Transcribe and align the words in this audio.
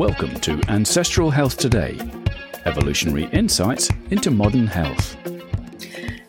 Welcome 0.00 0.40
to 0.40 0.58
Ancestral 0.68 1.30
Health 1.30 1.58
Today, 1.58 2.00
evolutionary 2.64 3.24
insights 3.34 3.90
into 4.10 4.30
modern 4.30 4.66
health. 4.66 5.14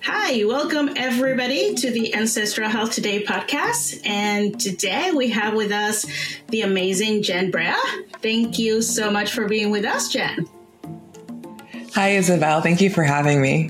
Hi, 0.04 0.44
welcome 0.44 0.90
everybody 0.98 1.74
to 1.76 1.90
the 1.90 2.14
Ancestral 2.14 2.70
Health 2.70 2.92
Today 2.92 3.24
podcast. 3.24 4.06
And 4.06 4.60
today 4.60 5.12
we 5.16 5.30
have 5.30 5.54
with 5.54 5.72
us 5.72 6.06
the 6.50 6.64
amazing 6.64 7.24
Jen 7.24 7.50
Brea. 7.50 7.72
Thank 8.22 8.60
you 8.60 8.82
so 8.82 9.10
much 9.10 9.32
for 9.32 9.48
being 9.48 9.72
with 9.72 9.86
us, 9.86 10.12
Jen. 10.12 10.50
Hi, 11.96 12.10
Isabel. 12.10 12.60
Thank 12.60 12.82
you 12.82 12.90
for 12.90 13.04
having 13.04 13.42
me. 13.42 13.70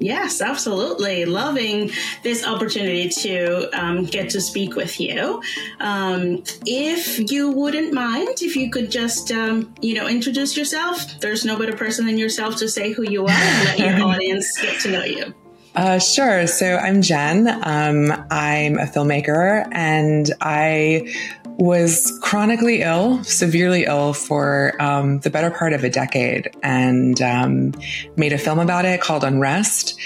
Yes, 0.00 0.40
absolutely. 0.40 1.24
Loving 1.24 1.90
this 2.22 2.46
opportunity 2.46 3.08
to 3.08 3.70
um, 3.78 4.04
get 4.04 4.30
to 4.30 4.40
speak 4.40 4.76
with 4.76 5.00
you. 5.00 5.42
Um, 5.80 6.42
if 6.66 7.30
you 7.30 7.50
wouldn't 7.50 7.92
mind, 7.92 8.42
if 8.42 8.56
you 8.56 8.70
could 8.70 8.90
just, 8.90 9.30
um, 9.30 9.72
you 9.80 9.94
know, 9.94 10.06
introduce 10.06 10.56
yourself. 10.56 11.20
There's 11.20 11.44
no 11.44 11.56
better 11.56 11.76
person 11.76 12.06
than 12.06 12.18
yourself 12.18 12.56
to 12.56 12.68
say 12.68 12.92
who 12.92 13.02
you 13.02 13.24
are 13.26 13.30
and 13.30 13.64
let 13.64 13.78
your 13.78 14.06
audience 14.08 14.60
get 14.60 14.80
to 14.80 14.90
know 14.90 15.04
you. 15.04 15.34
Uh, 15.74 15.98
sure. 15.98 16.46
So 16.46 16.76
I'm 16.76 17.02
Jen. 17.02 17.48
Um, 17.48 18.12
I'm 18.30 18.78
a 18.78 18.86
filmmaker 18.86 19.66
and 19.72 20.30
I 20.40 21.12
was 21.58 22.18
chronically 22.20 22.82
ill, 22.82 23.22
severely 23.24 23.84
ill 23.84 24.12
for 24.12 24.80
um, 24.82 25.20
the 25.20 25.30
better 25.30 25.50
part 25.50 25.72
of 25.72 25.84
a 25.84 25.90
decade, 25.90 26.50
and 26.62 27.20
um, 27.22 27.72
made 28.16 28.32
a 28.32 28.38
film 28.38 28.58
about 28.58 28.84
it 28.84 29.00
called 29.00 29.24
Unrest, 29.24 29.98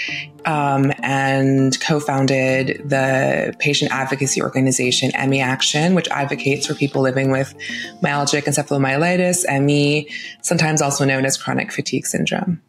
um, 0.45 0.91
and 0.99 1.79
co-founded 1.81 2.81
the 2.87 3.55
patient 3.59 3.91
advocacy 3.91 4.41
organization 4.41 5.11
ME 5.29 5.41
Action, 5.41 5.95
which 5.95 6.07
advocates 6.09 6.67
for 6.67 6.75
people 6.75 7.01
living 7.01 7.31
with 7.31 7.53
myalgic 8.01 8.43
encephalomyelitis 8.43 9.45
(ME), 9.63 10.09
sometimes 10.41 10.81
also 10.81 11.05
known 11.05 11.25
as 11.25 11.37
chronic 11.37 11.71
fatigue 11.71 12.05
syndrome. 12.05 12.61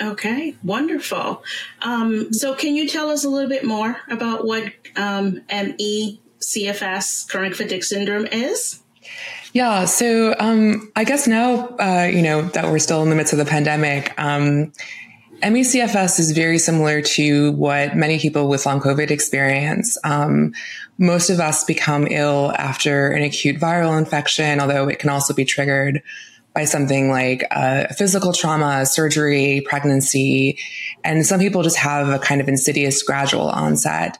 Okay, 0.00 0.54
wonderful. 0.62 1.42
Um, 1.80 2.32
so, 2.32 2.54
can 2.54 2.76
you 2.76 2.86
tell 2.86 3.08
us 3.08 3.24
a 3.24 3.30
little 3.30 3.48
bit 3.48 3.64
more 3.64 3.96
about 4.10 4.46
what 4.46 4.72
um, 4.94 5.40
ME 5.50 6.20
CFS, 6.46 7.28
chronic 7.28 7.56
fatigue 7.56 7.82
syndrome, 7.82 8.24
is? 8.26 8.78
Yeah, 9.52 9.84
so 9.86 10.36
um, 10.38 10.92
I 10.94 11.02
guess 11.02 11.26
now, 11.26 11.66
uh, 11.80 12.08
you 12.12 12.22
know, 12.22 12.42
that 12.42 12.66
we're 12.66 12.78
still 12.78 13.02
in 13.02 13.10
the 13.10 13.16
midst 13.16 13.32
of 13.32 13.40
the 13.40 13.44
pandemic, 13.44 14.12
um, 14.16 14.72
ME/CFS 15.42 16.20
is 16.20 16.30
very 16.30 16.58
similar 16.58 17.02
to 17.02 17.50
what 17.52 17.96
many 17.96 18.20
people 18.20 18.48
with 18.48 18.64
long 18.64 18.80
COVID 18.80 19.10
experience. 19.10 19.98
Um, 20.04 20.54
most 20.98 21.30
of 21.30 21.40
us 21.40 21.64
become 21.64 22.06
ill 22.08 22.52
after 22.56 23.10
an 23.10 23.22
acute 23.22 23.60
viral 23.60 23.98
infection, 23.98 24.60
although 24.60 24.88
it 24.88 25.00
can 25.00 25.10
also 25.10 25.34
be 25.34 25.44
triggered 25.44 26.00
by 26.54 26.64
something 26.64 27.10
like 27.10 27.44
uh, 27.50 27.88
physical 27.88 28.32
trauma, 28.32 28.86
surgery, 28.86 29.62
pregnancy. 29.66 30.58
And 31.02 31.26
some 31.26 31.40
people 31.40 31.64
just 31.64 31.76
have 31.76 32.08
a 32.08 32.20
kind 32.20 32.40
of 32.40 32.48
insidious 32.48 33.02
gradual 33.02 33.48
onset. 33.48 34.16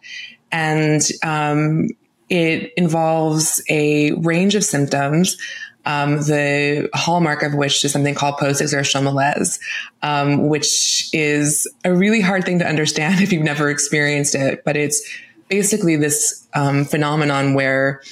And 0.50 1.00
um, 1.22 1.88
it 2.28 2.72
involves 2.76 3.62
a 3.68 4.12
range 4.12 4.54
of 4.54 4.64
symptoms. 4.64 5.36
Um, 5.84 6.16
the 6.16 6.88
hallmark 6.94 7.44
of 7.44 7.54
which 7.54 7.84
is 7.84 7.92
something 7.92 8.16
called 8.16 8.38
post-exertional 8.38 9.04
malaise, 9.04 9.60
um, 10.02 10.48
which 10.48 11.08
is 11.12 11.72
a 11.84 11.94
really 11.94 12.20
hard 12.20 12.44
thing 12.44 12.58
to 12.58 12.66
understand 12.66 13.20
if 13.20 13.32
you've 13.32 13.44
never 13.44 13.70
experienced 13.70 14.34
it. 14.34 14.64
But 14.64 14.76
it's 14.76 15.00
basically 15.48 15.94
this 15.94 16.48
um, 16.54 16.84
phenomenon 16.84 17.54
where 17.54 18.02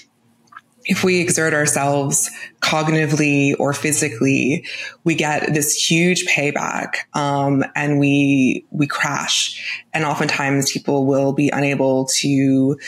if 0.87 1.03
we 1.03 1.21
exert 1.21 1.55
ourselves 1.55 2.31
cognitively 2.61 3.55
or 3.59 3.73
physically, 3.73 4.67
we 5.03 5.15
get 5.15 5.55
this 5.55 5.75
huge 5.75 6.27
payback, 6.27 6.97
um, 7.15 7.65
and 7.75 7.99
we 7.99 8.67
we 8.71 8.87
crash. 8.87 9.83
And 9.93 10.05
oftentimes, 10.05 10.73
people 10.73 11.07
will 11.07 11.33
be 11.33 11.49
unable 11.51 12.07
to 12.19 12.79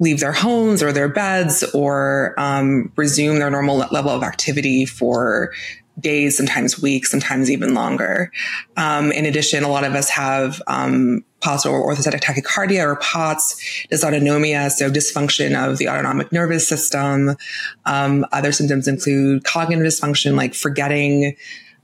leave 0.00 0.18
their 0.20 0.32
homes 0.32 0.82
or 0.82 0.92
their 0.92 1.08
beds 1.08 1.62
or 1.74 2.34
um, 2.38 2.90
resume 2.96 3.38
their 3.38 3.50
normal 3.50 3.76
level 3.76 4.10
of 4.10 4.22
activity 4.22 4.84
for 4.86 5.52
days, 6.00 6.36
sometimes 6.36 6.80
weeks, 6.80 7.10
sometimes 7.10 7.50
even 7.50 7.74
longer. 7.74 8.32
Um, 8.76 9.12
in 9.12 9.26
addition, 9.26 9.62
a 9.62 9.68
lot 9.68 9.84
of 9.84 9.94
us 9.94 10.08
have 10.08 10.62
um, 10.66 11.24
postural 11.40 11.84
orthostatic 11.84 12.20
tachycardia 12.20 12.82
or 12.82 12.96
POTS, 12.96 13.86
dysautonomia, 13.92 14.70
so 14.70 14.90
dysfunction 14.90 15.54
of 15.54 15.78
the 15.78 15.88
autonomic 15.88 16.32
nervous 16.32 16.66
system. 16.66 17.36
Um, 17.84 18.24
other 18.32 18.52
symptoms 18.52 18.88
include 18.88 19.44
cognitive 19.44 19.84
dysfunction, 19.84 20.36
like 20.36 20.54
forgetting 20.54 21.36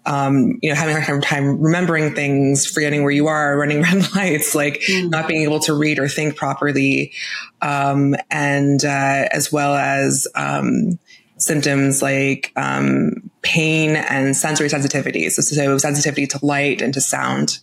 um, 0.07 0.59
you 0.63 0.71
know, 0.71 0.77
having 0.77 0.97
a 0.97 1.01
hard 1.01 1.23
time 1.23 1.61
remembering 1.61 2.15
things, 2.15 2.65
forgetting 2.65 3.03
where 3.03 3.13
you 3.13 3.27
are, 3.27 3.59
running 3.59 3.83
red 3.83 4.15
lights, 4.15 4.55
like 4.55 4.81
mm. 4.89 5.11
not 5.11 5.29
being 5.29 5.43
able 5.43 5.61
to 5.61 5.75
read 5.75 5.99
or 5.99 6.09
think 6.09 6.37
properly, 6.37 7.13
um, 7.61 8.15
and 8.31 8.85
uh, 8.85 9.29
as 9.33 9.53
well 9.53 9.75
as 9.75 10.29
um, 10.37 10.99
symptoms 11.39 12.03
like 12.03 12.53
um, 12.57 13.31
pain 13.43 13.97
and 13.97 14.37
sensory 14.37 14.69
sensitivity. 14.69 15.29
So, 15.29 15.43
so 15.43 15.79
sensitivity 15.79 16.27
to 16.29 16.39
light 16.45 16.81
and 16.81 16.95
to 16.95 17.01
sound. 17.01 17.59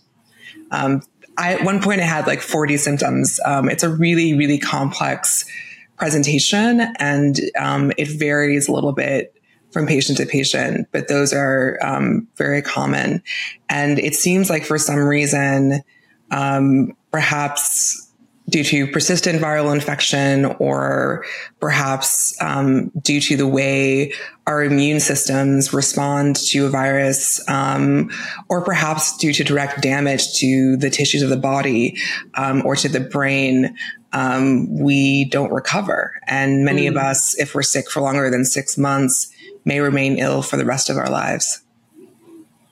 Um, 0.70 1.02
I, 1.38 1.54
at 1.54 1.64
one 1.64 1.82
point, 1.82 2.00
I 2.00 2.04
had 2.04 2.26
like 2.26 2.42
40 2.42 2.76
symptoms. 2.76 3.40
Um, 3.44 3.68
it's 3.70 3.82
a 3.82 3.88
really, 3.88 4.34
really 4.34 4.58
complex 4.58 5.46
presentation, 5.96 6.80
and 6.98 7.38
it 7.56 8.08
varies 8.08 8.68
a 8.68 8.72
little 8.72 8.92
bit 8.92 9.33
from 9.74 9.88
patient 9.88 10.16
to 10.18 10.24
patient, 10.24 10.86
but 10.92 11.08
those 11.08 11.32
are 11.32 11.78
um, 11.82 12.28
very 12.36 12.62
common. 12.62 13.22
And 13.68 13.98
it 13.98 14.14
seems 14.14 14.48
like 14.48 14.64
for 14.64 14.78
some 14.78 15.00
reason, 15.00 15.82
um, 16.30 16.96
perhaps 17.10 18.00
due 18.48 18.62
to 18.62 18.86
persistent 18.86 19.40
viral 19.40 19.72
infection 19.74 20.44
or 20.58 21.24
perhaps 21.60 22.40
um, 22.42 22.90
due 23.02 23.20
to 23.20 23.36
the 23.36 23.48
way 23.48 24.12
our 24.46 24.62
immune 24.62 25.00
systems 25.00 25.72
respond 25.72 26.36
to 26.36 26.66
a 26.66 26.68
virus 26.68 27.40
um, 27.48 28.10
or 28.48 28.62
perhaps 28.62 29.16
due 29.16 29.32
to 29.32 29.42
direct 29.42 29.82
damage 29.82 30.34
to 30.34 30.76
the 30.76 30.90
tissues 30.90 31.22
of 31.22 31.30
the 31.30 31.36
body 31.36 31.96
um, 32.34 32.64
or 32.66 32.76
to 32.76 32.88
the 32.88 33.00
brain 33.00 33.74
um, 34.12 34.78
we 34.78 35.24
don't 35.24 35.50
recover 35.50 36.12
and 36.28 36.64
many 36.64 36.84
mm. 36.84 36.90
of 36.90 36.96
us 36.96 37.36
if 37.40 37.54
we're 37.54 37.62
sick 37.62 37.90
for 37.90 38.00
longer 38.02 38.30
than 38.30 38.44
six 38.44 38.76
months 38.76 39.33
may 39.64 39.80
remain 39.80 40.18
ill 40.18 40.42
for 40.42 40.56
the 40.56 40.64
rest 40.64 40.90
of 40.90 40.96
our 40.96 41.10
lives. 41.10 41.64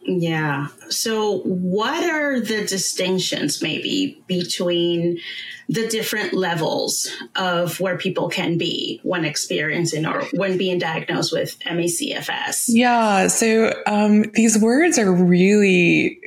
Yeah. 0.04 0.68
So, 0.88 1.38
what 1.40 2.02
are 2.02 2.40
the 2.40 2.66
distinctions 2.66 3.62
maybe 3.62 4.20
between 4.26 5.20
the 5.68 5.86
different 5.86 6.32
levels 6.32 7.08
of 7.36 7.78
where 7.78 7.96
people 7.96 8.28
can 8.28 8.58
be 8.58 9.00
when 9.04 9.24
experiencing 9.24 10.04
or 10.04 10.24
when 10.32 10.58
being 10.58 10.78
diagnosed 10.78 11.32
with 11.32 11.56
ME/CFS? 11.70 12.64
Yeah. 12.68 13.28
So, 13.28 13.72
um, 13.86 14.24
these 14.34 14.58
words 14.58 14.98
are 14.98 15.12
really 15.12 16.18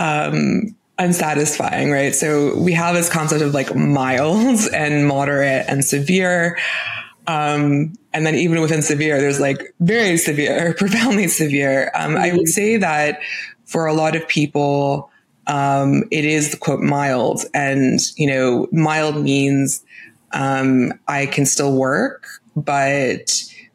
um, 0.00 0.74
unsatisfying, 0.98 1.92
right? 1.92 2.14
So, 2.16 2.56
we 2.56 2.72
have 2.72 2.96
this 2.96 3.08
concept 3.08 3.42
of 3.42 3.54
like 3.54 3.76
mild 3.76 4.58
and 4.74 5.06
moderate 5.06 5.66
and 5.68 5.84
severe. 5.84 6.58
Um, 7.28 7.92
and 8.12 8.26
then 8.26 8.34
even 8.34 8.60
within 8.60 8.82
severe, 8.82 9.20
there's 9.20 9.40
like 9.40 9.74
very 9.80 10.16
severe, 10.16 10.74
profoundly 10.78 11.28
severe. 11.28 11.90
Um, 11.94 12.16
I 12.16 12.32
would 12.32 12.48
say 12.48 12.76
that 12.76 13.20
for 13.64 13.86
a 13.86 13.94
lot 13.94 14.16
of 14.16 14.26
people, 14.26 15.10
um, 15.46 16.04
it 16.10 16.24
is 16.24 16.50
the 16.50 16.56
quote 16.56 16.80
mild, 16.80 17.44
and 17.54 18.00
you 18.16 18.26
know, 18.26 18.68
mild 18.72 19.22
means 19.22 19.84
um, 20.32 20.92
I 21.08 21.26
can 21.26 21.46
still 21.46 21.74
work, 21.74 22.26
but 22.56 23.32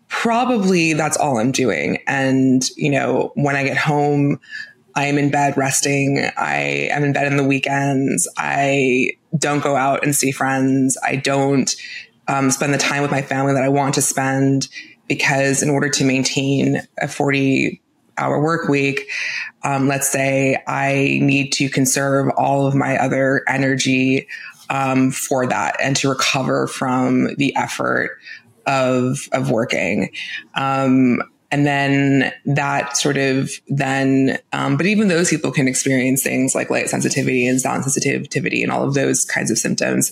probably 0.07 0.93
that's 0.93 1.17
all 1.17 1.37
I'm 1.37 1.51
doing. 1.51 1.99
And 2.07 2.67
you 2.77 2.89
know, 2.89 3.31
when 3.35 3.55
I 3.55 3.63
get 3.63 3.77
home, 3.77 4.39
I 4.95 5.07
am 5.07 5.17
in 5.17 5.29
bed 5.29 5.57
resting. 5.57 6.29
I 6.37 6.89
am 6.91 7.03
in 7.03 7.13
bed 7.13 7.27
in 7.27 7.37
the 7.37 7.43
weekends. 7.43 8.27
I 8.37 9.11
don't 9.37 9.61
go 9.61 9.75
out 9.75 10.03
and 10.03 10.15
see 10.15 10.31
friends. 10.31 10.97
I 11.05 11.17
don't 11.17 11.73
um, 12.27 12.51
spend 12.51 12.73
the 12.73 12.77
time 12.77 13.01
with 13.01 13.11
my 13.11 13.21
family 13.21 13.53
that 13.53 13.63
I 13.63 13.69
want 13.69 13.95
to 13.95 14.01
spend 14.01 14.67
because 15.07 15.61
in 15.61 15.69
order 15.69 15.89
to 15.89 16.03
maintain 16.03 16.81
a 16.99 17.07
40 17.07 17.81
hour 18.17 18.41
work 18.41 18.69
week, 18.69 19.09
um, 19.63 19.87
let's 19.87 20.09
say 20.09 20.61
I 20.67 21.19
need 21.21 21.51
to 21.53 21.69
conserve 21.69 22.31
all 22.37 22.65
of 22.65 22.73
my 22.73 22.97
other 22.97 23.43
energy 23.47 24.27
um, 24.69 25.11
for 25.11 25.45
that 25.45 25.75
and 25.81 25.95
to 25.97 26.09
recover 26.09 26.67
from 26.67 27.35
the 27.35 27.55
effort 27.55 28.17
of 28.65 29.27
of 29.31 29.51
working. 29.51 30.11
Um, 30.55 31.21
And 31.51 31.65
then 31.65 32.33
that 32.45 32.97
sort 32.97 33.17
of 33.17 33.51
then, 33.67 34.39
um, 34.51 34.75
but 34.75 34.87
even 34.87 35.07
those 35.07 35.29
people 35.29 35.51
can 35.51 35.67
experience 35.67 36.23
things 36.23 36.55
like 36.55 36.69
light 36.71 36.89
sensitivity 36.89 37.47
and 37.47 37.61
sound 37.61 37.83
sensitivity 37.83 38.63
and 38.63 38.71
all 38.71 38.83
of 38.83 38.93
those 38.93 39.23
kinds 39.25 39.51
of 39.51 39.57
symptoms. 39.57 40.11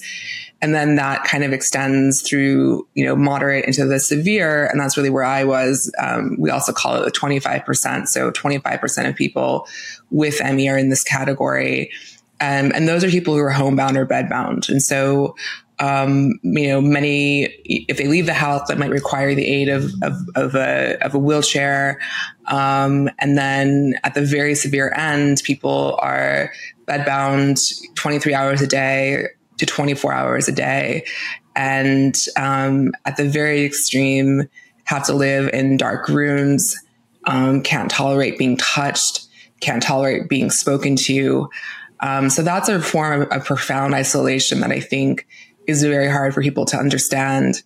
And 0.64 0.74
then 0.74 0.96
that 0.96 1.26
kind 1.26 1.44
of 1.44 1.52
extends 1.52 2.22
through, 2.22 2.88
you 2.94 3.04
know, 3.04 3.18
moderate 3.18 3.66
into 3.66 3.86
the 3.86 4.00
severe. 4.00 4.66
And 4.68 4.80
that's 4.80 4.96
really 4.96 5.10
where 5.10 5.26
I 5.26 5.44
was. 5.44 5.94
Um, 6.00 6.38
we 6.40 6.50
also 6.52 6.72
call 6.72 6.96
it 6.96 7.04
the 7.04 7.12
25%. 7.12 8.08
So 8.08 8.32
25% 8.32 9.10
of 9.10 9.14
people 9.14 9.68
with 10.10 10.42
ME 10.42 10.70
are 10.70 10.78
in 10.78 10.88
this 10.88 11.04
category. 11.04 11.92
Um, 12.40 12.72
and 12.74 12.88
those 12.88 13.04
are 13.04 13.10
people 13.10 13.34
who 13.34 13.42
are 13.42 13.50
homebound 13.50 13.98
or 13.98 14.06
bedbound. 14.06 14.70
And 14.70 14.82
so 14.82 15.36
um, 15.80 16.40
you 16.44 16.70
know, 16.70 16.80
many, 16.80 17.44
if 17.66 17.98
they 17.98 18.08
leave 18.08 18.26
the 18.26 18.34
house, 18.34 18.70
that 18.70 18.78
might 18.78 18.92
require 18.92 19.36
the 19.36 19.46
aid 19.46 19.68
of, 19.68 19.92
of, 20.02 20.14
of, 20.36 20.56
a, 20.56 20.98
of 21.02 21.14
a 21.14 21.20
wheelchair. 21.20 22.00
Um, 22.46 23.10
and 23.20 23.38
then 23.38 23.96
at 24.06 24.14
the 24.14 24.22
very 24.22 24.56
severe 24.56 24.94
end, 24.96 25.42
people 25.44 26.00
are 26.02 26.54
bedbound 26.88 27.60
23 27.96 28.34
hours 28.34 28.62
a 28.62 28.68
day 28.68 29.26
to 29.58 29.66
24 29.66 30.14
hours 30.14 30.48
a 30.48 30.52
day. 30.52 31.06
And 31.56 32.18
um, 32.38 32.94
at 33.06 33.18
the 33.18 33.26
very 33.26 33.64
extreme, 33.64 34.50
have 34.86 35.06
to 35.06 35.14
live 35.14 35.50
in 35.54 35.78
dark 35.78 36.08
rooms, 36.10 36.78
um, 37.26 37.62
can't 37.62 37.90
tolerate 37.90 38.38
being 38.38 38.58
touched, 38.58 39.28
can't 39.62 39.82
tolerate 39.82 40.28
being 40.28 40.50
spoken 40.50 40.96
to. 40.96 41.50
Um, 42.02 42.30
so 42.30 42.42
that's 42.42 42.68
a 42.68 42.82
form 42.82 43.22
of, 43.22 43.28
of 43.30 43.46
profound 43.46 43.96
isolation 43.96 44.60
that 44.60 44.72
I 44.72 44.82
think 44.82 45.26
is 45.68 45.84
very 45.84 46.10
hard 46.10 46.34
for 46.34 46.42
people 46.42 46.66
to 46.66 46.78
understand. 46.78 47.64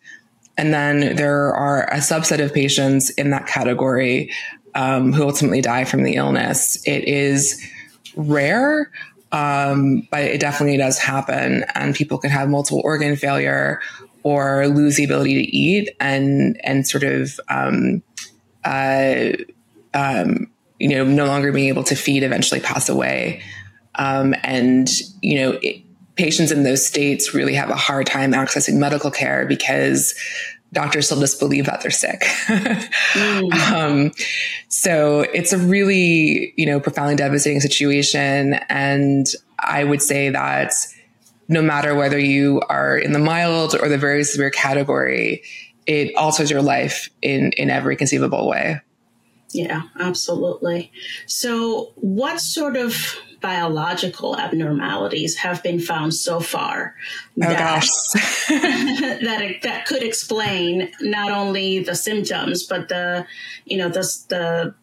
And 0.57 0.73
then 0.73 1.15
there 1.15 1.53
are 1.53 1.83
a 1.91 1.97
subset 1.97 2.43
of 2.43 2.53
patients 2.53 3.09
in 3.11 3.31
that 3.31 3.47
category 3.47 4.31
um, 4.75 5.13
who 5.13 5.23
ultimately 5.23 5.61
die 5.61 5.85
from 5.85 6.03
the 6.03 6.15
illness. 6.15 6.77
It 6.85 7.05
is 7.05 7.63
rare, 8.15 8.91
um, 9.31 10.07
but 10.09 10.23
it 10.23 10.39
definitely 10.39 10.77
does 10.77 10.97
happen. 10.97 11.65
And 11.75 11.95
people 11.95 12.17
can 12.17 12.29
have 12.29 12.49
multiple 12.49 12.81
organ 12.83 13.15
failure 13.15 13.81
or 14.23 14.67
lose 14.67 14.97
the 14.97 15.03
ability 15.03 15.35
to 15.35 15.55
eat 15.55 15.89
and 15.99 16.59
and 16.63 16.87
sort 16.87 17.03
of 17.03 17.39
um, 17.49 18.03
uh, 18.63 19.31
um, 19.93 20.51
you 20.79 20.89
know 20.89 21.03
no 21.03 21.25
longer 21.25 21.51
being 21.51 21.67
able 21.67 21.83
to 21.85 21.95
feed, 21.95 22.23
eventually 22.23 22.61
pass 22.61 22.89
away. 22.89 23.41
Um, 23.95 24.35
and 24.43 24.89
you 25.21 25.39
know 25.39 25.59
it, 25.61 25.81
patients 26.15 26.51
in 26.51 26.63
those 26.63 26.85
states 26.85 27.33
really 27.33 27.53
have 27.53 27.69
a 27.69 27.75
hard 27.75 28.07
time 28.07 28.33
accessing 28.33 28.77
medical 28.77 29.11
care 29.11 29.45
because 29.45 30.15
doctors 30.73 31.05
still 31.05 31.19
just 31.19 31.39
believe 31.39 31.65
that 31.65 31.81
they're 31.81 31.91
sick. 31.91 32.21
mm. 32.21 33.53
um, 33.71 34.11
so 34.67 35.21
it's 35.21 35.53
a 35.53 35.57
really, 35.57 36.53
you 36.57 36.65
know, 36.65 36.79
profoundly 36.79 37.15
devastating 37.15 37.59
situation. 37.59 38.55
And 38.69 39.27
I 39.59 39.83
would 39.83 40.01
say 40.01 40.29
that 40.29 40.73
no 41.47 41.61
matter 41.61 41.95
whether 41.95 42.19
you 42.19 42.61
are 42.69 42.97
in 42.97 43.13
the 43.13 43.19
mild 43.19 43.75
or 43.75 43.87
the 43.87 43.97
very 43.97 44.23
severe 44.23 44.49
category, 44.49 45.43
it 45.85 46.13
alters 46.15 46.51
your 46.51 46.61
life 46.61 47.09
in, 47.21 47.53
in 47.53 47.69
every 47.69 47.95
conceivable 47.95 48.47
way. 48.47 48.81
Yeah, 49.57 49.81
absolutely. 49.99 50.91
So, 51.25 51.93
what 51.95 52.39
sort 52.39 52.77
of 52.77 53.17
biological 53.41 54.37
abnormalities 54.37 55.37
have 55.37 55.63
been 55.63 55.79
found 55.79 56.13
so 56.13 56.39
far 56.39 56.95
oh, 57.43 57.47
that, 57.47 57.85
that 58.49 59.55
that 59.63 59.85
could 59.85 60.03
explain 60.03 60.89
not 61.01 61.31
only 61.31 61.79
the 61.79 61.93
symptoms 61.95 62.65
but 62.65 62.89
the 62.89 63.27
you 63.65 63.77
know 63.77 63.89
the 63.89 64.01
the 64.29 64.73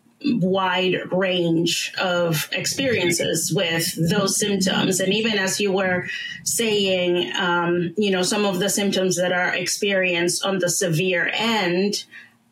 wide 0.41 0.95
range 1.13 1.93
of 2.01 2.49
experiences 2.53 3.53
with 3.53 3.93
those 4.09 4.39
symptoms 4.39 5.01
and 5.01 5.13
even 5.13 5.37
as 5.37 5.61
you 5.61 5.73
were 5.73 6.07
saying 6.45 7.33
um, 7.37 7.93
you 7.99 8.11
know 8.11 8.23
some 8.23 8.47
of 8.47 8.61
the 8.61 8.71
symptoms 8.71 9.17
that 9.17 9.33
are 9.33 9.53
experienced 9.55 10.45
on 10.45 10.61
the 10.61 10.71
severe 10.71 11.29
end 11.35 12.05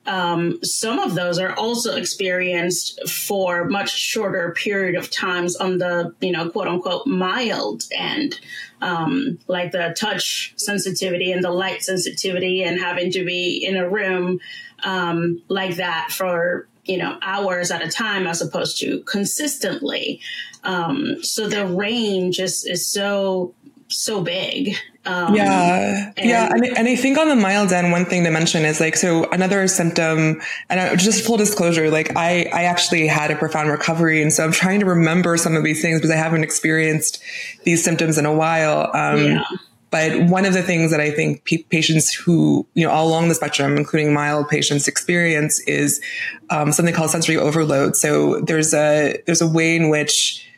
um, 0.06 0.58
some 0.64 0.98
of 0.98 1.14
those 1.14 1.38
are 1.38 1.54
also 1.54 1.96
experienced 1.96 3.08
for 3.08 3.64
much 3.64 3.96
shorter 3.96 4.52
period 4.52 4.96
of 4.96 5.10
times 5.10 5.54
on 5.56 5.78
the 5.78 6.14
you 6.20 6.32
know 6.32 6.50
quote 6.50 6.68
unquote 6.68 7.06
mild 7.06 7.84
end. 7.92 8.40
Um, 8.80 9.38
like 9.46 9.70
the 9.70 9.94
touch 9.96 10.54
sensitivity 10.56 11.30
and 11.30 11.44
the 11.44 11.52
light 11.52 11.84
sensitivity 11.84 12.64
and 12.64 12.80
having 12.80 13.12
to 13.12 13.24
be 13.24 13.64
in 13.64 13.76
a 13.76 13.88
room 13.88 14.40
um, 14.82 15.40
like 15.46 15.76
that 15.76 16.08
for 16.10 16.66
you 16.84 16.98
know 16.98 17.16
hours 17.22 17.70
at 17.70 17.84
a 17.84 17.88
time 17.88 18.26
as 18.26 18.42
opposed 18.42 18.80
to 18.80 19.02
consistently. 19.04 20.20
Um, 20.64 21.22
so 21.22 21.48
the 21.48 21.66
range 21.66 22.40
is 22.40 22.64
is 22.64 22.86
so 22.86 23.54
so 23.86 24.20
big 24.20 24.74
um, 25.04 25.34
yeah, 25.34 26.12
and 26.16 26.30
yeah, 26.30 26.48
and, 26.52 26.64
and 26.64 26.88
I 26.88 26.94
think 26.94 27.18
on 27.18 27.28
the 27.28 27.34
mild 27.34 27.72
end, 27.72 27.90
one 27.90 28.04
thing 28.04 28.22
to 28.24 28.30
mention 28.30 28.64
is 28.64 28.78
like 28.78 28.96
so 28.96 29.28
another 29.30 29.66
symptom, 29.66 30.40
and 30.70 30.80
I, 30.80 30.94
just 30.94 31.24
full 31.26 31.36
disclosure, 31.36 31.90
like 31.90 32.16
I 32.16 32.48
I 32.52 32.64
actually 32.64 33.08
had 33.08 33.30
a 33.30 33.36
profound 33.36 33.68
recovery, 33.68 34.22
and 34.22 34.32
so 34.32 34.44
I'm 34.44 34.52
trying 34.52 34.80
to 34.80 34.86
remember 34.86 35.36
some 35.36 35.56
of 35.56 35.64
these 35.64 35.82
things 35.82 35.98
because 35.98 36.10
I 36.10 36.16
haven't 36.16 36.44
experienced 36.44 37.22
these 37.64 37.82
symptoms 37.82 38.16
in 38.16 38.26
a 38.26 38.32
while. 38.32 38.90
Um, 38.94 39.24
yeah. 39.24 39.44
But 39.90 40.22
one 40.22 40.46
of 40.46 40.54
the 40.54 40.62
things 40.62 40.90
that 40.90 41.00
I 41.00 41.10
think 41.10 41.44
pe- 41.44 41.64
patients 41.64 42.14
who, 42.14 42.66
you 42.72 42.86
know, 42.86 42.90
all 42.90 43.08
along 43.08 43.28
the 43.28 43.34
spectrum, 43.34 43.76
including 43.76 44.14
mild 44.14 44.48
patients 44.48 44.88
experience 44.88 45.60
is 45.68 46.00
um, 46.48 46.72
something 46.72 46.94
called 46.94 47.10
sensory 47.10 47.36
overload. 47.36 47.94
So 47.94 48.40
there's 48.40 48.72
a, 48.72 49.20
there's 49.26 49.42
a 49.42 49.46
way 49.46 49.76
in 49.76 49.90
which 49.90 50.48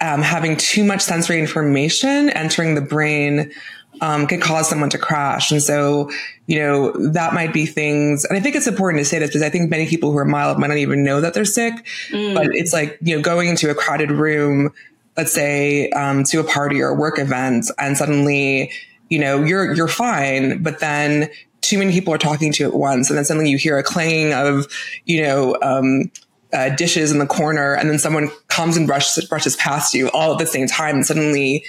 um, 0.00 0.22
having 0.22 0.56
too 0.56 0.82
much 0.82 1.02
sensory 1.02 1.38
information 1.38 2.30
entering 2.30 2.74
the 2.74 2.80
brain 2.80 3.52
um, 4.00 4.26
could 4.26 4.40
cause 4.40 4.68
someone 4.68 4.90
to 4.90 4.98
crash. 4.98 5.50
And 5.50 5.62
so, 5.62 6.10
you 6.46 6.58
know, 6.58 6.92
that 7.12 7.34
might 7.34 7.52
be 7.52 7.66
things. 7.66 8.24
And 8.24 8.36
I 8.36 8.40
think 8.40 8.56
it's 8.56 8.66
important 8.66 9.00
to 9.00 9.04
say 9.04 9.18
this 9.18 9.30
because 9.30 9.42
I 9.42 9.50
think 9.50 9.70
many 9.70 9.86
people 9.86 10.10
who 10.10 10.18
are 10.18 10.24
mild 10.24 10.58
might 10.58 10.68
not 10.68 10.78
even 10.78 11.04
know 11.04 11.20
that 11.20 11.34
they're 11.34 11.44
sick. 11.44 11.74
Mm. 12.10 12.34
But 12.34 12.48
it's 12.54 12.72
like, 12.72 12.98
you 13.02 13.16
know, 13.16 13.22
going 13.22 13.48
into 13.48 13.70
a 13.70 13.74
crowded 13.74 14.10
room, 14.10 14.72
let's 15.16 15.32
say, 15.32 15.90
um, 15.90 16.24
to 16.24 16.40
a 16.40 16.44
party 16.44 16.80
or 16.80 16.88
a 16.88 16.94
work 16.94 17.18
event, 17.18 17.70
and 17.78 17.96
suddenly, 17.96 18.72
you 19.08 19.18
know, 19.18 19.44
you're, 19.44 19.74
you're 19.74 19.88
fine. 19.88 20.62
But 20.62 20.80
then 20.80 21.30
too 21.60 21.78
many 21.78 21.92
people 21.92 22.14
are 22.14 22.18
talking 22.18 22.52
to 22.52 22.62
you 22.64 22.68
at 22.68 22.74
once. 22.74 23.10
And 23.10 23.18
then 23.18 23.24
suddenly 23.24 23.50
you 23.50 23.58
hear 23.58 23.76
a 23.76 23.82
clanging 23.82 24.32
of, 24.32 24.66
you 25.04 25.22
know, 25.22 25.56
um, 25.62 26.10
uh, 26.52 26.70
dishes 26.70 27.12
in 27.12 27.18
the 27.18 27.26
corner, 27.26 27.74
and 27.74 27.88
then 27.88 27.98
someone 27.98 28.28
comes 28.48 28.76
and 28.76 28.86
brushes, 28.86 29.24
brushes 29.26 29.56
past 29.56 29.94
you 29.94 30.10
all 30.10 30.32
at 30.32 30.38
the 30.38 30.46
same 30.46 30.66
time. 30.66 30.96
And 30.96 31.06
suddenly 31.06 31.64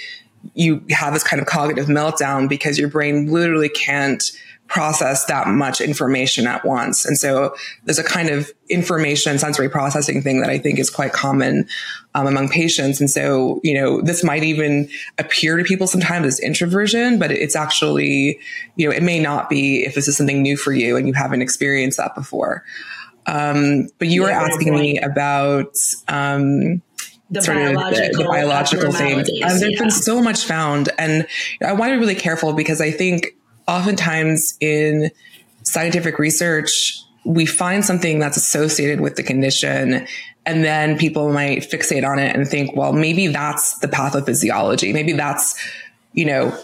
you 0.54 0.84
have 0.90 1.12
this 1.14 1.24
kind 1.24 1.40
of 1.40 1.46
cognitive 1.46 1.86
meltdown 1.86 2.48
because 2.48 2.78
your 2.78 2.88
brain 2.88 3.30
literally 3.30 3.68
can't 3.68 4.32
process 4.68 5.26
that 5.26 5.48
much 5.48 5.82
information 5.82 6.46
at 6.46 6.64
once. 6.64 7.04
And 7.04 7.18
so 7.18 7.54
there's 7.84 7.98
a 7.98 8.04
kind 8.04 8.30
of 8.30 8.50
information 8.70 9.38
sensory 9.38 9.68
processing 9.68 10.22
thing 10.22 10.40
that 10.40 10.48
I 10.48 10.58
think 10.58 10.78
is 10.78 10.88
quite 10.88 11.12
common 11.12 11.68
um, 12.14 12.26
among 12.26 12.48
patients. 12.48 12.98
And 12.98 13.10
so, 13.10 13.60
you 13.62 13.74
know, 13.74 14.00
this 14.00 14.24
might 14.24 14.44
even 14.44 14.88
appear 15.18 15.58
to 15.58 15.64
people 15.64 15.86
sometimes 15.86 16.26
as 16.26 16.40
introversion, 16.40 17.18
but 17.18 17.30
it's 17.30 17.54
actually, 17.54 18.40
you 18.76 18.88
know, 18.88 18.94
it 18.94 19.02
may 19.02 19.20
not 19.20 19.50
be 19.50 19.84
if 19.84 19.94
this 19.94 20.08
is 20.08 20.16
something 20.16 20.40
new 20.40 20.56
for 20.56 20.72
you 20.72 20.96
and 20.96 21.06
you 21.06 21.12
haven't 21.12 21.42
experienced 21.42 21.98
that 21.98 22.14
before. 22.14 22.64
Um, 23.26 23.88
but 23.98 24.08
you 24.08 24.22
yeah, 24.22 24.28
were 24.28 24.50
asking 24.50 24.74
me 24.74 24.98
about, 24.98 25.76
um, 26.08 26.80
the 27.32 27.40
biological, 27.46 28.18
the, 28.18 28.22
the 28.22 28.24
biological 28.24 28.92
things. 28.92 29.28
Um, 29.28 29.58
there's 29.58 29.62
yeah. 29.62 29.78
been 29.78 29.90
so 29.90 30.22
much 30.22 30.44
found, 30.44 30.90
and 30.98 31.26
I 31.64 31.72
want 31.72 31.90
to 31.90 31.96
be 31.96 32.00
really 32.00 32.14
careful 32.14 32.52
because 32.52 32.80
I 32.80 32.90
think 32.90 33.34
oftentimes 33.66 34.56
in 34.60 35.10
scientific 35.62 36.18
research 36.18 37.02
we 37.24 37.46
find 37.46 37.84
something 37.84 38.18
that's 38.18 38.36
associated 38.36 39.00
with 39.00 39.14
the 39.14 39.22
condition 39.22 40.06
and 40.44 40.64
then 40.64 40.98
people 40.98 41.32
might 41.32 41.58
fixate 41.58 42.06
on 42.06 42.18
it 42.18 42.34
and 42.34 42.48
think 42.48 42.74
well 42.74 42.92
maybe 42.92 43.28
that's 43.28 43.78
the 43.78 43.86
pathophysiology 43.86 44.92
maybe 44.92 45.12
that's 45.12 45.56
you 46.14 46.24
know 46.24 46.56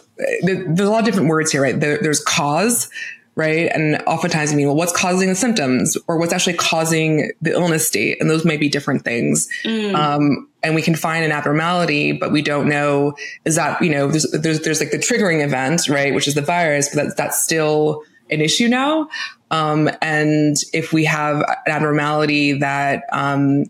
there's 0.42 0.80
a 0.80 0.90
lot 0.90 0.98
of 0.98 1.04
different 1.04 1.28
words 1.28 1.52
here 1.52 1.62
right 1.62 1.78
there, 1.78 1.98
there's 2.02 2.22
cause 2.24 2.90
right? 3.38 3.70
And 3.72 4.02
oftentimes, 4.08 4.52
I 4.52 4.56
mean, 4.56 4.66
well, 4.66 4.74
what's 4.74 4.90
causing 4.90 5.28
the 5.28 5.36
symptoms 5.36 5.96
or 6.08 6.18
what's 6.18 6.32
actually 6.32 6.56
causing 6.56 7.30
the 7.40 7.52
illness 7.52 7.86
state? 7.86 8.20
And 8.20 8.28
those 8.28 8.44
may 8.44 8.56
be 8.56 8.68
different 8.68 9.04
things. 9.04 9.48
Mm. 9.62 9.94
Um, 9.94 10.48
and 10.64 10.74
we 10.74 10.82
can 10.82 10.96
find 10.96 11.24
an 11.24 11.30
abnormality, 11.30 12.10
but 12.10 12.32
we 12.32 12.42
don't 12.42 12.68
know 12.68 13.14
is 13.44 13.54
that, 13.54 13.80
you 13.80 13.90
know, 13.90 14.08
there's, 14.08 14.28
there's, 14.32 14.60
there's 14.62 14.80
like 14.80 14.90
the 14.90 14.98
triggering 14.98 15.44
event, 15.44 15.88
right? 15.88 16.12
Which 16.12 16.26
is 16.26 16.34
the 16.34 16.42
virus, 16.42 16.88
but 16.88 16.96
that's, 16.96 17.14
that's 17.14 17.42
still 17.42 18.02
an 18.28 18.40
issue 18.40 18.66
now. 18.66 19.08
Um, 19.52 19.88
and 20.02 20.56
if 20.72 20.92
we 20.92 21.04
have 21.04 21.36
an 21.38 21.72
abnormality 21.72 22.54
that, 22.54 23.04
um, 23.12 23.66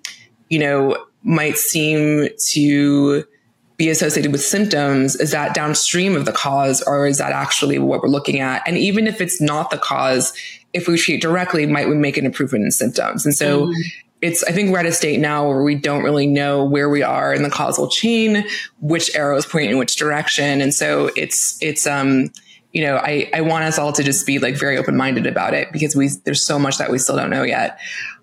you 0.49 0.61
know, 0.61 0.97
might 1.23 1.59
seem 1.59 2.31
to, 2.53 3.25
be 3.78 3.88
associated 3.88 4.32
with 4.32 4.42
symptoms, 4.42 5.14
is 5.16 5.30
that 5.30 5.54
downstream 5.54 6.16
of 6.16 6.26
the 6.26 6.32
cause 6.32 6.82
or 6.82 7.06
is 7.06 7.18
that 7.18 7.30
actually 7.30 7.78
what 7.78 8.02
we're 8.02 8.08
looking 8.08 8.40
at? 8.40 8.61
And 8.66 8.76
even 8.76 9.06
if 9.06 9.20
it's 9.20 9.40
not 9.40 9.70
the 9.70 9.78
cause, 9.78 10.32
if 10.73 10.88
we 10.88 10.99
treat 10.99 11.23
directly, 11.23 11.64
might 11.64 11.88
we 11.88 11.94
make 11.94 12.16
an 12.16 12.26
improvement 12.26 12.64
in 12.64 12.73
symptoms? 12.73 13.25
And 13.25 13.32
so 13.32 13.66
mm-hmm. 13.66 13.80
it's, 14.20 14.42
I 14.42 14.50
think 14.50 14.73
we're 14.73 14.80
at 14.80 14.87
a 14.87 14.92
state 14.92 15.20
now 15.20 15.47
where 15.47 15.62
we 15.62 15.76
don't 15.76 16.02
really 16.02 16.26
know 16.26 16.64
where 16.64 16.90
we 16.90 17.04
are 17.04 17.32
in 17.32 17.44
the 17.44 17.50
causal 17.50 17.88
chain, 17.88 18.44
which 18.80 19.14
arrow 19.14 19.37
is 19.37 19.47
pointing 19.47 19.70
in 19.70 19.78
which 19.78 19.94
direction. 19.94 20.61
And 20.61 20.75
so 20.75 21.11
it's, 21.16 21.56
it's, 21.62 21.87
um, 21.87 22.32
you 22.73 22.82
know, 22.82 22.97
I, 22.97 23.30
I 23.32 23.42
want 23.42 23.64
us 23.64 23.78
all 23.78 23.92
to 23.92 24.02
just 24.02 24.26
be 24.26 24.40
like 24.40 24.56
very 24.56 24.76
open 24.76 24.97
minded 24.97 25.26
about 25.26 25.54
it 25.54 25.70
because 25.70 25.94
we, 25.94 26.08
there's 26.25 26.44
so 26.44 26.58
much 26.58 26.78
that 26.78 26.90
we 26.90 26.99
still 26.99 27.14
don't 27.14 27.30
know 27.30 27.44
yet. 27.44 27.78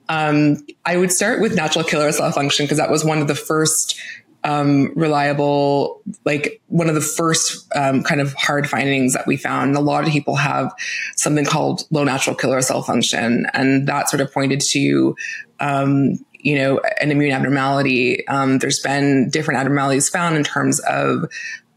Um, 0.09 0.65
I 0.83 0.97
would 0.97 1.13
start 1.13 1.41
with 1.41 1.55
natural 1.55 1.85
killer 1.85 2.11
cell 2.11 2.31
function 2.31 2.65
because 2.65 2.77
that 2.77 2.91
was 2.91 3.05
one 3.05 3.21
of 3.21 3.27
the 3.27 3.35
first 3.35 3.99
um, 4.45 4.93
reliable, 4.95 6.01
like 6.23 6.61
one 6.67 6.87
of 6.87 6.93
the 6.93 7.01
first 7.01 7.67
um, 7.75 8.03
kind 8.03 8.21
of 8.21 8.33
hard 8.35 8.69
findings 8.69 9.13
that 9.13 9.25
we 9.25 9.37
found. 9.37 9.75
A 9.75 9.79
lot 9.79 10.05
of 10.05 10.11
people 10.11 10.35
have 10.35 10.71
something 11.15 11.45
called 11.45 11.83
low 11.89 12.03
natural 12.03 12.35
killer 12.35 12.61
cell 12.61 12.83
function, 12.83 13.47
and 13.53 13.87
that 13.87 14.07
sort 14.07 14.21
of 14.21 14.31
pointed 14.31 14.61
to, 14.61 15.15
um, 15.59 16.19
you 16.39 16.55
know, 16.55 16.79
an 17.01 17.11
immune 17.11 17.31
abnormality. 17.31 18.25
Um, 18.27 18.59
there's 18.59 18.79
been 18.79 19.29
different 19.31 19.59
abnormalities 19.59 20.09
found 20.09 20.37
in 20.37 20.43
terms 20.43 20.79
of 20.81 21.25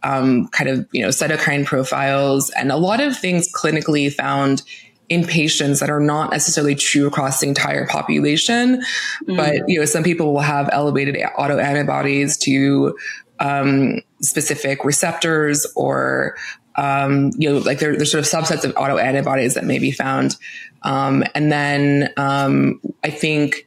um, 0.03 0.49
kind 0.49 0.69
of 0.69 0.87
you 0.93 1.01
know 1.01 1.09
cytokine 1.09 1.65
profiles, 1.65 2.51
and 2.51 2.71
a 2.71 2.77
lot 2.77 3.01
of 3.01 3.17
things 3.17 3.51
clinically 3.51 4.13
found 4.13 4.63
in 5.09 5.25
patients 5.25 5.81
that 5.81 5.91
are 5.91 6.01
not 6.01 6.31
necessarily 6.31 6.75
true 6.75 7.07
across 7.07 7.41
the 7.41 7.49
entire 7.49 7.87
population. 7.87 8.83
Mm. 9.27 9.37
But, 9.37 9.69
you 9.69 9.79
know, 9.79 9.85
some 9.85 10.03
people 10.03 10.33
will 10.33 10.41
have 10.41 10.69
elevated 10.73 11.15
autoantibodies 11.15 12.39
to 12.41 12.97
um, 13.41 14.01
specific 14.21 14.85
receptors 14.85 15.67
or, 15.77 16.37
um, 16.77 17.31
you 17.39 17.51
know, 17.51 17.59
like 17.59 17.79
there, 17.79 17.97
there's 17.97 18.13
sort 18.13 18.25
of 18.25 18.31
subsets 18.31 18.65
of 18.65 18.75
autoantibodies 18.75 19.55
that 19.55 19.65
may 19.65 19.79
be 19.79 19.91
found. 19.91 20.37
Um, 20.83 21.25
and 21.35 21.51
then 21.51 22.13
um, 22.17 22.81
I 23.03 23.11
think 23.11 23.67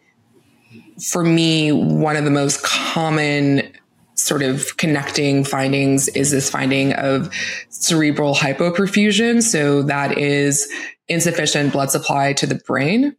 for 1.02 1.24
me, 1.24 1.72
one 1.72 2.16
of 2.16 2.24
the 2.24 2.32
most 2.32 2.64
common 2.64 3.72
sort 4.14 4.44
of 4.44 4.78
connecting 4.78 5.44
findings 5.44 6.08
is 6.10 6.30
this 6.30 6.50
finding 6.50 6.94
of 6.94 7.34
cerebral 7.70 8.36
hypoperfusion. 8.36 9.42
So 9.42 9.82
that 9.84 10.18
is 10.18 10.72
insufficient 11.08 11.74
blood 11.74 11.92
supply 11.92 12.34
to 12.34 12.46
the 12.46 12.56
brain, 12.56 13.16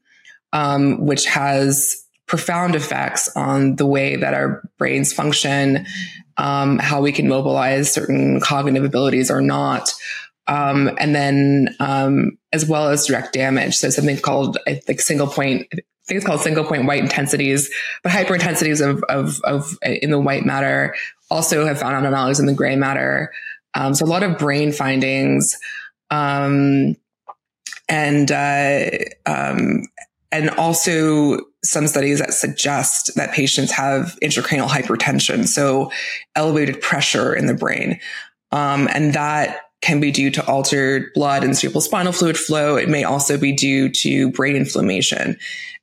um, 0.52 1.06
which 1.06 1.26
has 1.26 2.04
profound 2.26 2.74
effects 2.74 3.28
on 3.36 3.76
the 3.76 3.86
way 3.86 4.16
that 4.16 4.34
our 4.34 4.62
brains 4.78 5.12
function, 5.12 5.86
um, 6.38 6.78
how 6.78 7.00
we 7.00 7.12
can 7.12 7.28
mobilize 7.28 7.92
certain 7.92 8.40
cognitive 8.40 8.84
abilities 8.84 9.30
or 9.30 9.40
not. 9.40 9.92
Um, 10.46 10.90
and 10.98 11.14
then, 11.14 11.76
um, 11.78 12.38
as 12.52 12.66
well 12.66 12.88
as 12.88 13.06
direct 13.06 13.32
damage. 13.32 13.76
So 13.76 13.90
something 13.90 14.18
called, 14.18 14.58
I 14.66 14.74
think, 14.74 15.00
single 15.00 15.26
point, 15.26 15.68
I 15.72 15.76
think 16.06 16.16
it's 16.16 16.26
called 16.26 16.40
single 16.40 16.64
point 16.64 16.86
white 16.86 17.02
intensities, 17.02 17.70
but 18.02 18.12
hyperintensities 18.12 18.80
of, 18.86 19.02
of, 19.04 19.40
of 19.44 19.78
in 19.84 20.10
the 20.10 20.18
white 20.18 20.44
matter 20.44 20.94
also 21.30 21.64
have 21.64 21.78
found 21.78 21.96
anomalies 21.96 22.40
in 22.40 22.46
the 22.46 22.54
gray 22.54 22.76
matter. 22.76 23.32
Um, 23.74 23.94
so 23.94 24.04
a 24.04 24.06
lot 24.06 24.22
of 24.22 24.38
brain 24.38 24.72
findings. 24.72 25.56
Um, 26.10 26.96
and 27.92 28.32
uh, 28.32 28.88
um, 29.26 29.82
and 30.32 30.48
also 30.50 31.40
some 31.62 31.86
studies 31.86 32.20
that 32.20 32.32
suggest 32.32 33.14
that 33.16 33.32
patients 33.32 33.70
have 33.70 34.18
intracranial 34.22 34.66
hypertension, 34.66 35.46
so 35.46 35.92
elevated 36.34 36.80
pressure 36.80 37.34
in 37.34 37.44
the 37.44 37.54
brain, 37.54 38.00
um, 38.50 38.88
and 38.94 39.12
that 39.12 39.60
can 39.82 40.00
be 40.00 40.10
due 40.10 40.30
to 40.30 40.46
altered 40.46 41.12
blood 41.12 41.44
and 41.44 41.56
cerebral 41.56 41.82
spinal 41.82 42.12
fluid 42.12 42.38
flow. 42.38 42.76
It 42.76 42.88
may 42.88 43.04
also 43.04 43.36
be 43.36 43.52
due 43.52 43.90
to 43.90 44.30
brain 44.30 44.56
inflammation, 44.56 45.36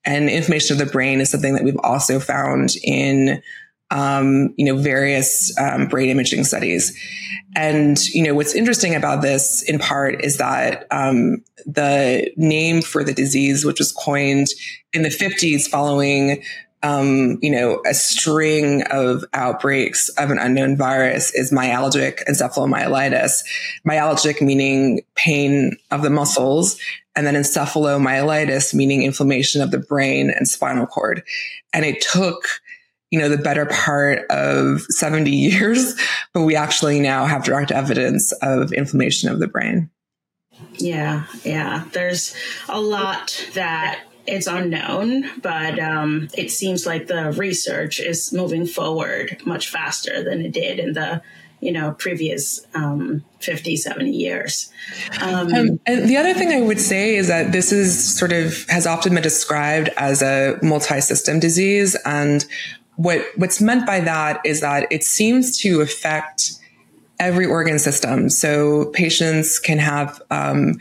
and 0.04 0.30
inflammation 0.32 0.82
of 0.82 0.86
the 0.86 0.92
brain 0.92 1.22
is 1.22 1.30
something 1.30 1.54
that 1.54 1.64
we've 1.64 1.80
also 1.84 2.20
found 2.20 2.72
in 2.84 3.44
um, 3.92 4.54
you 4.58 4.66
know, 4.66 4.78
various 4.78 5.58
um, 5.58 5.88
brain 5.88 6.10
imaging 6.10 6.44
studies. 6.44 6.98
And, 7.56 8.00
you 8.10 8.24
know, 8.24 8.36
what's 8.36 8.54
interesting 8.54 8.96
about 8.96 9.22
this 9.22 9.64
in 9.64 9.80
part 9.80 10.24
is 10.24 10.38
that 10.38 10.86
um, 10.92 11.44
the 11.66 12.32
name 12.38 12.82
for 12.82 13.04
the 13.04 13.14
disease, 13.14 13.66
which 13.66 13.80
was 13.80 13.92
coined 13.92 14.48
in 14.94 15.02
the 15.02 15.10
50s 15.10 15.68
following, 15.68 16.44
um, 16.84 17.40
you 17.42 17.50
know, 17.50 17.82
a 17.86 17.94
string 17.94 18.84
of 18.92 19.26
outbreaks 19.34 20.10
of 20.10 20.30
an 20.30 20.38
unknown 20.38 20.78
virus 20.78 21.34
is 21.34 21.52
myalgic 21.52 22.24
encephalomyelitis. 22.26 23.44
Myalgic 23.86 24.42
meaning 24.42 25.02
pain 25.16 25.76
of 25.92 26.04
the 26.04 26.10
muscles, 26.10 26.80
and 27.16 27.28
then 27.28 27.36
encephalomyelitis 27.36 28.74
meaning 28.74 29.02
inflammation 29.04 29.62
of 29.62 29.72
the 29.72 29.80
brain 29.80 30.30
and 30.30 30.48
spinal 30.48 30.86
cord. 30.86 31.24
And 31.74 31.84
it 31.84 32.02
took 32.02 32.48
you 33.12 33.20
know, 33.20 33.30
the 33.30 33.38
better 33.38 33.66
part 33.66 34.26
of 34.30 34.82
70 34.82 35.32
years, 35.36 35.96
but 36.34 36.44
we 36.44 36.56
actually 36.56 37.00
now 37.00 37.26
have 37.26 37.44
direct 37.44 37.72
evidence 37.72 38.32
of 38.42 38.72
inflammation 38.74 39.30
of 39.30 39.40
the 39.40 39.48
brain. 39.48 39.90
Yeah, 40.74 41.26
yeah. 41.44 41.86
There's 41.92 42.36
a 42.68 42.80
lot 42.80 43.48
that 43.54 44.02
it's 44.28 44.48
unknown, 44.48 45.30
but 45.42 45.80
um, 45.80 46.30
it 46.38 46.52
seems 46.52 46.86
like 46.86 47.08
the 47.08 47.32
research 47.32 48.00
is 48.00 48.32
moving 48.32 48.66
forward 48.66 49.42
much 49.46 49.70
faster 49.70 50.24
than 50.24 50.42
it 50.46 50.52
did 50.52 50.80
in 50.80 50.94
the 50.94 51.22
you 51.62 51.74
know 51.74 51.92
previous 51.92 52.66
um, 52.74 53.24
50 53.40 53.76
70 53.76 54.12
years 54.12 54.72
um, 55.22 55.54
um, 55.54 55.80
and 55.86 56.08
the 56.08 56.16
other 56.16 56.34
thing 56.34 56.52
i 56.52 56.62
would 56.62 56.80
say 56.80 57.16
is 57.16 57.28
that 57.28 57.52
this 57.52 57.74
is 57.74 58.18
sort 58.18 58.32
of 58.32 58.66
has 58.70 58.88
often 58.88 59.14
been 59.14 59.24
described 59.24 59.90
as 59.98 60.22
a 60.22 60.58
multi-system 60.62 61.38
disease 61.40 61.98
and 62.06 62.46
what 63.00 63.26
what's 63.38 63.62
meant 63.62 63.86
by 63.88 64.02
that 64.02 64.42
is 64.44 64.60
that 64.60 64.86
it 64.92 65.06
seems 65.06 65.58
to 65.60 65.80
affect 65.80 66.52
every 67.18 67.46
organ 67.46 67.80
system. 67.80 68.30
So 68.30 68.88
patients 68.88 69.58
can 69.58 69.78
have, 69.78 70.22
um, 70.32 70.78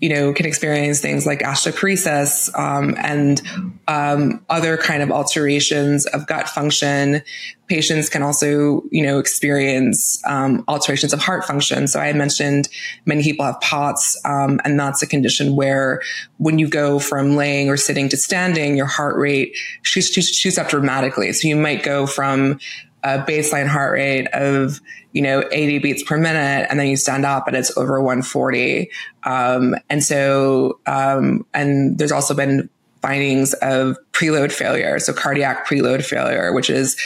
you 0.00 0.08
know, 0.08 0.32
can 0.32 0.46
experience 0.46 1.00
things 1.00 1.26
like 1.26 1.40
gastroparesis 1.40 2.56
um, 2.58 2.94
and 2.98 3.42
um, 3.88 4.44
other 4.48 4.76
kind 4.76 5.02
of 5.02 5.10
alterations 5.10 6.06
of 6.06 6.26
gut 6.26 6.48
function. 6.48 7.22
Patients 7.66 8.08
can 8.08 8.22
also, 8.22 8.84
you 8.90 9.02
know, 9.02 9.18
experience 9.18 10.22
um, 10.24 10.64
alterations 10.68 11.12
of 11.12 11.20
heart 11.20 11.44
function. 11.44 11.88
So 11.88 11.98
I 12.00 12.12
mentioned 12.12 12.68
many 13.06 13.22
people 13.22 13.44
have 13.44 13.60
POTS, 13.60 14.20
um, 14.24 14.60
and 14.64 14.78
that's 14.78 15.02
a 15.02 15.06
condition 15.06 15.56
where 15.56 16.00
when 16.38 16.58
you 16.58 16.68
go 16.68 16.98
from 16.98 17.34
laying 17.34 17.68
or 17.68 17.76
sitting 17.76 18.08
to 18.10 18.16
standing, 18.16 18.76
your 18.76 18.86
heart 18.86 19.16
rate 19.16 19.56
shoots, 19.82 20.14
shoots 20.14 20.58
up 20.58 20.68
dramatically. 20.68 21.32
So 21.32 21.48
you 21.48 21.56
might 21.56 21.82
go 21.82 22.06
from 22.06 22.60
a 23.04 23.18
baseline 23.18 23.66
heart 23.66 23.92
rate 23.92 24.26
of 24.28 24.80
you 25.12 25.22
know 25.22 25.44
80 25.50 25.78
beats 25.78 26.02
per 26.02 26.18
minute 26.18 26.66
and 26.70 26.78
then 26.78 26.88
you 26.88 26.96
stand 26.96 27.24
up 27.24 27.46
and 27.46 27.56
it's 27.56 27.76
over 27.76 28.00
140 28.00 28.90
um, 29.24 29.74
and 29.88 30.02
so 30.02 30.80
um, 30.86 31.46
and 31.54 31.98
there's 31.98 32.12
also 32.12 32.34
been 32.34 32.68
findings 33.00 33.54
of 33.54 33.96
preload 34.12 34.50
failure 34.50 34.98
so 34.98 35.12
cardiac 35.12 35.66
preload 35.66 36.04
failure 36.04 36.52
which 36.52 36.68
is 36.70 36.96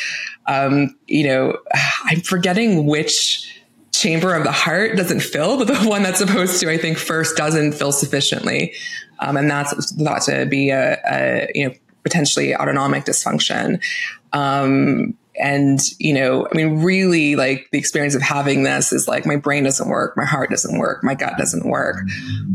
um, 0.46 0.96
you 1.06 1.26
know 1.26 1.56
i'm 2.04 2.20
forgetting 2.20 2.86
which 2.86 3.60
chamber 3.92 4.34
of 4.34 4.42
the 4.42 4.52
heart 4.52 4.96
doesn't 4.96 5.20
fill 5.20 5.58
but 5.58 5.66
the 5.66 5.76
one 5.88 6.02
that's 6.02 6.18
supposed 6.18 6.58
to 6.58 6.70
i 6.70 6.78
think 6.78 6.96
first 6.96 7.36
doesn't 7.36 7.72
fill 7.72 7.92
sufficiently. 7.92 8.74
Um, 9.22 9.36
and 9.36 9.50
that's 9.50 9.94
thought 9.94 10.22
to 10.22 10.46
be 10.46 10.70
a, 10.70 10.98
a 11.08 11.50
you 11.54 11.68
know 11.68 11.74
potentially 12.02 12.54
autonomic 12.54 13.04
dysfunction. 13.04 13.82
Um, 14.32 15.16
and 15.42 15.80
you 15.98 16.12
know 16.12 16.46
i 16.52 16.56
mean 16.56 16.82
really 16.82 17.36
like 17.36 17.68
the 17.72 17.78
experience 17.78 18.14
of 18.14 18.22
having 18.22 18.62
this 18.62 18.92
is 18.92 19.08
like 19.08 19.26
my 19.26 19.36
brain 19.36 19.64
doesn't 19.64 19.88
work 19.88 20.16
my 20.16 20.24
heart 20.24 20.48
doesn't 20.50 20.78
work 20.78 21.02
my 21.02 21.14
gut 21.14 21.36
doesn't 21.36 21.68
work 21.68 21.96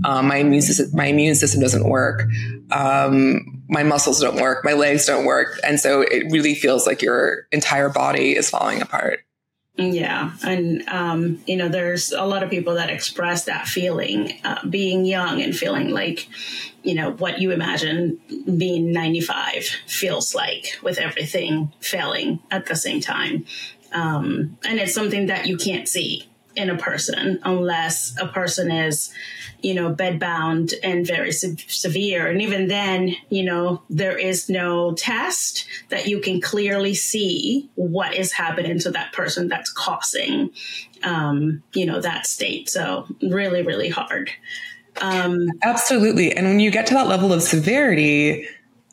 um, 0.06 0.27
my 0.27 0.38
immune 0.38 0.62
system 0.62 0.89
my 0.94 1.06
immune 1.06 1.36
system 1.36 1.62
doesn't 1.62 1.89
work 1.89 2.24
um, 2.72 3.58
my 3.70 3.84
muscles 3.84 4.20
don't 4.20 4.39
work 4.39 4.63
my 4.63 4.74
legs 4.74 5.06
don't 5.06 5.25
work. 5.25 5.60
And 5.63 5.79
so 5.79 6.01
it 6.01 6.32
really 6.32 6.56
feels 6.56 6.88
like 6.88 7.01
your 7.01 7.48
entire 7.51 7.89
body 7.89 8.36
is 8.36 8.50
falling 8.50 8.82
apart 8.82 9.20
yeah, 9.77 10.31
and 10.43 10.88
um, 10.89 11.41
you 11.46 11.55
know, 11.55 11.69
there's 11.69 12.12
a 12.12 12.24
lot 12.24 12.41
of 12.41 12.50
people 12.50 12.75
that 12.75 12.89
express 12.89 13.46
that 13.46 13.67
feeling, 13.67 14.34
uh, 14.43 14.65
being 14.67 15.05
young 15.05 15.41
and 15.41 15.55
feeling 15.55 15.89
like, 15.89 16.27
you 16.81 16.96
know, 16.96 17.12
what 17.12 17.39
you 17.39 17.51
imagine 17.51 18.19
being 18.57 18.91
95 18.91 19.65
feels 19.86 20.34
like 20.34 20.79
with 20.81 20.98
everything 20.98 21.72
failing 21.79 22.39
at 22.50 22.65
the 22.65 22.75
same 22.75 23.01
time. 23.01 23.46
Um, 23.91 24.57
and 24.67 24.79
it's 24.79 24.96
something 24.96 25.27
that 25.27 25.46
you 25.46 25.57
can't 25.57 25.88
see 25.88 26.27
in 26.57 26.69
a 26.69 26.77
person 26.77 27.39
unless 27.43 28.15
a 28.19 28.27
person 28.27 28.71
is, 28.71 29.13
you 29.61 29.73
know, 29.73 29.93
bedbound 29.93 30.73
and 30.83 31.05
very 31.05 31.31
se- 31.31 31.65
severe. 31.67 32.27
And 32.27 32.41
even 32.41 32.67
then, 32.67 33.15
you 33.29 33.43
know, 33.43 33.83
there 33.89 34.17
is 34.17 34.49
no 34.49 34.93
test 34.93 35.67
that 35.89 36.07
you 36.07 36.19
can 36.19 36.41
clearly 36.41 36.95
see 36.95 37.69
what 37.75 38.15
is 38.15 38.31
happening 38.31 38.79
to 38.79 38.91
that 38.91 39.13
person 39.13 39.47
that's 39.47 39.71
causing, 39.71 40.49
um, 41.03 41.63
you 41.73 41.85
know, 41.85 42.01
that 42.01 42.25
state. 42.25 42.69
So 42.69 43.05
really, 43.21 43.61
really 43.61 43.89
hard. 43.89 44.31
Um, 44.99 45.47
Absolutely. 45.61 46.35
And 46.35 46.47
when 46.47 46.59
you 46.59 46.71
get 46.71 46.87
to 46.87 46.95
that 46.95 47.07
level 47.07 47.31
of 47.31 47.43
severity, 47.43 48.47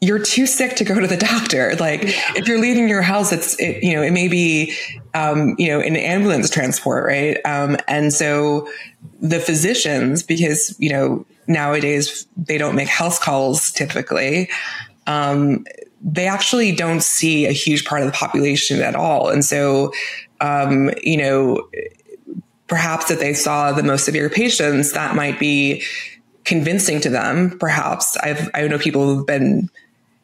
you're 0.04 0.22
too 0.22 0.46
sick 0.46 0.76
to 0.76 0.84
go 0.84 1.00
to 1.00 1.06
the 1.06 1.16
doctor. 1.32 1.74
Like 1.76 2.00
if 2.36 2.46
you're 2.46 2.60
leaving 2.60 2.88
your 2.88 3.02
house, 3.02 3.32
it's, 3.32 3.58
it, 3.60 3.82
you 3.82 3.94
know, 3.94 4.02
it 4.02 4.12
may 4.12 4.28
be, 4.28 4.74
um, 5.14 5.54
you 5.58 5.68
know, 5.68 5.80
an 5.80 5.96
ambulance 5.96 6.50
transport, 6.50 7.04
right? 7.04 7.38
Um, 7.44 7.76
and 7.88 8.12
so 8.12 8.68
the 9.20 9.40
physicians, 9.40 10.22
because, 10.22 10.76
you 10.78 10.90
know, 10.90 11.26
nowadays 11.46 12.26
they 12.36 12.58
don't 12.58 12.74
make 12.74 12.88
house 12.88 13.18
calls 13.18 13.70
typically, 13.72 14.50
um, 15.06 15.64
they 16.02 16.26
actually 16.26 16.72
don't 16.72 17.02
see 17.02 17.46
a 17.46 17.52
huge 17.52 17.84
part 17.84 18.02
of 18.02 18.06
the 18.06 18.12
population 18.12 18.82
at 18.82 18.94
all. 18.94 19.30
And 19.30 19.44
so, 19.44 19.92
um, 20.40 20.90
you 21.02 21.16
know, 21.16 21.68
perhaps 22.66 23.10
if 23.10 23.20
they 23.20 23.32
saw 23.32 23.72
the 23.72 23.82
most 23.82 24.04
severe 24.04 24.28
patients, 24.28 24.92
that 24.92 25.14
might 25.16 25.38
be 25.38 25.82
convincing 26.44 27.00
to 27.00 27.10
them. 27.10 27.58
Perhaps 27.58 28.16
I've, 28.18 28.50
I 28.54 28.66
know 28.66 28.78
people 28.78 29.04
who've 29.04 29.26
been, 29.26 29.70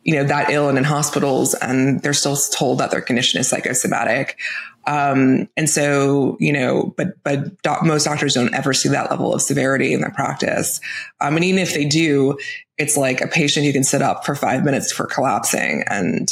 you 0.02 0.14
know, 0.14 0.24
that 0.24 0.50
ill 0.50 0.68
and 0.68 0.78
in 0.78 0.84
hospitals 0.84 1.54
and 1.54 2.02
they're 2.02 2.14
still 2.14 2.36
told 2.36 2.78
that 2.78 2.90
their 2.90 3.02
condition 3.02 3.40
is 3.40 3.48
psychosomatic. 3.48 4.38
Um, 4.86 5.48
and 5.56 5.68
so, 5.68 6.36
you 6.40 6.52
know, 6.52 6.94
but, 6.96 7.22
but 7.22 7.60
doc- 7.62 7.84
most 7.84 8.04
doctors 8.04 8.34
don't 8.34 8.54
ever 8.54 8.72
see 8.72 8.88
that 8.88 9.10
level 9.10 9.34
of 9.34 9.42
severity 9.42 9.92
in 9.92 10.00
their 10.00 10.10
practice. 10.10 10.80
Um, 11.20 11.36
and 11.36 11.44
even 11.44 11.60
if 11.60 11.74
they 11.74 11.84
do, 11.84 12.38
it's 12.78 12.96
like 12.96 13.20
a 13.20 13.28
patient 13.28 13.66
who 13.66 13.72
can 13.72 13.84
sit 13.84 14.00
up 14.00 14.24
for 14.24 14.34
five 14.34 14.64
minutes 14.64 14.90
for 14.90 15.06
collapsing. 15.06 15.84
And 15.86 16.30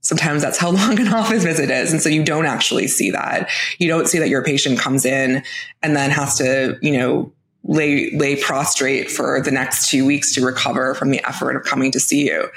sometimes 0.00 0.42
that's 0.42 0.58
how 0.58 0.70
long 0.70 0.98
an 1.00 1.08
office 1.08 1.42
visit 1.42 1.70
is. 1.70 1.92
And 1.92 2.00
so 2.00 2.08
you 2.08 2.24
don't 2.24 2.46
actually 2.46 2.86
see 2.86 3.10
that. 3.10 3.50
You 3.78 3.88
don't 3.88 4.06
see 4.06 4.18
that 4.18 4.28
your 4.28 4.44
patient 4.44 4.78
comes 4.78 5.04
in 5.04 5.42
and 5.82 5.96
then 5.96 6.10
has 6.10 6.38
to, 6.38 6.78
you 6.80 6.96
know, 6.96 7.32
lay 7.64 8.10
lay 8.12 8.36
prostrate 8.36 9.10
for 9.10 9.42
the 9.42 9.50
next 9.50 9.90
two 9.90 10.06
weeks 10.06 10.32
to 10.34 10.44
recover 10.44 10.94
from 10.94 11.10
the 11.10 11.22
effort 11.26 11.56
of 11.56 11.64
coming 11.64 11.90
to 11.90 12.00
see 12.00 12.26
you. 12.26 12.48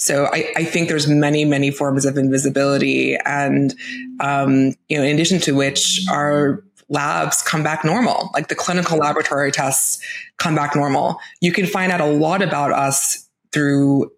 So 0.00 0.30
I, 0.32 0.50
I 0.56 0.64
think 0.64 0.88
there's 0.88 1.06
many 1.06 1.44
many 1.44 1.70
forms 1.70 2.06
of 2.06 2.16
invisibility, 2.16 3.16
and 3.26 3.74
um, 4.18 4.74
you 4.88 4.96
know, 4.96 5.04
in 5.04 5.14
addition 5.14 5.40
to 5.40 5.52
which 5.52 6.00
our 6.10 6.64
labs 6.88 7.42
come 7.42 7.62
back 7.62 7.84
normal, 7.84 8.30
like 8.32 8.48
the 8.48 8.54
clinical 8.54 8.96
laboratory 8.96 9.52
tests 9.52 10.02
come 10.38 10.54
back 10.54 10.74
normal. 10.74 11.18
You 11.40 11.52
can 11.52 11.66
find 11.66 11.92
out 11.92 12.00
a 12.00 12.06
lot 12.06 12.42
about 12.42 12.72
us 12.72 13.28
through 13.52 14.10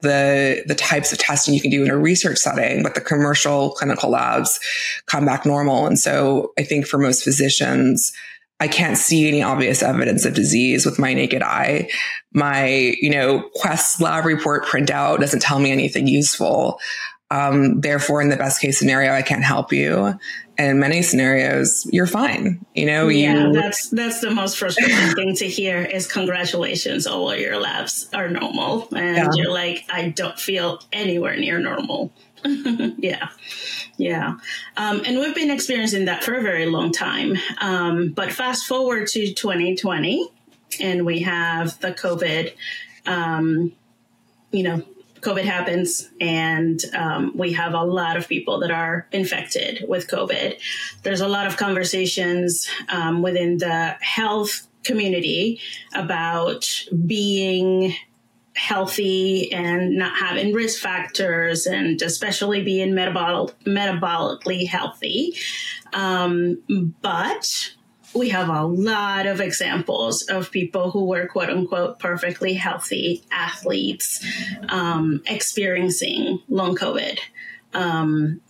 the 0.00 0.64
the 0.66 0.74
types 0.74 1.12
of 1.12 1.18
testing 1.18 1.52
you 1.52 1.60
can 1.60 1.70
do 1.70 1.84
in 1.84 1.90
a 1.90 1.98
research 1.98 2.38
setting, 2.38 2.82
but 2.82 2.94
the 2.94 3.02
commercial 3.02 3.72
clinical 3.72 4.10
labs 4.10 4.58
come 5.04 5.26
back 5.26 5.44
normal. 5.44 5.86
And 5.86 5.98
so 5.98 6.54
I 6.58 6.62
think 6.62 6.86
for 6.86 6.96
most 6.96 7.22
physicians, 7.22 8.10
I 8.58 8.68
can't 8.68 8.96
see 8.96 9.28
any 9.28 9.42
obvious 9.42 9.82
evidence 9.82 10.24
of 10.24 10.34
disease 10.34 10.86
with 10.86 10.98
my 10.98 11.12
naked 11.12 11.42
eye. 11.42 11.90
My, 12.32 12.94
you 13.00 13.10
know, 13.10 13.48
Quest 13.54 14.00
lab 14.00 14.24
report 14.24 14.64
printout 14.64 15.18
doesn't 15.20 15.42
tell 15.42 15.58
me 15.58 15.72
anything 15.72 16.06
useful. 16.06 16.78
Um, 17.30 17.80
therefore, 17.80 18.22
in 18.22 18.28
the 18.28 18.36
best 18.36 18.60
case 18.60 18.78
scenario, 18.78 19.12
I 19.12 19.22
can't 19.22 19.42
help 19.42 19.72
you. 19.72 20.14
And 20.58 20.70
in 20.70 20.78
many 20.78 21.02
scenarios, 21.02 21.86
you're 21.92 22.06
fine. 22.06 22.64
You 22.74 22.86
know, 22.86 23.08
yeah, 23.08 23.48
you, 23.48 23.52
that's 23.52 23.90
that's 23.90 24.20
the 24.20 24.30
most 24.30 24.56
frustrating 24.56 25.14
thing 25.14 25.34
to 25.36 25.46
hear 25.46 25.82
is 25.82 26.10
congratulations, 26.10 27.06
all 27.06 27.30
of 27.30 27.38
your 27.38 27.58
labs 27.58 28.08
are 28.14 28.28
normal, 28.28 28.88
and 28.94 29.16
yeah. 29.16 29.30
you're 29.34 29.52
like, 29.52 29.84
I 29.90 30.08
don't 30.10 30.38
feel 30.38 30.80
anywhere 30.92 31.36
near 31.36 31.58
normal. 31.58 32.10
yeah. 32.98 33.28
Yeah. 33.98 34.36
Um, 34.76 35.02
and 35.04 35.18
we've 35.18 35.34
been 35.34 35.50
experiencing 35.50 36.04
that 36.06 36.22
for 36.22 36.34
a 36.34 36.42
very 36.42 36.66
long 36.66 36.92
time. 36.92 37.36
Um, 37.60 38.10
but 38.10 38.32
fast 38.32 38.66
forward 38.66 39.08
to 39.08 39.32
2020, 39.32 40.30
and 40.80 41.06
we 41.06 41.20
have 41.20 41.78
the 41.80 41.92
COVID, 41.92 42.52
um, 43.06 43.72
you 44.50 44.62
know, 44.62 44.82
COVID 45.20 45.44
happens, 45.44 46.10
and 46.20 46.80
um, 46.94 47.32
we 47.34 47.52
have 47.54 47.74
a 47.74 47.82
lot 47.82 48.16
of 48.16 48.28
people 48.28 48.60
that 48.60 48.70
are 48.70 49.08
infected 49.12 49.84
with 49.88 50.08
COVID. 50.08 50.60
There's 51.02 51.20
a 51.20 51.28
lot 51.28 51.46
of 51.46 51.56
conversations 51.56 52.68
um, 52.90 53.22
within 53.22 53.58
the 53.58 53.96
health 54.00 54.66
community 54.84 55.60
about 55.94 56.68
being 57.06 57.94
healthy 58.56 59.52
and 59.52 59.96
not 59.96 60.16
having 60.16 60.52
risk 60.52 60.80
factors 60.80 61.66
and 61.66 62.00
especially 62.00 62.62
being 62.62 62.94
metabolic, 62.94 63.54
metabolically 63.64 64.66
healthy. 64.66 65.36
Um, 65.92 66.62
but 67.02 67.74
we 68.14 68.30
have 68.30 68.48
a 68.48 68.64
lot 68.64 69.26
of 69.26 69.40
examples 69.40 70.22
of 70.22 70.50
people 70.50 70.90
who 70.90 71.04
were 71.04 71.28
quote 71.28 71.50
unquote 71.50 71.98
perfectly 71.98 72.54
healthy 72.54 73.22
athletes 73.30 74.24
um, 74.68 75.22
experiencing 75.26 76.40
long 76.48 76.76
COVID. 76.76 77.18
Um, 77.74 78.40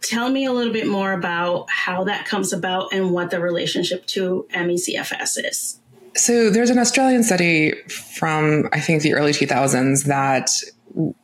tell 0.00 0.30
me 0.30 0.46
a 0.46 0.52
little 0.52 0.72
bit 0.72 0.86
more 0.86 1.12
about 1.12 1.66
how 1.68 2.04
that 2.04 2.24
comes 2.24 2.52
about 2.52 2.92
and 2.92 3.10
what 3.10 3.30
the 3.30 3.40
relationship 3.40 4.06
to 4.06 4.46
ME/CFS 4.50 5.44
is. 5.44 5.81
So 6.14 6.50
there's 6.50 6.70
an 6.70 6.78
Australian 6.78 7.22
study 7.22 7.72
from 7.88 8.68
I 8.72 8.80
think 8.80 9.02
the 9.02 9.14
early 9.14 9.32
2000s 9.32 10.04
that 10.04 10.50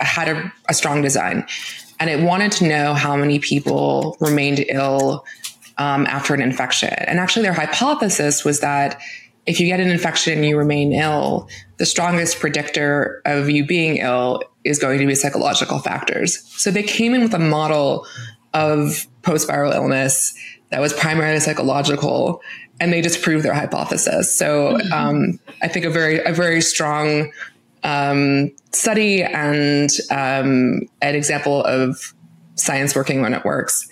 had 0.01 0.29
a, 0.29 0.53
a 0.69 0.75
strong 0.75 1.03
design, 1.03 1.47
and 2.01 2.09
it 2.09 2.23
wanted 2.23 2.53
to 2.53 2.69
know 2.69 2.95
how 2.95 3.17
many 3.17 3.39
people 3.39 4.17
remained 4.21 4.65
ill 4.69 5.25
um, 5.77 6.07
after 6.07 6.35
an 6.35 6.41
infection. 6.41 6.91
And 6.91 7.19
actually, 7.19 7.43
their 7.43 7.53
hypothesis 7.53 8.45
was 8.45 8.61
that 8.61 9.01
if 9.47 9.61
you 9.61 9.67
get 9.67 9.81
an 9.81 9.89
infection 9.89 10.35
and 10.35 10.47
you 10.47 10.59
remain 10.59 10.93
ill, 10.93 11.49
the 11.79 11.87
strongest 11.87 12.39
predictor 12.39 13.23
of 13.25 13.49
you 13.49 13.67
being 13.67 13.97
ill 13.97 14.43
is 14.65 14.79
going 14.79 14.99
to 14.99 15.07
be 15.07 15.15
psychological 15.15 15.79
factors. 15.79 16.43
So 16.61 16.71
they 16.71 16.83
came 16.83 17.15
in 17.15 17.23
with 17.23 17.33
a 17.33 17.39
model 17.39 18.07
of 18.53 19.07
post 19.23 19.49
viral 19.49 19.75
illness 19.75 20.35
that 20.71 20.81
was 20.81 20.93
primarily 20.93 21.41
psychological 21.41 22.43
and 22.81 22.93
they 22.93 23.01
disprove 23.01 23.43
their 23.43 23.55
hypothesis. 23.55 24.37
So 24.37 24.75
mm-hmm. 24.75 24.93
um, 24.93 25.41
I 25.63 25.69
think 25.69 25.85
a 25.85 25.91
very 25.91 26.23
a 26.23 26.33
very 26.33 26.61
strong 26.61 27.33
um, 27.83 28.51
study 28.73 29.23
and 29.23 29.91
um, 30.11 30.83
an 31.03 31.15
example 31.15 31.65
of 31.65 32.15
science 32.55 32.95
working 32.95 33.23
when 33.23 33.35
it 33.35 33.45
works. 33.45 33.89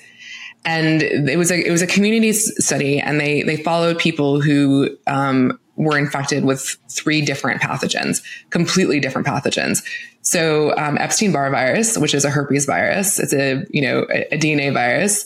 And 0.65 1.03
it 1.03 1.39
was 1.39 1.51
a 1.53 1.65
it 1.65 1.71
was 1.71 1.83
a 1.83 1.87
community 1.87 2.33
study, 2.33 2.99
and 2.99 3.21
they 3.21 3.43
they 3.43 3.57
followed 3.57 3.99
people 3.99 4.41
who 4.41 4.97
um, 5.07 5.59
were 5.77 5.97
infected 5.97 6.45
with 6.45 6.77
three 6.91 7.21
different 7.21 7.63
pathogens, 7.63 8.21
completely 8.51 8.99
different 8.99 9.27
pathogens. 9.29 9.85
So 10.23 10.77
um, 10.77 10.99
Epstein 10.99 11.31
Barr 11.31 11.51
virus, 11.51 11.97
which 11.97 12.15
is 12.15 12.25
a 12.25 12.31
herpes 12.31 12.67
virus, 12.67 13.21
it's 13.21 13.33
a 13.33 13.65
you 13.71 13.81
know 13.81 14.07
a, 14.13 14.35
a 14.35 14.39
DNA 14.39 14.73
virus 14.73 15.25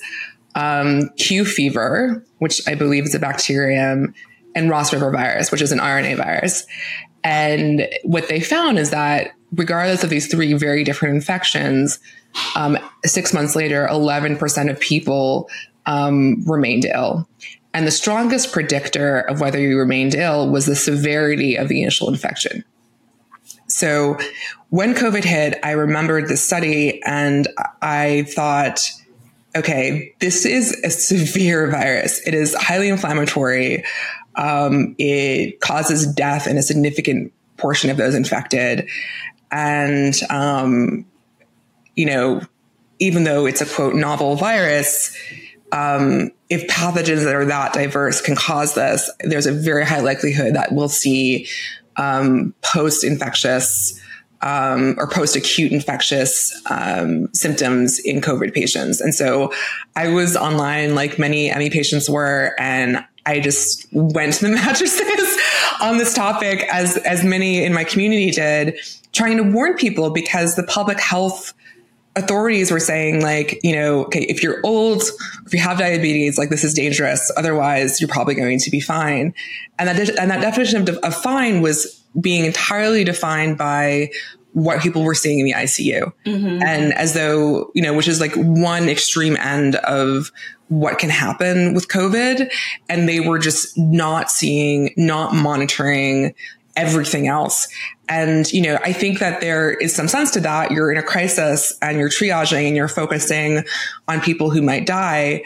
um, 0.54 1.08
Q 1.18 1.44
fever, 1.44 2.24
which 2.38 2.60
I 2.68 2.74
believe 2.74 3.04
is 3.04 3.14
a 3.14 3.18
bacterium, 3.18 4.14
and 4.54 4.70
Ross 4.70 4.92
River 4.92 5.10
virus, 5.10 5.52
which 5.52 5.62
is 5.62 5.72
an 5.72 5.78
RNA 5.78 6.16
virus. 6.16 6.66
And 7.22 7.88
what 8.02 8.28
they 8.28 8.40
found 8.40 8.78
is 8.78 8.90
that 8.90 9.32
regardless 9.54 10.04
of 10.04 10.10
these 10.10 10.30
three 10.30 10.52
very 10.54 10.84
different 10.84 11.14
infections, 11.14 11.98
um, 12.56 12.78
six 13.04 13.32
months 13.32 13.54
later, 13.54 13.86
11% 13.90 14.70
of 14.70 14.80
people 14.80 15.48
um, 15.86 16.42
remained 16.46 16.84
ill. 16.84 17.28
And 17.72 17.86
the 17.86 17.92
strongest 17.92 18.52
predictor 18.52 19.20
of 19.20 19.40
whether 19.40 19.60
you 19.60 19.78
remained 19.78 20.14
ill 20.14 20.48
was 20.48 20.66
the 20.66 20.76
severity 20.76 21.56
of 21.56 21.68
the 21.68 21.82
initial 21.82 22.08
infection. 22.08 22.64
So 23.68 24.18
when 24.70 24.94
COVID 24.94 25.24
hit, 25.24 25.58
I 25.62 25.72
remembered 25.72 26.28
the 26.28 26.36
study 26.36 27.00
and 27.04 27.46
I 27.80 28.26
thought, 28.28 28.90
okay, 29.56 30.14
this 30.20 30.44
is 30.46 30.72
a 30.84 30.90
severe 30.90 31.70
virus. 31.70 32.26
It 32.26 32.34
is 32.34 32.54
highly 32.54 32.88
inflammatory. 32.88 33.84
Um, 34.36 34.94
it 34.98 35.60
causes 35.60 36.06
death 36.06 36.46
in 36.46 36.56
a 36.56 36.62
significant 36.62 37.32
portion 37.56 37.90
of 37.90 37.96
those 37.96 38.14
infected. 38.14 38.88
And, 39.50 40.14
um, 40.30 41.06
you 41.96 42.06
know, 42.06 42.40
even 42.98 43.24
though 43.24 43.46
it's 43.46 43.60
a 43.60 43.66
quote 43.66 43.94
novel 43.94 44.36
virus, 44.36 45.16
um, 45.72 46.30
if 46.48 46.66
pathogens 46.68 47.24
that 47.24 47.34
are 47.34 47.44
that 47.46 47.72
diverse 47.72 48.20
can 48.20 48.36
cause 48.36 48.74
this, 48.74 49.10
there's 49.20 49.46
a 49.46 49.52
very 49.52 49.84
high 49.84 50.00
likelihood 50.00 50.54
that 50.54 50.72
we'll 50.72 50.88
see 50.88 51.46
um, 51.96 52.54
post 52.62 53.04
infectious 53.04 54.00
um, 54.42 54.94
or 54.98 55.06
post 55.06 55.36
acute 55.36 55.72
infectious 55.72 56.60
um, 56.70 57.32
symptoms 57.34 57.98
in 57.98 58.20
COVID 58.20 58.54
patients. 58.54 59.00
And 59.00 59.14
so 59.14 59.52
I 59.96 60.08
was 60.08 60.36
online 60.36 60.94
like 60.94 61.18
many 61.18 61.52
ME 61.54 61.70
patients 61.70 62.08
were, 62.08 62.54
and 62.58 63.04
I 63.26 63.40
just 63.40 63.86
went 63.92 64.34
to 64.34 64.46
the 64.46 64.50
mattresses 64.54 65.38
on 65.80 65.98
this 65.98 66.14
topic 66.14 66.66
as, 66.72 66.96
as 66.98 67.22
many 67.22 67.64
in 67.64 67.74
my 67.74 67.84
community 67.84 68.30
did, 68.30 68.78
trying 69.12 69.36
to 69.36 69.42
warn 69.42 69.74
people 69.74 70.10
because 70.10 70.56
the 70.56 70.64
public 70.64 71.00
health 71.00 71.52
authorities 72.16 72.70
were 72.70 72.80
saying 72.80 73.22
like, 73.22 73.60
you 73.62 73.74
know, 73.74 74.04
okay, 74.04 74.22
if 74.22 74.42
you're 74.42 74.60
old, 74.64 75.02
if 75.46 75.52
you 75.52 75.60
have 75.60 75.78
diabetes, 75.78 76.36
like 76.38 76.48
this 76.48 76.64
is 76.64 76.74
dangerous. 76.74 77.30
Otherwise, 77.36 78.00
you're 78.00 78.08
probably 78.08 78.34
going 78.34 78.58
to 78.58 78.70
be 78.70 78.80
fine. 78.80 79.32
And 79.78 79.88
that, 79.88 80.18
and 80.18 80.30
that 80.30 80.40
definition 80.40 80.88
of, 80.88 80.96
of 80.98 81.14
fine 81.14 81.62
was 81.62 81.99
being 82.18 82.44
entirely 82.44 83.04
defined 83.04 83.58
by 83.58 84.10
what 84.52 84.80
people 84.80 85.02
were 85.02 85.14
seeing 85.14 85.38
in 85.38 85.46
the 85.46 85.52
ICU. 85.52 86.12
Mm-hmm. 86.26 86.62
And 86.62 86.92
as 86.94 87.14
though, 87.14 87.70
you 87.74 87.82
know, 87.82 87.94
which 87.94 88.08
is 88.08 88.20
like 88.20 88.34
one 88.34 88.88
extreme 88.88 89.36
end 89.36 89.76
of 89.76 90.32
what 90.68 90.98
can 90.98 91.10
happen 91.10 91.74
with 91.74 91.88
COVID. 91.88 92.50
And 92.88 93.08
they 93.08 93.20
were 93.20 93.38
just 93.38 93.76
not 93.78 94.30
seeing, 94.30 94.92
not 94.96 95.34
monitoring 95.34 96.34
everything 96.76 97.26
else. 97.26 97.68
And, 98.08 98.50
you 98.52 98.62
know, 98.62 98.78
I 98.82 98.92
think 98.92 99.18
that 99.18 99.40
there 99.40 99.72
is 99.72 99.94
some 99.94 100.08
sense 100.08 100.30
to 100.32 100.40
that. 100.40 100.70
You're 100.70 100.90
in 100.90 100.98
a 100.98 101.02
crisis 101.02 101.76
and 101.82 101.98
you're 101.98 102.08
triaging 102.08 102.66
and 102.66 102.76
you're 102.76 102.88
focusing 102.88 103.64
on 104.08 104.20
people 104.20 104.50
who 104.50 104.62
might 104.62 104.86
die. 104.86 105.44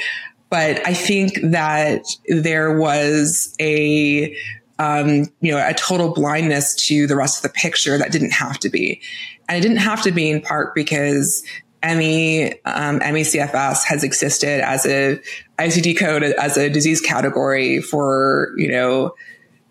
But 0.50 0.87
I 0.87 0.94
think 0.94 1.40
that 1.42 2.05
there 2.29 2.79
was 2.79 3.55
a, 3.61 4.37
um, 4.78 5.26
you 5.40 5.52
know, 5.52 5.64
a 5.64 5.74
total 5.74 6.12
blindness 6.12 6.74
to 6.87 7.06
the 7.06 7.16
rest 7.16 7.38
of 7.38 7.42
the 7.50 7.56
picture 7.56 7.96
that 7.98 8.12
didn't 8.12 8.32
have 8.32 8.58
to 8.60 8.68
be. 8.68 9.00
And 9.48 9.58
it 9.58 9.60
didn't 9.60 9.78
have 9.78 10.02
to 10.02 10.12
be 10.12 10.30
in 10.30 10.40
part 10.40 10.74
because 10.74 11.44
ME, 11.82 12.52
um, 12.64 12.98
ME/CFS 12.98 13.84
has 13.84 14.02
existed 14.02 14.60
as 14.64 14.87
a 14.87 15.20
ICD 15.58 15.98
code 15.98 16.22
as 16.22 16.56
a 16.56 16.70
disease 16.70 17.00
category 17.00 17.80
for, 17.80 18.52
you 18.56 18.68
know, 18.68 19.14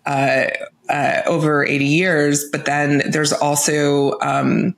uh, 0.06 0.46
uh, 0.88 1.22
over 1.26 1.64
80 1.64 1.84
years. 1.84 2.48
But 2.50 2.66
then 2.66 3.02
there's 3.10 3.32
also 3.32 4.18
um, 4.20 4.76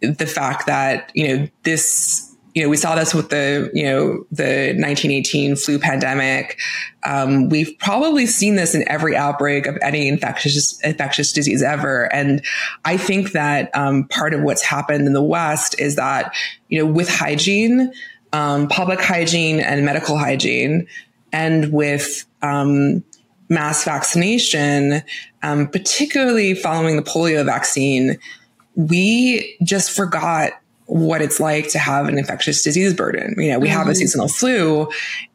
the 0.00 0.26
fact 0.26 0.66
that, 0.66 1.10
you 1.14 1.28
know, 1.28 1.48
this, 1.62 2.25
you 2.56 2.62
know, 2.62 2.70
we 2.70 2.78
saw 2.78 2.94
this 2.94 3.12
with 3.12 3.28
the, 3.28 3.70
you 3.74 3.84
know, 3.84 4.24
the 4.32 4.72
1918 4.78 5.56
flu 5.56 5.78
pandemic. 5.78 6.58
Um, 7.04 7.50
we've 7.50 7.78
probably 7.78 8.24
seen 8.24 8.56
this 8.56 8.74
in 8.74 8.88
every 8.88 9.14
outbreak 9.14 9.66
of 9.66 9.76
any 9.82 10.08
infectious, 10.08 10.80
infectious 10.80 11.34
disease 11.34 11.62
ever. 11.62 12.10
And 12.14 12.42
I 12.86 12.96
think 12.96 13.32
that 13.32 13.70
um, 13.76 14.04
part 14.08 14.32
of 14.32 14.40
what's 14.40 14.62
happened 14.62 15.06
in 15.06 15.12
the 15.12 15.22
West 15.22 15.78
is 15.78 15.96
that, 15.96 16.34
you 16.70 16.78
know, 16.78 16.90
with 16.90 17.10
hygiene, 17.10 17.92
um, 18.32 18.68
public 18.68 19.02
hygiene 19.02 19.60
and 19.60 19.84
medical 19.84 20.16
hygiene, 20.16 20.86
and 21.34 21.74
with, 21.74 22.24
um, 22.40 23.04
mass 23.50 23.84
vaccination, 23.84 25.02
um, 25.42 25.68
particularly 25.68 26.54
following 26.54 26.96
the 26.96 27.02
polio 27.02 27.44
vaccine, 27.44 28.16
we 28.76 29.58
just 29.62 29.90
forgot 29.90 30.52
what 30.86 31.20
it's 31.20 31.40
like 31.40 31.68
to 31.68 31.78
have 31.78 32.08
an 32.08 32.16
infectious 32.16 32.62
disease 32.62 32.94
burden. 32.94 33.34
You 33.36 33.52
know, 33.52 33.58
we 33.58 33.68
mm-hmm. 33.68 33.76
have 33.76 33.86
a 33.86 33.90
mm-hmm. 33.90 33.98
seasonal 33.98 34.28
flu 34.28 34.88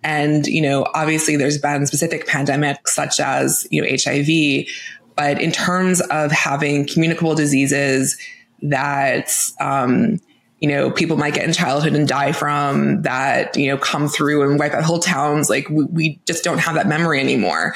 and, 0.04 0.48
you 0.48 0.62
know, 0.62 0.86
obviously 0.94 1.36
there's 1.36 1.58
been 1.58 1.86
specific 1.86 2.26
pandemics 2.26 2.88
such 2.88 3.20
as, 3.20 3.68
you 3.70 3.82
know, 3.82 3.88
HIV, 3.90 4.68
but 5.16 5.42
in 5.42 5.52
terms 5.52 6.02
of 6.02 6.32
having 6.32 6.88
communicable 6.88 7.36
diseases 7.36 8.18
that, 8.62 9.30
um, 9.60 10.20
you 10.62 10.70
know, 10.70 10.92
people 10.92 11.18
might 11.18 11.34
get 11.34 11.44
in 11.44 11.54
childhood 11.54 11.94
and 11.94 12.08
die 12.08 12.32
from 12.32 13.02
that, 13.02 13.58
you 13.58 13.68
know, 13.68 13.78
come 13.78 14.08
through 14.08 14.50
and 14.50 14.60
wipe 14.60 14.74
out 14.74 14.84
whole 14.84 15.00
towns. 15.00 15.50
Like 15.50 15.68
we, 15.70 15.84
we 15.86 16.20
just 16.26 16.44
don't 16.44 16.60
have 16.60 16.76
that 16.76 16.88
memory 16.88 17.20
anymore. 17.20 17.74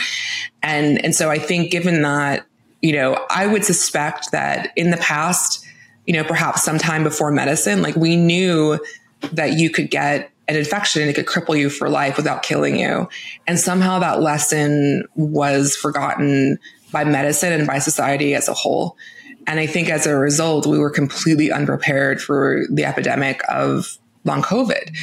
And, 0.63 1.03
and 1.03 1.13
so 1.13 1.29
I 1.29 1.39
think 1.39 1.71
given 1.71 2.03
that, 2.03 2.45
you 2.81 2.93
know, 2.93 3.25
I 3.29 3.47
would 3.47 3.65
suspect 3.65 4.31
that 4.31 4.71
in 4.75 4.91
the 4.91 4.97
past, 4.97 5.65
you 6.05 6.13
know, 6.13 6.23
perhaps 6.23 6.63
sometime 6.63 7.03
before 7.03 7.31
medicine, 7.31 7.81
like 7.81 7.95
we 7.95 8.15
knew 8.15 8.79
that 9.31 9.53
you 9.53 9.69
could 9.69 9.89
get 9.89 10.31
an 10.47 10.55
infection 10.55 11.01
and 11.01 11.09
it 11.09 11.13
could 11.13 11.25
cripple 11.25 11.57
you 11.57 11.69
for 11.69 11.89
life 11.89 12.17
without 12.17 12.43
killing 12.43 12.77
you. 12.79 13.09
And 13.47 13.59
somehow 13.59 13.99
that 13.99 14.21
lesson 14.21 15.05
was 15.15 15.75
forgotten 15.75 16.59
by 16.91 17.03
medicine 17.03 17.51
and 17.51 17.65
by 17.65 17.79
society 17.79 18.35
as 18.35 18.47
a 18.47 18.53
whole. 18.53 18.95
And 19.47 19.59
I 19.59 19.67
think 19.67 19.89
as 19.89 20.05
a 20.05 20.15
result, 20.15 20.65
we 20.65 20.77
were 20.77 20.89
completely 20.89 21.51
unprepared 21.51 22.21
for 22.21 22.63
the 22.71 22.85
epidemic 22.85 23.41
of 23.49 23.97
long 24.23 24.41
COVID. 24.41 24.95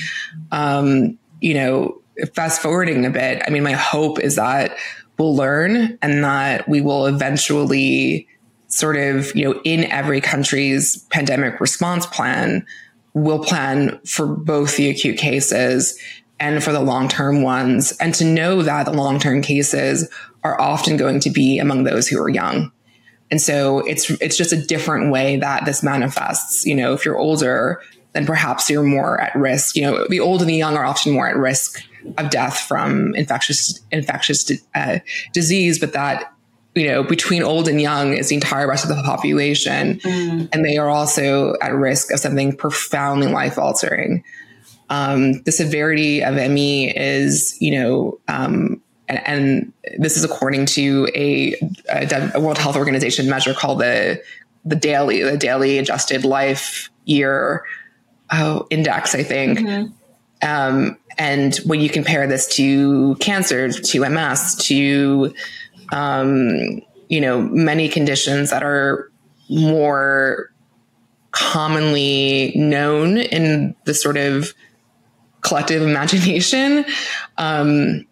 Um, 0.50 1.18
you 1.40 1.54
know, 1.54 2.00
fast 2.34 2.60
forwarding 2.60 3.04
a 3.04 3.10
bit, 3.10 3.42
I 3.46 3.50
mean, 3.50 3.62
my 3.62 3.72
hope 3.72 4.20
is 4.20 4.36
that 4.36 4.76
we'll 5.18 5.34
learn 5.34 5.98
and 6.02 6.24
that 6.24 6.68
we 6.68 6.80
will 6.80 7.06
eventually 7.06 8.28
sort 8.72 8.96
of, 8.96 9.34
you 9.36 9.44
know, 9.44 9.60
in 9.64 9.84
every 9.84 10.20
country's 10.20 10.96
pandemic 11.10 11.60
response 11.60 12.06
plan, 12.06 12.66
will 13.14 13.44
plan 13.44 14.00
for 14.06 14.26
both 14.26 14.76
the 14.76 14.88
acute 14.88 15.18
cases 15.18 15.98
and 16.40 16.64
for 16.64 16.72
the 16.72 16.80
long 16.80 17.08
term 17.08 17.42
ones. 17.42 17.92
And 17.98 18.14
to 18.14 18.24
know 18.24 18.62
that 18.62 18.86
the 18.86 18.92
long 18.92 19.18
term 19.18 19.42
cases 19.42 20.08
are 20.42 20.60
often 20.60 20.96
going 20.96 21.20
to 21.20 21.30
be 21.30 21.58
among 21.58 21.84
those 21.84 22.08
who 22.08 22.20
are 22.20 22.28
young. 22.28 22.72
And 23.30 23.40
so 23.40 23.80
it's 23.80 24.10
it's 24.20 24.36
just 24.36 24.52
a 24.52 24.60
different 24.60 25.12
way 25.12 25.36
that 25.36 25.64
this 25.64 25.82
manifests. 25.82 26.66
You 26.66 26.74
know, 26.74 26.92
if 26.92 27.04
you're 27.04 27.18
older, 27.18 27.80
then 28.12 28.26
perhaps 28.26 28.68
you're 28.68 28.82
more 28.82 29.20
at 29.20 29.34
risk. 29.34 29.76
You 29.76 29.82
know, 29.82 30.06
the 30.08 30.20
old 30.20 30.40
and 30.40 30.50
the 30.50 30.56
young 30.56 30.76
are 30.76 30.84
often 30.84 31.12
more 31.12 31.28
at 31.28 31.36
risk 31.36 31.82
of 32.18 32.30
death 32.30 32.58
from 32.60 33.14
infectious 33.14 33.80
infectious 33.90 34.50
uh, 34.74 34.98
disease, 35.32 35.78
but 35.78 35.92
that 35.92 36.31
you 36.74 36.86
know 36.86 37.02
between 37.02 37.42
old 37.42 37.68
and 37.68 37.80
young 37.80 38.14
is 38.14 38.28
the 38.28 38.34
entire 38.34 38.66
rest 38.66 38.84
of 38.84 38.94
the 38.94 39.02
population, 39.02 39.98
mm. 39.98 40.48
and 40.52 40.64
they 40.64 40.76
are 40.76 40.88
also 40.88 41.54
at 41.60 41.74
risk 41.74 42.12
of 42.12 42.20
something 42.20 42.56
profoundly 42.56 43.28
life 43.28 43.58
altering. 43.58 44.24
Um, 44.88 45.42
the 45.42 45.52
severity 45.52 46.22
of 46.22 46.34
ME 46.34 46.94
is, 46.94 47.56
you 47.60 47.72
know, 47.72 48.20
um, 48.28 48.82
and, 49.08 49.22
and 49.26 49.72
this 49.98 50.18
is 50.18 50.24
according 50.24 50.66
to 50.66 51.08
a, 51.14 51.54
a, 51.88 52.40
World 52.40 52.58
Health 52.58 52.76
Organization 52.76 53.28
measure 53.28 53.54
called 53.54 53.80
the 53.80 54.22
the 54.64 54.76
daily 54.76 55.22
the 55.22 55.36
daily 55.36 55.78
adjusted 55.78 56.24
life 56.24 56.90
year 57.04 57.64
oh, 58.32 58.66
index, 58.70 59.14
I 59.14 59.22
think. 59.22 59.58
Mm-hmm. 59.58 59.92
Um, 60.48 60.98
and 61.18 61.54
when 61.66 61.80
you 61.80 61.88
compare 61.88 62.26
this 62.26 62.46
to 62.56 63.14
cancer, 63.16 63.70
to 63.70 64.08
MS, 64.08 64.56
to 64.66 65.34
um, 65.92 66.80
you 67.08 67.20
know 67.20 67.40
many 67.40 67.88
conditions 67.88 68.50
that 68.50 68.62
are 68.62 69.10
more 69.48 70.50
commonly 71.30 72.52
known 72.54 73.18
in 73.18 73.74
the 73.84 73.94
sort 73.94 74.16
of 74.16 74.54
collective 75.40 75.82
imagination, 75.88 76.84
um, 77.38 78.06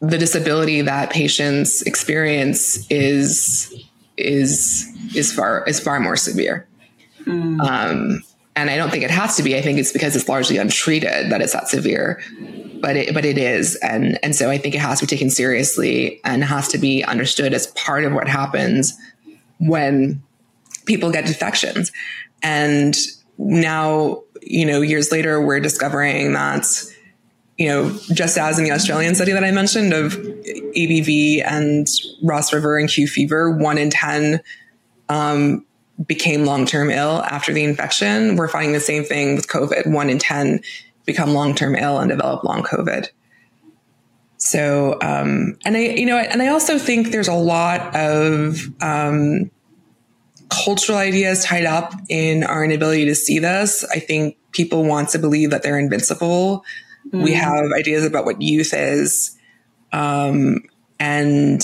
the 0.00 0.18
disability 0.18 0.82
that 0.82 1.10
patients 1.10 1.82
experience 1.82 2.86
is 2.90 3.72
is 4.16 4.88
is 5.14 5.32
far 5.32 5.64
is 5.66 5.80
far 5.80 6.00
more 6.00 6.16
severe. 6.16 6.66
Mm. 7.24 7.60
Um, 7.60 8.22
and 8.54 8.68
I 8.68 8.76
don't 8.76 8.90
think 8.90 9.04
it 9.04 9.10
has 9.10 9.36
to 9.36 9.42
be. 9.42 9.56
I 9.56 9.62
think 9.62 9.78
it's 9.78 9.92
because 9.92 10.14
it's 10.14 10.28
largely 10.28 10.58
untreated 10.58 11.30
that 11.30 11.40
it's 11.40 11.52
that 11.52 11.68
severe. 11.68 12.22
But 12.80 12.96
it, 12.96 13.14
but 13.14 13.24
it 13.24 13.38
is, 13.38 13.76
and 13.76 14.18
and 14.24 14.34
so 14.34 14.50
I 14.50 14.58
think 14.58 14.74
it 14.74 14.80
has 14.80 14.98
to 14.98 15.06
be 15.06 15.10
taken 15.10 15.30
seriously 15.30 16.20
and 16.24 16.42
has 16.42 16.66
to 16.68 16.78
be 16.78 17.04
understood 17.04 17.54
as 17.54 17.68
part 17.68 18.04
of 18.04 18.12
what 18.12 18.26
happens 18.26 18.98
when 19.58 20.22
people 20.84 21.12
get 21.12 21.28
infections. 21.28 21.92
And 22.42 22.96
now, 23.38 24.24
you 24.42 24.66
know, 24.66 24.80
years 24.80 25.12
later, 25.12 25.40
we're 25.40 25.60
discovering 25.60 26.32
that 26.32 26.66
you 27.58 27.68
know, 27.68 27.96
just 28.12 28.36
as 28.38 28.58
in 28.58 28.64
the 28.64 28.72
Australian 28.72 29.14
study 29.14 29.30
that 29.30 29.44
I 29.44 29.52
mentioned 29.52 29.92
of 29.92 30.14
EBV 30.14 31.44
and 31.46 31.86
Ross 32.22 32.52
River 32.52 32.76
and 32.76 32.88
Q 32.88 33.06
fever, 33.06 33.56
one 33.56 33.78
in 33.78 33.90
10 33.90 34.40
um, 35.08 35.64
became 36.06 36.44
long 36.44 36.66
term 36.66 36.90
ill 36.90 37.22
after 37.22 37.52
the 37.52 37.64
infection. 37.64 38.36
We're 38.36 38.48
finding 38.48 38.72
the 38.72 38.80
same 38.80 39.04
thing 39.04 39.36
with 39.36 39.48
COVID. 39.48 39.92
One 39.92 40.10
in 40.10 40.18
10 40.18 40.60
become 41.04 41.34
long 41.34 41.54
term 41.54 41.74
ill 41.74 41.98
and 41.98 42.10
develop 42.10 42.44
long 42.44 42.62
COVID. 42.62 43.08
So, 44.38 44.98
um, 45.02 45.56
and 45.64 45.76
I, 45.76 45.80
you 45.80 46.06
know, 46.06 46.18
and 46.18 46.42
I 46.42 46.48
also 46.48 46.78
think 46.78 47.12
there's 47.12 47.28
a 47.28 47.34
lot 47.34 47.94
of 47.94 48.66
um, 48.80 49.52
cultural 50.50 50.98
ideas 50.98 51.44
tied 51.44 51.64
up 51.64 51.94
in 52.08 52.42
our 52.42 52.64
inability 52.64 53.04
to 53.04 53.14
see 53.14 53.38
this. 53.38 53.84
I 53.84 54.00
think 54.00 54.36
people 54.50 54.84
want 54.84 55.10
to 55.10 55.18
believe 55.18 55.50
that 55.50 55.62
they're 55.62 55.78
invincible 55.78 56.64
Mm. 57.10 57.22
We 57.24 57.32
have 57.34 57.72
ideas 57.72 58.04
about 58.04 58.24
what 58.24 58.40
youth 58.40 58.72
is. 58.72 59.36
Um, 59.92 60.62
and 60.98 61.62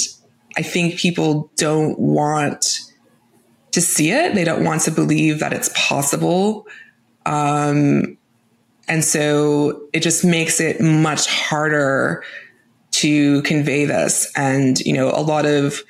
I 0.56 0.62
think 0.62 0.98
people 0.98 1.50
don't 1.56 1.98
want 1.98 2.80
to 3.72 3.80
see 3.80 4.10
it. 4.10 4.34
They 4.34 4.44
don't 4.44 4.64
want 4.64 4.82
to 4.82 4.90
believe 4.90 5.40
that 5.40 5.52
it's 5.52 5.70
possible. 5.74 6.66
Um, 7.26 8.16
and 8.88 9.04
so 9.04 9.88
it 9.92 10.00
just 10.00 10.24
makes 10.24 10.60
it 10.60 10.80
much 10.80 11.28
harder 11.28 12.24
to 12.92 13.42
convey 13.42 13.84
this. 13.84 14.32
And, 14.34 14.80
you 14.80 14.92
know, 14.92 15.10
a 15.10 15.20
lot 15.20 15.44
of 15.44 15.82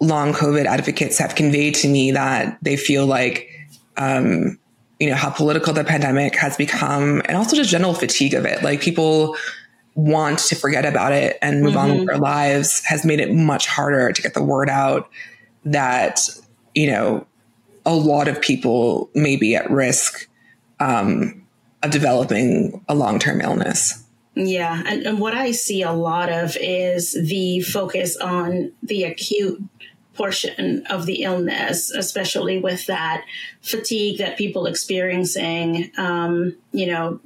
long 0.00 0.32
COVID 0.32 0.66
advocates 0.66 1.18
have 1.18 1.34
conveyed 1.34 1.74
to 1.76 1.88
me 1.88 2.12
that 2.12 2.58
they 2.62 2.76
feel 2.76 3.06
like, 3.06 3.48
um, 3.96 4.58
you 5.00 5.08
know, 5.08 5.16
how 5.16 5.30
political 5.30 5.72
the 5.72 5.84
pandemic 5.84 6.36
has 6.36 6.56
become 6.56 7.22
and 7.24 7.36
also 7.36 7.56
just 7.56 7.70
general 7.70 7.94
fatigue 7.94 8.34
of 8.34 8.44
it. 8.44 8.62
Like 8.62 8.80
people 8.80 9.36
want 9.94 10.38
to 10.38 10.54
forget 10.54 10.84
about 10.84 11.12
it 11.12 11.38
and 11.42 11.62
move 11.62 11.70
mm-hmm. 11.70 11.78
on 11.78 11.88
with 11.88 11.98
mm-hmm. 11.98 12.06
their 12.06 12.18
lives 12.18 12.84
has 12.84 13.04
made 13.04 13.20
it 13.20 13.32
much 13.32 13.66
harder 13.66 14.12
to 14.12 14.22
get 14.22 14.34
the 14.34 14.42
word 14.42 14.68
out 14.68 15.08
that, 15.64 16.20
you 16.74 16.90
know, 16.90 17.26
a 17.84 17.94
lot 17.94 18.28
of 18.28 18.40
people 18.40 19.10
may 19.14 19.36
be 19.36 19.54
at 19.56 19.70
risk 19.70 20.28
um, 20.80 21.46
of 21.82 21.90
developing 21.90 22.84
a 22.88 22.94
long 22.94 23.18
term 23.18 23.40
illness. 23.40 24.04
Yeah. 24.34 24.82
And, 24.86 25.04
and 25.04 25.18
what 25.18 25.34
I 25.34 25.50
see 25.50 25.82
a 25.82 25.92
lot 25.92 26.30
of 26.30 26.56
is 26.60 27.12
the 27.12 27.60
focus 27.60 28.16
on 28.16 28.72
the 28.82 29.04
acute 29.04 29.62
portion 30.14 30.84
of 30.90 31.06
the 31.06 31.22
illness, 31.22 31.90
especially 31.90 32.58
with 32.58 32.86
that 32.86 33.24
fatigue 33.62 34.18
that 34.18 34.36
people 34.36 34.66
experiencing, 34.66 35.90
um, 35.96 36.56
you 36.72 36.86
know, 36.86 37.20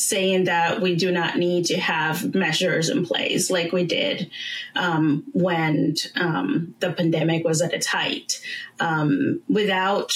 saying 0.00 0.44
that 0.44 0.80
we 0.80 0.94
do 0.96 1.10
not 1.10 1.36
need 1.36 1.66
to 1.66 1.78
have 1.78 2.34
measures 2.34 2.88
in 2.88 3.04
place 3.04 3.50
like 3.50 3.72
we 3.72 3.84
did 3.84 4.30
um, 4.74 5.24
when 5.32 5.94
um, 6.16 6.74
the 6.80 6.92
pandemic 6.92 7.44
was 7.44 7.60
at 7.60 7.72
its 7.72 7.86
height. 7.86 8.40
Um, 8.80 9.42
without 9.48 10.12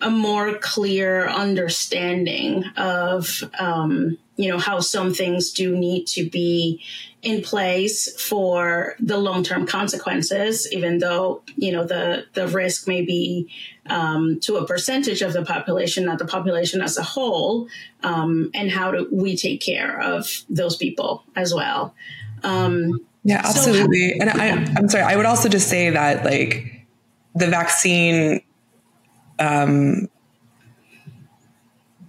a 0.00 0.10
more 0.10 0.54
clear 0.54 1.28
understanding 1.28 2.64
of 2.76 3.42
um, 3.58 4.18
you 4.36 4.48
know 4.48 4.58
how 4.58 4.80
some 4.80 5.12
things 5.12 5.50
do 5.50 5.76
need 5.76 6.06
to 6.06 6.28
be 6.28 6.82
in 7.22 7.42
place 7.42 8.20
for 8.20 8.94
the 9.00 9.18
long-term 9.18 9.66
consequences 9.66 10.72
even 10.72 10.98
though 10.98 11.42
you 11.56 11.72
know 11.72 11.84
the 11.84 12.24
the 12.34 12.46
risk 12.46 12.86
may 12.86 13.02
be 13.02 13.48
um, 13.86 14.38
to 14.40 14.56
a 14.56 14.66
percentage 14.66 15.20
of 15.22 15.32
the 15.32 15.44
population 15.44 16.04
not 16.04 16.18
the 16.18 16.26
population 16.26 16.80
as 16.80 16.96
a 16.96 17.02
whole 17.02 17.68
um, 18.04 18.50
and 18.54 18.70
how 18.70 18.92
do 18.92 19.08
we 19.10 19.36
take 19.36 19.60
care 19.60 20.00
of 20.00 20.44
those 20.48 20.76
people 20.76 21.24
as 21.34 21.52
well. 21.52 21.94
Um, 22.44 23.00
yeah 23.24 23.42
absolutely. 23.44 24.10
so, 24.10 24.16
and 24.20 24.30
I, 24.30 24.48
i'm 24.76 24.88
sorry 24.88 25.02
i 25.02 25.16
would 25.16 25.26
also 25.26 25.48
just 25.48 25.68
say 25.68 25.90
that 25.90 26.24
like 26.24 26.86
the 27.34 27.48
vaccine 27.48 28.40
um, 29.40 30.08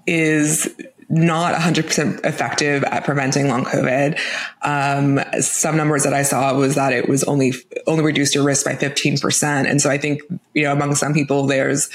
is 0.05 0.73
not 1.09 1.55
100% 1.55 2.23
effective 2.23 2.83
at 2.83 3.03
preventing 3.03 3.47
long 3.47 3.65
COVID. 3.65 4.19
Um, 4.61 5.19
some 5.41 5.75
numbers 5.75 6.03
that 6.03 6.13
I 6.13 6.21
saw 6.21 6.55
was 6.55 6.75
that 6.75 6.93
it 6.93 7.09
was 7.09 7.23
only 7.23 7.53
only 7.87 8.03
reduced 8.03 8.35
your 8.35 8.43
risk 8.43 8.65
by 8.65 8.73
15%. 8.73 9.69
And 9.69 9.81
so 9.81 9.89
I 9.89 9.97
think, 9.97 10.21
you 10.53 10.63
know, 10.63 10.71
among 10.71 10.95
some 10.95 11.13
people, 11.13 11.47
there's 11.47 11.89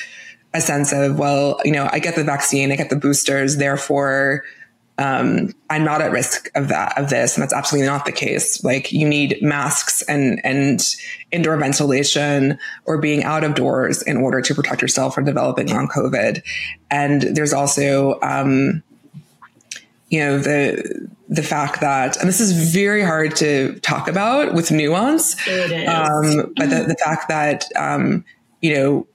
a 0.53 0.61
sense 0.61 0.92
of, 0.92 1.18
well, 1.18 1.61
you 1.64 1.72
know, 1.72 1.88
I 1.90 2.00
get 2.00 2.16
the 2.16 2.24
vaccine, 2.24 2.72
I 2.72 2.77
get 2.77 2.90
the 2.90 2.96
boosters, 2.96 3.57
therefore 3.57 4.44
um, 4.96 5.53
I'm 5.70 5.85
not 5.85 6.00
at 6.00 6.12
risk 6.12 6.50
of 6.55 6.68
that, 6.68 6.96
of 6.96 7.11
this. 7.11 7.35
And 7.35 7.42
that's 7.42 7.53
absolutely 7.53 7.88
not 7.88 8.05
the 8.05 8.12
case. 8.12 8.62
Like 8.62 8.92
you 8.92 9.09
need 9.09 9.38
masks 9.42 10.03
and, 10.03 10.40
and 10.44 10.81
indoor 11.33 11.57
ventilation 11.57 12.59
or 12.85 12.98
being 12.98 13.24
out 13.24 13.42
of 13.42 13.55
doors 13.55 14.03
in 14.03 14.16
order 14.16 14.40
to 14.40 14.55
protect 14.55 14.83
yourself 14.83 15.14
from 15.14 15.24
developing 15.24 15.68
long 15.68 15.88
COVID. 15.88 16.42
And 16.90 17.22
there's 17.22 17.53
also, 17.53 18.20
um, 18.22 18.85
you 20.08 20.20
know, 20.20 20.38
the, 20.38 21.08
the 21.28 21.42
fact 21.42 21.80
that, 21.80 22.16
and 22.18 22.28
this 22.28 22.40
is 22.40 22.72
very 22.72 23.02
hard 23.02 23.34
to 23.36 23.78
talk 23.80 24.08
about 24.08 24.54
with 24.54 24.70
nuance, 24.70 25.34
um, 25.88 26.52
but 26.56 26.70
the, 26.70 26.84
the, 26.88 26.96
fact 27.02 27.28
that, 27.28 27.64
um, 27.76 28.24
you 28.60 28.74
know, 28.74 29.06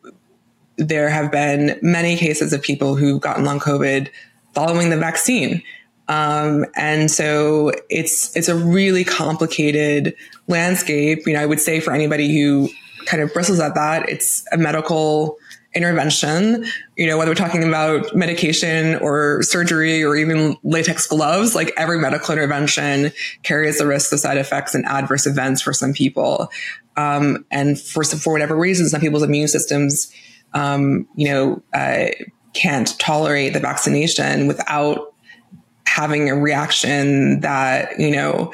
there 0.78 1.10
have 1.10 1.32
been 1.32 1.78
many 1.82 2.16
cases 2.16 2.54
of 2.54 2.62
people 2.62 2.96
who've 2.96 3.22
gotten 3.22 3.46
long 3.46 3.60
COVID 3.60 4.10
following 4.54 4.90
the 4.90 4.98
vaccine. 4.98 5.62
Um, 6.08 6.66
and 6.76 7.12
so 7.12 7.72
it's 7.90 8.36
it's 8.36 8.48
a 8.48 8.56
really 8.56 9.04
complicated 9.04 10.16
landscape. 10.48 11.20
You 11.28 11.34
know, 11.34 11.42
I 11.42 11.46
would 11.46 11.60
say 11.60 11.80
for 11.80 11.94
anybody 11.94 12.34
who 12.34 12.70
kind 13.06 13.22
of 13.22 13.32
bristles 13.32 13.60
at 13.60 13.76
that, 13.76 14.10
it's 14.10 14.44
a 14.52 14.58
medical 14.58 15.38
intervention. 15.74 16.66
You 16.98 17.08
know, 17.08 17.18
whether 17.18 17.32
we're 17.32 17.36
talking 17.36 17.64
about 17.64 18.16
medication 18.16 18.96
or 18.98 19.42
surgery 19.44 20.04
or 20.04 20.16
even 20.16 20.58
latex 20.64 21.06
gloves, 21.08 21.56
like 21.56 21.72
every 21.78 22.00
medical 22.00 22.34
intervention 22.34 23.12
carries 23.44 23.78
the 23.78 23.88
risk 23.88 24.12
of 24.12 24.20
side 24.20 24.38
effects 24.38 24.74
and 24.74 24.86
adverse 24.86 25.26
events 25.26 25.62
for 25.62 25.74
some 25.74 25.94
people. 25.94 26.50
Um, 26.98 27.46
and 27.52 27.80
for 27.80 28.04
for 28.04 28.34
whatever 28.34 28.56
reason, 28.56 28.90
some 28.90 29.02
people's 29.02 29.24
immune 29.24 29.48
systems, 29.48 30.12
um, 30.54 31.08
you 31.16 31.30
know, 31.30 31.62
uh, 31.74 32.08
can't 32.54 32.98
tolerate 33.00 33.54
the 33.54 33.60
vaccination 33.60 34.48
without 34.48 35.14
having 35.86 36.30
a 36.30 36.36
reaction 36.36 37.40
that, 37.42 38.00
you 38.00 38.12
know, 38.12 38.54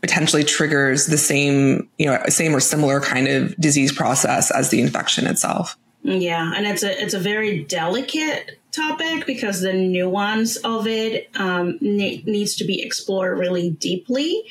potentially 0.00 0.42
triggers 0.42 1.06
the 1.06 1.16
same, 1.16 1.88
you 1.98 2.06
know, 2.06 2.20
same 2.28 2.54
or 2.54 2.60
similar 2.60 3.00
kind 3.00 3.28
of 3.28 3.56
disease 3.56 3.92
process 3.92 4.50
as 4.50 4.70
the 4.70 4.80
infection 4.80 5.26
itself. 5.26 5.76
Yeah, 6.04 6.52
and 6.54 6.66
it's 6.66 6.82
a 6.82 7.00
it's 7.00 7.14
a 7.14 7.18
very 7.18 7.62
delicate 7.62 8.58
topic 8.72 9.24
because 9.24 9.60
the 9.60 9.72
nuance 9.72 10.56
of 10.56 10.86
it 10.88 11.30
um, 11.36 11.78
ne- 11.80 12.24
needs 12.26 12.56
to 12.56 12.64
be 12.64 12.82
explored 12.82 13.38
really 13.38 13.70
deeply, 13.70 14.42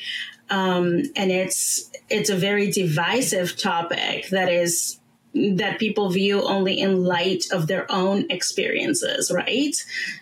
um, 0.48 1.02
and 1.14 1.30
it's 1.30 1.90
it's 2.08 2.30
a 2.30 2.36
very 2.36 2.70
divisive 2.70 3.58
topic 3.58 4.28
that 4.30 4.50
is 4.50 4.98
that 5.34 5.78
people 5.78 6.10
view 6.10 6.42
only 6.42 6.78
in 6.78 7.04
light 7.04 7.44
of 7.52 7.66
their 7.66 7.90
own 7.90 8.30
experiences, 8.30 9.30
right? 9.30 9.74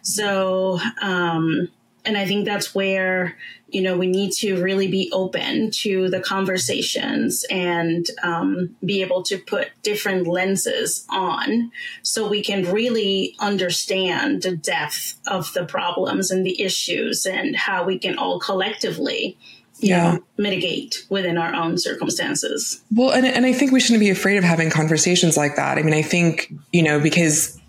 So, 0.03 0.79
um, 1.01 1.69
and 2.05 2.17
I 2.17 2.27
think 2.27 2.45
that's 2.45 2.75
where 2.75 3.37
you 3.73 3.83
know 3.83 3.97
we 3.97 4.07
need 4.07 4.33
to 4.33 4.63
really 4.63 4.89
be 4.89 5.11
open 5.13 5.71
to 5.71 6.09
the 6.09 6.21
conversations 6.21 7.45
and 7.51 8.07
um, 8.23 8.77
be 8.85 9.03
able 9.03 9.23
to 9.25 9.39
put 9.39 9.69
different 9.83 10.27
lenses 10.27 11.07
on, 11.09 11.73
so 12.03 12.29
we 12.29 12.43
can 12.43 12.71
really 12.71 13.35
understand 13.39 14.43
the 14.43 14.57
depth 14.57 15.19
of 15.27 15.53
the 15.55 15.65
problems 15.65 16.31
and 16.31 16.45
the 16.45 16.61
issues 16.61 17.27
and 17.27 17.57
how 17.57 17.85
we 17.85 17.99
can 17.99 18.19
all 18.19 18.39
collectively 18.39 19.37
yeah. 19.83 20.13
Know, 20.13 20.25
mitigate 20.37 21.07
within 21.09 21.39
our 21.39 21.55
own 21.55 21.79
circumstances. 21.79 22.83
Well, 22.95 23.13
and, 23.13 23.27
and 23.27 23.47
I 23.47 23.53
think 23.53 23.73
we 23.73 23.81
shouldn't 23.81 24.01
be 24.01 24.11
afraid 24.11 24.37
of 24.37 24.45
having 24.45 24.71
conversations 24.71 25.37
like 25.37 25.57
that. 25.57 25.79
I 25.79 25.83
mean, 25.83 25.95
I 25.95 26.03
think, 26.03 26.53
you 26.73 26.83
know, 26.83 27.01
because 27.01 27.60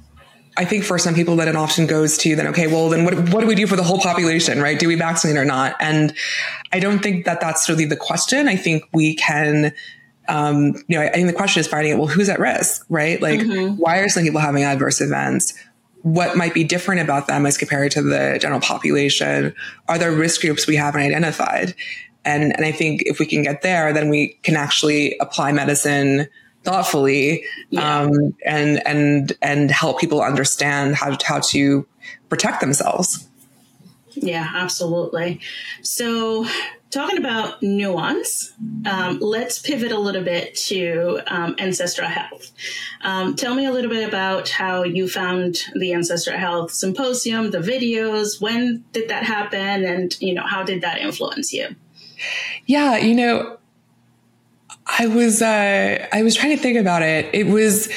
I 0.62 0.65
think 0.65 0.84
for 0.84 1.00
some 1.00 1.15
people 1.15 1.36
that 1.38 1.47
it 1.47 1.56
often 1.56 1.88
goes 1.88 2.17
to 2.19 2.36
then, 2.36 2.47
okay, 2.47 2.67
well, 2.67 2.89
then 2.89 3.04
what, 3.04 3.15
what 3.30 3.41
do 3.41 3.47
we 3.47 3.56
do 3.56 3.65
for 3.65 3.76
the 3.76 3.84
whole 3.84 4.00
population, 4.00 4.62
right? 4.62 4.78
Do 4.78 4.88
we 4.88 4.95
vaccinate 4.95 5.36
or 5.36 5.45
not? 5.45 5.76
And 5.80 6.13
I 6.71 6.80
don't 6.80 7.00
think 7.00 7.26
that 7.26 7.41
that's 7.41 7.67
really 7.67 7.86
the 7.86 7.95
question. 7.95 8.47
I 8.47 8.56
think 8.56 8.84
we 8.93 9.15
can, 9.15 9.74
um, 10.28 10.76
you 10.88 10.97
know, 10.97 11.02
I, 11.02 11.10
I 11.10 11.13
think 11.13 11.28
the 11.28 11.34
question 11.34 11.62
is 11.62 11.67
finding 11.67 11.93
out, 11.93 11.97
well, 11.97 12.08
who's 12.08 12.30
at 12.30 12.39
risk, 12.39 12.86
right? 12.89 13.19
Like, 13.19 13.39
mm-hmm. 13.39 13.76
why 13.78 13.97
are 14.00 14.10
some 14.10 14.24
people 14.24 14.39
having 14.39 14.63
adverse 14.63 15.02
events? 15.02 15.54
what 16.04 16.36
might 16.36 16.54
be 16.54 16.63
different 16.63 17.02
about 17.02 17.28
them 17.28 17.45
as 17.45 17.58
compared 17.58 17.91
to 17.91 18.02
the 18.02 18.39
general 18.41 18.60
population? 18.60 19.54
Are 19.88 19.97
there 19.97 20.12
risk 20.12 20.41
groups 20.41 20.65
we 20.67 20.76
haven't 20.76 21.02
identified? 21.02 21.76
And, 22.26 22.56
and 22.56 22.65
I 22.65 22.71
think 22.71 23.04
if 23.06 23.19
we 23.19 23.26
can 23.26 23.43
get 23.43 23.62
there, 23.62 23.93
then 23.93 24.10
we 24.10 24.39
can 24.43 24.56
actually 24.56 25.15
apply 25.19 25.52
medicine 25.52 26.28
thoughtfully, 26.63 27.43
yeah. 27.69 28.02
um, 28.02 28.36
and, 28.45 28.86
and, 28.86 29.34
and 29.41 29.71
help 29.71 30.00
people 30.00 30.21
understand 30.21 30.95
how 30.95 31.15
to, 31.15 31.26
how 31.26 31.39
to 31.39 31.88
protect 32.30 32.62
themselves. 32.62 33.28
Yeah, 34.13 34.47
absolutely. 34.54 35.39
So 35.82 36.45
talking 36.91 37.17
about 37.17 37.63
nuance, 37.63 38.52
um, 38.86 39.19
let's 39.19 39.60
pivot 39.60 39.91
a 39.91 40.00
little 40.00 40.24
bit 40.24 40.54
to 40.56 41.21
um, 41.28 41.56
ancestral 41.60 42.10
health. 42.10 42.52
Um, 43.02 43.36
tell 43.36 43.56
me 43.56 43.65
a 43.65 43.71
little 43.71 43.89
bit 43.89 44.08
about 44.08 44.50
how 44.50 44.84
you 44.84 45.08
found 45.08 45.63
the 45.76 45.93
ancestral 45.93 46.38
health 46.38 46.71
symposium, 46.71 47.52
the 47.52 47.60
videos. 47.60 48.41
When 48.41 48.84
did 48.91 49.10
that 49.10 49.24
happen, 49.24 49.86
and 49.86 50.15
you 50.21 50.34
know 50.34 50.45
how 50.45 50.63
did 50.63 50.82
that 50.82 51.00
influence 51.00 51.54
you? 51.54 51.76
Yeah, 52.65 52.97
you 52.97 53.15
know, 53.15 53.58
I 54.97 55.08
was 55.08 55.41
uh, 55.41 56.08
I 56.12 56.23
was 56.23 56.36
trying 56.36 56.56
to 56.56 56.62
think 56.62 56.77
about 56.77 57.01
it. 57.01 57.30
It 57.34 57.47
was 57.47 57.89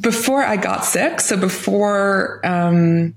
before 0.00 0.42
I 0.42 0.56
got 0.56 0.84
sick, 0.84 1.20
so 1.20 1.36
before. 1.36 2.40
Um, 2.44 3.14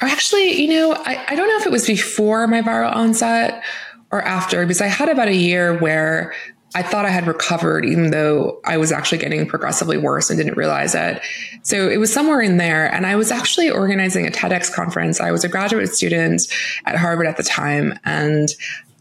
or 0.00 0.06
actually, 0.06 0.60
you 0.60 0.68
know, 0.68 0.92
I, 0.92 1.24
I 1.28 1.34
don't 1.34 1.48
know 1.48 1.56
if 1.58 1.66
it 1.66 1.72
was 1.72 1.86
before 1.86 2.46
my 2.46 2.62
viral 2.62 2.94
onset 2.94 3.64
or 4.12 4.22
after, 4.22 4.64
because 4.64 4.80
I 4.80 4.86
had 4.86 5.08
about 5.08 5.26
a 5.26 5.34
year 5.34 5.76
where 5.76 6.32
I 6.74 6.82
thought 6.82 7.04
I 7.04 7.08
had 7.08 7.26
recovered, 7.26 7.84
even 7.84 8.10
though 8.10 8.60
I 8.64 8.76
was 8.76 8.92
actually 8.92 9.18
getting 9.18 9.46
progressively 9.46 9.96
worse 9.96 10.30
and 10.30 10.38
didn't 10.38 10.56
realize 10.56 10.94
it. 10.94 11.20
So 11.62 11.88
it 11.88 11.96
was 11.96 12.12
somewhere 12.12 12.40
in 12.40 12.58
there. 12.58 12.92
And 12.94 13.06
I 13.06 13.16
was 13.16 13.32
actually 13.32 13.70
organizing 13.70 14.26
a 14.26 14.30
TEDx 14.30 14.72
conference. 14.72 15.20
I 15.20 15.32
was 15.32 15.44
a 15.44 15.48
graduate 15.48 15.92
student 15.94 16.42
at 16.84 16.96
Harvard 16.96 17.26
at 17.26 17.36
the 17.36 17.42
time. 17.42 17.98
And 18.04 18.50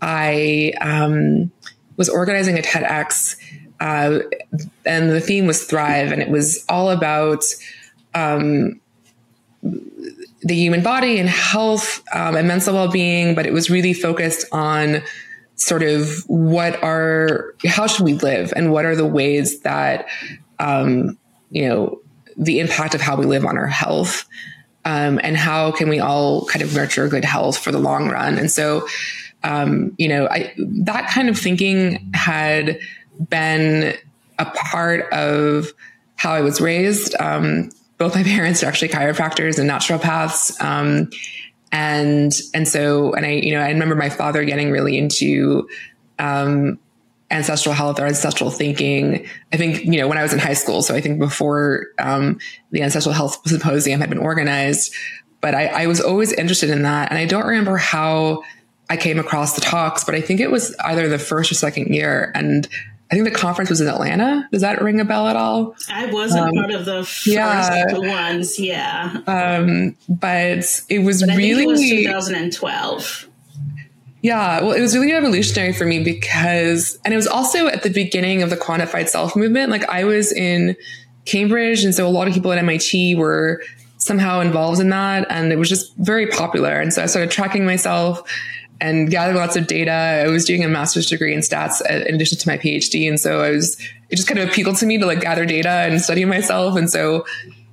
I 0.02 0.74
um, 0.82 1.52
was 1.96 2.10
organizing 2.10 2.58
a 2.58 2.62
TEDx 2.62 3.36
uh, 3.80 4.20
and 4.86 5.10
the 5.10 5.22
theme 5.22 5.46
was 5.46 5.64
thrive, 5.64 6.12
and 6.12 6.22
it 6.22 6.30
was 6.30 6.66
all 6.68 6.90
about 6.90 7.44
um, 8.14 8.80
the 9.62 10.56
human 10.56 10.82
body 10.82 11.20
and 11.20 11.30
health 11.30 12.04
um, 12.14 12.36
and 12.36 12.48
mental 12.48 12.74
well-being, 12.74 13.36
but 13.36 13.46
it 13.46 13.54
was 13.54 13.70
really 13.70 13.94
focused 13.94 14.46
on 14.52 15.04
sort 15.56 15.84
of 15.84 16.24
what 16.28 16.82
are 16.84 17.56
how 17.66 17.88
should 17.88 18.06
we 18.06 18.14
live 18.14 18.54
and 18.56 18.72
what 18.72 18.86
are 18.86 18.96
the 18.96 19.06
ways 19.06 19.62
that 19.62 20.08
um, 20.60 21.18
you 21.50 21.68
know 21.68 22.00
the 22.38 22.60
impact 22.60 22.94
of 22.94 23.02
how 23.02 23.16
we 23.16 23.26
live 23.26 23.44
on 23.44 23.58
our 23.58 23.68
health 23.68 24.28
um, 24.86 25.20
and 25.24 25.36
how 25.36 25.72
can 25.72 25.90
we 25.90 26.00
all 26.00 26.46
kind 26.46 26.64
of 26.64 26.74
nurture 26.74 27.08
good 27.08 27.26
health 27.26 27.58
for 27.58 27.72
the 27.72 27.80
long 27.80 28.10
run. 28.10 28.38
And 28.38 28.50
so 28.50 28.88
um, 29.44 29.94
you 29.98 30.08
know 30.08 30.28
I, 30.28 30.54
that 30.58 31.10
kind 31.10 31.30
of 31.30 31.38
thinking 31.38 32.12
had 32.14 32.80
been 33.30 33.96
a 34.40 34.46
part 34.46 35.12
of 35.12 35.74
how 36.16 36.34
i 36.34 36.42
was 36.42 36.60
raised. 36.60 37.16
Um, 37.20 37.70
both 37.98 38.16
my 38.16 38.24
parents 38.36 38.64
are 38.64 38.68
actually 38.68 38.90
chiropractors 38.90 39.60
and 39.60 39.70
naturopaths. 39.70 40.62
Um, 40.62 41.10
and 41.72 42.34
and 42.54 42.68
so 42.68 43.14
and 43.14 43.26
I 43.26 43.32
you 43.32 43.54
know 43.54 43.62
I 43.62 43.70
remember 43.70 43.96
my 43.96 44.10
father 44.10 44.46
getting 44.46 44.72
really 44.72 44.98
into 44.98 45.68
um, 46.20 46.80
ancestral 47.30 47.76
health 47.76 48.00
or 48.00 48.06
ancestral 48.06 48.50
thinking. 48.50 49.28
I 49.52 49.58
think 49.58 49.84
you 49.84 49.98
know 49.98 50.08
when 50.08 50.18
I 50.18 50.24
was 50.24 50.34
in 50.34 50.40
high 50.40 50.54
school, 50.54 50.82
so 50.82 50.96
I 50.96 51.02
think 51.02 51.20
before 51.20 51.88
um, 52.00 52.40
the 52.72 52.82
ancestral 52.82 53.14
health 53.14 53.42
symposium 53.46 54.00
had 54.00 54.10
been 54.10 54.20
organized, 54.20 54.94
but 55.42 55.56
I, 55.56 55.68
I 55.68 55.88
was 55.88 56.00
always 56.00 56.32
interested 56.34 56.70
in 56.70 56.84
that, 56.84 57.12
and 57.12 57.20
I 57.20 57.26
don't 57.26 57.46
remember 57.46 57.78
how 57.78 58.44
I 58.90 58.98
came 58.98 59.20
across 59.20 59.54
the 59.54 59.62
talks, 59.62 60.04
but 60.04 60.16
I 60.16 60.22
think 60.22 60.40
it 60.40 60.52
was 60.52 60.76
either 60.86 61.10
the 61.10 61.20
first 61.20 61.52
or 61.52 61.56
second 61.56 61.94
year, 61.94 62.32
and 62.36 62.68
I 63.12 63.16
think 63.16 63.26
the 63.26 63.36
conference 63.36 63.70
was 63.70 63.80
in 63.80 63.88
Atlanta. 63.88 64.48
Does 64.52 64.62
that 64.62 64.82
ring 64.82 65.00
a 65.00 65.06
bell 65.06 65.28
at 65.28 65.36
all? 65.36 65.76
I 65.90 66.08
wasn't 66.08 66.48
um, 66.48 66.56
part 66.56 66.72
of 66.72 66.86
the 66.86 67.04
first 67.04 67.28
yeah. 67.28 67.86
ones, 67.94 68.60
yeah. 68.60 69.22
Um, 69.28 69.96
but 70.10 70.84
it 70.90 71.00
was 71.00 71.22
but 71.22 71.36
really 71.38 71.64
it 71.64 71.68
was 71.68 71.82
2012. 71.82 73.30
Yeah, 74.22 74.62
well, 74.62 74.74
it 74.74 74.82
was 74.82 74.96
really 74.96 75.14
revolutionary 75.14 75.74
for 75.74 75.86
me 75.86 76.04
because, 76.04 77.00
and 77.06 77.14
it 77.14 77.18
was 77.18 77.28
also 77.28 77.68
at 77.68 77.84
the 77.84 77.90
beginning 77.90 78.42
of 78.42 78.50
the 78.50 78.58
quantified 78.58 79.08
self 79.08 79.36
movement. 79.36 79.70
Like 79.70 79.88
I 79.90 80.04
was 80.04 80.34
in 80.34 80.76
Cambridge, 81.26 81.84
and 81.84 81.96
so 81.96 82.06
a 82.06 82.10
lot 82.10 82.28
of 82.28 82.34
people 82.34 82.52
at 82.52 82.58
MIT 82.58 83.16
were 83.16 83.62
somehow 83.98 84.42
involved 84.42 84.82
in 84.82 84.90
that, 84.90 85.28
and 85.30 85.54
it 85.54 85.58
was 85.58 85.70
just 85.70 85.96
very 85.98 86.28
popular. 86.28 86.80
And 86.80 86.94
so 86.94 87.04
I 87.04 87.06
started 87.06 87.32
tracking 87.32 87.66
myself 87.66 88.30
and 88.80 89.10
gathering 89.10 89.38
lots 89.38 89.56
of 89.56 89.68
data. 89.68 89.92
I 89.92 90.28
was 90.28 90.46
doing 90.46 90.64
a 90.64 90.68
master's 90.68 91.08
degree 91.08 91.34
in 91.34 91.40
stats 91.40 91.82
in 91.90 92.16
addition 92.16 92.38
to 92.38 92.48
my 92.48 92.58
PhD. 92.58 93.08
And 93.08 93.20
so 93.20 93.42
I 93.42 93.52
was, 93.52 93.80
it 94.10 94.16
just 94.16 94.28
kind 94.28 94.40
of 94.40 94.50
appealed 94.50 94.78
to 94.78 94.86
me 94.86 94.98
to 94.98 95.06
like 95.06 95.22
gather 95.22 95.46
data 95.46 95.70
and 95.70 96.02
study 96.02 96.26
myself. 96.26 96.78
And 96.78 96.90
so, 96.90 97.26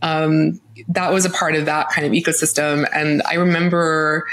um, 0.02 0.60
that 0.88 1.12
was 1.12 1.24
a 1.24 1.30
part 1.30 1.54
of 1.54 1.66
that 1.66 1.88
kind 1.90 2.06
of 2.06 2.12
ecosystem. 2.12 2.86
And 2.92 3.22
I 3.22 3.34
remember, 3.34 4.26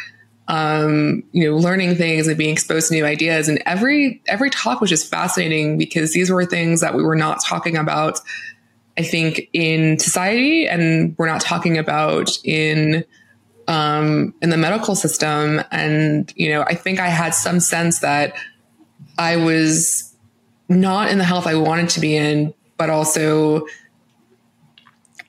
um, 0.48 1.24
you 1.32 1.50
know, 1.50 1.58
learning 1.58 1.96
things 1.96 2.28
and 2.28 2.38
being 2.38 2.52
exposed 2.52 2.90
to 2.90 2.94
new 2.94 3.06
ideas. 3.06 3.48
And 3.48 3.62
every, 3.66 4.22
every 4.28 4.50
talk 4.50 4.82
was 4.82 4.90
just 4.90 5.10
fascinating 5.10 5.78
because 5.78 6.14
these 6.14 6.30
were 6.30 6.46
things 6.46 6.82
that 6.82 6.94
we 6.94 7.04
were 7.04 7.16
not 7.16 7.44
talking 7.44 7.78
about, 7.78 8.20
I 8.98 9.04
think, 9.04 9.50
in 9.54 10.00
society 10.00 10.68
and 10.68 11.16
we're 11.18 11.28
not 11.28 11.42
talking 11.42 11.78
about 11.78 12.32
in, 12.44 13.06
um, 13.72 14.34
in 14.42 14.50
the 14.50 14.58
medical 14.58 14.96
system. 14.96 15.62
And, 15.72 16.32
you 16.36 16.50
know, 16.50 16.64
I 16.64 16.76
think 16.76 17.00
I 17.00 17.08
had 17.08 17.34
some 17.34 17.62
sense 17.62 18.00
that 18.00 18.34
I 19.18 19.38
was 19.38 20.14
not 20.68 21.10
in 21.10 21.18
the 21.18 21.24
health 21.24 21.48
I 21.48 21.56
wanted 21.56 21.88
to 21.92 22.02
be 22.02 22.18
in, 22.18 22.54
but 22.76 22.90
also 22.90 23.66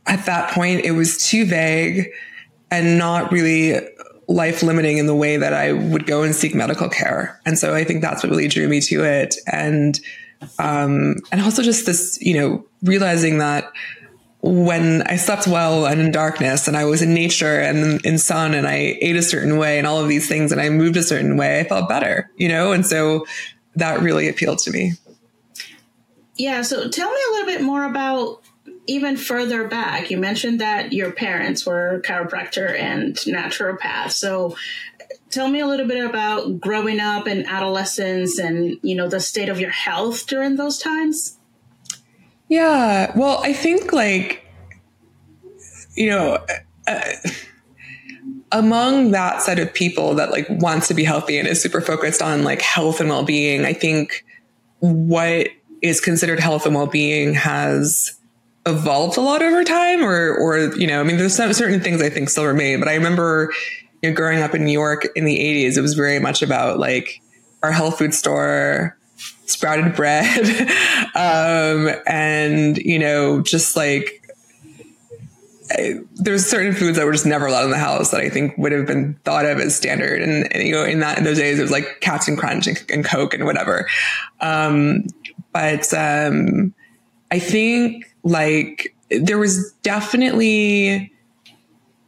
at 0.06 0.26
that 0.26 0.50
point, 0.50 0.84
it 0.84 0.90
was 0.90 1.24
too 1.24 1.46
vague 1.46 2.10
and 2.72 2.98
not 2.98 3.30
really 3.30 3.78
life 4.26 4.64
limiting 4.64 4.98
in 4.98 5.06
the 5.06 5.14
way 5.14 5.36
that 5.36 5.52
I 5.52 5.72
would 5.72 6.04
go 6.06 6.24
and 6.24 6.34
seek 6.34 6.52
medical 6.52 6.88
care. 6.88 7.40
And 7.46 7.56
so 7.56 7.74
I 7.74 7.84
think 7.84 8.02
that's 8.02 8.24
what 8.24 8.30
really 8.30 8.48
drew 8.48 8.66
me 8.66 8.80
to 8.80 9.04
it. 9.04 9.36
And, 9.46 10.00
um, 10.58 11.16
and 11.30 11.40
also 11.42 11.62
just 11.62 11.86
this, 11.86 12.18
you 12.20 12.34
know, 12.34 12.66
realizing 12.82 13.38
that 13.38 13.70
when 14.42 15.02
I 15.02 15.16
slept 15.16 15.46
well 15.46 15.86
and 15.86 16.00
in 16.00 16.10
darkness 16.10 16.66
and 16.66 16.76
I 16.76 16.84
was 16.84 17.00
in 17.00 17.14
nature 17.14 17.60
and 17.60 18.04
in 18.04 18.18
sun 18.18 18.54
and 18.54 18.66
I 18.66 18.98
ate 19.00 19.14
a 19.14 19.22
certain 19.22 19.56
way 19.56 19.78
and 19.78 19.86
all 19.86 20.00
of 20.00 20.08
these 20.08 20.28
things 20.28 20.50
and 20.50 20.60
I 20.60 20.68
moved 20.68 20.96
a 20.96 21.02
certain 21.02 21.36
way, 21.36 21.60
I 21.60 21.64
felt 21.64 21.88
better, 21.88 22.28
you 22.36 22.48
know? 22.48 22.72
And 22.72 22.84
so 22.84 23.24
that 23.76 24.00
really 24.00 24.28
appealed 24.28 24.58
to 24.60 24.72
me. 24.72 24.94
Yeah. 26.34 26.62
So 26.62 26.88
tell 26.88 27.08
me 27.08 27.20
a 27.28 27.32
little 27.32 27.46
bit 27.46 27.62
more 27.62 27.84
about 27.84 28.42
even 28.88 29.16
further 29.16 29.68
back. 29.68 30.10
You 30.10 30.18
mentioned 30.18 30.60
that 30.60 30.92
your 30.92 31.12
parents 31.12 31.64
were 31.64 32.02
chiropractor 32.04 32.76
and 32.76 33.14
naturopath. 33.14 34.10
So 34.10 34.56
tell 35.30 35.48
me 35.48 35.60
a 35.60 35.68
little 35.68 35.86
bit 35.86 36.04
about 36.04 36.60
growing 36.60 36.98
up 36.98 37.28
and 37.28 37.46
adolescence 37.46 38.40
and, 38.40 38.76
you 38.82 38.96
know, 38.96 39.08
the 39.08 39.20
state 39.20 39.48
of 39.48 39.60
your 39.60 39.70
health 39.70 40.26
during 40.26 40.56
those 40.56 40.78
times. 40.78 41.38
Yeah. 42.52 43.10
Well, 43.16 43.40
I 43.42 43.54
think 43.54 43.94
like, 43.94 44.46
you 45.94 46.10
know, 46.10 46.38
uh, 46.86 47.12
among 48.52 49.12
that 49.12 49.40
set 49.40 49.58
of 49.58 49.72
people 49.72 50.16
that 50.16 50.30
like 50.30 50.46
wants 50.50 50.86
to 50.88 50.94
be 50.94 51.02
healthy 51.02 51.38
and 51.38 51.48
is 51.48 51.62
super 51.62 51.80
focused 51.80 52.20
on 52.20 52.44
like 52.44 52.60
health 52.60 53.00
and 53.00 53.08
well-being, 53.08 53.64
I 53.64 53.72
think 53.72 54.26
what 54.80 55.48
is 55.80 55.98
considered 55.98 56.40
health 56.40 56.66
and 56.66 56.74
well-being 56.74 57.32
has 57.32 58.20
evolved 58.66 59.16
a 59.16 59.22
lot 59.22 59.40
over 59.40 59.64
time 59.64 60.04
or, 60.04 60.34
or, 60.34 60.58
you 60.76 60.86
know, 60.86 61.00
I 61.00 61.04
mean, 61.04 61.16
there's 61.16 61.34
some 61.34 61.54
certain 61.54 61.80
things 61.80 62.02
I 62.02 62.10
think 62.10 62.28
still 62.28 62.44
remain, 62.44 62.80
but 62.80 62.88
I 62.88 62.96
remember, 62.96 63.50
you 64.02 64.10
know, 64.10 64.14
growing 64.14 64.40
up 64.40 64.54
in 64.54 64.62
New 64.66 64.72
York 64.72 65.08
in 65.16 65.24
the 65.24 65.40
eighties, 65.40 65.78
it 65.78 65.80
was 65.80 65.94
very 65.94 66.18
much 66.18 66.42
about 66.42 66.78
like 66.78 67.22
our 67.62 67.72
health 67.72 67.96
food 67.96 68.12
store, 68.12 68.98
sprouted 69.46 69.94
bread, 69.94 70.48
um, 71.14 71.94
and 72.06 72.78
you 72.78 72.98
know, 72.98 73.40
just 73.42 73.76
like 73.76 74.18
there's 76.14 76.44
certain 76.44 76.72
foods 76.72 76.98
that 76.98 77.06
were 77.06 77.12
just 77.12 77.26
never 77.26 77.46
allowed 77.46 77.64
in 77.64 77.70
the 77.70 77.78
house 77.78 78.10
that 78.10 78.20
I 78.20 78.28
think 78.28 78.56
would 78.58 78.72
have 78.72 78.86
been 78.86 79.14
thought 79.24 79.46
of 79.46 79.58
as 79.58 79.74
standard. 79.74 80.22
And, 80.22 80.52
and 80.52 80.66
you 80.66 80.72
know, 80.72 80.84
in 80.84 81.00
that 81.00 81.18
in 81.18 81.24
those 81.24 81.38
days, 81.38 81.58
it 81.58 81.62
was 81.62 81.70
like 81.70 82.00
Captain 82.00 82.36
Crunch 82.36 82.66
and, 82.66 82.84
and 82.90 83.04
Coke 83.04 83.34
and 83.34 83.44
whatever. 83.44 83.88
Um, 84.40 85.06
but 85.52 85.92
um, 85.94 86.74
I 87.30 87.38
think 87.38 88.14
like 88.22 88.94
there 89.10 89.38
was 89.38 89.72
definitely 89.82 91.12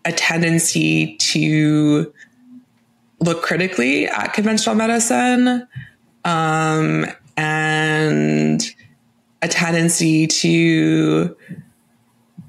a 0.04 0.12
tendency 0.12 1.16
to 1.16 2.12
look 3.20 3.42
critically 3.42 4.06
at 4.06 4.34
conventional 4.34 4.74
medicine 4.74 5.66
um, 6.24 7.06
and 7.36 8.62
a 9.42 9.48
tendency 9.48 10.26
to 10.26 11.36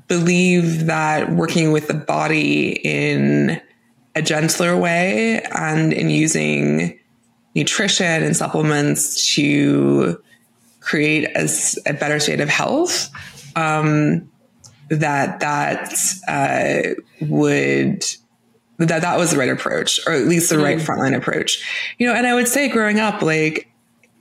believe 0.07 0.85
that 0.85 1.31
working 1.31 1.71
with 1.71 1.87
the 1.87 1.93
body 1.93 2.79
in 2.83 3.61
a 4.15 4.21
gentler 4.21 4.77
way 4.77 5.41
and 5.53 5.91
in 5.91 6.09
using 6.09 6.97
nutrition 7.55 8.23
and 8.23 8.35
supplements 8.35 9.33
to 9.35 10.21
create 10.79 11.25
a, 11.35 11.49
a 11.87 11.93
better 11.93 12.19
state 12.19 12.39
of 12.39 12.49
health 12.49 13.09
um, 13.55 14.29
that 14.89 15.39
that 15.39 15.93
uh, 16.27 16.93
would 17.21 18.05
that 18.77 19.01
that 19.01 19.17
was 19.17 19.31
the 19.31 19.37
right 19.37 19.49
approach 19.49 19.99
or 20.05 20.13
at 20.13 20.25
least 20.25 20.49
the 20.49 20.59
right 20.59 20.77
mm. 20.77 20.85
frontline 20.85 21.15
approach 21.15 21.93
you 21.97 22.05
know 22.05 22.13
and 22.13 22.27
i 22.27 22.33
would 22.33 22.47
say 22.47 22.67
growing 22.67 22.99
up 22.99 23.21
like 23.21 23.71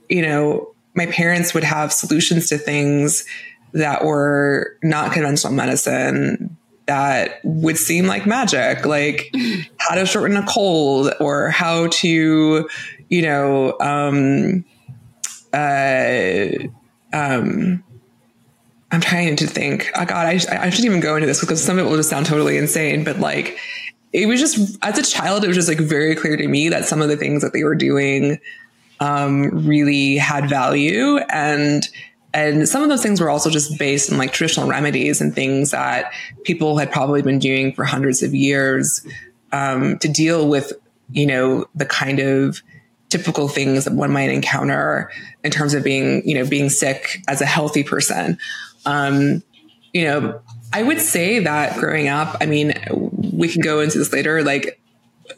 you 0.09 0.21
know, 0.21 0.73
my 0.93 1.05
parents 1.07 1.53
would 1.53 1.63
have 1.63 1.91
solutions 1.91 2.49
to 2.49 2.57
things 2.57 3.25
that 3.73 4.05
were 4.05 4.77
not 4.81 5.11
conventional 5.11 5.53
medicine 5.53 6.57
that 6.87 7.39
would 7.43 7.77
seem 7.77 8.05
like 8.05 8.25
magic, 8.25 8.85
like 8.85 9.33
how 9.77 9.95
to 9.95 10.05
shorten 10.05 10.37
a 10.37 10.45
cold 10.45 11.13
or 11.19 11.49
how 11.49 11.87
to, 11.87 12.69
you 13.09 13.21
know, 13.21 13.77
um, 13.79 14.63
uh, 15.51 16.47
um, 17.11 17.83
I'm 18.91 19.01
trying 19.01 19.35
to 19.37 19.47
think. 19.47 19.91
Oh 19.95 20.05
God, 20.05 20.27
I, 20.27 20.33
I 20.33 20.69
shouldn't 20.69 20.85
even 20.85 20.99
go 20.99 21.15
into 21.15 21.27
this 21.27 21.41
because 21.41 21.63
some 21.63 21.79
of 21.79 21.85
it 21.85 21.89
will 21.89 21.97
just 21.97 22.09
sound 22.09 22.25
totally 22.25 22.57
insane. 22.57 23.03
But 23.03 23.19
like, 23.19 23.57
it 24.13 24.27
was 24.27 24.39
just 24.39 24.77
as 24.81 24.97
a 24.97 25.03
child, 25.03 25.43
it 25.43 25.47
was 25.47 25.57
just 25.57 25.67
like 25.67 25.79
very 25.79 26.15
clear 26.15 26.37
to 26.37 26.47
me 26.47 26.69
that 26.69 26.85
some 26.85 27.01
of 27.01 27.09
the 27.09 27.17
things 27.17 27.41
that 27.41 27.51
they 27.51 27.63
were 27.63 27.75
doing 27.75 28.39
um, 28.99 29.65
really 29.65 30.17
had 30.17 30.49
value 30.49 31.17
and 31.29 31.87
and 32.33 32.67
some 32.67 32.83
of 32.83 32.89
those 32.89 33.01
things 33.01 33.21
were 33.21 33.29
also 33.29 33.49
just 33.49 33.79
based 33.79 34.11
on 34.11 34.17
like 34.17 34.33
traditional 34.33 34.67
remedies 34.67 35.21
and 35.21 35.33
things 35.33 35.71
that 35.71 36.11
people 36.43 36.77
had 36.77 36.91
probably 36.91 37.21
been 37.21 37.39
doing 37.39 37.71
for 37.73 37.85
hundreds 37.85 38.23
of 38.23 38.35
years 38.35 39.07
um, 39.53 39.97
to 39.99 40.09
deal 40.09 40.47
with 40.47 40.73
you 41.11 41.25
know 41.25 41.65
the 41.75 41.85
kind 41.85 42.19
of 42.19 42.61
typical 43.09 43.47
things 43.47 43.85
that 43.85 43.93
one 43.93 44.11
might 44.11 44.29
encounter 44.29 45.11
in 45.43 45.51
terms 45.51 45.73
of 45.73 45.83
being, 45.83 46.27
you 46.27 46.35
know, 46.35 46.45
being 46.45 46.69
sick 46.69 47.21
as 47.27 47.41
a 47.41 47.45
healthy 47.45 47.83
person. 47.83 48.37
Um, 48.85 49.43
you 49.93 50.03
know, 50.03 50.41
I 50.73 50.83
would 50.83 50.99
say 50.99 51.39
that 51.39 51.77
growing 51.79 52.07
up, 52.07 52.35
I 52.41 52.45
mean, 52.45 52.73
we 52.91 53.47
can 53.47 53.61
go 53.61 53.79
into 53.79 53.97
this 53.97 54.11
later, 54.11 54.43
like 54.43 54.81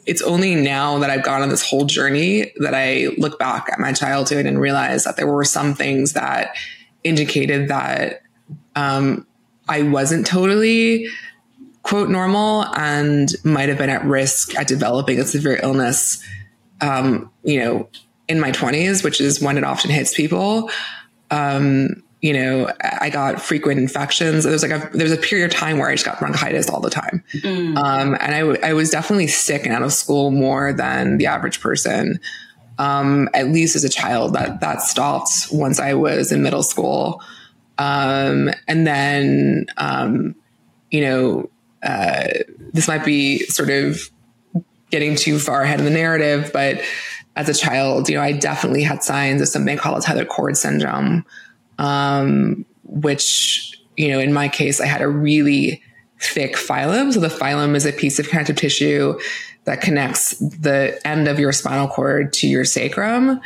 it's 0.08 0.22
only 0.22 0.54
now 0.54 0.98
that 1.00 1.10
I've 1.10 1.22
gone 1.22 1.42
on 1.42 1.50
this 1.50 1.62
whole 1.62 1.84
journey 1.84 2.50
that 2.56 2.74
I 2.74 3.08
look 3.18 3.38
back 3.38 3.68
at 3.70 3.78
my 3.78 3.92
childhood 3.92 4.46
and 4.46 4.58
realize 4.58 5.04
that 5.04 5.18
there 5.18 5.26
were 5.26 5.44
some 5.44 5.74
things 5.74 6.14
that 6.14 6.56
indicated 7.04 7.68
that 7.68 8.22
um, 8.74 9.26
I 9.68 9.82
wasn't 9.82 10.26
totally 10.26 11.08
quote 11.82 12.08
normal 12.08 12.64
and 12.74 13.34
might 13.44 13.68
have 13.68 13.76
been 13.76 13.90
at 13.90 14.02
risk 14.06 14.56
at 14.56 14.66
developing 14.66 15.20
a 15.20 15.24
severe 15.24 15.60
illness, 15.62 16.24
um, 16.80 17.30
you 17.42 17.58
know, 17.60 17.90
in 18.28 18.40
my 18.40 18.50
20s, 18.50 19.04
which 19.04 19.20
is 19.20 19.42
when 19.42 19.58
it 19.58 19.64
often 19.64 19.90
hits 19.90 20.14
people. 20.14 20.70
Um, 21.30 22.02
you 22.20 22.32
know, 22.32 22.70
I 22.82 23.10
got 23.10 23.40
frequent 23.40 23.78
infections. 23.78 24.44
There 24.44 24.52
was 24.52 24.62
like 24.62 24.72
a, 24.72 24.90
there 24.92 25.04
was 25.04 25.12
a 25.12 25.16
period 25.16 25.52
of 25.52 25.56
time 25.56 25.78
where 25.78 25.88
I 25.88 25.94
just 25.94 26.04
got 26.04 26.18
bronchitis 26.18 26.68
all 26.68 26.80
the 26.80 26.90
time. 26.90 27.22
Mm. 27.34 27.76
Um, 27.76 28.16
and 28.20 28.34
I, 28.34 28.40
w- 28.40 28.58
I 28.62 28.72
was 28.72 28.90
definitely 28.90 29.28
sick 29.28 29.64
and 29.64 29.72
out 29.72 29.82
of 29.82 29.92
school 29.92 30.30
more 30.30 30.72
than 30.72 31.18
the 31.18 31.26
average 31.26 31.60
person. 31.60 32.18
Um, 32.78 33.28
at 33.34 33.48
least 33.48 33.76
as 33.76 33.84
a 33.84 33.88
child 33.88 34.34
that, 34.34 34.60
that 34.60 34.82
stopped 34.82 35.48
once 35.52 35.80
I 35.80 35.94
was 35.94 36.32
in 36.32 36.42
middle 36.42 36.62
school. 36.62 37.22
Um, 37.76 38.50
and 38.66 38.86
then, 38.86 39.66
um, 39.76 40.34
you 40.90 41.00
know, 41.02 41.50
uh, 41.82 42.28
this 42.72 42.88
might 42.88 43.04
be 43.04 43.40
sort 43.46 43.70
of 43.70 44.10
getting 44.90 45.14
too 45.14 45.38
far 45.38 45.62
ahead 45.62 45.78
of 45.78 45.84
the 45.84 45.90
narrative, 45.90 46.50
but 46.52 46.80
as 47.36 47.48
a 47.48 47.54
child, 47.54 48.08
you 48.08 48.16
know, 48.16 48.22
I 48.22 48.32
definitely 48.32 48.82
had 48.82 49.04
signs 49.04 49.40
of 49.40 49.48
something 49.48 49.76
called 49.76 50.02
tethered 50.02 50.28
cord 50.28 50.56
syndrome, 50.56 51.24
um, 51.78 52.64
which, 52.84 53.80
you 53.96 54.08
know, 54.08 54.18
in 54.18 54.32
my 54.32 54.48
case, 54.48 54.80
I 54.80 54.86
had 54.86 55.02
a 55.02 55.08
really 55.08 55.82
thick 56.20 56.56
filum. 56.56 57.12
So 57.12 57.20
the 57.20 57.28
filum 57.28 57.74
is 57.74 57.86
a 57.86 57.92
piece 57.92 58.18
of 58.18 58.28
connective 58.28 58.56
tissue 58.56 59.18
that 59.64 59.80
connects 59.80 60.38
the 60.38 60.98
end 61.06 61.28
of 61.28 61.38
your 61.38 61.52
spinal 61.52 61.88
cord 61.88 62.32
to 62.34 62.48
your 62.48 62.64
sacrum. 62.64 63.40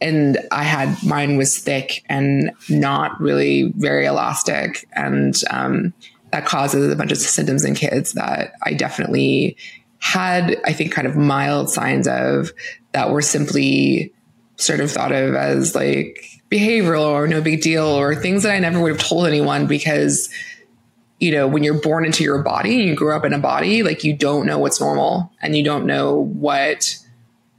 And 0.00 0.38
I 0.50 0.62
had 0.62 1.02
mine 1.04 1.36
was 1.36 1.58
thick 1.58 2.04
and 2.08 2.50
not 2.68 3.20
really 3.20 3.72
very 3.76 4.06
elastic. 4.06 4.88
And 4.92 5.34
um, 5.50 5.94
that 6.32 6.46
causes 6.46 6.92
a 6.92 6.96
bunch 6.96 7.12
of 7.12 7.18
symptoms 7.18 7.64
in 7.64 7.74
kids 7.74 8.12
that 8.12 8.52
I 8.62 8.74
definitely 8.74 9.56
had, 9.98 10.56
I 10.64 10.72
think, 10.72 10.92
kind 10.92 11.06
of 11.06 11.16
mild 11.16 11.70
signs 11.70 12.06
of 12.06 12.52
that 12.92 13.10
were 13.10 13.22
simply 13.22 14.12
sort 14.56 14.80
of 14.80 14.90
thought 14.90 15.12
of 15.12 15.34
as 15.34 15.74
like 15.74 16.35
behavioral 16.50 17.06
or 17.06 17.26
no 17.26 17.40
big 17.40 17.60
deal 17.60 17.86
or 17.86 18.14
things 18.14 18.42
that 18.42 18.52
I 18.52 18.58
never 18.58 18.80
would 18.80 18.92
have 18.92 19.06
told 19.06 19.26
anyone 19.26 19.66
because, 19.66 20.28
you 21.18 21.32
know, 21.32 21.46
when 21.46 21.64
you're 21.64 21.80
born 21.80 22.04
into 22.04 22.22
your 22.22 22.42
body 22.42 22.80
and 22.80 22.88
you 22.88 22.94
grow 22.94 23.16
up 23.16 23.24
in 23.24 23.32
a 23.32 23.38
body, 23.38 23.82
like 23.82 24.04
you 24.04 24.16
don't 24.16 24.46
know 24.46 24.58
what's 24.58 24.80
normal 24.80 25.32
and 25.42 25.56
you 25.56 25.64
don't 25.64 25.86
know 25.86 26.14
what 26.14 26.96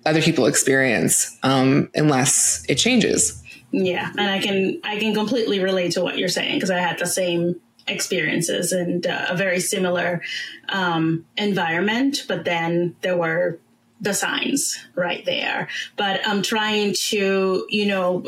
other 0.06 0.22
people 0.22 0.46
experience 0.46 1.38
um, 1.44 1.90
unless 1.96 2.66
it 2.70 2.76
changes. 2.76 3.44
Yeah, 3.72 4.10
and 4.18 4.30
I 4.30 4.40
can 4.40 4.80
I 4.86 4.98
can 4.98 5.14
completely 5.14 5.60
relate 5.60 5.92
to 5.94 6.02
what 6.02 6.18
you're 6.18 6.30
saying 6.30 6.56
because 6.56 6.72
I 6.72 6.80
had 6.80 6.98
the 7.00 7.06
same 7.06 7.60
experiences 7.86 8.72
and 8.72 9.06
uh, 9.06 9.26
a 9.30 9.36
very 9.36 9.60
similar 9.60 10.22
um, 10.70 11.26
environment, 11.36 12.24
but 12.28 12.46
then 12.46 12.96
there 13.02 13.18
were 13.18 13.60
the 14.00 14.14
signs 14.14 14.78
right 14.96 15.26
there. 15.26 15.68
But 15.98 16.26
I'm 16.26 16.42
trying 16.42 16.94
to, 17.08 17.66
you 17.70 17.86
know, 17.86 18.24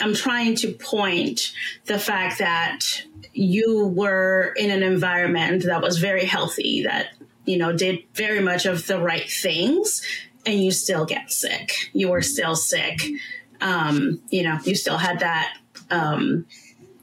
I'm 0.00 0.14
trying 0.14 0.54
to 0.56 0.72
point 0.72 1.52
the 1.86 1.98
fact 1.98 2.38
that 2.38 2.80
you 3.32 3.86
were 3.86 4.52
in 4.56 4.70
an 4.70 4.82
environment 4.82 5.64
that 5.64 5.82
was 5.82 5.98
very 5.98 6.24
healthy, 6.24 6.82
that, 6.84 7.08
you 7.44 7.56
know, 7.56 7.72
did 7.72 8.04
very 8.14 8.40
much 8.40 8.66
of 8.66 8.86
the 8.86 9.00
right 9.00 9.28
things, 9.28 10.02
and 10.46 10.62
you 10.62 10.70
still 10.70 11.04
get 11.04 11.32
sick. 11.32 11.72
You 11.92 12.10
were 12.10 12.22
still 12.22 12.56
sick. 12.56 13.02
Um, 13.60 14.20
you 14.30 14.44
know, 14.44 14.58
you 14.64 14.74
still 14.74 14.98
had 14.98 15.20
that 15.20 15.56
um, 15.90 16.46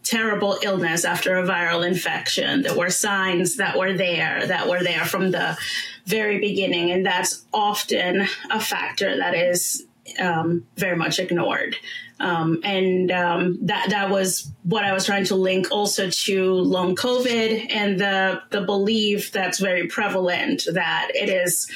terrible 0.04 0.58
illness 0.62 1.04
after 1.04 1.38
a 1.38 1.44
viral 1.44 1.86
infection. 1.86 2.62
There 2.62 2.78
were 2.78 2.90
signs 2.90 3.58
that 3.58 3.78
were 3.78 3.94
there, 3.94 4.46
that 4.48 4.70
were 4.70 4.84
there 4.84 5.06
from 5.06 5.32
the 5.32 5.58
very 6.06 6.40
beginning. 6.40 6.92
And 6.92 7.06
that's 7.06 7.46
often 7.52 8.28
a 8.50 8.60
factor 8.60 9.18
that 9.18 9.34
is 9.34 9.86
um, 10.20 10.66
very 10.78 10.96
much 10.96 11.20
ignored. 11.20 11.76
Um, 12.20 12.62
and 12.64 13.12
um, 13.12 13.58
that 13.64 13.90
that 13.90 14.10
was 14.10 14.50
what 14.64 14.86
I 14.86 14.94
was 14.94 15.06
trying 15.06 15.26
to 15.26 15.36
link 15.36 15.72
also 15.72 16.10
to 16.10 16.54
long 16.54 16.96
COVID 16.96 17.68
and 17.70 18.00
the 18.00 18.42
the 18.52 18.62
belief 18.62 19.32
that's 19.32 19.60
very 19.60 19.88
prevalent 19.88 20.64
that 20.74 21.12
it 21.14 21.28
is 21.28 21.70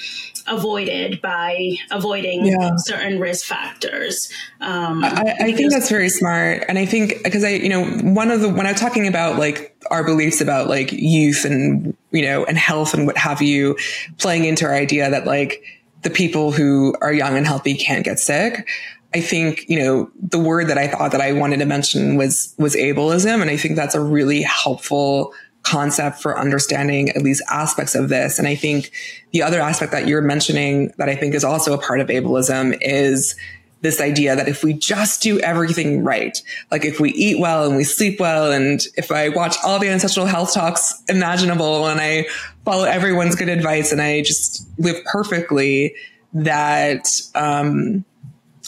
avoided 0.47 1.21
by 1.21 1.75
avoiding 1.91 2.45
yeah. 2.45 2.71
certain 2.77 3.19
risk 3.19 3.45
factors. 3.45 4.31
Um, 4.61 5.03
I, 5.03 5.35
I 5.39 5.51
think 5.53 5.71
that's 5.71 5.89
very 5.89 6.09
smart, 6.09 6.63
and 6.67 6.77
I 6.77 6.85
think 6.85 7.23
because 7.23 7.43
I, 7.43 7.49
you 7.49 7.69
know, 7.69 7.85
one 7.85 8.31
of 8.31 8.41
the 8.41 8.49
when 8.49 8.65
I'm 8.65 8.75
talking 8.75 9.07
about 9.07 9.37
like 9.37 9.75
our 9.91 10.03
beliefs 10.03 10.41
about 10.41 10.67
like 10.67 10.91
youth 10.91 11.45
and 11.45 11.95
you 12.11 12.23
know 12.23 12.45
and 12.45 12.57
health 12.57 12.93
and 12.93 13.05
what 13.05 13.17
have 13.17 13.41
you, 13.41 13.77
playing 14.17 14.45
into 14.45 14.65
our 14.65 14.73
idea 14.73 15.09
that 15.09 15.25
like 15.25 15.63
the 16.01 16.09
people 16.09 16.51
who 16.51 16.95
are 17.01 17.11
young 17.11 17.35
and 17.35 17.45
healthy 17.45 17.75
can't 17.75 18.05
get 18.05 18.19
sick. 18.19 18.67
I 19.13 19.21
think, 19.21 19.65
you 19.67 19.79
know, 19.79 20.11
the 20.21 20.39
word 20.39 20.67
that 20.67 20.77
I 20.77 20.87
thought 20.87 21.11
that 21.11 21.21
I 21.21 21.31
wanted 21.31 21.57
to 21.57 21.65
mention 21.65 22.15
was, 22.15 22.53
was 22.57 22.75
ableism. 22.75 23.41
And 23.41 23.49
I 23.49 23.57
think 23.57 23.75
that's 23.75 23.95
a 23.95 24.01
really 24.01 24.43
helpful 24.43 25.33
concept 25.63 26.21
for 26.21 26.37
understanding 26.39 27.09
at 27.09 27.21
least 27.21 27.41
aspects 27.49 27.95
of 27.95 28.09
this. 28.09 28.39
And 28.39 28.47
I 28.47 28.55
think 28.55 28.91
the 29.31 29.41
other 29.41 29.59
aspect 29.59 29.91
that 29.91 30.07
you're 30.07 30.21
mentioning 30.21 30.93
that 30.97 31.09
I 31.09 31.15
think 31.15 31.33
is 31.33 31.43
also 31.43 31.73
a 31.73 31.77
part 31.77 31.99
of 31.99 32.07
ableism 32.07 32.77
is 32.81 33.35
this 33.81 34.01
idea 34.01 34.35
that 34.35 34.47
if 34.47 34.63
we 34.63 34.73
just 34.73 35.21
do 35.21 35.39
everything 35.39 36.03
right, 36.03 36.37
like 36.69 36.85
if 36.85 36.99
we 36.99 37.11
eat 37.11 37.39
well 37.39 37.65
and 37.65 37.77
we 37.77 37.83
sleep 37.83 38.19
well, 38.19 38.51
and 38.51 38.81
if 38.97 39.11
I 39.11 39.29
watch 39.29 39.55
all 39.63 39.79
the 39.79 39.89
ancestral 39.89 40.25
health 40.25 40.53
talks 40.53 41.01
imaginable 41.07 41.87
and 41.87 41.99
I 41.99 42.25
follow 42.65 42.83
everyone's 42.83 43.35
good 43.35 43.49
advice 43.49 43.91
and 43.91 44.01
I 44.01 44.21
just 44.21 44.67
live 44.77 44.97
perfectly, 45.05 45.95
that, 46.33 47.07
um, 47.35 48.05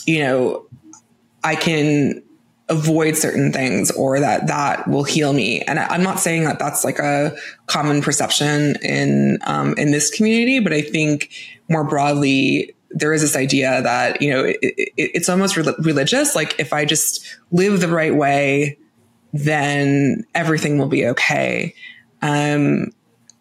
you 0.06 0.20
know, 0.20 0.66
I 1.44 1.56
can 1.56 2.24
avoid 2.70 3.18
certain 3.18 3.52
things 3.52 3.92
or 3.92 4.20
that 4.20 4.48
that 4.48 4.88
will 4.88 5.04
heal 5.04 5.34
me. 5.34 5.62
And 5.62 5.78
I, 5.78 5.94
am 5.96 6.04
not 6.04 6.20
saying 6.20 6.46
that 6.46 6.58
that's 6.58 6.86
like 6.86 7.00
a 7.00 7.36
common 7.68 8.02
perception 8.02 8.78
in, 8.82 9.40
um, 9.44 9.74
in 9.78 9.92
this 9.92 10.10
community, 10.10 10.60
but 10.60 10.72
I 10.72 10.82
think 10.82 11.32
more 11.68 11.84
broadly, 11.84 12.74
there 12.90 13.14
is 13.14 13.22
this 13.22 13.36
idea 13.36 13.82
that, 13.82 14.22
you 14.22 14.32
know, 14.32 14.46
it, 14.46 14.58
it, 14.62 14.92
it's 14.96 15.30
almost 15.30 15.58
re- 15.58 15.76
religious. 15.80 16.34
Like 16.34 16.58
if 16.60 16.72
I 16.72 16.86
just 16.86 17.38
live 17.52 17.82
the 17.82 17.90
right 17.90 18.16
way, 18.16 18.78
then 19.34 20.26
everything 20.34 20.78
will 20.78 20.88
be 20.88 21.08
okay. 21.08 21.76
Um, 22.22 22.92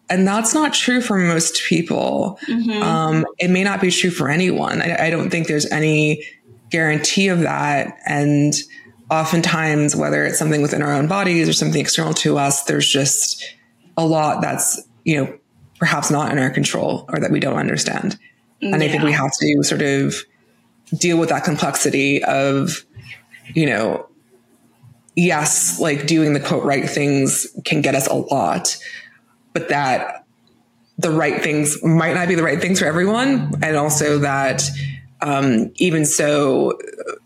and 0.09 0.27
that's 0.27 0.53
not 0.53 0.73
true 0.73 0.99
for 0.99 1.17
most 1.17 1.63
people. 1.63 2.37
Mm-hmm. 2.47 2.83
Um, 2.83 3.25
it 3.39 3.49
may 3.49 3.63
not 3.63 3.79
be 3.79 3.91
true 3.91 4.11
for 4.11 4.29
anyone. 4.29 4.81
I, 4.81 5.07
I 5.07 5.09
don't 5.09 5.29
think 5.29 5.47
there's 5.47 5.65
any 5.71 6.25
guarantee 6.71 7.27
of 7.27 7.41
that. 7.41 7.99
And 8.07 8.53
oftentimes, 9.09 9.95
whether 9.95 10.23
it's 10.23 10.39
something 10.39 10.61
within 10.61 10.81
our 10.81 10.93
own 10.93 11.07
bodies 11.07 11.47
or 11.47 11.53
something 11.53 11.79
external 11.79 12.13
to 12.15 12.37
us, 12.37 12.63
there's 12.63 12.89
just 12.89 13.55
a 13.97 14.05
lot 14.05 14.41
that's, 14.41 14.81
you 15.03 15.17
know, 15.17 15.37
perhaps 15.77 16.09
not 16.09 16.31
in 16.31 16.39
our 16.39 16.49
control 16.49 17.05
or 17.09 17.19
that 17.19 17.31
we 17.31 17.39
don't 17.39 17.57
understand. 17.57 18.17
And 18.61 18.81
yeah. 18.81 18.87
I 18.87 18.89
think 18.89 19.03
we 19.03 19.11
have 19.11 19.31
to 19.39 19.63
sort 19.63 19.81
of 19.81 20.15
deal 20.97 21.17
with 21.17 21.29
that 21.29 21.43
complexity 21.43 22.23
of, 22.23 22.85
you 23.53 23.65
know, 23.65 24.07
yes, 25.15 25.79
like 25.79 26.07
doing 26.07 26.33
the 26.33 26.39
quote 26.39 26.63
right 26.63 26.89
things 26.89 27.47
can 27.65 27.81
get 27.81 27.95
us 27.95 28.07
a 28.07 28.13
lot, 28.13 28.77
but 29.53 29.69
that 29.69 30.25
the 30.97 31.11
right 31.11 31.41
things 31.41 31.83
might 31.83 32.13
not 32.13 32.27
be 32.27 32.35
the 32.35 32.43
right 32.43 32.61
things 32.61 32.79
for 32.79 32.85
everyone. 32.85 33.51
And 33.63 33.75
also 33.75 34.19
that 34.19 34.69
um, 35.21 35.71
even 35.75 36.05
so, 36.05 36.77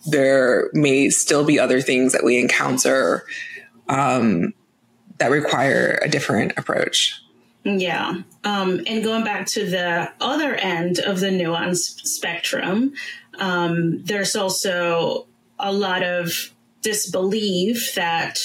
there 0.08 0.70
may 0.74 1.10
still 1.10 1.46
be 1.46 1.60
other 1.60 1.82
things 1.82 2.12
that 2.14 2.24
we 2.24 2.39
encounter 2.39 3.24
um, 3.88 4.54
that 5.18 5.32
require 5.32 6.00
a 6.02 6.10
different 6.10 6.54
approach. 6.58 7.22
Yeah. 7.64 8.22
Um, 8.43 8.82
and 8.86 9.04
going 9.04 9.24
back 9.24 9.48
to 9.48 9.68
the 9.68 10.12
other 10.22 10.54
end 10.54 11.00
of 11.00 11.20
the 11.20 11.32
nuance 11.32 11.88
spectrum, 12.04 12.93
um, 13.39 14.04
there's 14.04 14.36
also 14.36 15.28
a 15.58 15.72
lot 15.72 16.04
of 16.04 16.52
disbelief 16.82 17.96
that 17.96 18.39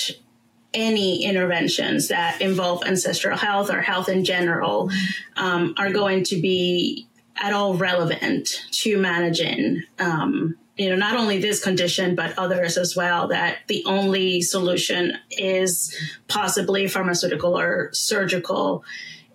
any 0.73 1.25
interventions 1.25 2.09
that 2.09 2.41
involve 2.41 2.85
ancestral 2.87 3.37
health 3.37 3.71
or 3.71 3.83
health 3.83 4.09
in 4.09 4.25
general 4.25 4.91
um, 5.37 5.75
are 5.77 5.91
going 5.91 6.25
to 6.25 6.41
be 6.41 7.07
at 7.41 7.53
all 7.53 7.75
relevant 7.75 8.67
to 8.71 8.99
managing 8.99 9.83
um, 9.99 10.57
you 10.77 10.89
know 10.89 10.97
not 10.97 11.17
only 11.17 11.39
this 11.39 11.63
condition 11.63 12.15
but 12.15 12.39
others 12.39 12.77
as 12.77 12.95
well 12.95 13.29
that 13.29 13.59
the 13.67 13.83
only 13.87 14.41
solution 14.41 15.17
is 15.31 15.95
possibly 16.29 16.87
pharmaceutical 16.87 17.59
or 17.59 17.91
surgical 17.93 18.85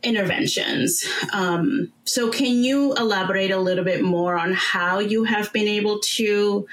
interventions. 0.06 1.04
Um, 1.34 1.92
so 2.06 2.30
can 2.30 2.64
you 2.64 2.94
elaborate 2.94 3.52
a 3.52 3.58
little 3.58 3.84
bit 3.84 4.04
more 4.04 4.38
on 4.38 4.54
how 4.54 5.00
you 5.00 5.24
have 5.24 5.52
been 5.52 5.68
able 5.68 6.00
to 6.16 6.68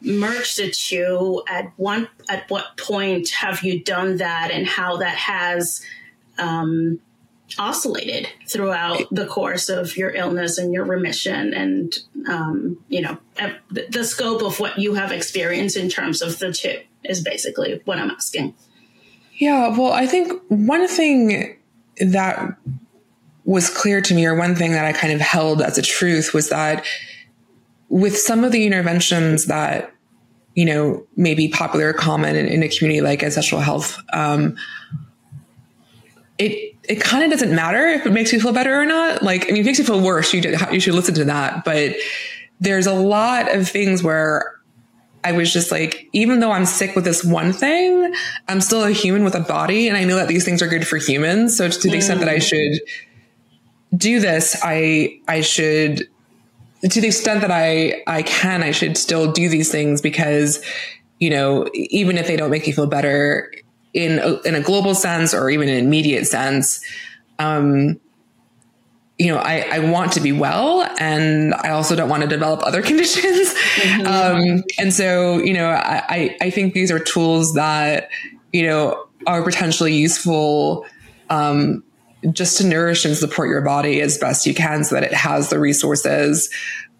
merge 0.00 0.56
the 0.56 0.70
two? 0.70 1.42
At 1.46 1.72
one 1.76 2.08
at 2.28 2.50
what 2.50 2.76
point 2.78 3.28
have 3.30 3.62
you 3.62 3.84
done 3.84 4.16
that 4.16 4.50
and 4.50 4.66
how 4.66 4.96
that 4.96 5.14
has 5.16 5.82
um, 6.38 7.00
oscillated 7.58 8.28
throughout 8.48 9.02
the 9.10 9.26
course 9.26 9.68
of 9.68 9.96
your 9.96 10.10
illness 10.10 10.58
and 10.58 10.72
your 10.72 10.84
remission 10.84 11.52
and 11.54 11.98
um, 12.28 12.78
you 12.88 13.00
know 13.00 13.18
the, 13.70 14.04
scope 14.04 14.42
of 14.42 14.60
what 14.60 14.78
you 14.78 14.94
have 14.94 15.12
experienced 15.12 15.76
in 15.76 15.88
terms 15.88 16.22
of 16.22 16.38
the 16.38 16.52
two 16.52 16.80
is 17.04 17.22
basically 17.22 17.80
what 17.84 17.98
i'm 17.98 18.10
asking. 18.10 18.54
Yeah 19.34 19.76
well 19.76 19.92
i 19.92 20.06
think 20.06 20.40
one 20.48 20.86
thing 20.88 21.56
that 21.98 22.56
was 23.44 23.68
clear 23.70 24.00
to 24.00 24.14
me 24.14 24.26
or 24.26 24.34
one 24.34 24.54
thing 24.54 24.72
that 24.72 24.84
i 24.84 24.92
kind 24.92 25.12
of 25.12 25.20
held 25.20 25.62
as 25.62 25.78
a 25.78 25.82
truth 25.82 26.34
was 26.34 26.48
that 26.50 26.84
with 27.88 28.16
some 28.16 28.44
of 28.44 28.52
the 28.52 28.66
interventions 28.66 29.46
that 29.46 29.92
you 30.54 30.64
know 30.64 31.06
may 31.16 31.34
be 31.34 31.48
popular 31.48 31.90
or 31.90 31.92
common 31.92 32.36
in, 32.36 32.46
in 32.46 32.62
a 32.62 32.68
community 32.68 33.00
like 33.00 33.22
ancestral 33.22 33.60
health 33.60 33.98
um, 34.12 34.56
it 36.38 36.73
it 36.88 37.00
kind 37.00 37.24
of 37.24 37.30
doesn't 37.30 37.54
matter 37.54 37.86
if 37.88 38.06
it 38.06 38.12
makes 38.12 38.32
you 38.32 38.40
feel 38.40 38.52
better 38.52 38.80
or 38.80 38.84
not. 38.84 39.22
Like, 39.22 39.44
I 39.44 39.52
mean, 39.52 39.62
it 39.62 39.66
makes 39.66 39.78
you 39.78 39.84
feel 39.84 40.00
worse. 40.00 40.32
You, 40.32 40.56
you 40.70 40.80
should 40.80 40.94
listen 40.94 41.14
to 41.14 41.24
that. 41.24 41.64
But 41.64 41.96
there's 42.60 42.86
a 42.86 42.94
lot 42.94 43.54
of 43.54 43.68
things 43.68 44.02
where 44.02 44.54
I 45.22 45.32
was 45.32 45.52
just 45.52 45.72
like, 45.72 46.08
even 46.12 46.40
though 46.40 46.52
I'm 46.52 46.66
sick 46.66 46.94
with 46.94 47.04
this 47.04 47.24
one 47.24 47.52
thing, 47.52 48.14
I'm 48.48 48.60
still 48.60 48.84
a 48.84 48.90
human 48.90 49.24
with 49.24 49.34
a 49.34 49.40
body. 49.40 49.88
And 49.88 49.96
I 49.96 50.04
know 50.04 50.16
that 50.16 50.28
these 50.28 50.44
things 50.44 50.60
are 50.60 50.68
good 50.68 50.86
for 50.86 50.98
humans. 50.98 51.56
So 51.56 51.68
to 51.68 51.90
the 51.90 51.96
extent 51.96 52.20
that 52.20 52.28
I 52.28 52.36
mm. 52.36 52.42
should 52.42 52.80
do 53.96 54.20
this, 54.20 54.60
I, 54.62 55.20
I 55.26 55.40
should, 55.40 56.06
to 56.82 57.00
the 57.00 57.06
extent 57.06 57.40
that 57.40 57.50
I, 57.50 58.02
I 58.06 58.22
can, 58.22 58.62
I 58.62 58.72
should 58.72 58.98
still 58.98 59.32
do 59.32 59.48
these 59.48 59.70
things 59.70 60.02
because, 60.02 60.62
you 61.18 61.30
know, 61.30 61.66
even 61.72 62.18
if 62.18 62.26
they 62.26 62.36
don't 62.36 62.50
make 62.50 62.66
you 62.66 62.74
feel 62.74 62.86
better, 62.86 63.50
in 63.94 64.18
a, 64.18 64.40
in 64.42 64.54
a 64.54 64.60
global 64.60 64.94
sense 64.94 65.32
or 65.32 65.48
even 65.48 65.68
an 65.68 65.76
immediate 65.76 66.26
sense, 66.26 66.84
um, 67.38 67.98
you 69.18 69.28
know, 69.28 69.38
I, 69.38 69.60
I 69.72 69.78
want 69.78 70.12
to 70.12 70.20
be 70.20 70.32
well 70.32 70.86
and 70.98 71.54
I 71.54 71.70
also 71.70 71.94
don't 71.94 72.08
want 72.08 72.22
to 72.22 72.28
develop 72.28 72.62
other 72.64 72.82
conditions. 72.90 73.54
Mm-hmm. 73.76 74.06
Um, 74.06 74.64
and 74.78 74.92
so, 74.92 75.38
you 75.38 75.54
know, 75.54 75.70
I, 75.70 76.36
I 76.40 76.50
think 76.50 76.74
these 76.74 76.90
are 76.90 76.98
tools 76.98 77.54
that, 77.54 78.10
you 78.52 78.64
know, 78.64 79.06
are 79.26 79.42
potentially 79.42 79.94
useful, 79.94 80.84
um, 81.30 81.84
just 82.32 82.58
to 82.58 82.66
nourish 82.66 83.04
and 83.04 83.16
support 83.16 83.48
your 83.48 83.60
body 83.60 84.00
as 84.00 84.18
best 84.18 84.46
you 84.46 84.54
can 84.54 84.82
so 84.82 84.94
that 84.94 85.04
it 85.04 85.12
has 85.12 85.50
the 85.50 85.58
resources 85.58 86.50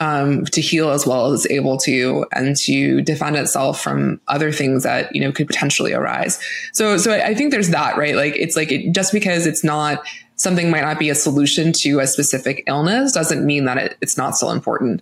um, 0.04 0.44
to 0.44 0.60
heal 0.60 0.90
as 0.90 1.06
well 1.06 1.32
as 1.32 1.46
it's 1.46 1.52
able 1.54 1.78
to 1.78 2.26
and 2.30 2.56
to 2.56 3.00
defend 3.00 3.36
itself 3.36 3.80
from 3.80 4.20
other 4.28 4.52
things 4.52 4.82
that 4.82 5.14
you 5.14 5.20
know 5.20 5.32
could 5.32 5.46
potentially 5.46 5.94
arise. 5.94 6.38
So 6.74 6.98
so 6.98 7.10
i 7.14 7.34
think 7.34 7.52
there's 7.52 7.70
that 7.70 7.96
right? 7.96 8.14
Like 8.14 8.36
it's 8.36 8.54
like 8.54 8.70
it, 8.70 8.92
just 8.92 9.14
because 9.14 9.46
it's 9.46 9.64
not 9.64 10.06
something 10.36 10.70
might 10.70 10.82
not 10.82 10.98
be 10.98 11.08
a 11.08 11.14
solution 11.14 11.72
to 11.72 12.00
a 12.00 12.06
specific 12.06 12.64
illness 12.66 13.12
doesn't 13.12 13.46
mean 13.46 13.64
that 13.64 13.78
it, 13.78 13.96
it's 14.02 14.18
not 14.18 14.36
still 14.36 14.50
important. 14.50 15.00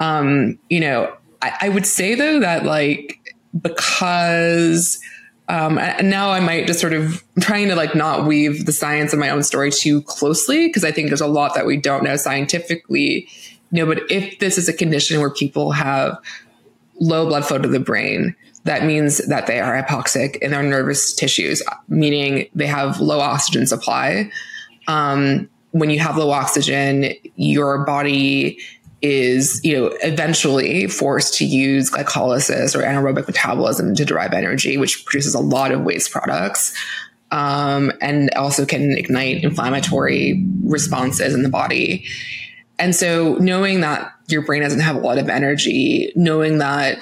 Um 0.00 0.58
you 0.70 0.80
know 0.80 1.14
I, 1.42 1.52
I 1.62 1.68
would 1.68 1.84
say 1.84 2.14
though 2.14 2.40
that 2.40 2.64
like 2.64 3.36
because 3.60 5.00
um, 5.48 5.78
and 5.78 6.08
now 6.08 6.30
I 6.30 6.38
might 6.38 6.68
just 6.68 6.78
sort 6.78 6.92
of 6.92 7.24
trying 7.40 7.68
to 7.68 7.74
like 7.74 7.94
not 7.94 8.24
weave 8.24 8.64
the 8.64 8.72
science 8.72 9.12
of 9.12 9.18
my 9.18 9.28
own 9.28 9.42
story 9.42 9.70
too 9.70 10.00
closely 10.02 10.68
because 10.68 10.84
I 10.84 10.92
think 10.92 11.08
there's 11.08 11.20
a 11.20 11.26
lot 11.26 11.56
that 11.56 11.66
we 11.66 11.76
don't 11.76 12.04
know 12.04 12.16
scientifically 12.16 13.28
know, 13.78 13.86
but 13.86 14.10
if 14.10 14.38
this 14.38 14.58
is 14.58 14.68
a 14.68 14.72
condition 14.72 15.20
where 15.20 15.30
people 15.30 15.72
have 15.72 16.18
low 17.00 17.26
blood 17.26 17.44
flow 17.44 17.58
to 17.58 17.68
the 17.68 17.80
brain, 17.80 18.34
that 18.64 18.84
means 18.84 19.18
that 19.28 19.46
they 19.46 19.60
are 19.60 19.82
hypoxic 19.82 20.36
in 20.36 20.50
their 20.50 20.62
nervous 20.62 21.14
tissues, 21.14 21.62
meaning 21.88 22.48
they 22.54 22.66
have 22.66 23.00
low 23.00 23.20
oxygen 23.20 23.66
supply. 23.66 24.30
Um, 24.86 25.48
when 25.70 25.90
you 25.90 25.98
have 26.00 26.16
low 26.16 26.30
oxygen, 26.30 27.12
your 27.36 27.84
body 27.84 28.58
is, 29.02 29.60
you 29.64 29.74
know, 29.74 29.96
eventually 30.02 30.86
forced 30.86 31.34
to 31.38 31.46
use 31.46 31.90
glycolysis 31.90 32.74
or 32.74 32.82
anaerobic 32.82 33.26
metabolism 33.26 33.94
to 33.94 34.04
derive 34.04 34.32
energy, 34.32 34.76
which 34.76 35.04
produces 35.06 35.34
a 35.34 35.40
lot 35.40 35.72
of 35.72 35.82
waste 35.82 36.10
products. 36.10 36.76
Um, 37.32 37.92
and 38.02 38.28
also 38.34 38.66
can 38.66 38.90
ignite 38.98 39.44
inflammatory 39.44 40.44
responses 40.64 41.32
in 41.32 41.44
the 41.44 41.48
body. 41.48 42.04
And 42.80 42.96
so 42.96 43.34
knowing 43.34 43.82
that 43.82 44.12
your 44.28 44.42
brain 44.42 44.62
doesn't 44.62 44.80
have 44.80 44.96
a 44.96 45.00
lot 45.00 45.18
of 45.18 45.28
energy, 45.28 46.12
knowing 46.16 46.58
that 46.58 46.98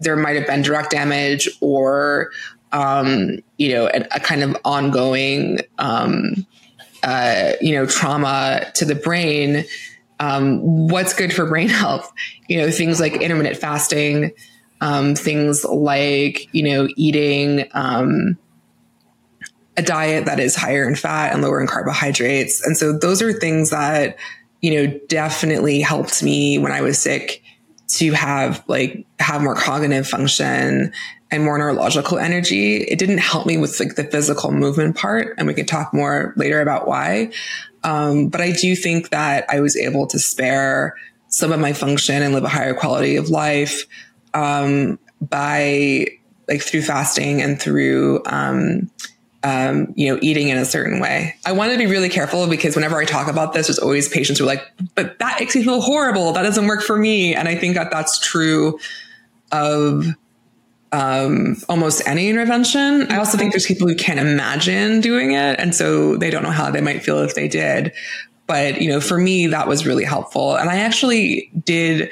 there 0.00 0.16
might 0.16 0.36
have 0.36 0.46
been 0.46 0.62
direct 0.62 0.90
damage 0.90 1.48
or, 1.60 2.30
um, 2.72 3.38
you 3.58 3.70
know, 3.70 3.86
a, 3.86 4.06
a, 4.12 4.20
kind 4.20 4.42
of 4.42 4.56
ongoing, 4.64 5.60
um, 5.78 6.46
uh, 7.02 7.52
you 7.60 7.74
know, 7.74 7.86
trauma 7.86 8.70
to 8.74 8.84
the 8.84 8.94
brain, 8.94 9.64
um, 10.20 10.88
what's 10.88 11.12
good 11.12 11.32
for 11.32 11.46
brain 11.46 11.68
health? 11.70 12.12
You 12.48 12.58
know, 12.58 12.70
things 12.70 13.00
like 13.00 13.14
intermittent 13.14 13.56
fasting, 13.56 14.32
um, 14.80 15.14
things 15.14 15.64
like, 15.64 16.48
you 16.54 16.62
know, 16.62 16.88
eating, 16.96 17.68
um, 17.72 18.38
a 19.78 19.82
diet 19.82 20.24
that 20.24 20.40
is 20.40 20.56
higher 20.56 20.88
in 20.88 20.94
fat 20.94 21.32
and 21.32 21.42
lower 21.42 21.60
in 21.60 21.66
carbohydrates. 21.66 22.64
And 22.64 22.76
so 22.76 22.96
those 22.96 23.20
are 23.20 23.32
things 23.32 23.70
that 23.70 24.16
you 24.60 24.74
know, 24.74 25.00
definitely 25.08 25.80
helped 25.80 26.22
me 26.22 26.58
when 26.58 26.72
I 26.72 26.80
was 26.80 26.98
sick 26.98 27.42
to 27.88 28.12
have 28.12 28.64
like 28.66 29.06
have 29.18 29.42
more 29.42 29.54
cognitive 29.54 30.08
function 30.08 30.92
and 31.30 31.44
more 31.44 31.58
neurological 31.58 32.18
energy. 32.18 32.78
It 32.78 32.98
didn't 32.98 33.18
help 33.18 33.46
me 33.46 33.58
with 33.58 33.78
like 33.78 33.94
the 33.94 34.04
physical 34.04 34.52
movement 34.52 34.96
part, 34.96 35.34
and 35.38 35.46
we 35.46 35.54
can 35.54 35.66
talk 35.66 35.92
more 35.92 36.32
later 36.36 36.60
about 36.60 36.86
why. 36.86 37.30
Um, 37.84 38.28
but 38.28 38.40
I 38.40 38.52
do 38.52 38.74
think 38.74 39.10
that 39.10 39.46
I 39.48 39.60
was 39.60 39.76
able 39.76 40.06
to 40.08 40.18
spare 40.18 40.96
some 41.28 41.52
of 41.52 41.60
my 41.60 41.72
function 41.72 42.22
and 42.22 42.34
live 42.34 42.44
a 42.44 42.48
higher 42.48 42.74
quality 42.74 43.16
of 43.16 43.28
life 43.28 43.86
um, 44.34 44.98
by 45.20 46.06
like 46.48 46.62
through 46.62 46.82
fasting 46.82 47.42
and 47.42 47.60
through 47.60 48.22
um, 48.26 48.90
um, 49.46 49.92
you 49.94 50.12
know, 50.12 50.18
eating 50.22 50.48
in 50.48 50.58
a 50.58 50.64
certain 50.64 50.98
way. 50.98 51.36
I 51.46 51.52
want 51.52 51.70
to 51.70 51.78
be 51.78 51.86
really 51.86 52.08
careful 52.08 52.48
because 52.48 52.74
whenever 52.74 52.96
I 52.96 53.04
talk 53.04 53.28
about 53.28 53.52
this, 53.52 53.68
there's 53.68 53.78
always 53.78 54.08
patients 54.08 54.38
who 54.38 54.44
are 54.44 54.48
like, 54.48 54.64
but 54.96 55.20
that 55.20 55.38
makes 55.38 55.54
me 55.54 55.62
feel 55.62 55.80
horrible. 55.80 56.32
That 56.32 56.42
doesn't 56.42 56.66
work 56.66 56.82
for 56.82 56.98
me. 56.98 57.32
And 57.32 57.46
I 57.46 57.54
think 57.54 57.76
that 57.76 57.92
that's 57.92 58.18
true 58.18 58.80
of 59.52 60.04
um, 60.90 61.58
almost 61.68 62.02
any 62.08 62.28
intervention. 62.28 63.06
I 63.12 63.18
also 63.18 63.38
think 63.38 63.52
there's 63.52 63.66
people 63.66 63.86
who 63.86 63.94
can't 63.94 64.18
imagine 64.18 65.00
doing 65.00 65.30
it. 65.30 65.60
And 65.60 65.76
so 65.76 66.16
they 66.16 66.28
don't 66.28 66.42
know 66.42 66.50
how 66.50 66.72
they 66.72 66.80
might 66.80 67.04
feel 67.04 67.20
if 67.20 67.36
they 67.36 67.46
did. 67.46 67.92
But, 68.48 68.82
you 68.82 68.88
know, 68.88 69.00
for 69.00 69.16
me, 69.16 69.46
that 69.46 69.68
was 69.68 69.86
really 69.86 70.04
helpful. 70.04 70.56
And 70.56 70.68
I 70.68 70.78
actually 70.78 71.52
did 71.64 72.10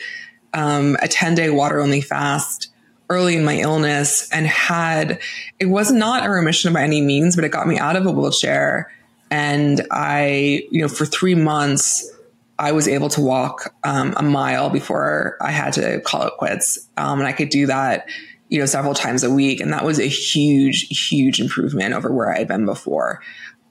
um, 0.52 0.96
a 1.02 1.08
10 1.08 1.34
day 1.34 1.50
water 1.50 1.80
only 1.80 2.00
fast 2.00 2.68
early 3.10 3.36
in 3.36 3.44
my 3.44 3.58
illness 3.58 4.28
and 4.30 4.46
had 4.46 5.20
it 5.58 5.66
was 5.66 5.92
not 5.92 6.26
a 6.26 6.30
remission 6.30 6.72
by 6.72 6.82
any 6.82 7.00
means, 7.00 7.36
but 7.36 7.44
it 7.44 7.50
got 7.50 7.66
me 7.66 7.78
out 7.78 7.96
of 7.96 8.06
a 8.06 8.10
wheelchair. 8.10 8.92
And 9.30 9.86
I, 9.90 10.66
you 10.70 10.80
know, 10.80 10.88
for 10.88 11.06
three 11.06 11.34
months, 11.34 12.10
I 12.58 12.72
was 12.72 12.86
able 12.86 13.08
to 13.10 13.20
walk 13.20 13.74
um, 13.82 14.14
a 14.16 14.22
mile 14.22 14.70
before 14.70 15.36
I 15.40 15.50
had 15.50 15.72
to 15.74 16.00
call 16.00 16.22
it 16.22 16.34
quits. 16.38 16.78
Um, 16.96 17.18
and 17.18 17.26
I 17.26 17.32
could 17.32 17.48
do 17.48 17.66
that, 17.66 18.08
you 18.48 18.60
know, 18.60 18.66
several 18.66 18.94
times 18.94 19.24
a 19.24 19.30
week. 19.30 19.60
And 19.60 19.72
that 19.72 19.84
was 19.84 19.98
a 19.98 20.06
huge, 20.06 20.86
huge 21.08 21.40
improvement 21.40 21.94
over 21.94 22.12
where 22.12 22.32
I 22.32 22.38
had 22.38 22.48
been 22.48 22.64
before. 22.64 23.20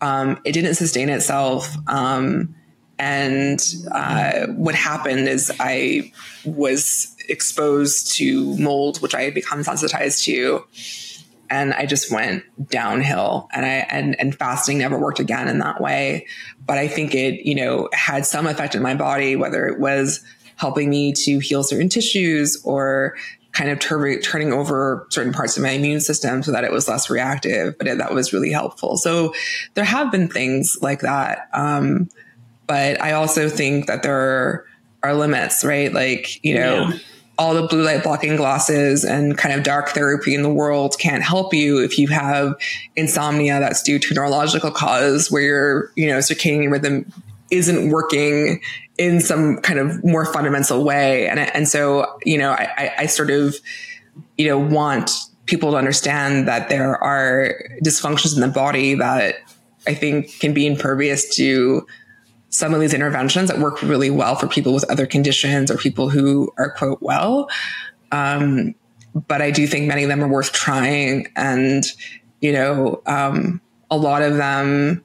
Um, 0.01 0.39
it 0.43 0.51
didn't 0.51 0.75
sustain 0.75 1.07
itself. 1.09 1.73
Um, 1.87 2.55
and 2.99 3.63
uh, 3.91 4.47
what 4.47 4.75
happened 4.75 5.27
is 5.27 5.51
I 5.59 6.11
was 6.45 7.12
exposed 7.29 8.13
to 8.13 8.57
mold, 8.57 9.01
which 9.01 9.15
I 9.15 9.23
had 9.23 9.33
become 9.33 9.63
sensitized 9.63 10.23
to. 10.25 10.65
And 11.49 11.73
I 11.73 11.85
just 11.85 12.11
went 12.11 12.43
downhill 12.69 13.47
and 13.53 13.65
I, 13.65 13.85
and, 13.89 14.19
and 14.19 14.35
fasting 14.35 14.79
never 14.79 14.97
worked 14.97 15.19
again 15.19 15.47
in 15.47 15.59
that 15.59 15.79
way. 15.79 16.25
But 16.65 16.77
I 16.77 16.87
think 16.87 17.13
it, 17.13 17.45
you 17.45 17.53
know, 17.53 17.89
had 17.93 18.25
some 18.25 18.47
effect 18.47 18.73
in 18.73 18.81
my 18.81 18.95
body, 18.95 19.35
whether 19.35 19.67
it 19.67 19.79
was 19.79 20.23
helping 20.55 20.89
me 20.89 21.13
to 21.13 21.39
heal 21.39 21.63
certain 21.63 21.89
tissues 21.89 22.59
or 22.63 23.15
kind 23.51 23.69
of 23.69 23.77
tur- 23.77 24.19
turning 24.21 24.51
over 24.51 25.05
certain 25.11 25.31
parts 25.31 25.55
of 25.55 25.61
my 25.61 25.71
immune 25.71 25.99
system 25.99 26.41
so 26.41 26.51
that 26.51 26.63
it 26.63 26.71
was 26.71 26.87
less 26.87 27.09
reactive. 27.09 27.77
But 27.77 27.87
it, 27.87 27.97
that 27.99 28.13
was 28.13 28.33
really 28.33 28.51
helpful. 28.51 28.97
So 28.97 29.35
there 29.75 29.83
have 29.83 30.11
been 30.11 30.29
things 30.29 30.77
like 30.81 31.01
that. 31.01 31.49
Um, 31.53 32.09
but 32.65 32.99
I 32.99 33.11
also 33.11 33.49
think 33.49 33.85
that 33.87 34.01
there 34.01 34.65
are 35.03 35.13
limits, 35.13 35.63
right? 35.63 35.93
Like, 35.93 36.43
you 36.43 36.55
know, 36.55 36.87
yeah. 36.87 36.97
All 37.37 37.53
the 37.55 37.67
blue 37.67 37.83
light 37.83 38.03
blocking 38.03 38.35
glasses 38.35 39.03
and 39.03 39.37
kind 39.37 39.55
of 39.55 39.63
dark 39.63 39.89
therapy 39.89 40.35
in 40.35 40.43
the 40.43 40.53
world 40.53 40.95
can't 40.99 41.23
help 41.23 41.53
you 41.53 41.83
if 41.83 41.97
you 41.97 42.07
have 42.07 42.53
insomnia 42.95 43.59
that's 43.59 43.81
due 43.81 43.97
to 43.97 44.13
neurological 44.13 44.69
cause 44.69 45.31
where 45.31 45.41
your, 45.41 45.91
you 45.95 46.07
know, 46.07 46.19
circadian 46.19 46.71
rhythm 46.71 47.11
isn't 47.49 47.89
working 47.89 48.61
in 48.97 49.19
some 49.19 49.57
kind 49.57 49.79
of 49.79 50.03
more 50.03 50.25
fundamental 50.25 50.83
way. 50.83 51.27
And, 51.27 51.39
and 51.39 51.67
so, 51.67 52.17
you 52.23 52.37
know, 52.37 52.51
I, 52.51 52.93
I 52.99 53.05
sort 53.07 53.31
of, 53.31 53.55
you 54.37 54.47
know, 54.47 54.59
want 54.59 55.11
people 55.45 55.71
to 55.71 55.77
understand 55.77 56.47
that 56.47 56.69
there 56.69 57.03
are 57.03 57.55
dysfunctions 57.83 58.35
in 58.35 58.41
the 58.41 58.47
body 58.47 58.93
that 58.95 59.35
I 59.87 59.93
think 59.93 60.39
can 60.39 60.53
be 60.53 60.67
impervious 60.67 61.35
to 61.35 61.85
some 62.53 62.71
of 62.75 62.79
these 62.79 62.93
interventions 62.93 63.49
that 63.49 63.57
work 63.57 63.81
really 63.81 64.11
well 64.11 64.35
for 64.35 64.47
people 64.47 64.75
with 64.75 64.83
other 64.91 65.07
conditions 65.07 65.71
or 65.71 65.77
people 65.77 66.07
who 66.07 66.53
are 66.55 66.69
quote 66.69 67.01
well. 67.01 67.49
Um, 68.11 68.75
but 69.15 69.41
I 69.41 69.49
do 69.49 69.65
think 69.65 69.87
many 69.87 70.03
of 70.03 70.09
them 70.09 70.23
are 70.23 70.27
worth 70.27 70.51
trying. 70.53 71.27
And, 71.35 71.83
you 72.41 72.51
know, 72.51 73.01
um, 73.07 73.59
a 73.89 73.97
lot 73.97 74.21
of 74.21 74.37
them 74.37 75.03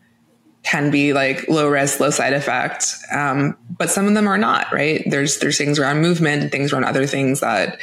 can 0.63 0.91
be 0.91 1.15
like 1.15 1.49
low 1.49 1.71
risk, 1.71 2.01
low 2.01 2.11
side 2.11 2.35
effect. 2.35 2.95
Um, 3.11 3.57
but 3.79 3.89
some 3.89 4.07
of 4.07 4.13
them 4.13 4.29
are 4.29 4.37
not, 4.37 4.71
right? 4.71 5.03
There's, 5.07 5.39
there's 5.39 5.57
things 5.57 5.79
around 5.79 6.03
movement 6.03 6.43
and 6.43 6.53
things 6.53 6.75
around 6.75 6.85
other 6.85 7.07
things 7.07 7.41
that, 7.41 7.79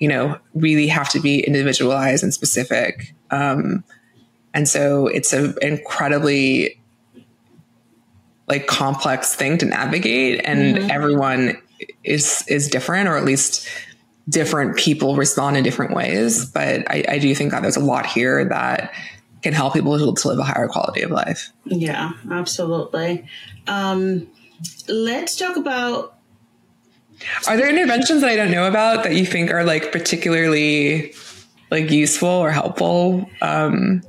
you 0.00 0.08
know, 0.08 0.40
really 0.54 0.88
have 0.88 1.08
to 1.10 1.20
be 1.20 1.38
individualized 1.38 2.24
and 2.24 2.34
specific. 2.34 3.14
Um, 3.30 3.84
and 4.52 4.68
so 4.68 5.06
it's 5.06 5.32
an 5.32 5.54
incredibly 5.62 6.80
like 8.46 8.66
complex 8.66 9.34
thing 9.34 9.58
to 9.58 9.66
navigate 9.66 10.40
and 10.44 10.76
mm-hmm. 10.76 10.90
everyone 10.90 11.60
is 12.02 12.44
is 12.48 12.68
different 12.68 13.08
or 13.08 13.16
at 13.16 13.24
least 13.24 13.68
different 14.28 14.76
people 14.76 15.16
respond 15.16 15.56
in 15.56 15.62
different 15.62 15.94
ways. 15.94 16.46
But 16.46 16.90
I, 16.90 17.04
I 17.08 17.18
do 17.18 17.34
think 17.34 17.50
that 17.50 17.62
there's 17.62 17.76
a 17.76 17.84
lot 17.84 18.06
here 18.06 18.44
that 18.44 18.92
can 19.42 19.52
help 19.52 19.74
people 19.74 19.98
to, 19.98 20.20
to 20.20 20.28
live 20.28 20.38
a 20.38 20.42
higher 20.42 20.68
quality 20.68 21.02
of 21.02 21.10
life. 21.10 21.52
Yeah, 21.66 22.12
absolutely. 22.30 23.26
Um, 23.66 24.26
let's 24.88 25.36
talk 25.36 25.56
about 25.56 26.16
are 27.46 27.56
there 27.56 27.68
interventions 27.68 28.22
that 28.22 28.30
I 28.30 28.36
don't 28.36 28.50
know 28.50 28.66
about 28.66 29.04
that 29.04 29.14
you 29.14 29.24
think 29.24 29.50
are 29.50 29.64
like 29.64 29.92
particularly 29.92 31.14
like 31.70 31.90
useful 31.90 32.28
or 32.28 32.50
helpful? 32.50 33.28
Um, 33.40 34.02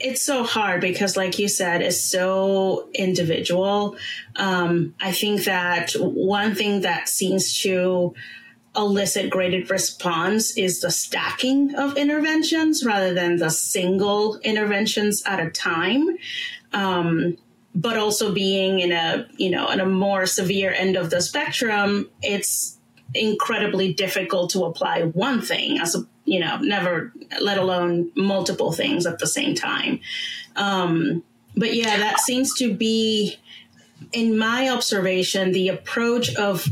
it's 0.00 0.22
so 0.22 0.44
hard 0.44 0.80
because, 0.80 1.16
like 1.16 1.38
you 1.38 1.48
said, 1.48 1.82
it's 1.82 2.00
so 2.00 2.88
individual. 2.94 3.96
Um, 4.36 4.94
I 5.00 5.12
think 5.12 5.44
that 5.44 5.92
one 5.92 6.54
thing 6.54 6.82
that 6.82 7.08
seems 7.08 7.60
to 7.62 8.14
elicit 8.74 9.30
graded 9.30 9.70
response 9.70 10.56
is 10.56 10.80
the 10.80 10.90
stacking 10.90 11.74
of 11.74 11.96
interventions 11.96 12.84
rather 12.84 13.12
than 13.12 13.36
the 13.36 13.50
single 13.50 14.38
interventions 14.38 15.22
at 15.26 15.40
a 15.40 15.50
time. 15.50 16.16
Um, 16.72 17.36
but 17.74 17.96
also 17.96 18.32
being 18.32 18.80
in 18.80 18.92
a 18.92 19.26
you 19.36 19.50
know 19.50 19.70
in 19.70 19.80
a 19.80 19.86
more 19.86 20.26
severe 20.26 20.72
end 20.72 20.96
of 20.96 21.08
the 21.10 21.22
spectrum 21.22 22.08
it's 22.20 22.78
incredibly 23.14 23.92
difficult 23.92 24.50
to 24.50 24.64
apply 24.64 25.02
one 25.02 25.40
thing 25.40 25.78
as 25.78 25.94
a 25.94 26.06
you 26.24 26.40
know 26.40 26.58
never 26.58 27.12
let 27.40 27.58
alone 27.58 28.10
multiple 28.16 28.72
things 28.72 29.06
at 29.06 29.18
the 29.18 29.26
same 29.26 29.54
time 29.54 30.00
um, 30.56 31.22
but 31.56 31.74
yeah 31.74 31.96
that 31.96 32.20
seems 32.20 32.54
to 32.54 32.74
be 32.74 33.36
in 34.12 34.36
my 34.36 34.68
observation 34.68 35.52
the 35.52 35.68
approach 35.68 36.34
of 36.36 36.66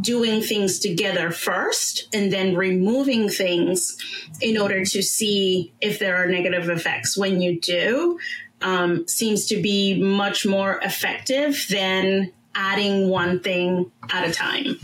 doing 0.00 0.40
things 0.40 0.78
together 0.78 1.30
first 1.30 2.08
and 2.14 2.32
then 2.32 2.56
removing 2.56 3.28
things 3.28 3.96
in 4.40 4.58
order 4.58 4.84
to 4.84 5.02
see 5.02 5.72
if 5.80 5.98
there 5.98 6.16
are 6.16 6.26
negative 6.26 6.70
effects 6.70 7.16
when 7.16 7.40
you 7.40 7.60
do 7.60 8.18
um, 8.64 9.06
seems 9.06 9.46
to 9.46 9.60
be 9.60 10.00
much 10.02 10.46
more 10.46 10.80
effective 10.82 11.66
than 11.68 12.32
adding 12.54 13.08
one 13.08 13.40
thing 13.40 13.90
at 14.10 14.28
a 14.28 14.32
time. 14.32 14.78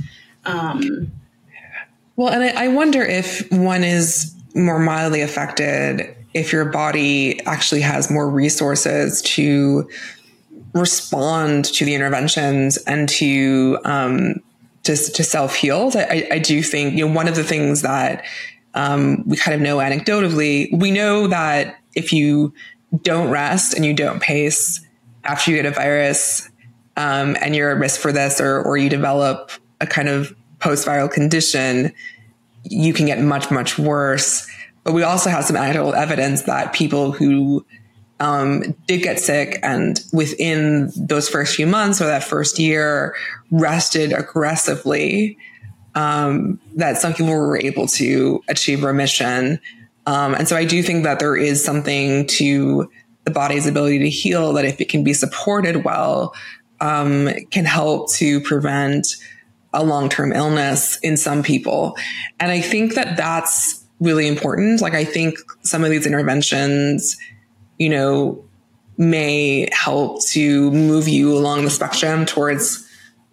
Um, 0.45 1.13
well, 2.21 2.35
and 2.35 2.45
I, 2.45 2.65
I 2.65 2.69
wonder 2.69 3.01
if 3.03 3.51
one 3.51 3.83
is 3.83 4.35
more 4.55 4.79
mildly 4.79 5.23
affected 5.23 6.15
if 6.35 6.53
your 6.53 6.67
body 6.67 7.43
actually 7.47 7.81
has 7.81 8.11
more 8.11 8.29
resources 8.29 9.23
to 9.23 9.89
respond 10.75 11.65
to 11.65 11.87
the 11.87 11.95
interventions 11.95 12.77
and 12.77 13.09
to 13.09 13.79
um, 13.87 14.35
to, 14.83 14.97
to 14.97 15.25
self 15.25 15.55
heal. 15.55 15.91
I, 15.95 16.29
I, 16.33 16.39
do 16.41 16.63
think 16.63 16.93
you 16.95 17.09
know 17.09 17.15
one 17.15 17.27
of 17.27 17.37
the 17.37 17.43
things 17.43 17.81
that 17.81 18.27
um, 18.75 19.27
we 19.27 19.39
kind 19.39 19.55
of 19.55 19.63
know 19.63 19.79
anecdotally, 19.79 20.79
we 20.79 20.91
know 20.91 21.27
that 21.27 21.81
if 21.95 22.13
you 22.13 22.53
don't 23.01 23.31
rest 23.31 23.73
and 23.73 23.83
you 23.83 23.95
don't 23.95 24.21
pace 24.21 24.87
after 25.25 25.53
you 25.53 25.57
get 25.57 25.65
a 25.65 25.71
virus 25.71 26.51
um, 26.99 27.35
and 27.41 27.57
you're 27.57 27.71
at 27.71 27.79
risk 27.79 27.99
for 27.99 28.13
this 28.13 28.43
or, 28.43 28.61
or 28.61 28.77
you 28.77 28.91
develop 28.91 29.53
a 29.81 29.87
kind 29.87 30.11
of 30.11 30.37
post-viral 30.61 31.11
condition, 31.11 31.93
you 32.65 32.93
can 32.93 33.07
get 33.07 33.21
much, 33.21 33.51
much 33.51 33.79
worse. 33.79 34.47
But 34.85 34.95
we 34.95 35.03
also 35.03 35.31
have 35.31 35.45
some 35.45 35.57
anecdotal 35.57 35.95
evidence 35.95 36.43
that 36.43 36.73
people 36.73 37.13
who 37.13 37.65
um, 38.19 38.77
did 38.87 39.03
get 39.03 39.19
sick 39.19 39.59
and 39.63 40.01
within 40.13 40.93
those 40.97 41.29
first 41.29 41.57
few 41.57 41.67
months 41.67 42.01
or 42.01 42.07
that 42.07 42.25
first 42.25 42.59
year 42.59 43.15
rested 43.51 44.13
aggressively, 44.13 45.39
um, 45.95 46.61
that 46.77 46.99
some 46.99 47.15
people 47.15 47.33
were 47.33 47.59
able 47.59 47.87
to 47.89 48.43
achieve 48.49 48.85
remission 48.85 49.59
um, 50.07 50.35
and 50.35 50.49
so 50.49 50.57
I 50.57 50.65
do 50.65 50.83
think 50.83 51.05
that 51.05 51.19
there 51.19 51.37
is 51.37 51.65
something 51.65 52.27
to 52.29 52.91
the 53.25 53.31
body's 53.31 53.67
ability 53.67 53.99
to 54.01 54.11
heal 54.11 54.53
that 54.55 54.65
if 54.65 54.81
it 54.81 54.89
can 54.89 55.05
be 55.05 55.13
supported 55.13 55.85
well, 55.85 56.35
um, 56.81 57.29
can 57.51 57.65
help 57.65 58.11
to 58.15 58.41
prevent 58.41 59.07
a 59.73 59.85
long-term 59.85 60.33
illness 60.33 60.99
in 61.03 61.17
some 61.17 61.43
people. 61.43 61.97
And 62.39 62.51
I 62.51 62.61
think 62.61 62.95
that 62.95 63.17
that's 63.17 63.85
really 64.01 64.27
important. 64.27 64.81
Like 64.81 64.95
I 64.95 65.05
think 65.05 65.39
some 65.63 65.85
of 65.85 65.91
these 65.91 66.07
interventions, 66.07 67.17
you 67.79 67.89
know, 67.89 68.45
may 68.97 69.69
help 69.73 70.25
to 70.27 70.71
move 70.73 71.09
you 71.09 71.37
along 71.37 71.65
the 71.65 71.71
spectrum 71.71 72.27
towards 72.27 72.87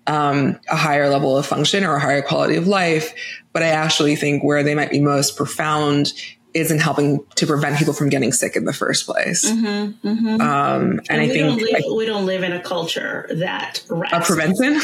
um, 0.08 0.58
a 0.70 0.76
higher 0.76 1.10
level 1.10 1.38
of 1.38 1.46
function 1.46 1.84
or 1.84 1.96
a 1.96 2.00
higher 2.00 2.22
quality 2.22 2.56
of 2.56 2.68
life. 2.68 3.14
But 3.52 3.64
I 3.64 3.70
actually 3.70 4.16
think 4.16 4.44
where 4.44 4.64
they 4.64 4.76
might 4.76 4.92
be 4.92 5.02
most 5.02 5.36
profound 5.36 6.14
isn't 6.58 6.80
helping 6.80 7.26
to 7.36 7.46
prevent 7.46 7.78
people 7.78 7.94
from 7.94 8.10
getting 8.10 8.32
sick 8.32 8.56
in 8.56 8.66
the 8.66 8.74
first 8.74 9.06
place. 9.06 9.50
Mm-hmm, 9.50 10.08
mm-hmm. 10.08 10.42
Um, 10.42 10.82
and, 10.82 11.02
and, 11.10 11.22
I 11.22 11.28
think 11.28 11.40
don't 11.40 11.58
live, 11.58 11.76
I, 11.76 11.96
we 11.96 12.06
don't 12.06 12.26
live 12.26 12.44
in 12.44 12.54
a 12.54 12.62
culture 12.62 13.28
that 13.30 13.84
of 13.90 14.24
prevention 14.24 14.76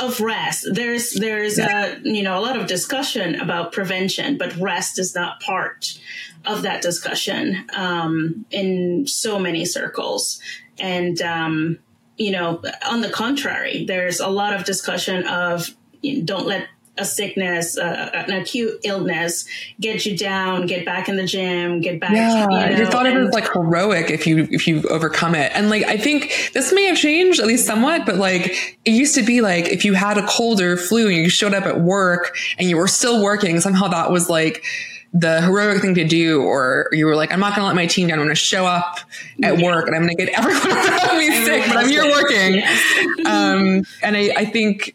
of 0.00 0.20
rest. 0.20 0.66
There's 0.72 1.12
there's 1.12 1.58
yeah. 1.58 1.96
a 1.96 2.00
you 2.02 2.22
know 2.22 2.38
a 2.38 2.42
lot 2.42 2.56
of 2.56 2.66
discussion 2.66 3.40
about 3.40 3.72
prevention, 3.72 4.38
but 4.38 4.56
rest 4.56 4.98
is 4.98 5.14
not 5.14 5.40
part 5.40 5.98
of 6.46 6.62
that 6.62 6.82
discussion 6.82 7.66
um, 7.74 8.46
in 8.50 9.06
so 9.06 9.38
many 9.38 9.64
circles. 9.64 10.40
And 10.78 11.20
um, 11.22 11.78
you 12.16 12.32
know, 12.32 12.62
on 12.86 13.00
the 13.00 13.10
contrary, 13.10 13.84
there's 13.86 14.20
a 14.20 14.28
lot 14.28 14.54
of 14.54 14.64
discussion 14.64 15.26
of 15.26 15.74
you 16.02 16.18
know, 16.18 16.24
don't 16.24 16.46
let 16.46 16.68
a 17.00 17.04
sickness, 17.04 17.78
uh, 17.78 18.10
an 18.12 18.32
acute 18.32 18.80
illness, 18.84 19.46
get 19.80 20.04
you 20.06 20.16
down, 20.16 20.66
get 20.66 20.84
back 20.84 21.08
in 21.08 21.16
the 21.16 21.24
gym, 21.24 21.80
get 21.80 21.98
back. 21.98 22.12
Yeah, 22.12 22.70
you, 22.70 22.84
know, 22.84 22.90
thought 22.90 23.06
of 23.06 23.14
it 23.14 23.20
was 23.20 23.32
like 23.32 23.50
heroic 23.52 24.10
if 24.10 24.26
you 24.26 24.46
if 24.50 24.68
you 24.68 24.82
overcome 24.84 25.34
it. 25.34 25.50
And 25.54 25.70
like 25.70 25.84
I 25.84 25.96
think 25.96 26.50
this 26.52 26.72
may 26.72 26.84
have 26.84 26.96
changed 26.96 27.40
at 27.40 27.46
least 27.46 27.66
somewhat, 27.66 28.06
but 28.06 28.16
like 28.16 28.78
it 28.84 28.92
used 28.92 29.14
to 29.14 29.22
be 29.22 29.40
like 29.40 29.66
if 29.66 29.84
you 29.84 29.94
had 29.94 30.18
a 30.18 30.26
cold 30.26 30.60
or 30.60 30.76
flu 30.76 31.08
and 31.08 31.16
you 31.16 31.28
showed 31.28 31.54
up 31.54 31.64
at 31.64 31.80
work 31.80 32.36
and 32.58 32.68
you 32.68 32.76
were 32.76 32.88
still 32.88 33.22
working, 33.22 33.60
somehow 33.60 33.88
that 33.88 34.10
was 34.10 34.28
like 34.28 34.64
the 35.12 35.40
heroic 35.40 35.82
thing 35.82 35.94
to 35.96 36.04
do, 36.04 36.42
or 36.42 36.88
you 36.92 37.04
were 37.06 37.16
like, 37.16 37.32
I'm 37.32 37.40
not 37.40 37.56
going 37.56 37.62
to 37.62 37.66
let 37.66 37.74
my 37.74 37.86
team 37.86 38.08
down. 38.08 38.18
I'm 38.18 38.26
going 38.26 38.34
to 38.34 38.40
show 38.40 38.64
up 38.64 39.00
at 39.42 39.58
yeah. 39.58 39.64
work 39.64 39.86
and 39.86 39.96
I'm 39.96 40.02
going 40.02 40.16
to 40.16 40.24
get 40.24 40.38
everyone 40.38 40.76
around 40.76 41.18
me 41.18 41.44
sick, 41.44 41.64
but 41.66 41.76
I'm 41.78 41.88
here 41.88 42.04
working. 42.04 42.54
Yes. 42.54 43.26
Um, 43.26 43.82
and 44.02 44.16
I, 44.16 44.32
I 44.36 44.44
think 44.44 44.94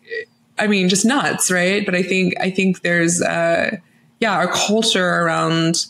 I 0.57 0.67
mean, 0.67 0.89
just 0.89 1.05
nuts, 1.05 1.51
right? 1.51 1.85
But 1.85 1.95
I 1.95 2.03
think 2.03 2.33
I 2.39 2.49
think 2.49 2.81
there's 2.81 3.21
uh, 3.21 3.77
yeah, 4.19 4.35
our 4.35 4.47
culture 4.47 5.07
around 5.07 5.85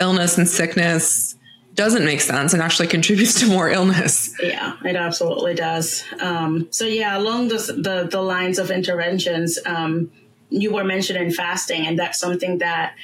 illness 0.00 0.38
and 0.38 0.48
sickness 0.48 1.36
doesn't 1.74 2.04
make 2.04 2.20
sense 2.20 2.52
and 2.52 2.62
actually 2.62 2.86
contributes 2.96 3.40
to 3.40 3.46
more 3.46 3.68
illness. 3.68 4.34
Yeah, 4.42 4.76
it 4.84 4.96
absolutely 4.96 5.54
does. 5.54 6.04
Um, 6.20 6.68
so 6.70 6.84
yeah, 6.84 7.18
along 7.18 7.48
the, 7.48 7.56
the, 7.56 8.08
the 8.10 8.20
lines 8.20 8.58
of 8.58 8.70
interventions, 8.70 9.58
um, 9.66 10.10
you 10.50 10.72
were 10.72 10.84
mentioning 10.84 11.32
fasting, 11.32 11.86
and 11.86 11.98
that's 11.98 12.18
something 12.20 12.58
that 12.58 12.94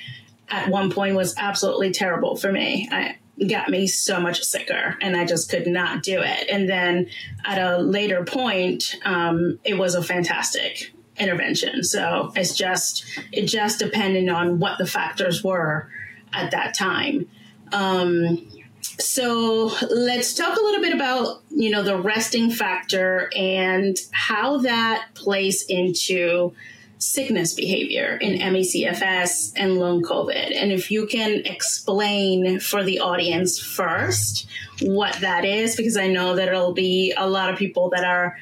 at 0.48 0.68
one 0.68 0.90
point 0.90 1.16
was 1.16 1.34
absolutely 1.36 1.90
terrible 1.90 2.36
for 2.36 2.52
me. 2.52 2.88
I, 2.90 3.16
got 3.48 3.70
me 3.70 3.86
so 3.86 4.20
much 4.20 4.42
sicker 4.42 4.98
and 5.00 5.16
I 5.16 5.24
just 5.24 5.48
could 5.48 5.66
not 5.66 6.02
do 6.02 6.20
it. 6.20 6.46
And 6.50 6.68
then 6.68 7.08
at 7.46 7.56
a 7.56 7.78
later 7.78 8.22
point, 8.22 8.96
um, 9.06 9.58
it 9.64 9.78
was 9.78 9.94
a 9.94 10.02
fantastic 10.02 10.92
intervention. 11.20 11.84
So 11.84 12.32
it's 12.34 12.56
just, 12.56 13.04
it 13.32 13.46
just 13.46 13.78
depended 13.78 14.28
on 14.28 14.58
what 14.58 14.78
the 14.78 14.86
factors 14.86 15.44
were 15.44 15.88
at 16.32 16.50
that 16.50 16.74
time. 16.74 17.28
Um, 17.72 18.48
so 18.82 19.72
let's 19.90 20.34
talk 20.34 20.56
a 20.56 20.60
little 20.60 20.80
bit 20.80 20.94
about 20.94 21.42
you 21.50 21.70
know 21.70 21.82
the 21.82 21.98
resting 21.98 22.50
factor 22.50 23.30
and 23.36 23.96
how 24.12 24.58
that 24.58 25.08
plays 25.14 25.64
into 25.68 26.52
sickness 26.98 27.54
behavior 27.54 28.18
in 28.20 28.38
ME/CFS 28.52 29.52
and 29.56 29.78
long 29.78 30.02
COVID. 30.02 30.54
And 30.54 30.70
if 30.70 30.90
you 30.90 31.06
can 31.06 31.42
explain 31.46 32.60
for 32.60 32.84
the 32.84 33.00
audience 33.00 33.58
first 33.58 34.46
what 34.82 35.14
that 35.20 35.44
is, 35.44 35.76
because 35.76 35.96
I 35.96 36.08
know 36.08 36.36
that 36.36 36.48
it'll 36.48 36.74
be 36.74 37.14
a 37.16 37.28
lot 37.28 37.50
of 37.50 37.58
people 37.58 37.90
that 37.90 38.04
are 38.04 38.36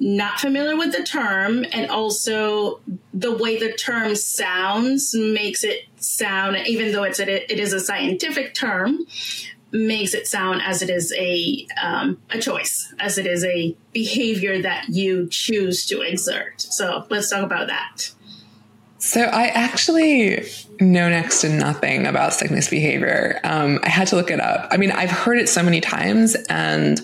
not 0.00 0.40
familiar 0.40 0.76
with 0.76 0.92
the 0.92 1.02
term, 1.02 1.64
and 1.72 1.90
also 1.90 2.80
the 3.12 3.36
way 3.36 3.58
the 3.58 3.72
term 3.72 4.14
sounds 4.14 5.14
makes 5.14 5.64
it 5.64 5.86
sound, 5.96 6.56
even 6.66 6.92
though 6.92 7.04
it's 7.04 7.20
a, 7.20 7.52
it 7.52 7.58
is 7.58 7.72
a 7.72 7.80
scientific 7.80 8.54
term, 8.54 9.06
makes 9.72 10.14
it 10.14 10.26
sound 10.26 10.62
as 10.62 10.82
it 10.82 10.90
is 10.90 11.12
a 11.16 11.66
um, 11.82 12.20
a 12.30 12.38
choice, 12.38 12.94
as 13.00 13.18
it 13.18 13.26
is 13.26 13.44
a 13.44 13.76
behavior 13.92 14.62
that 14.62 14.88
you 14.88 15.28
choose 15.30 15.84
to 15.86 16.00
exert. 16.00 16.60
So 16.60 17.06
let's 17.10 17.30
talk 17.30 17.42
about 17.42 17.66
that. 17.66 18.10
So 18.98 19.20
I 19.20 19.48
actually 19.48 20.46
know 20.80 21.10
next 21.10 21.42
to 21.42 21.48
nothing 21.50 22.06
about 22.06 22.32
sickness 22.32 22.70
behavior. 22.70 23.38
Um, 23.44 23.78
I 23.82 23.90
had 23.90 24.06
to 24.08 24.16
look 24.16 24.30
it 24.30 24.40
up. 24.40 24.68
I 24.70 24.78
mean, 24.78 24.92
I've 24.92 25.10
heard 25.10 25.38
it 25.38 25.48
so 25.48 25.62
many 25.62 25.80
times, 25.82 26.34
and 26.48 27.00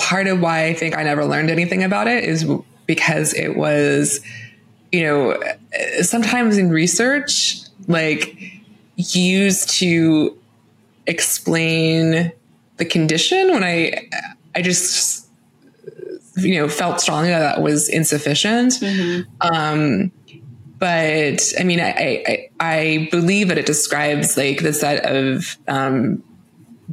part 0.00 0.26
of 0.26 0.40
why 0.40 0.64
I 0.64 0.74
think 0.74 0.96
I 0.96 1.02
never 1.04 1.24
learned 1.24 1.50
anything 1.50 1.84
about 1.84 2.08
it 2.08 2.24
is 2.24 2.44
because 2.86 3.34
it 3.34 3.56
was, 3.56 4.20
you 4.90 5.02
know, 5.04 5.40
sometimes 6.02 6.58
in 6.58 6.70
research, 6.70 7.60
like 7.86 8.36
used 8.96 9.70
to 9.78 10.36
explain 11.06 12.32
the 12.78 12.84
condition 12.84 13.52
when 13.52 13.62
I 13.62 14.08
I 14.54 14.62
just 14.62 15.28
you 16.36 16.56
know 16.56 16.68
felt 16.68 17.00
strongly 17.00 17.28
that 17.28 17.40
that 17.40 17.62
was 17.62 17.88
insufficient. 17.88 18.72
Mm-hmm. 18.74 19.30
Um, 19.40 20.12
but 20.78 21.52
I 21.60 21.62
mean, 21.62 21.78
I, 21.78 22.22
I, 22.26 22.48
I 22.58 23.08
believe 23.10 23.48
that 23.48 23.58
it 23.58 23.66
describes 23.66 24.38
like 24.38 24.62
the 24.62 24.72
set 24.72 25.04
of 25.04 25.58
um, 25.68 26.22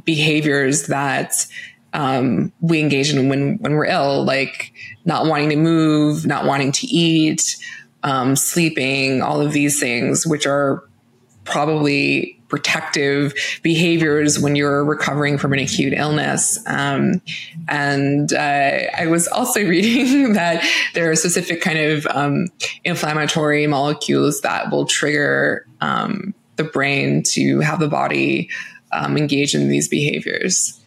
behaviors 0.04 0.88
that 0.88 1.46
um, 1.92 2.52
we 2.60 2.80
engage 2.80 3.12
in 3.12 3.28
when 3.28 3.58
when 3.58 3.72
we're 3.72 3.86
ill, 3.86 4.24
like 4.24 4.72
not 5.04 5.26
wanting 5.26 5.50
to 5.50 5.56
move, 5.56 6.26
not 6.26 6.44
wanting 6.44 6.72
to 6.72 6.86
eat, 6.86 7.56
um, 8.02 8.36
sleeping, 8.36 9.22
all 9.22 9.40
of 9.40 9.52
these 9.52 9.80
things, 9.80 10.26
which 10.26 10.46
are 10.46 10.84
probably 11.44 12.38
protective 12.48 13.34
behaviors 13.62 14.38
when 14.38 14.56
you're 14.56 14.84
recovering 14.84 15.38
from 15.38 15.52
an 15.52 15.58
acute 15.58 15.92
illness. 15.92 16.58
Um, 16.66 17.20
and 17.68 18.32
uh, 18.32 18.80
I 18.96 19.06
was 19.06 19.28
also 19.28 19.60
reading 19.64 20.32
that 20.32 20.64
there 20.94 21.10
are 21.10 21.16
specific 21.16 21.60
kind 21.60 21.78
of 21.78 22.06
um, 22.06 22.48
inflammatory 22.84 23.66
molecules 23.66 24.40
that 24.40 24.70
will 24.70 24.86
trigger 24.86 25.66
um, 25.80 26.34
the 26.56 26.64
brain 26.64 27.22
to 27.22 27.60
have 27.60 27.80
the 27.80 27.88
body 27.88 28.48
um, 28.92 29.16
engage 29.16 29.54
in 29.54 29.68
these 29.68 29.88
behaviors. 29.88 30.80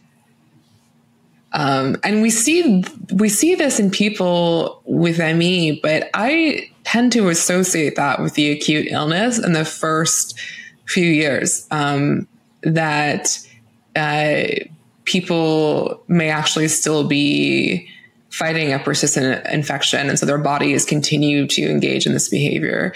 Um, 1.53 1.97
and 2.03 2.21
we 2.21 2.29
see 2.29 2.83
we 3.13 3.29
see 3.29 3.55
this 3.55 3.79
in 3.79 3.91
people 3.91 4.81
with 4.85 5.19
ME, 5.19 5.79
but 5.81 6.09
I 6.13 6.69
tend 6.83 7.11
to 7.13 7.29
associate 7.29 7.95
that 7.95 8.21
with 8.21 8.35
the 8.35 8.51
acute 8.51 8.87
illness 8.89 9.37
in 9.37 9.53
the 9.53 9.65
first 9.65 10.39
few 10.85 11.07
years 11.07 11.67
um, 11.71 12.27
that 12.63 13.37
uh, 13.95 14.43
people 15.05 16.03
may 16.07 16.29
actually 16.29 16.67
still 16.67 17.07
be 17.07 17.87
fighting 18.29 18.71
a 18.71 18.79
persistent 18.79 19.45
infection. 19.47 20.09
And 20.09 20.17
so 20.17 20.25
their 20.25 20.37
bodies 20.37 20.85
continue 20.85 21.47
to 21.47 21.69
engage 21.69 22.05
in 22.05 22.13
this 22.13 22.29
behavior. 22.29 22.93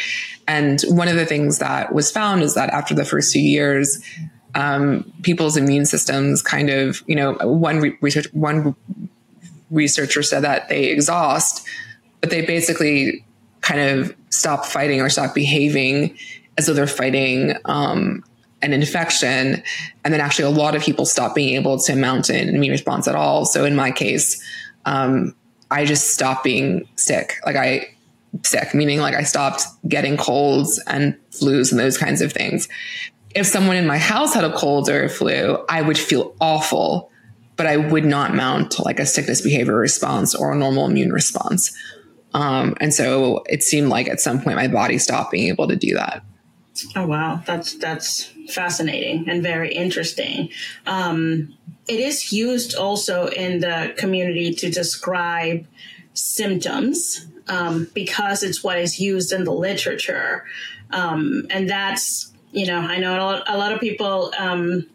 And 0.47 0.81
one 0.83 1.09
of 1.09 1.17
the 1.17 1.25
things 1.25 1.59
that 1.59 1.93
was 1.93 2.09
found 2.09 2.41
is 2.41 2.53
that 2.53 2.69
after 2.69 2.95
the 2.95 3.03
first 3.03 3.33
few 3.33 3.41
years, 3.41 4.01
um, 4.55 5.11
people's 5.21 5.57
immune 5.57 5.85
systems 5.85 6.41
kind 6.41 6.69
of, 6.69 7.03
you 7.07 7.15
know, 7.15 7.33
one 7.33 7.79
re- 7.79 7.97
research, 8.01 8.27
one 8.33 8.75
researcher 9.69 10.23
said 10.23 10.43
that 10.43 10.69
they 10.69 10.85
exhaust, 10.85 11.67
but 12.21 12.29
they 12.29 12.45
basically 12.45 13.23
kind 13.61 13.81
of 13.81 14.15
stop 14.29 14.65
fighting 14.65 15.01
or 15.01 15.09
stop 15.09 15.35
behaving 15.35 16.17
as 16.57 16.65
though 16.65 16.73
they're 16.73 16.87
fighting 16.87 17.55
um, 17.65 18.23
an 18.61 18.71
infection. 18.71 19.61
And 20.03 20.13
then 20.13 20.21
actually, 20.21 20.45
a 20.45 20.57
lot 20.57 20.75
of 20.75 20.81
people 20.81 21.05
stop 21.05 21.35
being 21.35 21.55
able 21.55 21.77
to 21.79 21.95
mount 21.95 22.29
an 22.29 22.49
immune 22.49 22.71
response 22.71 23.07
at 23.07 23.15
all. 23.15 23.45
So 23.45 23.65
in 23.65 23.75
my 23.75 23.91
case, 23.91 24.41
um, 24.85 25.35
I 25.69 25.83
just 25.83 26.13
stopped 26.13 26.43
being 26.43 26.87
sick. 26.95 27.33
Like 27.45 27.57
I 27.57 27.87
sick, 28.43 28.73
meaning 28.73 28.99
like 28.99 29.15
I 29.15 29.23
stopped 29.23 29.63
getting 29.87 30.15
colds 30.17 30.81
and 30.87 31.17
flus 31.31 31.71
and 31.71 31.79
those 31.79 31.97
kinds 31.97 32.21
of 32.21 32.31
things. 32.31 32.69
If 33.35 33.45
someone 33.47 33.75
in 33.75 33.85
my 33.85 33.97
house 33.97 34.33
had 34.33 34.45
a 34.45 34.53
cold 34.53 34.89
or 34.89 35.03
a 35.03 35.09
flu, 35.09 35.63
I 35.69 35.81
would 35.81 35.97
feel 35.97 36.33
awful, 36.39 37.11
but 37.57 37.67
I 37.67 37.77
would 37.77 38.05
not 38.05 38.33
mount 38.33 38.79
like 38.79 38.99
a 38.99 39.05
sickness 39.05 39.41
behavior 39.41 39.75
response 39.75 40.33
or 40.33 40.53
a 40.53 40.55
normal 40.55 40.85
immune 40.85 41.11
response. 41.11 41.75
Um, 42.33 42.75
and 42.81 42.93
so 42.93 43.43
it 43.47 43.63
seemed 43.63 43.89
like 43.89 44.07
at 44.09 44.19
some 44.19 44.41
point 44.41 44.55
my 44.55 44.67
body 44.67 44.97
stopped 44.97 45.31
being 45.31 45.47
able 45.47 45.67
to 45.67 45.75
do 45.75 45.95
that. 45.95 46.23
Oh 46.95 47.07
wow, 47.07 47.41
that's 47.45 47.75
that's 47.75 48.29
fascinating 48.49 49.29
and 49.29 49.41
very 49.41 49.73
interesting. 49.73 50.49
Um, 50.85 51.55
it 51.87 51.99
is 51.99 52.33
used 52.33 52.75
also 52.75 53.27
in 53.27 53.59
the 53.59 53.93
community 53.97 54.53
to 54.55 54.69
describe 54.69 55.65
symptoms 56.13 57.25
um, 57.47 57.87
because 57.93 58.43
it's 58.43 58.63
what 58.63 58.77
is 58.77 58.99
used 58.99 59.31
in 59.31 59.45
the 59.45 59.53
literature, 59.53 60.43
um, 60.91 61.47
and 61.49 61.69
that's 61.69 62.33
you 62.55 62.65
know 62.65 62.79
I 62.79 62.97
know 62.97 63.15
a 63.15 63.21
lot, 63.21 63.43
a 63.47 63.57
lot 63.57 63.71
of 63.73 63.79
people 63.79 64.33
um, 64.39 64.87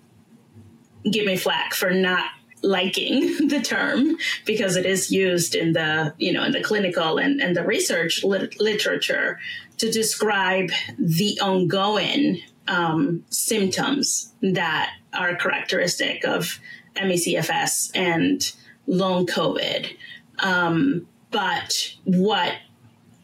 give 1.08 1.26
me 1.26 1.36
flack 1.36 1.74
for 1.74 1.90
not 1.90 2.24
liking 2.62 3.20
the 3.48 3.60
term 3.60 4.16
because 4.44 4.76
it 4.76 4.86
is 4.86 5.10
used 5.10 5.54
in 5.54 5.72
the 5.72 6.14
you 6.18 6.32
know 6.32 6.42
in 6.44 6.52
the 6.52 6.62
clinical 6.62 7.18
and, 7.18 7.40
and 7.40 7.54
the 7.54 7.64
research 7.64 8.24
lit- 8.24 8.60
literature 8.60 9.38
to 9.76 9.90
describe 9.90 10.70
the 10.98 11.38
ongoing 11.40 12.40
um, 12.68 13.24
symptoms 13.30 14.32
that 14.42 14.92
are 15.12 15.34
characteristic 15.36 16.24
of 16.24 16.60
ME/CFS 16.96 17.90
and 17.94 18.52
long 18.86 19.26
COVID. 19.26 19.96
Um, 20.38 21.06
but 21.30 21.94
what 22.04 22.54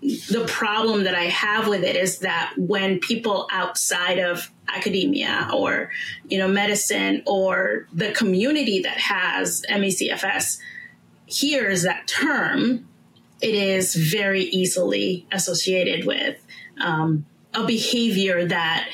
the 0.06 0.44
problem 0.46 1.04
that 1.04 1.14
I 1.14 1.24
have 1.24 1.66
with 1.66 1.82
it 1.82 1.96
is 1.96 2.20
that 2.20 2.52
when 2.56 3.00
people 3.00 3.48
outside 3.50 4.18
of 4.18 4.50
academia 4.68 5.48
or 5.52 5.90
you 6.28 6.38
know 6.38 6.46
medicine 6.46 7.22
or 7.26 7.88
the 7.92 8.12
community 8.12 8.80
that 8.82 8.98
has 8.98 9.64
ME/CFS 9.68 10.58
hears 11.26 11.82
that 11.82 12.06
term, 12.06 12.88
it 13.40 13.54
is 13.54 13.94
very 13.94 14.44
easily 14.44 15.26
associated 15.32 16.06
with 16.06 16.36
um, 16.80 17.26
a 17.52 17.66
behavior 17.66 18.46
that 18.46 18.88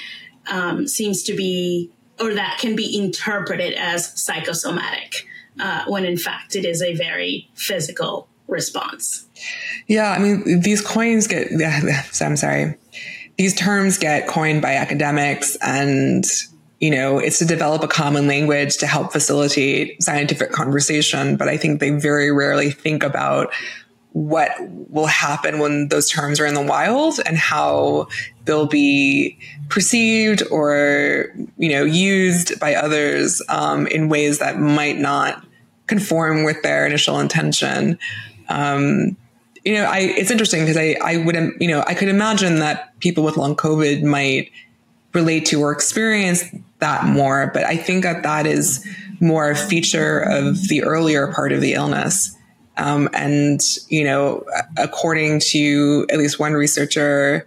um, 0.51 0.87
seems 0.87 1.23
to 1.25 1.37
be 1.37 1.91
or 2.21 2.35
that 2.35 2.59
can 2.59 2.75
be 2.75 2.97
interpreted 2.97 3.75
as 3.75 4.19
psychosomatic 4.21 5.27
uh, 5.61 5.85
when 5.89 6.05
in 6.05 6.17
fact 6.17 6.57
it 6.57 6.65
is 6.65 6.81
a 6.81 6.95
very 6.95 7.51
physical 7.55 8.29
response. 8.49 9.27
Yeah, 9.87 10.11
I 10.11 10.19
mean, 10.19 10.61
these 10.61 10.81
coins 10.81 11.27
get, 11.27 11.49
I'm 12.21 12.37
sorry, 12.37 12.77
these 13.37 13.55
terms 13.55 13.99
get 13.99 14.27
coined 14.29 14.63
by 14.63 14.75
academics 14.75 15.57
and 15.57 16.25
you 16.83 16.91
know, 16.91 17.21
it's 17.21 17.39
to 17.39 17.45
develop 17.45 17.85
a 17.85 17.89
common 17.89 18.27
language 18.27 18.79
to 18.79 18.89
help 18.89 19.13
facilitate 19.13 20.03
scientific 20.03 20.51
conversation. 20.51 21.37
But 21.37 21.49
I 21.49 21.57
think 21.57 21.79
they 21.79 21.91
very 21.91 22.33
rarely 22.33 22.73
think 22.73 23.05
about 23.05 23.53
what 24.13 24.51
will 24.91 25.07
happen 25.07 25.61
when 25.61 25.89
those 25.89 26.11
terms 26.11 26.41
are 26.41 26.45
in 26.45 26.55
the 26.55 26.63
wild 26.63 27.21
and 27.25 27.37
how 27.37 28.09
they'll 28.45 28.67
be 28.67 29.39
perceived 29.69 30.43
or 30.51 31.33
you 31.57 31.71
know 31.71 31.85
used 31.85 32.59
by 32.61 32.75
others 32.75 33.41
um, 33.49 33.87
in 33.87 34.09
ways 34.09 34.39
that 34.41 34.59
might 34.59 34.99
not 34.99 35.47
conform 35.87 36.45
with 36.45 36.63
their 36.63 36.87
initial 36.87 37.19
intention 37.21 37.99
um, 38.53 39.17
you 39.65 39.75
know 39.75 39.85
I, 39.85 39.99
it's 39.99 40.31
interesting 40.31 40.63
because 40.63 40.77
I, 40.77 40.97
I 41.03 41.17
would 41.19 41.37
you 41.61 41.69
know 41.69 41.85
i 41.87 41.95
could 41.95 42.09
imagine 42.09 42.57
that 42.57 42.99
people 43.01 43.25
with 43.25 43.37
long 43.37 43.57
covid 43.57 44.03
might 44.03 44.51
relate 45.15 45.47
to 45.47 45.61
or 45.61 45.73
experience 45.73 46.45
that 46.79 47.05
more. 47.05 47.51
But 47.53 47.65
I 47.65 47.77
think 47.77 48.03
that 48.03 48.23
that 48.23 48.47
is 48.47 48.87
more 49.21 49.51
a 49.51 49.57
feature 49.57 50.21
of 50.21 50.69
the 50.69 50.83
earlier 50.83 51.33
part 51.33 51.53
of 51.53 51.61
the 51.61 51.75
illness. 51.75 52.37
Um, 52.79 53.09
and, 53.13 53.61
you 53.89 54.05
know, 54.05 54.45
according 54.79 55.41
to 55.51 56.07
at 56.11 56.19
least 56.19 56.39
one 56.39 56.55
researcher, 56.55 57.47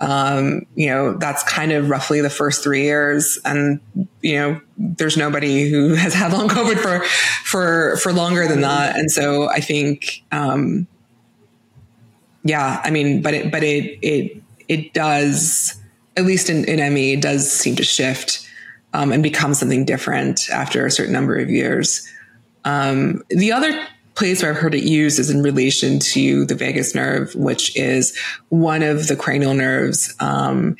um, 0.00 0.66
you 0.74 0.86
know, 0.86 1.14
that's 1.14 1.42
kind 1.42 1.72
of 1.72 1.90
roughly 1.90 2.20
the 2.20 2.30
first 2.30 2.62
three 2.62 2.82
years. 2.82 3.38
And, 3.44 3.80
you 4.22 4.36
know, 4.36 4.60
there's 4.76 5.16
nobody 5.16 5.68
who 5.68 5.94
has 5.94 6.14
had 6.14 6.32
long 6.32 6.48
COVID 6.48 6.78
for, 6.78 7.04
for, 7.44 7.96
for 7.98 8.12
longer 8.12 8.46
than 8.46 8.60
that. 8.60 8.96
And 8.96 9.10
so 9.10 9.48
I 9.48 9.60
think, 9.60 10.22
um, 10.30 10.86
yeah, 12.44 12.80
I 12.84 12.90
mean, 12.90 13.22
but 13.22 13.34
it, 13.34 13.50
but 13.50 13.62
it, 13.62 13.98
it, 14.02 14.42
it 14.68 14.92
does, 14.92 15.74
at 16.16 16.24
least 16.24 16.48
in, 16.48 16.64
in 16.66 16.94
ME, 16.94 17.16
does 17.16 17.50
seem 17.50 17.74
to 17.76 17.84
shift 17.84 18.48
um, 18.92 19.12
and 19.12 19.22
become 19.22 19.54
something 19.54 19.84
different 19.84 20.48
after 20.50 20.86
a 20.86 20.90
certain 20.90 21.12
number 21.12 21.36
of 21.36 21.50
years. 21.50 22.08
Um, 22.64 23.22
the 23.30 23.52
other 23.52 23.86
place 24.18 24.42
where 24.42 24.50
I've 24.50 24.58
heard 24.58 24.74
it 24.74 24.82
used 24.82 25.18
is 25.18 25.30
in 25.30 25.42
relation 25.42 26.00
to 26.00 26.44
the 26.44 26.54
vagus 26.54 26.94
nerve, 26.94 27.34
which 27.36 27.76
is 27.76 28.18
one 28.48 28.82
of 28.82 29.06
the 29.06 29.16
cranial 29.16 29.54
nerves, 29.54 30.14
um, 30.18 30.76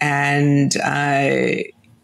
and 0.00 0.74
uh, 0.78 1.62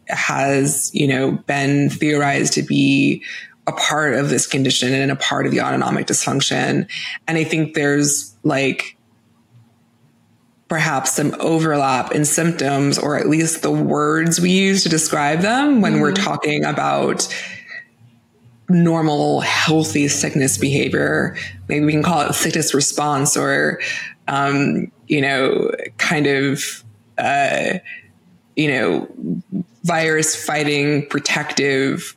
has 0.08 0.90
you 0.94 1.08
know 1.08 1.32
been 1.32 1.88
theorized 1.88 2.52
to 2.54 2.62
be 2.62 3.22
a 3.66 3.72
part 3.72 4.14
of 4.14 4.28
this 4.28 4.46
condition 4.46 4.92
and 4.92 5.10
a 5.10 5.16
part 5.16 5.46
of 5.46 5.52
the 5.52 5.60
autonomic 5.62 6.06
dysfunction. 6.06 6.86
And 7.26 7.38
I 7.38 7.44
think 7.44 7.72
there's 7.74 8.36
like 8.42 8.98
perhaps 10.68 11.12
some 11.12 11.34
overlap 11.40 12.12
in 12.12 12.26
symptoms 12.26 12.98
or 12.98 13.16
at 13.16 13.26
least 13.26 13.62
the 13.62 13.70
words 13.70 14.38
we 14.40 14.50
use 14.50 14.82
to 14.82 14.88
describe 14.90 15.40
them 15.40 15.80
when 15.80 15.92
mm-hmm. 15.92 16.02
we're 16.02 16.12
talking 16.12 16.64
about 16.64 17.26
normal 18.74 19.40
healthy 19.40 20.08
sickness 20.08 20.58
behavior 20.58 21.36
maybe 21.68 21.86
we 21.86 21.92
can 21.92 22.02
call 22.02 22.22
it 22.22 22.32
sickness 22.34 22.74
response 22.74 23.36
or 23.36 23.80
um, 24.28 24.90
you 25.06 25.20
know 25.20 25.70
kind 25.98 26.26
of 26.26 26.82
uh, 27.18 27.78
you 28.56 28.68
know 28.68 29.08
virus 29.84 30.34
fighting 30.44 31.06
protective 31.06 32.16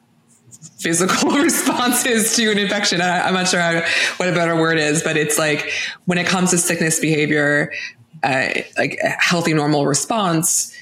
physical 0.78 1.32
responses 1.38 2.36
to 2.36 2.52
an 2.52 2.58
infection. 2.58 3.02
I, 3.02 3.28
am 3.28 3.34
not 3.34 3.48
sure 3.48 3.60
how, 3.60 3.82
what 4.18 4.30
a 4.30 4.32
better 4.32 4.56
word 4.56 4.78
is, 4.78 5.04
but 5.04 5.18
it's 5.18 5.38
like 5.38 5.72
when 6.06 6.18
it 6.18 6.28
comes 6.28 6.52
to 6.52 6.58
sickness 6.58 7.00
behavior, 7.00 7.72
uh, 8.24 8.50
like 8.78 8.98
a 9.04 9.10
healthy, 9.10 9.54
normal 9.54 9.86
response. 9.86 10.74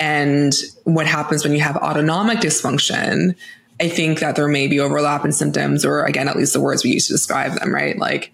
And 0.00 0.52
what 0.84 1.06
happens 1.06 1.44
when 1.44 1.52
you 1.52 1.60
have 1.60 1.76
autonomic 1.76 2.38
dysfunction, 2.38 3.36
I 3.82 3.88
think 3.88 4.20
that 4.20 4.36
there 4.36 4.46
may 4.46 4.68
be 4.68 4.78
overlap 4.78 5.24
in 5.24 5.32
symptoms, 5.32 5.84
or 5.84 6.04
again, 6.04 6.28
at 6.28 6.36
least 6.36 6.52
the 6.52 6.60
words 6.60 6.84
we 6.84 6.90
use 6.90 7.08
to 7.08 7.14
describe 7.14 7.58
them, 7.58 7.74
right? 7.74 7.98
Like 7.98 8.32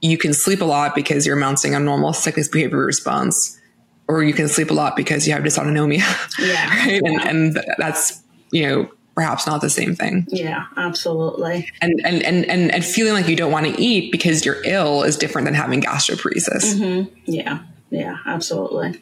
you 0.00 0.16
can 0.16 0.32
sleep 0.32 0.62
a 0.62 0.64
lot 0.64 0.94
because 0.94 1.26
you're 1.26 1.36
mounting 1.36 1.74
a 1.74 1.80
normal 1.80 2.14
sickness 2.14 2.48
behavior 2.48 2.78
response, 2.78 3.60
or 4.08 4.22
you 4.22 4.32
can 4.32 4.48
sleep 4.48 4.70
a 4.70 4.74
lot 4.74 4.96
because 4.96 5.26
you 5.26 5.34
have 5.34 5.42
dysautonomia. 5.42 6.02
Yeah. 6.38 6.70
right. 6.70 7.02
And, 7.04 7.20
and 7.20 7.64
that's, 7.76 8.22
you 8.50 8.66
know, 8.66 8.90
perhaps 9.14 9.46
not 9.46 9.60
the 9.60 9.68
same 9.68 9.94
thing. 9.94 10.26
Yeah, 10.28 10.64
absolutely. 10.78 11.68
And 11.82 12.00
and 12.04 12.22
and 12.22 12.46
and, 12.46 12.72
and 12.72 12.82
feeling 12.82 13.12
like 13.12 13.28
you 13.28 13.36
don't 13.36 13.52
want 13.52 13.66
to 13.66 13.78
eat 13.78 14.10
because 14.10 14.46
you're 14.46 14.62
ill 14.64 15.02
is 15.02 15.18
different 15.18 15.44
than 15.44 15.54
having 15.54 15.82
gastroparesis. 15.82 16.74
Mm-hmm. 16.76 17.14
Yeah, 17.26 17.58
yeah, 17.90 18.18
absolutely. 18.26 19.00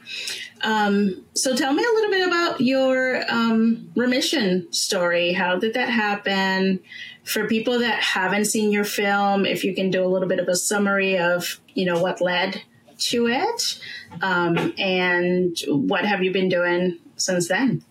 Um, 0.63 1.25
so 1.35 1.55
tell 1.57 1.73
me 1.73 1.83
a 1.83 1.95
little 1.95 2.11
bit 2.11 2.27
about 2.27 2.61
your 2.61 3.25
um, 3.29 3.91
remission 3.97 4.73
story. 4.73 5.33
How 5.33 5.59
did 5.59 5.75
that 5.75 5.89
happen? 5.89 6.81
For 7.25 7.49
people 7.49 7.81
that 7.81 8.01
haven't 8.01 8.45
seen 8.45 8.71
your 8.71 8.85
film, 8.85 9.45
if 9.45 9.65
you 9.65 9.75
can 9.75 9.91
do 9.91 10.05
a 10.05 10.07
little 10.07 10.29
bit 10.29 10.39
of 10.39 10.47
a 10.47 10.55
summary 10.55 11.19
of 11.19 11.61
you 11.75 11.85
know 11.85 12.01
what 12.01 12.21
led 12.21 12.63
to 12.99 13.27
it, 13.27 13.81
um, 14.23 14.73
and 14.79 15.59
what 15.67 16.05
have 16.05 16.23
you 16.23 16.33
been 16.33 16.49
doing 16.49 16.99
since 17.17 17.49
then? 17.49 17.85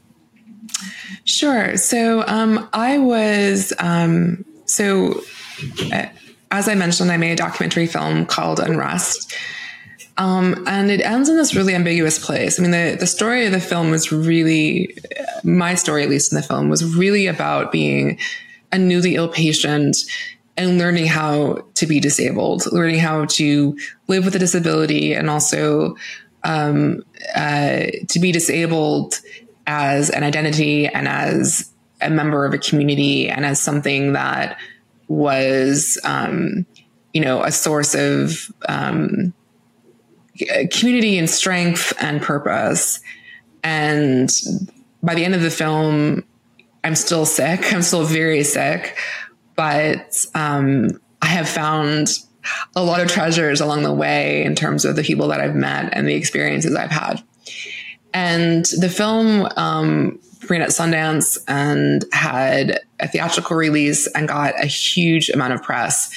Sure. 1.25 1.75
So 1.75 2.25
um, 2.27 2.69
I 2.73 2.97
was 2.97 3.73
um, 3.79 4.45
so. 4.65 5.21
Uh, 5.91 6.07
as 6.51 6.69
I 6.69 6.75
mentioned, 6.75 7.11
I 7.11 7.17
made 7.17 7.31
a 7.31 7.35
documentary 7.35 7.87
film 7.87 8.25
called 8.25 8.59
Unrest, 8.59 9.33
um, 10.17 10.63
and 10.65 10.89
it 10.89 11.01
ends 11.01 11.27
in 11.27 11.35
this 11.35 11.55
really 11.55 11.75
ambiguous 11.75 12.23
place. 12.23 12.57
I 12.57 12.61
mean, 12.61 12.71
the, 12.71 12.95
the 12.99 13.07
story 13.07 13.45
of 13.45 13.51
the 13.51 13.59
film 13.59 13.91
was 13.91 14.11
really, 14.11 14.97
my 15.43 15.75
story, 15.75 16.03
at 16.03 16.09
least 16.09 16.31
in 16.31 16.37
the 16.37 16.43
film, 16.43 16.69
was 16.69 16.95
really 16.95 17.27
about 17.27 17.71
being 17.71 18.17
a 18.71 18.77
newly 18.77 19.15
ill 19.15 19.27
patient 19.27 19.97
and 20.57 20.77
learning 20.77 21.07
how 21.07 21.65
to 21.75 21.85
be 21.85 21.99
disabled, 21.99 22.63
learning 22.71 22.99
how 22.99 23.25
to 23.25 23.77
live 24.07 24.23
with 24.23 24.35
a 24.35 24.39
disability 24.39 25.13
and 25.13 25.29
also 25.29 25.97
um, 26.43 27.03
uh, 27.35 27.87
to 28.07 28.19
be 28.19 28.31
disabled 28.31 29.19
as 29.67 30.09
an 30.09 30.23
identity 30.23 30.87
and 30.87 31.07
as 31.07 31.71
a 32.01 32.09
member 32.09 32.45
of 32.45 32.53
a 32.53 32.57
community 32.57 33.27
and 33.27 33.45
as 33.45 33.59
something 33.59 34.13
that 34.13 34.57
was, 35.09 35.99
um, 36.05 36.65
you 37.13 37.19
know, 37.19 37.43
a 37.43 37.51
source 37.51 37.95
of, 37.95 38.51
um, 38.69 39.33
community 40.71 41.17
and 41.17 41.29
strength 41.29 41.93
and 41.99 42.21
purpose. 42.21 42.99
And 43.63 44.29
by 45.01 45.15
the 45.15 45.25
end 45.25 45.35
of 45.35 45.41
the 45.41 45.49
film, 45.49 46.23
I'm 46.83 46.95
still 46.95 47.25
sick. 47.25 47.73
I'm 47.73 47.81
still 47.81 48.03
very 48.03 48.43
sick, 48.43 48.97
but 49.55 50.25
um, 50.35 50.99
I 51.21 51.27
have 51.27 51.49
found 51.49 52.09
a 52.75 52.83
lot 52.83 53.01
of 53.01 53.07
treasures 53.07 53.59
along 53.59 53.83
the 53.83 53.93
way 53.93 54.43
in 54.43 54.55
terms 54.55 54.85
of 54.85 54.95
the 54.95 55.03
people 55.03 55.29
that 55.29 55.41
I've 55.41 55.55
met 55.55 55.89
and 55.93 56.07
the 56.07 56.13
experiences 56.13 56.75
I've 56.75 56.91
had. 56.91 57.23
And 58.13 58.65
the 58.79 58.89
film 58.89 59.47
um, 59.57 60.19
premiered 60.39 60.61
at 60.61 60.69
Sundance 60.69 61.37
and 61.47 62.05
had 62.11 62.81
a 62.99 63.07
theatrical 63.07 63.57
release 63.57 64.07
and 64.07 64.27
got 64.27 64.61
a 64.61 64.67
huge 64.67 65.29
amount 65.29 65.53
of 65.53 65.63
press. 65.63 66.11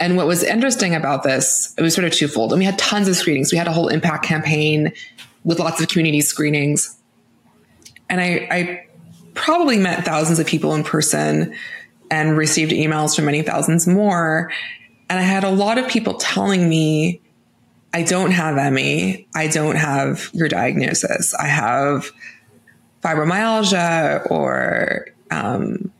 And 0.00 0.16
what 0.16 0.26
was 0.26 0.42
interesting 0.42 0.94
about 0.94 1.22
this, 1.22 1.74
it 1.76 1.82
was 1.82 1.94
sort 1.94 2.06
of 2.06 2.12
twofold. 2.12 2.52
And 2.52 2.58
we 2.58 2.64
had 2.64 2.78
tons 2.78 3.06
of 3.06 3.14
screenings. 3.14 3.52
We 3.52 3.58
had 3.58 3.68
a 3.68 3.72
whole 3.72 3.88
impact 3.88 4.24
campaign 4.24 4.92
with 5.44 5.58
lots 5.58 5.80
of 5.80 5.88
community 5.88 6.22
screenings. 6.22 6.98
And 8.08 8.20
I, 8.20 8.48
I 8.50 8.86
probably 9.34 9.78
met 9.78 10.04
thousands 10.04 10.38
of 10.38 10.46
people 10.46 10.74
in 10.74 10.84
person 10.84 11.54
and 12.10 12.36
received 12.36 12.72
emails 12.72 13.14
from 13.14 13.26
many 13.26 13.42
thousands 13.42 13.86
more. 13.86 14.50
And 15.10 15.18
I 15.18 15.22
had 15.22 15.44
a 15.44 15.50
lot 15.50 15.78
of 15.78 15.86
people 15.88 16.14
telling 16.14 16.68
me, 16.68 17.20
I 17.92 18.02
don't 18.02 18.30
have 18.30 18.72
ME. 18.72 19.28
I 19.34 19.48
don't 19.48 19.76
have 19.76 20.30
your 20.32 20.48
diagnosis. 20.48 21.34
I 21.34 21.46
have 21.46 22.10
fibromyalgia 23.02 24.30
or 24.30 25.08
um, 25.30 25.92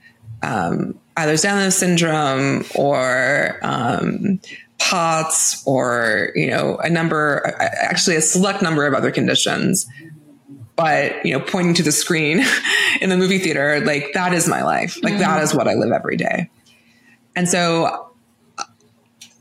um, 0.43 0.99
Ehlers-Danlos 1.21 1.73
syndrome 1.73 2.65
or 2.75 3.59
um, 3.63 4.41
POTS 4.79 5.63
or, 5.67 6.33
you 6.35 6.49
know, 6.49 6.77
a 6.77 6.91
number, 6.91 7.55
actually 7.59 8.17
a 8.17 8.21
select 8.21 8.63
number 8.63 8.87
of 8.87 8.95
other 8.95 9.11
conditions. 9.11 9.87
But, 10.77 11.25
you 11.27 11.37
know, 11.37 11.45
pointing 11.45 11.75
to 11.75 11.83
the 11.83 11.93
screen 11.93 12.43
in 13.01 13.11
the 13.11 13.17
movie 13.17 13.39
theater, 13.39 13.81
like 13.85 14.13
that 14.15 14.33
is 14.33 14.49
my 14.49 14.63
life. 14.63 15.03
Like 15.03 15.15
mm-hmm. 15.15 15.23
that 15.23 15.43
is 15.43 15.55
what 15.55 15.69
I 15.69 15.75
live 15.75 15.93
every 15.93 16.17
day. 16.17 16.51
And 17.37 17.49
so 17.49 18.11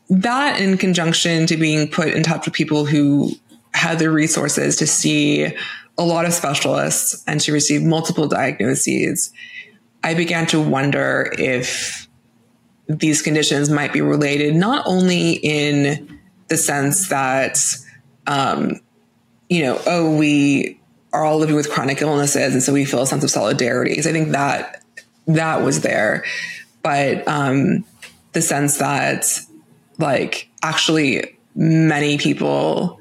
that 0.10 0.60
in 0.60 0.78
conjunction 0.78 1.46
to 1.48 1.58
being 1.58 1.88
put 1.88 2.10
in 2.10 2.24
touch 2.24 2.46
with 2.46 2.54
people 2.54 2.86
who 2.86 3.32
had 3.74 4.00
the 4.00 4.10
resources 4.10 4.76
to 4.78 4.88
see 4.88 5.46
a 5.98 6.04
lot 6.04 6.26
of 6.26 6.34
specialists 6.34 7.24
and 7.28 7.40
to 7.42 7.52
receive 7.52 7.84
multiple 7.84 8.28
diagnoses 8.28 9.32
I 10.04 10.14
began 10.14 10.47
to 10.47 10.62
wonder 10.62 11.32
if 11.38 12.08
these 12.88 13.22
conditions 13.22 13.70
might 13.70 13.93
be 13.93 14.02
related, 14.02 14.56
not 14.56 14.84
only 14.88 15.34
in 15.34 16.20
the 16.47 16.58
sense 16.58 17.10
that, 17.10 17.60
um, 18.26 18.80
you 19.50 19.64
know, 19.64 19.80
oh, 19.86 20.18
we 20.18 20.80
are 21.14 21.24
all 21.24 21.38
living 21.38 21.56
with 21.56 21.70
chronic 21.70 22.02
illnesses, 22.02 22.54
and 22.54 22.64
so 22.64 22.74
we 22.74 22.86
feel 22.86 23.02
a 23.02 23.08
sense 23.08 23.24
of 23.24 23.30
solidarity. 23.30 23.91
Because 23.91 24.08
I 24.08 24.12
think 24.12 24.30
that 24.30 24.84
that 25.28 25.64
was 25.64 25.82
there, 25.82 26.24
but 26.82 27.28
um, 27.28 27.86
the 28.32 28.41
sense 28.41 28.78
that, 28.78 29.39
like, 29.97 30.50
actually, 30.64 31.38
many 31.56 32.18
people 32.18 33.00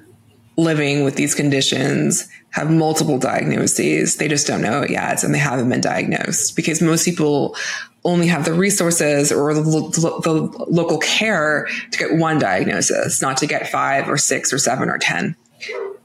living 0.56 1.04
with 1.04 1.14
these 1.14 1.34
conditions 1.34 2.28
have 2.50 2.70
multiple 2.70 3.18
diagnoses. 3.18 4.16
They 4.16 4.28
just 4.28 4.46
don't 4.46 4.62
know 4.62 4.82
it 4.82 4.90
yet 4.90 5.22
and 5.22 5.34
they 5.34 5.38
haven't 5.38 5.68
been 5.68 5.80
diagnosed 5.80 6.56
because 6.56 6.80
most 6.80 7.04
people 7.04 7.56
only 8.04 8.26
have 8.28 8.44
the 8.44 8.54
resources 8.54 9.30
or 9.32 9.52
the, 9.54 9.62
the, 9.62 10.20
the, 10.22 10.64
local 10.68 10.98
care 10.98 11.68
to 11.90 11.98
get 11.98 12.14
one 12.14 12.38
diagnosis, 12.38 13.20
not 13.20 13.36
to 13.38 13.46
get 13.46 13.68
five 13.68 14.08
or 14.08 14.16
six 14.16 14.52
or 14.52 14.58
seven 14.58 14.88
or 14.88 14.98
10. 14.98 15.36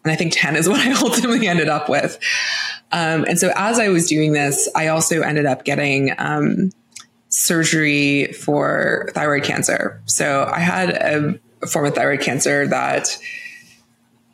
And 0.04 0.12
I 0.12 0.16
think 0.16 0.34
10 0.36 0.56
is 0.56 0.68
what 0.70 0.80
I 0.80 0.92
ultimately 0.92 1.48
ended 1.48 1.70
up 1.70 1.88
with. 1.88 2.20
Um, 2.92 3.26
and 3.28 3.40
so 3.40 3.52
as 3.56 3.80
I 3.80 3.90
was 3.90 4.08
doing 4.08 4.34
this, 4.34 4.70
I 4.76 4.88
also 4.88 5.22
ended 5.22 5.46
up 5.46 5.64
getting 5.64 6.14
um, 6.18 6.72
surgery 7.30 8.34
for 8.34 9.10
thyroid 9.14 9.44
cancer. 9.44 10.02
So 10.06 10.50
I 10.52 10.60
had 10.60 10.90
a, 10.90 11.40
a 11.62 11.68
form 11.68 11.86
of 11.86 11.96
thyroid 11.96 12.22
cancer 12.22 12.68
that 12.68 13.18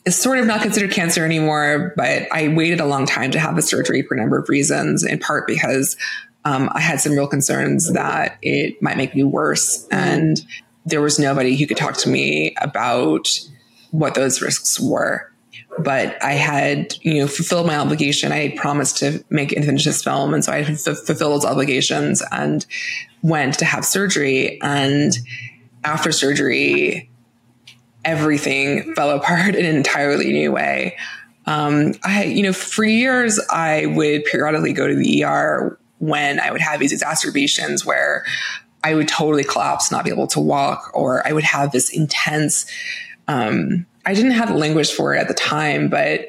is 0.05 0.19
sort 0.19 0.39
of 0.39 0.45
not 0.45 0.61
considered 0.61 0.91
cancer 0.91 1.25
anymore, 1.25 1.93
but 1.95 2.27
I 2.31 2.47
waited 2.49 2.79
a 2.79 2.85
long 2.85 3.05
time 3.05 3.31
to 3.31 3.39
have 3.39 3.55
the 3.55 3.61
surgery 3.61 4.01
for 4.01 4.15
a 4.15 4.17
number 4.17 4.37
of 4.37 4.49
reasons, 4.49 5.03
in 5.03 5.19
part 5.19 5.45
because 5.47 5.97
um, 6.45 6.69
I 6.73 6.79
had 6.79 7.01
some 7.01 7.13
real 7.13 7.27
concerns 7.27 7.91
that 7.93 8.37
it 8.41 8.81
might 8.81 8.97
make 8.97 9.13
me 9.13 9.23
worse. 9.23 9.87
And 9.91 10.39
there 10.85 11.01
was 11.01 11.19
nobody 11.19 11.55
who 11.55 11.67
could 11.67 11.77
talk 11.77 11.97
to 11.97 12.09
me 12.09 12.55
about 12.61 13.29
what 13.91 14.15
those 14.15 14.41
risks 14.41 14.79
were. 14.79 15.31
But 15.77 16.21
I 16.23 16.33
had, 16.33 16.95
you 17.01 17.19
know, 17.19 17.27
fulfilled 17.27 17.67
my 17.67 17.77
obligation. 17.77 18.31
I 18.31 18.47
had 18.49 18.57
promised 18.57 18.97
to 18.97 19.23
make 19.29 19.51
and 19.51 19.65
finish 19.65 19.85
this 19.85 20.03
film. 20.03 20.33
And 20.33 20.43
so 20.43 20.51
I 20.51 20.63
had 20.63 20.75
f- 20.75 20.97
fulfilled 21.05 21.33
those 21.33 21.45
obligations 21.45 22.23
and 22.31 22.65
went 23.21 23.59
to 23.59 23.65
have 23.65 23.85
surgery. 23.85 24.59
And 24.61 25.13
after 25.83 26.11
surgery, 26.11 27.09
everything 28.05 28.93
fell 28.95 29.11
apart 29.11 29.55
in 29.55 29.65
an 29.65 29.75
entirely 29.75 30.31
new 30.31 30.51
way. 30.51 30.97
Um, 31.45 31.93
I, 32.03 32.25
you 32.25 32.43
know, 32.43 32.53
for 32.53 32.83
years, 32.83 33.39
I 33.49 33.87
would 33.87 34.23
periodically 34.25 34.73
go 34.73 34.87
to 34.87 34.95
the 34.95 35.23
ER 35.23 35.79
when 35.97 36.39
I 36.39 36.51
would 36.51 36.61
have 36.61 36.79
these 36.79 36.91
exacerbations 36.91 37.85
where 37.85 38.25
I 38.83 38.95
would 38.95 39.07
totally 39.07 39.43
collapse, 39.43 39.91
not 39.91 40.05
be 40.05 40.11
able 40.11 40.27
to 40.27 40.39
walk, 40.39 40.91
or 40.93 41.27
I 41.27 41.33
would 41.33 41.43
have 41.43 41.71
this 41.71 41.89
intense, 41.89 42.65
um, 43.27 43.85
I 44.05 44.13
didn't 44.13 44.31
have 44.31 44.49
the 44.49 44.55
language 44.55 44.91
for 44.91 45.13
it 45.13 45.19
at 45.19 45.27
the 45.27 45.33
time, 45.33 45.89
but 45.89 46.27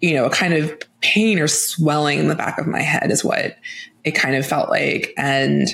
you 0.00 0.14
know, 0.14 0.26
a 0.26 0.30
kind 0.30 0.54
of 0.54 0.72
pain 1.00 1.38
or 1.38 1.48
swelling 1.48 2.18
in 2.18 2.28
the 2.28 2.34
back 2.34 2.58
of 2.58 2.66
my 2.66 2.82
head 2.82 3.10
is 3.10 3.24
what 3.24 3.56
it 4.04 4.12
kind 4.12 4.36
of 4.36 4.46
felt 4.46 4.70
like. 4.70 5.12
And 5.16 5.68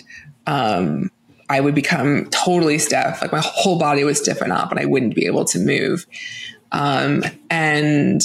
um, 0.47 1.11
I 1.49 1.61
would 1.61 1.74
become 1.74 2.26
totally 2.30 2.78
stiff, 2.78 3.20
like 3.20 3.32
my 3.32 3.42
whole 3.45 3.78
body 3.78 4.05
was 4.05 4.18
stiffen 4.18 4.51
up 4.51 4.70
and 4.70 4.80
I 4.80 4.86
wouldn't 4.86 5.14
be 5.14 5.26
able 5.26 5.45
to 5.47 5.59
move. 5.59 6.07
Um, 6.72 7.22
and, 7.51 8.22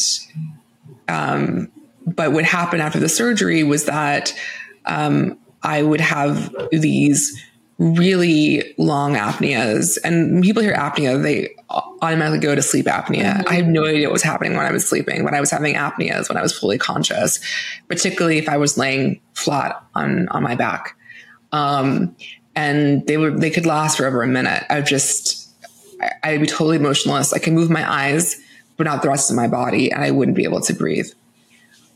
um, 1.08 1.72
but 2.06 2.32
what 2.32 2.46
happened 2.46 2.82
after 2.82 3.00
the 3.00 3.10
surgery 3.10 3.64
was 3.64 3.86
that 3.86 4.34
um, 4.86 5.38
I 5.62 5.84
would 5.84 6.02
have 6.02 6.56
these 6.72 7.46
really 7.78 8.74
long 8.78 9.16
apneas. 9.16 9.98
And 10.04 10.44
people 10.44 10.62
hear 10.62 10.74
apnea, 10.74 11.22
they 11.22 11.56
automatically 11.70 12.40
go 12.40 12.54
to 12.54 12.62
sleep 12.62 12.88
apnea. 12.88 13.36
Mm-hmm. 13.36 13.48
I 13.48 13.54
have 13.54 13.68
no 13.68 13.86
idea 13.86 14.08
what 14.08 14.14
was 14.14 14.24
happening 14.24 14.58
when 14.58 14.66
I 14.66 14.72
was 14.72 14.88
sleeping, 14.88 15.24
when 15.24 15.34
I 15.34 15.40
was 15.40 15.50
having 15.50 15.76
apneas, 15.76 16.28
when 16.28 16.38
I 16.38 16.42
was 16.42 16.58
fully 16.58 16.78
conscious, 16.78 17.40
particularly 17.88 18.38
if 18.38 18.50
I 18.50 18.58
was 18.58 18.78
laying 18.78 19.22
flat 19.34 19.82
on, 19.96 20.28
on 20.30 20.44
my 20.44 20.56
back. 20.56 20.98
Um, 21.52 22.16
and 22.60 23.08
they 23.08 23.16
would, 23.16 23.40
they 23.40 23.50
could 23.50 23.66
last 23.66 23.98
for 23.98 24.06
over 24.06 24.22
a 24.22 24.28
minute. 24.28 24.66
I 24.70 24.82
just, 24.82 25.50
I, 26.24 26.34
would 26.34 26.42
be 26.42 26.48
totally 26.48 26.78
motionless. 26.78 27.32
I 27.32 27.40
can 27.40 27.56
move 27.56 27.70
my 27.70 27.90
eyes, 27.90 28.36
but 28.76 28.84
not 28.84 29.02
the 29.02 29.08
rest 29.08 29.30
of 29.30 29.38
my 29.38 29.48
body, 29.48 29.92
and 29.92 30.04
I 30.04 30.12
wouldn't 30.12 30.36
be 30.36 30.44
able 30.44 30.60
to 30.62 30.74
breathe. 30.74 31.10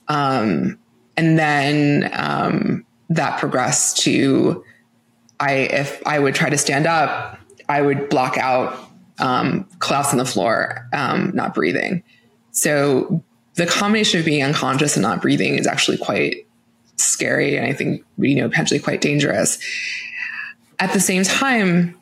Um, 0.07 0.79
and 1.17 1.37
then 1.37 2.09
um, 2.13 2.85
that 3.09 3.39
progressed 3.39 3.97
to 4.03 4.63
I 5.39 5.51
if 5.51 6.01
I 6.05 6.19
would 6.19 6.33
try 6.33 6.49
to 6.49 6.57
stand 6.57 6.87
up, 6.87 7.37
I 7.67 7.81
would 7.81 8.07
block 8.09 8.37
out, 8.37 8.77
um, 9.19 9.67
collapse 9.79 10.11
on 10.11 10.17
the 10.17 10.25
floor, 10.25 10.87
um, 10.93 11.31
not 11.33 11.53
breathing. 11.53 12.03
So 12.51 13.21
the 13.55 13.65
combination 13.65 14.19
of 14.19 14.25
being 14.25 14.43
unconscious 14.43 14.95
and 14.95 15.03
not 15.03 15.21
breathing 15.21 15.55
is 15.55 15.67
actually 15.67 15.97
quite 15.97 16.47
scary, 16.95 17.57
and 17.57 17.65
I 17.65 17.73
think 17.73 18.05
you 18.17 18.35
know 18.35 18.47
potentially 18.47 18.79
quite 18.79 19.01
dangerous. 19.01 19.59
At 20.79 20.93
the 20.93 20.99
same 20.99 21.23
time, 21.23 21.99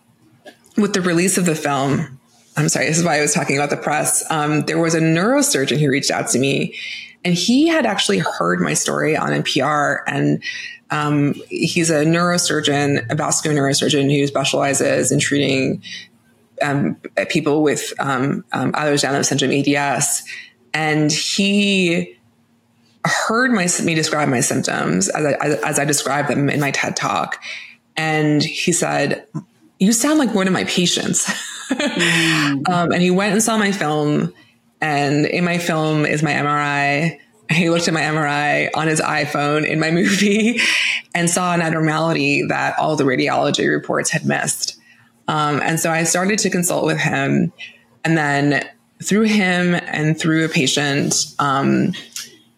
with 0.77 0.93
the 0.93 1.01
release 1.01 1.37
of 1.37 1.45
the 1.45 1.55
film, 1.55 2.19
I'm 2.57 2.69
sorry, 2.69 2.87
this 2.87 2.97
is 2.97 3.03
why 3.03 3.17
I 3.17 3.21
was 3.21 3.33
talking 3.33 3.57
about 3.57 3.69
the 3.69 3.77
press. 3.77 4.29
Um, 4.29 4.61
there 4.61 4.79
was 4.79 4.95
a 4.95 4.99
neurosurgeon 4.99 5.79
who 5.79 5.89
reached 5.89 6.11
out 6.11 6.29
to 6.29 6.39
me 6.39 6.75
and 7.23 7.33
he 7.33 7.67
had 7.67 7.85
actually 7.85 8.19
heard 8.19 8.59
my 8.59 8.73
story 8.73 9.15
on 9.15 9.29
NPR 9.29 9.99
and 10.07 10.43
um, 10.89 11.33
he's 11.49 11.89
a 11.89 12.03
neurosurgeon, 12.03 13.09
a 13.09 13.15
vascular 13.15 13.55
neurosurgeon 13.55 14.13
who 14.13 14.27
specializes 14.27 15.11
in 15.11 15.19
treating 15.19 15.81
um, 16.61 16.95
people 17.29 17.63
with 17.63 17.93
um, 17.99 18.43
um, 18.51 18.73
Ehlers-Danlos 18.73 19.25
syndrome 19.25 19.51
(EDS), 19.51 20.23
and 20.73 21.11
he 21.11 22.17
heard 23.05 23.51
my 23.51 23.67
me 23.83 23.95
describe 23.95 24.27
my 24.27 24.41
symptoms 24.41 25.07
as 25.09 25.25
I, 25.25 25.31
as 25.67 25.79
I 25.79 25.85
described 25.85 26.29
them 26.29 26.49
in 26.49 26.59
my 26.59 26.71
TED 26.71 26.97
talk, 26.97 27.41
and 27.97 28.43
he 28.43 28.71
said, 28.71 29.27
"You 29.79 29.93
sound 29.93 30.19
like 30.19 30.33
one 30.33 30.47
of 30.47 30.53
my 30.53 30.63
patients." 30.65 31.25
mm. 31.69 32.69
um, 32.69 32.91
and 32.91 33.01
he 33.01 33.11
went 33.11 33.33
and 33.33 33.43
saw 33.43 33.57
my 33.57 33.71
film 33.71 34.33
and 34.81 35.27
in 35.27 35.45
my 35.45 35.59
film 35.59 36.05
is 36.05 36.23
my 36.23 36.31
MRI. 36.31 37.19
He 37.51 37.69
looked 37.69 37.87
at 37.87 37.93
my 37.93 38.01
MRI 38.01 38.69
on 38.75 38.87
his 38.87 38.99
iPhone 38.99 39.65
in 39.65 39.79
my 39.79 39.91
movie 39.91 40.59
and 41.13 41.29
saw 41.29 41.53
an 41.53 41.61
abnormality 41.61 42.43
that 42.47 42.77
all 42.79 42.95
the 42.95 43.03
radiology 43.03 43.71
reports 43.71 44.09
had 44.09 44.25
missed. 44.25 44.77
Um, 45.27 45.61
and 45.61 45.79
so 45.79 45.91
I 45.91 46.03
started 46.03 46.39
to 46.39 46.49
consult 46.49 46.85
with 46.85 46.97
him. 46.97 47.53
And 48.03 48.17
then 48.17 48.67
through 49.03 49.23
him 49.23 49.75
and 49.75 50.19
through 50.19 50.45
a 50.45 50.49
patient 50.49 51.33
um, 51.37 51.93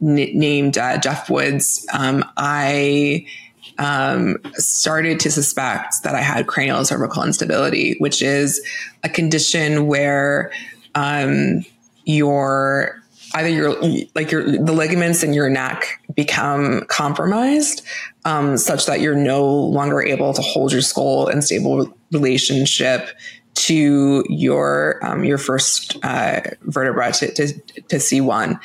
n- 0.02 0.16
named 0.34 0.78
uh, 0.78 0.98
Jeff 0.98 1.30
Woods, 1.30 1.86
um, 1.94 2.24
I 2.38 3.28
um, 3.80 4.38
started 4.54 5.20
to 5.22 5.32
suspect 5.32 6.04
that 6.04 6.16
I 6.16 6.22
had 6.22 6.48
cranial 6.48 6.84
cervical 6.86 7.24
instability, 7.24 7.96
which 8.00 8.22
is 8.22 8.66
a 9.04 9.10
condition 9.10 9.88
where 9.88 10.52
um, 10.96 11.66
your 12.06 13.02
either 13.36 13.50
your 13.50 13.76
like 14.16 14.32
your 14.32 14.44
the 14.44 14.74
ligaments 14.74 15.24
in 15.24 15.34
your 15.34 15.50
neck 15.50 16.00
become 16.14 16.86
compromised 16.88 17.82
um, 18.26 18.58
such 18.58 18.86
that 18.86 19.02
you're 19.02 19.16
no 19.16 19.46
longer 19.46 20.02
able 20.02 20.34
to 20.34 20.42
hold 20.42 20.72
your 20.72 20.82
skull 20.82 21.28
in 21.28 21.42
stable 21.42 21.92
relationship 22.12 23.10
to 23.56 24.24
your 24.30 25.00
um, 25.06 25.24
your 25.24 25.38
first 25.38 25.98
uh, 26.04 26.42
vertebra 26.64 27.12
to, 27.14 27.32
to, 27.34 27.48
to 27.48 27.96
C1. 27.98 28.60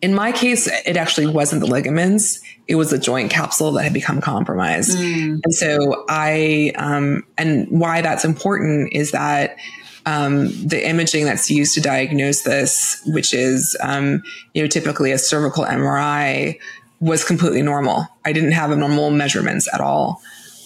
In 0.00 0.14
my 0.14 0.30
case, 0.32 0.68
it 0.86 0.96
actually 0.96 1.26
wasn't 1.26 1.60
the 1.60 1.66
ligaments; 1.66 2.40
it 2.68 2.74
was 2.74 2.90
the 2.90 2.98
joint 2.98 3.30
capsule 3.30 3.72
that 3.72 3.84
had 3.84 3.94
become 3.94 4.20
compromised. 4.20 4.96
Mm. 4.96 5.40
And 5.42 5.54
so 5.54 6.04
I, 6.08 6.72
um, 6.76 7.24
and 7.38 7.66
why 7.70 8.02
that's 8.02 8.26
important 8.26 8.92
is 8.92 9.12
that 9.12 9.56
um, 10.04 10.48
the 10.66 10.86
imaging 10.86 11.24
that's 11.24 11.50
used 11.50 11.74
to 11.74 11.80
diagnose 11.80 12.42
this, 12.42 13.02
which 13.06 13.34
is 13.34 13.76
um, 13.80 14.22
you 14.54 14.62
know 14.62 14.68
typically 14.68 15.12
a 15.12 15.18
cervical 15.18 15.64
MRI, 15.64 16.58
was 17.00 17.24
completely 17.24 17.62
normal. 17.62 18.06
I 18.24 18.32
didn't 18.32 18.52
have 18.52 18.70
abnormal 18.70 19.10
measurements 19.10 19.68
at 19.72 19.80
all, 19.80 20.22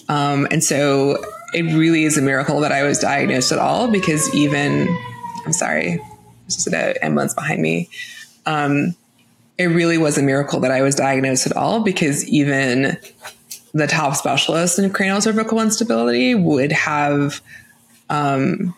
um, 0.07 0.47
and 0.49 0.63
so 0.63 1.23
it 1.53 1.63
really 1.63 2.05
is 2.05 2.17
a 2.17 2.21
miracle 2.21 2.61
that 2.61 2.71
I 2.71 2.83
was 2.83 2.99
diagnosed 2.99 3.51
at 3.51 3.59
all. 3.59 3.89
Because 3.89 4.33
even 4.33 4.87
I'm 5.45 5.53
sorry, 5.53 5.97
there's 5.97 6.55
just 6.55 6.67
an 6.67 6.95
ambulance 7.01 7.33
behind 7.33 7.61
me. 7.61 7.89
Um, 8.45 8.95
it 9.57 9.65
really 9.65 9.97
was 9.97 10.17
a 10.17 10.23
miracle 10.23 10.59
that 10.61 10.71
I 10.71 10.81
was 10.81 10.95
diagnosed 10.95 11.45
at 11.45 11.55
all 11.55 11.81
because 11.81 12.27
even 12.27 12.97
the 13.73 13.87
top 13.87 14.15
specialist 14.15 14.79
in 14.79 14.91
cranial 14.91 15.21
cervical 15.21 15.59
instability 15.59 16.35
would 16.35 16.71
have 16.71 17.41
um, 18.09 18.75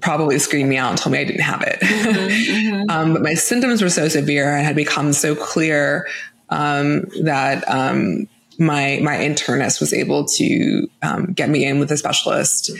probably 0.00 0.38
screamed 0.38 0.68
me 0.68 0.76
out 0.76 0.90
and 0.90 0.98
told 0.98 1.12
me 1.12 1.18
I 1.20 1.24
didn't 1.24 1.42
have 1.42 1.62
it. 1.62 1.80
Mm-hmm, 1.80 2.18
mm-hmm. 2.18 2.90
um, 2.90 3.12
but 3.14 3.22
my 3.22 3.34
symptoms 3.34 3.82
were 3.82 3.90
so 3.90 4.08
severe 4.08 4.54
and 4.54 4.64
had 4.64 4.76
become 4.76 5.12
so 5.12 5.34
clear 5.34 6.06
um, 6.48 7.04
that 7.22 7.68
um, 7.68 8.28
my 8.58 9.00
my 9.02 9.16
internist 9.16 9.80
was 9.80 9.92
able 9.92 10.26
to 10.26 10.88
um, 11.02 11.32
get 11.32 11.48
me 11.48 11.64
in 11.64 11.78
with 11.78 11.90
a 11.92 11.96
specialist, 11.96 12.70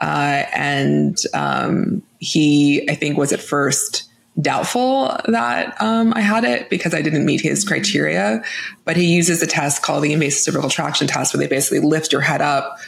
uh, 0.00 0.44
and 0.54 1.16
um, 1.34 2.02
he 2.18 2.88
I 2.90 2.94
think 2.94 3.18
was 3.18 3.32
at 3.32 3.40
first 3.40 4.07
doubtful 4.40 5.16
that 5.26 5.80
um, 5.80 6.12
I 6.14 6.20
had 6.20 6.44
it 6.44 6.70
because 6.70 6.94
I 6.94 7.02
didn't 7.02 7.24
meet 7.24 7.40
his 7.40 7.64
criteria. 7.64 8.42
But 8.84 8.96
he 8.96 9.14
uses 9.14 9.42
a 9.42 9.46
test 9.46 9.82
called 9.82 10.04
the 10.04 10.12
invasive 10.12 10.42
cervical 10.42 10.70
traction 10.70 11.06
test, 11.06 11.34
where 11.34 11.40
they 11.40 11.48
basically 11.48 11.80
lift 11.80 12.12
your 12.12 12.20
head 12.20 12.40
up 12.40 12.78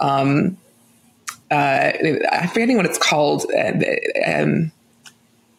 um, 0.00 0.56
uh, 1.50 1.92
I'm 2.32 2.48
forgetting 2.48 2.76
what 2.76 2.86
it's 2.86 2.98
called. 2.98 3.46
Um, 4.26 4.72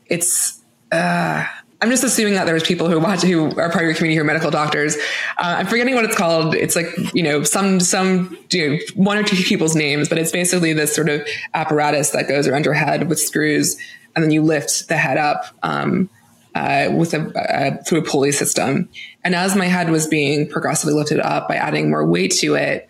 it's 0.08 0.62
uh, 0.92 1.46
I'm 1.82 1.90
just 1.90 2.04
assuming 2.04 2.34
that 2.34 2.46
there's 2.46 2.64
people 2.64 2.90
who 2.90 3.00
watch 3.00 3.22
who 3.22 3.48
are 3.52 3.70
part 3.70 3.76
of 3.76 3.82
your 3.84 3.94
community 3.94 4.16
who 4.16 4.22
are 4.22 4.26
medical 4.26 4.52
doctors. 4.52 4.96
Uh, 5.38 5.58
I'm 5.60 5.68
forgetting 5.68 5.96
what 5.96 6.06
it's 6.06 6.16
called. 6.16 6.56
It's 6.56 6.76
like 6.76 6.88
you 7.14 7.24
know 7.24 7.44
some 7.44 7.80
some 7.80 8.38
you 8.52 8.70
know, 8.70 8.80
one 8.96 9.18
or 9.18 9.24
two 9.24 9.36
people's 9.38 9.76
names, 9.76 10.10
but 10.10 10.18
it's 10.18 10.32
basically 10.32 10.74
this 10.74 10.94
sort 10.94 11.10
of 11.10 11.26
apparatus 11.54 12.12
that 12.12 12.28
goes 12.28 12.48
around 12.48 12.66
your 12.66 12.74
head 12.74 13.08
with 13.08 13.20
screws 13.20 13.78
and 14.16 14.24
then 14.24 14.32
you 14.32 14.42
lift 14.42 14.88
the 14.88 14.98
head 14.98 15.18
up 15.18 15.46
um, 15.64 16.10
uh, 16.54 16.90
with 16.92 17.14
a 17.14 17.20
uh, 17.20 17.84
through 17.84 18.00
a 18.00 18.04
pulley 18.04 18.32
system. 18.32 18.90
And 19.24 19.36
as 19.36 19.56
my 19.56 19.66
head 19.66 19.90
was 19.90 20.08
being 20.08 20.50
progressively 20.50 20.94
lifted 20.94 21.20
up 21.20 21.48
by 21.48 21.56
adding 21.56 21.90
more 21.90 22.06
weight 22.06 22.32
to 22.40 22.56
it, 22.56 22.88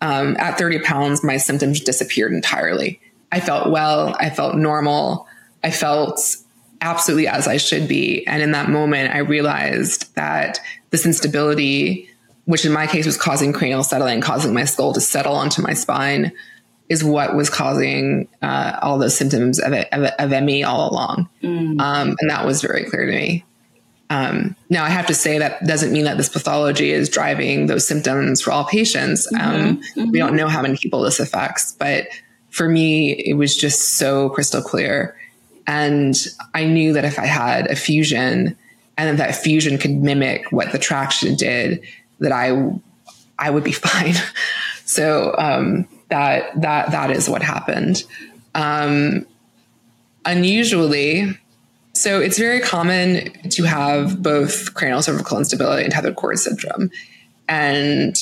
um, 0.00 0.36
at 0.38 0.58
30 0.58 0.80
pounds, 0.80 1.24
my 1.24 1.36
symptoms 1.36 1.80
disappeared 1.80 2.32
entirely. 2.32 3.00
I 3.30 3.40
felt 3.40 3.70
well. 3.70 4.16
I 4.18 4.30
felt 4.30 4.56
normal. 4.56 5.26
I 5.62 5.70
felt 5.70 6.20
absolutely 6.80 7.28
as 7.28 7.48
I 7.48 7.56
should 7.56 7.88
be. 7.88 8.26
And 8.26 8.42
in 8.42 8.52
that 8.52 8.70
moment, 8.70 9.14
I 9.14 9.18
realized 9.18 10.14
that 10.14 10.60
this 10.90 11.04
instability, 11.04 12.08
which 12.44 12.64
in 12.64 12.72
my 12.72 12.86
case 12.86 13.06
was 13.06 13.16
causing 13.16 13.52
cranial 13.52 13.82
settling, 13.82 14.20
causing 14.20 14.54
my 14.54 14.64
skull 14.64 14.92
to 14.92 15.00
settle 15.00 15.34
onto 15.34 15.62
my 15.62 15.74
spine, 15.74 16.32
is 16.88 17.04
what 17.04 17.36
was 17.36 17.50
causing 17.50 18.28
uh, 18.40 18.78
all 18.82 18.98
those 18.98 19.16
symptoms 19.16 19.58
of, 19.58 19.72
of, 19.72 20.04
of 20.18 20.42
ME 20.42 20.64
all 20.64 20.90
along. 20.90 21.28
Mm. 21.42 21.80
Um, 21.80 22.16
and 22.20 22.30
that 22.30 22.46
was 22.46 22.62
very 22.62 22.84
clear 22.84 23.06
to 23.06 23.12
me. 23.12 23.44
Um, 24.10 24.56
now, 24.70 24.84
I 24.84 24.88
have 24.88 25.06
to 25.08 25.14
say 25.14 25.38
that 25.38 25.64
doesn't 25.64 25.92
mean 25.92 26.04
that 26.04 26.16
this 26.16 26.30
pathology 26.30 26.92
is 26.92 27.10
driving 27.10 27.66
those 27.66 27.86
symptoms 27.86 28.40
for 28.40 28.52
all 28.52 28.64
patients. 28.64 29.30
Mm-hmm. 29.30 29.50
Um, 29.50 29.76
mm-hmm. 29.76 30.10
We 30.10 30.18
don't 30.18 30.34
know 30.34 30.48
how 30.48 30.62
many 30.62 30.78
people 30.78 31.02
this 31.02 31.20
affects, 31.20 31.74
but 31.74 32.08
for 32.48 32.68
me, 32.68 33.12
it 33.12 33.34
was 33.34 33.56
just 33.56 33.96
so 33.98 34.30
crystal 34.30 34.62
clear. 34.62 35.16
And 35.66 36.16
I 36.54 36.64
knew 36.64 36.94
that 36.94 37.04
if 37.04 37.18
I 37.18 37.26
had 37.26 37.66
a 37.66 37.76
fusion 37.76 38.56
and 38.96 39.18
that 39.18 39.36
fusion 39.36 39.76
could 39.76 39.92
mimic 39.92 40.50
what 40.50 40.72
the 40.72 40.78
traction 40.78 41.34
did, 41.34 41.82
that 42.20 42.32
I, 42.32 42.72
I 43.38 43.50
would 43.50 43.64
be 43.64 43.72
fine. 43.72 44.14
so, 44.86 45.34
um, 45.36 45.86
that, 46.08 46.60
that, 46.60 46.90
that 46.90 47.10
is 47.10 47.28
what 47.28 47.42
happened. 47.42 48.04
Um, 48.54 49.26
unusually, 50.24 51.38
so 51.92 52.20
it's 52.20 52.38
very 52.38 52.60
common 52.60 53.32
to 53.50 53.64
have 53.64 54.22
both 54.22 54.74
cranial 54.74 55.02
cervical 55.02 55.38
instability 55.38 55.84
and 55.84 55.92
tethered 55.92 56.16
cord 56.16 56.38
syndrome. 56.38 56.90
And 57.48 58.16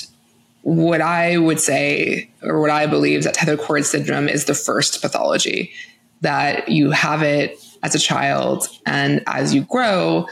what 0.62 1.00
I 1.00 1.36
would 1.36 1.60
say, 1.60 2.30
or 2.42 2.60
what 2.60 2.70
I 2.70 2.86
believe, 2.86 3.24
that 3.24 3.34
tethered 3.34 3.60
cord 3.60 3.84
syndrome 3.84 4.28
is 4.28 4.46
the 4.46 4.54
first 4.54 5.02
pathology 5.02 5.72
that 6.22 6.68
you 6.68 6.90
have 6.90 7.22
it 7.22 7.58
as 7.82 7.94
a 7.94 7.98
child, 7.98 8.66
and 8.86 9.22
as 9.26 9.54
you 9.54 9.62
grow, 9.62 10.26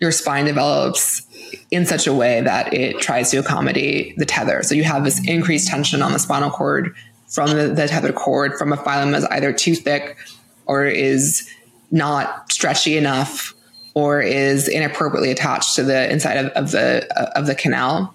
your 0.00 0.10
spine 0.10 0.46
develops 0.46 1.25
in 1.70 1.86
such 1.86 2.06
a 2.06 2.12
way 2.12 2.40
that 2.40 2.72
it 2.72 3.00
tries 3.00 3.30
to 3.30 3.38
accommodate 3.38 4.16
the 4.16 4.26
tether. 4.26 4.62
So 4.62 4.74
you 4.74 4.84
have 4.84 5.04
this 5.04 5.26
increased 5.26 5.68
tension 5.68 6.02
on 6.02 6.12
the 6.12 6.18
spinal 6.18 6.50
cord 6.50 6.94
from 7.28 7.50
the, 7.50 7.68
the 7.68 7.88
tethered 7.88 8.14
cord 8.14 8.54
from 8.54 8.72
a 8.72 8.76
filum 8.76 9.12
that's 9.12 9.24
either 9.26 9.52
too 9.52 9.74
thick 9.74 10.16
or 10.66 10.84
is 10.84 11.48
not 11.90 12.50
stretchy 12.52 12.96
enough 12.96 13.54
or 13.94 14.20
is 14.20 14.68
inappropriately 14.68 15.30
attached 15.30 15.76
to 15.76 15.82
the 15.82 16.10
inside 16.10 16.36
of, 16.36 16.46
of 16.52 16.70
the 16.70 17.06
of 17.36 17.46
the 17.46 17.54
canal 17.54 18.14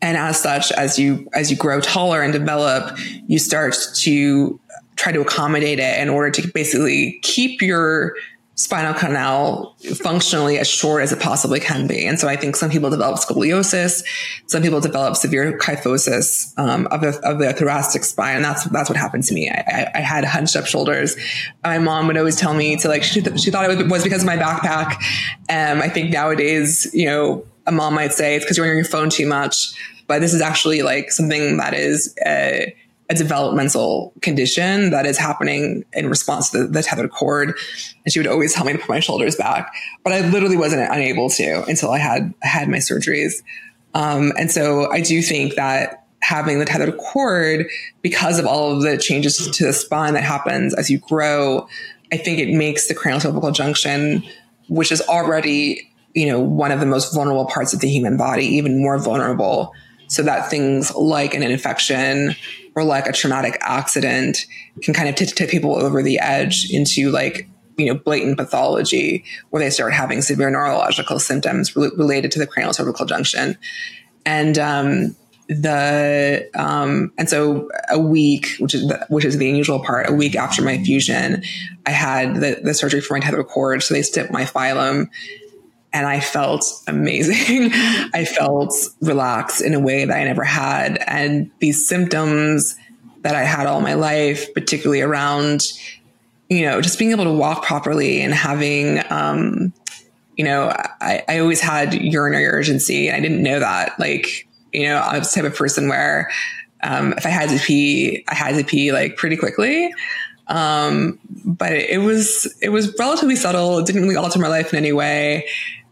and 0.00 0.16
as 0.16 0.40
such 0.40 0.72
as 0.72 0.98
you 0.98 1.28
as 1.32 1.50
you 1.50 1.56
grow 1.56 1.80
taller 1.80 2.22
and 2.22 2.32
develop 2.32 2.98
you 3.26 3.38
start 3.38 3.76
to 3.94 4.58
try 4.96 5.12
to 5.12 5.20
accommodate 5.20 5.78
it 5.78 6.00
in 6.00 6.08
order 6.08 6.30
to 6.30 6.46
basically 6.52 7.18
keep 7.22 7.62
your 7.62 8.14
spinal 8.54 8.92
canal 8.92 9.74
functionally 10.02 10.58
as 10.58 10.68
short 10.68 11.02
as 11.02 11.10
it 11.10 11.20
possibly 11.20 11.58
can 11.58 11.86
be. 11.86 12.06
And 12.06 12.20
so 12.20 12.28
I 12.28 12.36
think 12.36 12.54
some 12.54 12.70
people 12.70 12.90
develop 12.90 13.18
scoliosis, 13.18 14.04
some 14.46 14.62
people 14.62 14.80
develop 14.80 15.16
severe 15.16 15.58
kyphosis 15.58 16.56
um, 16.58 16.86
of, 16.88 17.00
the, 17.00 17.18
of 17.22 17.38
the 17.38 17.52
thoracic 17.54 18.04
spine. 18.04 18.36
And 18.36 18.44
that's, 18.44 18.64
that's 18.64 18.90
what 18.90 18.98
happened 18.98 19.24
to 19.24 19.34
me. 19.34 19.50
I, 19.50 19.90
I, 19.94 20.00
had 20.00 20.24
hunched 20.24 20.54
up 20.54 20.66
shoulders. 20.66 21.16
My 21.64 21.78
mom 21.78 22.06
would 22.08 22.18
always 22.18 22.36
tell 22.36 22.52
me 22.52 22.76
to 22.76 22.88
like, 22.88 23.02
she, 23.02 23.22
th- 23.22 23.40
she 23.40 23.50
thought 23.50 23.70
it 23.70 23.88
was 23.88 24.04
because 24.04 24.22
of 24.22 24.26
my 24.26 24.36
backpack. 24.36 24.96
Um, 25.48 25.80
I 25.80 25.88
think 25.88 26.10
nowadays, 26.12 26.90
you 26.92 27.06
know, 27.06 27.46
a 27.66 27.72
mom 27.72 27.94
might 27.94 28.12
say 28.12 28.36
it's 28.36 28.44
because 28.44 28.58
you're 28.58 28.68
on 28.68 28.76
your 28.76 28.84
phone 28.84 29.08
too 29.08 29.26
much, 29.26 29.72
but 30.06 30.20
this 30.20 30.34
is 30.34 30.42
actually 30.42 30.82
like 30.82 31.10
something 31.10 31.56
that 31.56 31.72
is, 31.72 32.14
uh, 32.18 32.66
a 33.12 33.14
developmental 33.14 34.12
condition 34.22 34.90
that 34.90 35.06
is 35.06 35.18
happening 35.18 35.84
in 35.92 36.08
response 36.08 36.50
to 36.50 36.58
the, 36.58 36.66
the, 36.66 36.82
tethered 36.82 37.10
cord. 37.10 37.54
And 38.04 38.12
she 38.12 38.18
would 38.18 38.26
always 38.26 38.54
tell 38.54 38.64
me 38.64 38.72
to 38.72 38.78
put 38.78 38.88
my 38.88 39.00
shoulders 39.00 39.36
back, 39.36 39.72
but 40.02 40.12
I 40.12 40.28
literally 40.28 40.56
wasn't 40.56 40.82
unable 40.90 41.30
to 41.30 41.64
until 41.64 41.90
I 41.90 41.98
had 41.98 42.32
had 42.40 42.68
my 42.68 42.78
surgeries. 42.78 43.42
Um, 43.94 44.32
and 44.38 44.50
so 44.50 44.90
I 44.90 45.00
do 45.00 45.20
think 45.22 45.54
that 45.54 46.06
having 46.20 46.58
the 46.58 46.64
tethered 46.64 46.96
cord, 46.98 47.66
because 48.00 48.38
of 48.38 48.46
all 48.46 48.72
of 48.72 48.82
the 48.82 48.96
changes 48.96 49.48
to 49.50 49.66
the 49.66 49.72
spine 49.72 50.14
that 50.14 50.24
happens 50.24 50.74
as 50.74 50.90
you 50.90 50.98
grow, 50.98 51.68
I 52.12 52.16
think 52.16 52.38
it 52.38 52.54
makes 52.54 52.88
the 52.88 52.94
cranial 52.94 53.20
cervical 53.20 53.50
junction, 53.50 54.22
which 54.68 54.90
is 54.90 55.02
already 55.02 55.88
you 56.14 56.26
know 56.26 56.40
one 56.40 56.72
of 56.72 56.80
the 56.80 56.86
most 56.86 57.14
vulnerable 57.14 57.46
parts 57.46 57.72
of 57.72 57.80
the 57.80 57.88
human 57.88 58.16
body, 58.16 58.44
even 58.46 58.80
more 58.80 58.98
vulnerable. 58.98 59.74
So 60.08 60.22
that 60.24 60.50
things 60.50 60.94
like 60.94 61.32
an 61.32 61.42
infection 61.42 62.36
or 62.74 62.84
like 62.84 63.06
a 63.06 63.12
traumatic 63.12 63.58
accident 63.60 64.46
can 64.82 64.94
kind 64.94 65.08
of 65.08 65.14
tip, 65.14 65.28
tip 65.28 65.50
people 65.50 65.76
over 65.76 66.02
the 66.02 66.18
edge 66.18 66.70
into 66.70 67.10
like 67.10 67.48
you 67.76 67.86
know 67.86 67.94
blatant 67.94 68.36
pathology 68.36 69.24
where 69.50 69.62
they 69.62 69.70
start 69.70 69.92
having 69.92 70.22
severe 70.22 70.50
neurological 70.50 71.18
symptoms 71.18 71.74
re- 71.76 71.90
related 71.96 72.30
to 72.32 72.38
the 72.38 72.46
cranial 72.46 72.72
cervical 72.72 73.06
junction. 73.06 73.56
And 74.24 74.58
um, 74.58 75.16
the 75.48 76.48
um, 76.54 77.12
and 77.18 77.28
so 77.28 77.68
a 77.90 77.98
week 77.98 78.54
which 78.58 78.74
is 78.74 78.88
the, 78.88 79.04
which 79.08 79.24
is 79.24 79.38
the 79.38 79.48
unusual 79.48 79.80
part 79.80 80.08
a 80.08 80.12
week 80.12 80.36
after 80.36 80.62
my 80.62 80.78
fusion 80.78 81.42
i 81.86 81.90
had 81.90 82.36
the, 82.36 82.60
the 82.62 82.74
surgery 82.74 83.00
for 83.00 83.14
my 83.14 83.20
tethered 83.20 83.46
cord 83.46 83.82
so 83.82 83.92
they 83.92 84.02
stipped 84.02 84.30
my 84.30 84.44
filum 84.44 85.08
and 85.92 86.06
I 86.06 86.20
felt 86.20 86.64
amazing. 86.86 87.70
I 88.14 88.24
felt 88.24 88.74
relaxed 89.00 89.60
in 89.60 89.74
a 89.74 89.80
way 89.80 90.04
that 90.04 90.16
I 90.16 90.24
never 90.24 90.44
had. 90.44 91.02
And 91.06 91.50
these 91.58 91.86
symptoms 91.86 92.76
that 93.22 93.34
I 93.34 93.44
had 93.44 93.66
all 93.66 93.80
my 93.80 93.94
life, 93.94 94.52
particularly 94.54 95.02
around, 95.02 95.72
you 96.48 96.62
know, 96.62 96.80
just 96.80 96.98
being 96.98 97.10
able 97.10 97.24
to 97.24 97.32
walk 97.32 97.64
properly 97.64 98.22
and 98.22 98.32
having, 98.32 99.02
um, 99.10 99.72
you 100.36 100.44
know, 100.44 100.74
I, 101.00 101.22
I 101.28 101.38
always 101.38 101.60
had 101.60 101.94
urinary 101.94 102.46
urgency 102.46 103.10
I 103.10 103.20
didn't 103.20 103.42
know 103.42 103.60
that. 103.60 103.98
Like, 103.98 104.48
you 104.72 104.86
know, 104.86 104.96
I 104.96 105.18
was 105.18 105.32
the 105.32 105.42
type 105.42 105.52
of 105.52 105.56
person 105.56 105.88
where, 105.88 106.30
um, 106.82 107.12
if 107.12 107.26
I 107.26 107.28
had 107.28 107.50
to 107.50 107.58
pee, 107.58 108.24
I 108.28 108.34
had 108.34 108.56
to 108.56 108.64
pee 108.64 108.92
like 108.92 109.16
pretty 109.16 109.36
quickly. 109.36 109.92
Um, 110.48 111.20
but 111.44 111.72
it 111.72 112.00
was, 112.00 112.52
it 112.60 112.70
was 112.70 112.94
relatively 112.98 113.36
subtle. 113.36 113.78
It 113.78 113.86
didn't 113.86 114.02
really 114.02 114.16
alter 114.16 114.38
my 114.38 114.48
life 114.48 114.72
in 114.72 114.78
any 114.78 114.92
way 114.92 115.46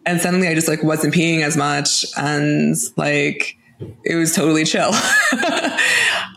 and 0.07 0.21
suddenly 0.21 0.49
I 0.49 0.55
just 0.55 0.69
like 0.69 0.83
wasn't 0.83 1.15
peeing 1.15 1.43
as 1.43 1.57
much 1.57 2.05
and 2.17 2.77
like 2.97 3.57
it 4.05 4.15
was 4.15 4.35
totally 4.35 4.65
chill. 4.65 4.91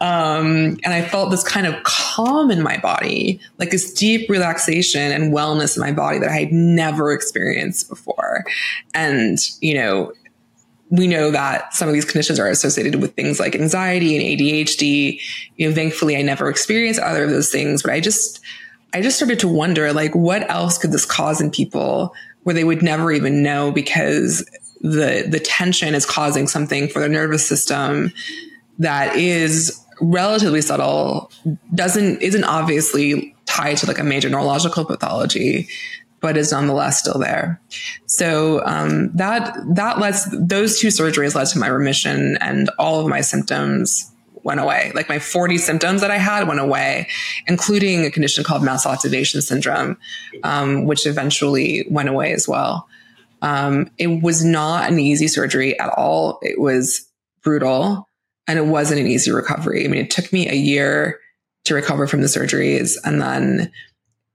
um, 0.02 0.78
and 0.84 0.88
I 0.88 1.02
felt 1.02 1.32
this 1.32 1.44
kind 1.44 1.68
of 1.68 1.82
calm 1.84 2.52
in 2.52 2.62
my 2.62 2.78
body, 2.78 3.40
like 3.60 3.70
this 3.70 3.94
deep 3.94 4.30
relaxation 4.30 5.12
and 5.12 5.34
wellness 5.34 5.76
in 5.76 5.82
my 5.82 5.92
body 5.92 6.20
that 6.20 6.30
I 6.30 6.40
had 6.40 6.52
never 6.52 7.12
experienced 7.12 7.90
before. 7.90 8.46
And, 8.94 9.38
you 9.62 9.74
know, 9.76 10.14
we 10.90 11.08
know 11.08 11.32
that 11.32 11.74
some 11.74 11.88
of 11.88 11.94
these 11.94 12.06
conditions 12.06 12.40
are 12.40 12.48
associated 12.48 13.02
with 13.02 13.16
things 13.16 13.40
like 13.40 13.56
anxiety 13.56 14.16
and 14.16 14.40
ADHD. 14.40 15.20
You 15.58 15.70
know, 15.70 15.76
thankfully 15.76 16.16
I 16.16 16.22
never 16.22 16.50
experienced 16.50 17.02
either 17.02 17.24
of 17.24 17.30
those 17.30 17.52
things, 17.52 17.82
but 17.82 17.92
I 17.92 18.00
just, 18.00 18.40
I 18.94 19.02
just 19.02 19.18
started 19.18 19.40
to 19.40 19.48
wonder, 19.48 19.92
like, 19.92 20.14
what 20.14 20.48
else 20.52 20.78
could 20.78 20.92
this 20.92 21.06
cause 21.06 21.42
in 21.42 21.50
people 21.50 22.14
where 22.44 22.54
they 22.54 22.64
would 22.64 22.82
never 22.82 23.12
even 23.12 23.42
know 23.42 23.72
because 23.72 24.46
the 24.82 25.26
the 25.28 25.40
tension 25.40 25.96
is 25.96 26.06
causing 26.06 26.48
something 26.48 26.88
for 26.88 27.00
their 27.00 27.10
nervous 27.10 27.48
system 27.48 28.12
that 28.80 29.16
is 29.16 29.80
relatively 30.02 30.62
subtle 30.62 31.32
doesn't 31.74 32.22
isn't 32.22 32.44
obviously 32.44 33.36
tied 33.46 33.78
to 33.78 33.86
like 33.86 34.00
a 34.00 34.04
major 34.04 34.30
neurological 34.30 34.84
pathology 34.84 35.68
but 36.24 36.38
is 36.38 36.54
nonetheless 36.54 37.00
still 37.00 37.20
there. 37.20 37.62
So 38.06 38.66
um, 38.66 39.12
that 39.16 39.58
that 39.76 40.00
lets 40.00 40.26
those 40.32 40.80
two 40.80 40.88
surgeries 40.88 41.36
led 41.36 41.48
to 41.48 41.60
my 41.60 41.68
remission 41.68 42.38
and 42.38 42.70
all 42.80 43.02
of 43.02 43.08
my 43.08 43.20
symptoms 43.20 44.10
went 44.44 44.60
away. 44.60 44.92
Like 44.94 45.10
my 45.10 45.20
40 45.20 45.58
symptoms 45.58 46.02
that 46.02 46.12
I 46.12 46.18
had 46.18 46.48
went 46.48 46.60
away, 46.60 47.08
including 47.48 48.06
a 48.06 48.12
condition 48.12 48.44
called 48.44 48.64
mast 48.64 48.84
cell 48.84 48.92
activation 48.92 49.42
syndrome, 49.42 49.98
um, 50.44 50.86
which 50.86 51.06
eventually 51.06 51.86
went 51.90 52.10
away 52.10 52.34
as 52.34 52.48
well. 52.48 52.88
Um, 53.42 53.90
it 53.98 54.22
was 54.22 54.44
not 54.44 54.90
an 54.90 55.00
easy 55.00 55.28
surgery 55.28 55.78
at 55.80 55.90
all. 55.90 56.40
It 56.42 56.60
was 56.60 57.06
brutal 57.44 58.08
and 58.48 58.58
it 58.58 58.66
wasn't 58.66 59.02
an 59.02 59.08
easy 59.08 59.32
recovery. 59.32 59.86
I 59.86 59.88
mean, 59.88 60.02
it 60.02 60.12
took 60.12 60.32
me 60.32 60.50
a 60.50 60.56
year 60.56 61.20
to 61.66 61.74
recover 61.74 62.08
from 62.08 62.22
the 62.22 62.28
surgeries 62.28 62.98
and 63.04 63.22
then, 63.22 63.72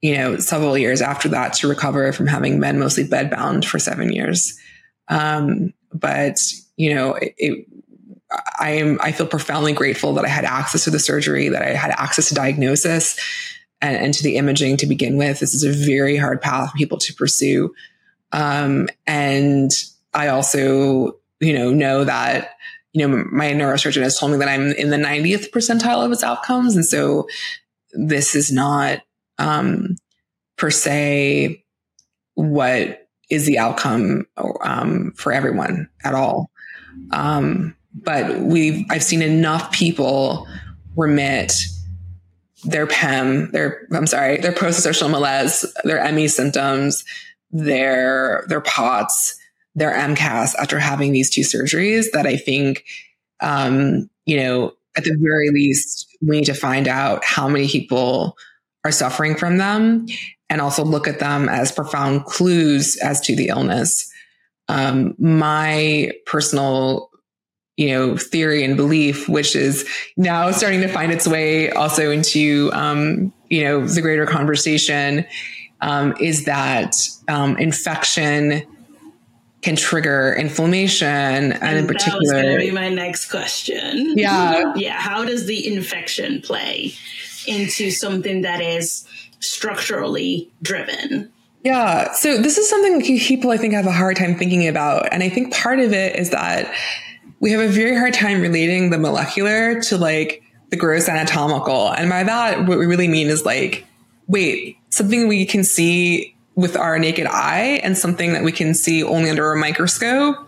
you 0.01 0.15
know, 0.15 0.39
several 0.39 0.79
years 0.79 1.03
after 1.03 1.29
that 1.31 1.53
to 1.55 1.69
recover 1.69 2.13
from 2.13 2.27
having 2.27 2.61
been 2.61 2.79
mostly 2.79 3.05
bedbound 3.05 3.65
for 3.65 3.79
seven 3.79 4.13
years. 4.13 4.59
Um, 5.09 5.73
but, 5.93 6.39
you 6.77 6.95
know, 6.95 7.15
it, 7.15 7.35
it 7.39 7.67
I 8.59 8.73
am, 8.73 8.99
I 9.01 9.13
feel 9.13 9.27
profoundly 9.27 9.73
grateful 9.73 10.15
that 10.15 10.25
I 10.25 10.29
had 10.29 10.45
access 10.45 10.85
to 10.85 10.91
the 10.91 10.99
surgery, 10.99 11.49
that 11.49 11.63
I 11.63 11.71
had 11.71 11.91
access 11.93 12.29
to 12.29 12.35
diagnosis. 12.35 13.19
and, 13.81 13.97
and, 13.97 14.13
to 14.15 14.23
the 14.25 14.37
imaging 14.37 14.77
to 14.79 14.87
begin 14.87 15.17
with. 15.17 15.39
This 15.39 15.55
is 15.55 15.63
a 15.63 15.71
very 15.71 16.17
hard 16.17 16.41
path 16.41 16.73
for 16.73 16.77
people 16.77 16.99
to 16.99 17.15
pursue. 17.15 17.73
Um, 18.33 18.89
and 19.07 19.71
I 20.13 20.29
also, 20.29 21.19
you 21.41 21.53
know, 21.53 21.73
know 21.73 22.05
that, 22.05 22.57
you 22.93 23.07
know, 23.07 23.25
my 23.31 23.53
neurosurgeon 23.53 24.03
has 24.03 24.19
told 24.19 24.33
me 24.33 24.39
that 24.39 24.49
I'm 24.49 24.73
in 24.73 24.91
the 24.91 24.97
90th 24.97 25.51
percentile 25.51 26.05
of 26.05 26.11
its 26.11 26.25
outcomes. 26.25 26.75
And 26.75 26.85
so 26.85 27.29
this 27.93 28.35
is 28.35 28.51
not, 28.51 29.01
um, 29.39 29.97
per 30.57 30.71
se 30.71 31.65
what 32.35 33.09
is 33.31 33.47
the 33.47 33.59
outcome, 33.59 34.27
um, 34.63 35.13
for 35.17 35.33
everyone 35.33 35.89
at 36.03 36.15
all. 36.15 36.51
Um, 37.13 37.77
but 38.05 38.41
we've, 38.41 38.85
I've 38.91 39.03
seen 39.03 39.23
enough 39.23 39.73
people 39.73 40.47
remit 40.97 41.53
their 42.65 42.87
PEM, 42.87 43.53
their, 43.53 43.87
I'm 43.93 44.07
sorry, 44.07 44.39
their 44.39 44.53
post-exertional 44.53 45.11
malaise, 45.11 45.65
their 45.85 46.13
ME 46.13 46.29
symptoms, 46.29 47.05
their, 47.51 48.45
their 48.49 48.61
POTS, 48.61 49.39
their 49.75 49.93
MCAS 49.93 50.55
after 50.59 50.79
having 50.79 51.13
these 51.13 51.31
two 51.31 51.43
surgeries 51.43 52.11
that 52.13 52.27
I 52.27 52.37
think, 52.37 52.85
um, 53.41 54.11
you 54.27 54.37
know, 54.39 54.73
at 54.97 55.05
the 55.05 55.17
very 55.21 55.51
least, 55.51 56.17
we 56.21 56.39
need 56.39 56.47
to 56.47 56.55
find 56.55 56.89
out 56.89 57.25
how 57.25 57.49
many 57.49 57.69
people 57.69 58.37
are 58.85 58.91
suffering 58.91 59.37
from 59.37 59.59
them 59.59 60.07
and 60.51 60.61
also 60.61 60.85
look 60.85 61.07
at 61.07 61.21
them 61.21 61.49
as 61.49 61.71
profound 61.71 62.25
clues 62.25 62.97
as 62.97 63.21
to 63.21 63.37
the 63.37 63.49
illness. 63.49 64.11
Um, 64.69 65.15
my 65.19 66.11
personal 66.27 67.11
you 67.79 67.91
know, 67.91 68.17
theory 68.17 68.65
and 68.65 68.77
belief, 68.77 69.29
which 69.29 69.55
is 69.55 69.89
now 70.17 70.51
starting 70.51 70.81
to 70.81 70.89
find 70.89 71.13
its 71.13 71.29
way 71.29 71.71
also 71.71 72.11
into, 72.11 72.71
um, 72.73 73.33
you 73.51 73.63
know, 73.63 73.87
the 73.87 74.03
greater 74.03 74.27
conversation, 74.27 75.25
um, 75.81 76.13
is 76.21 76.45
that 76.45 76.97
um, 77.29 77.57
infection 77.57 78.63
can 79.63 79.77
trigger 79.77 80.35
inflammation, 80.37 81.07
and, 81.07 81.63
and 81.63 81.79
in 81.79 81.87
particular, 81.87 82.19
that 82.19 82.19
was 82.21 82.33
going 82.33 82.59
to 82.59 82.67
be 82.67 82.73
my 82.73 82.89
next 82.89 83.31
question. 83.31 84.19
Yeah, 84.19 84.73
yeah. 84.77 84.95
How 84.95 85.25
does 85.25 85.47
the 85.47 85.73
infection 85.73 86.43
play 86.43 86.95
into 87.47 87.93
something 87.93 88.43
that 88.43 88.61
is 88.61 89.07
structurally 89.39 90.51
driven? 90.63 91.31
Yeah. 91.63 92.13
So 92.13 92.39
this 92.39 92.59
is 92.59 92.69
something 92.69 93.03
people 93.03 93.53
I 93.53 93.57
think 93.57 93.75
have 93.75 93.87
a 93.87 93.93
hard 93.93 94.17
time 94.17 94.35
thinking 94.35 94.67
about, 94.67 95.13
and 95.13 95.23
I 95.23 95.29
think 95.29 95.55
part 95.55 95.79
of 95.79 95.93
it 95.93 96.17
is 96.17 96.31
that 96.31 96.73
we 97.41 97.51
have 97.53 97.61
a 97.61 97.69
very 97.69 97.97
hard 97.97 98.15
time 98.15 98.41
relating 98.41 98.91
the 98.91 98.99
molecular 98.99 99.81
to 99.83 99.97
like 99.97 100.43
the 100.71 100.77
gross 100.77 101.09
anatomical. 101.09 101.91
And 101.93 102.11
by 102.11 102.25
that, 102.25 102.67
what 102.67 102.79
we 102.79 102.87
really 102.87 103.09
mean 103.09 103.29
is 103.29 103.45
like, 103.45 103.87
wait, 104.27 104.77
something 104.91 105.29
we 105.29 105.47
can 105.47 105.65
see 105.65 106.35
with 106.55 106.77
our 106.77 106.99
naked 106.99 107.27
eye 107.27 107.81
and 107.85 107.97
something 107.97 108.33
that 108.33 108.43
we 108.43 108.53
can 108.53 108.75
see 108.75 109.03
only 109.03 109.31
under 109.31 109.53
a 109.53 109.57
microscope 109.57 110.48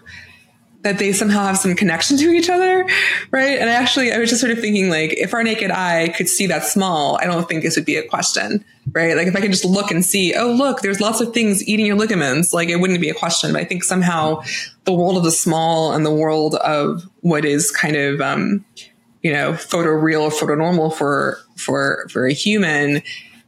that 0.82 0.98
they 0.98 1.12
somehow 1.12 1.44
have 1.44 1.59
some 1.59 1.74
connection 1.74 2.16
to 2.16 2.31
each 2.31 2.48
other, 2.48 2.86
right? 3.31 3.59
And 3.59 3.69
I 3.69 3.74
actually, 3.74 4.12
I 4.12 4.19
was 4.19 4.31
just 4.31 4.40
sort 4.40 4.51
of 4.51 4.61
thinking 4.61 4.89
like, 4.89 5.12
if 5.12 5.35
our 5.35 5.43
naked 5.43 5.70
eye 5.70 6.09
could 6.16 6.28
see 6.28 6.47
that 6.47 6.65
small, 6.65 7.19
I 7.20 7.27
don't 7.27 7.47
think 7.47 7.62
this 7.62 7.77
would 7.77 7.85
be 7.85 7.97
a 7.97 8.09
question, 8.09 8.65
right? 8.93 9.15
Like 9.15 9.27
if 9.27 9.36
I 9.36 9.43
could 9.43 9.51
just 9.51 9.66
look 9.66 9.90
and 9.90 10.02
see, 10.05 10.35
oh, 10.35 10.51
look, 10.51 10.81
there's 10.81 10.98
lots 10.98 11.20
of 11.20 11.35
things 11.35 11.62
eating 11.69 11.85
your 11.85 11.97
ligaments, 11.97 12.55
like 12.55 12.70
it 12.70 12.77
wouldn't 12.77 13.01
be 13.01 13.11
a 13.11 13.15
question. 13.15 13.52
But 13.52 13.61
I 13.61 13.65
think 13.66 13.85
somehow 13.85 14.43
the 14.85 14.93
world 14.93 15.19
of 15.19 15.24
the 15.24 15.31
small 15.31 15.93
and 15.93 16.07
the 16.07 16.15
world 16.15 16.55
of 16.55 17.02
what 17.20 17.44
is 17.44 17.70
kind 17.70 17.97
of, 17.97 18.23
um, 18.23 18.65
you 19.23 19.35
know, 19.35 19.52
photoreal, 19.52 20.23
or 20.23 20.31
photonormal 20.31 20.97
for, 20.97 21.39
for, 21.57 22.07
for 22.11 22.27
a 22.27 22.32
human 22.32 23.02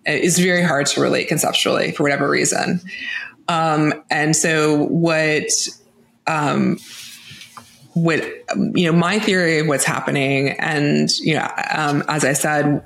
uh, 0.07 0.13
is 0.13 0.39
very 0.39 0.63
hard 0.63 0.85
to 0.89 1.01
relate 1.01 1.29
conceptually 1.29 1.93
for 1.93 2.03
whatever 2.03 2.29
reason. 2.29 2.83
Um, 3.49 3.95
and 4.11 4.37
so 4.37 4.85
what, 4.85 5.51
um, 6.27 6.79
what 7.95 8.25
you 8.75 8.91
know 8.91 8.93
my 8.93 9.19
theory 9.19 9.59
of 9.59 9.67
what's 9.67 9.85
happening 9.85 10.51
and 10.59 11.11
you 11.19 11.35
know 11.35 11.49
um, 11.75 12.03
as 12.09 12.25
i 12.25 12.33
said 12.33 12.83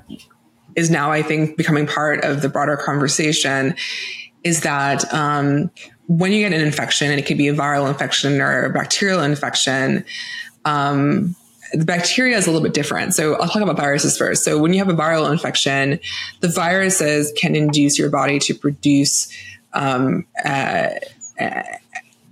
is 0.75 0.89
now 0.89 1.11
i 1.11 1.21
think 1.21 1.55
becoming 1.55 1.87
part 1.87 2.23
of 2.23 2.41
the 2.41 2.49
broader 2.49 2.77
conversation 2.77 3.75
is 4.43 4.61
that 4.61 5.11
um, 5.13 5.71
when 6.07 6.31
you 6.31 6.39
get 6.39 6.53
an 6.53 6.65
infection 6.65 7.09
and 7.09 7.19
it 7.19 7.25
could 7.25 7.37
be 7.37 7.47
a 7.47 7.53
viral 7.53 7.87
infection 7.87 8.39
or 8.41 8.65
a 8.65 8.69
bacterial 8.73 9.21
infection 9.21 10.03
um, 10.65 11.35
the 11.73 11.85
bacteria 11.85 12.37
is 12.37 12.47
a 12.47 12.51
little 12.51 12.63
bit 12.63 12.73
different. 12.73 13.13
So 13.13 13.35
I'll 13.35 13.49
talk 13.49 13.61
about 13.61 13.77
viruses 13.77 14.17
first. 14.17 14.43
So 14.43 14.57
when 14.57 14.73
you 14.73 14.79
have 14.79 14.89
a 14.89 14.93
viral 14.93 15.29
infection, 15.31 15.99
the 16.39 16.47
viruses 16.47 17.33
can 17.37 17.55
induce 17.55 17.99
your 17.99 18.09
body 18.09 18.39
to 18.39 18.53
produce 18.53 19.27
um, 19.73 20.25
uh, 20.45 20.89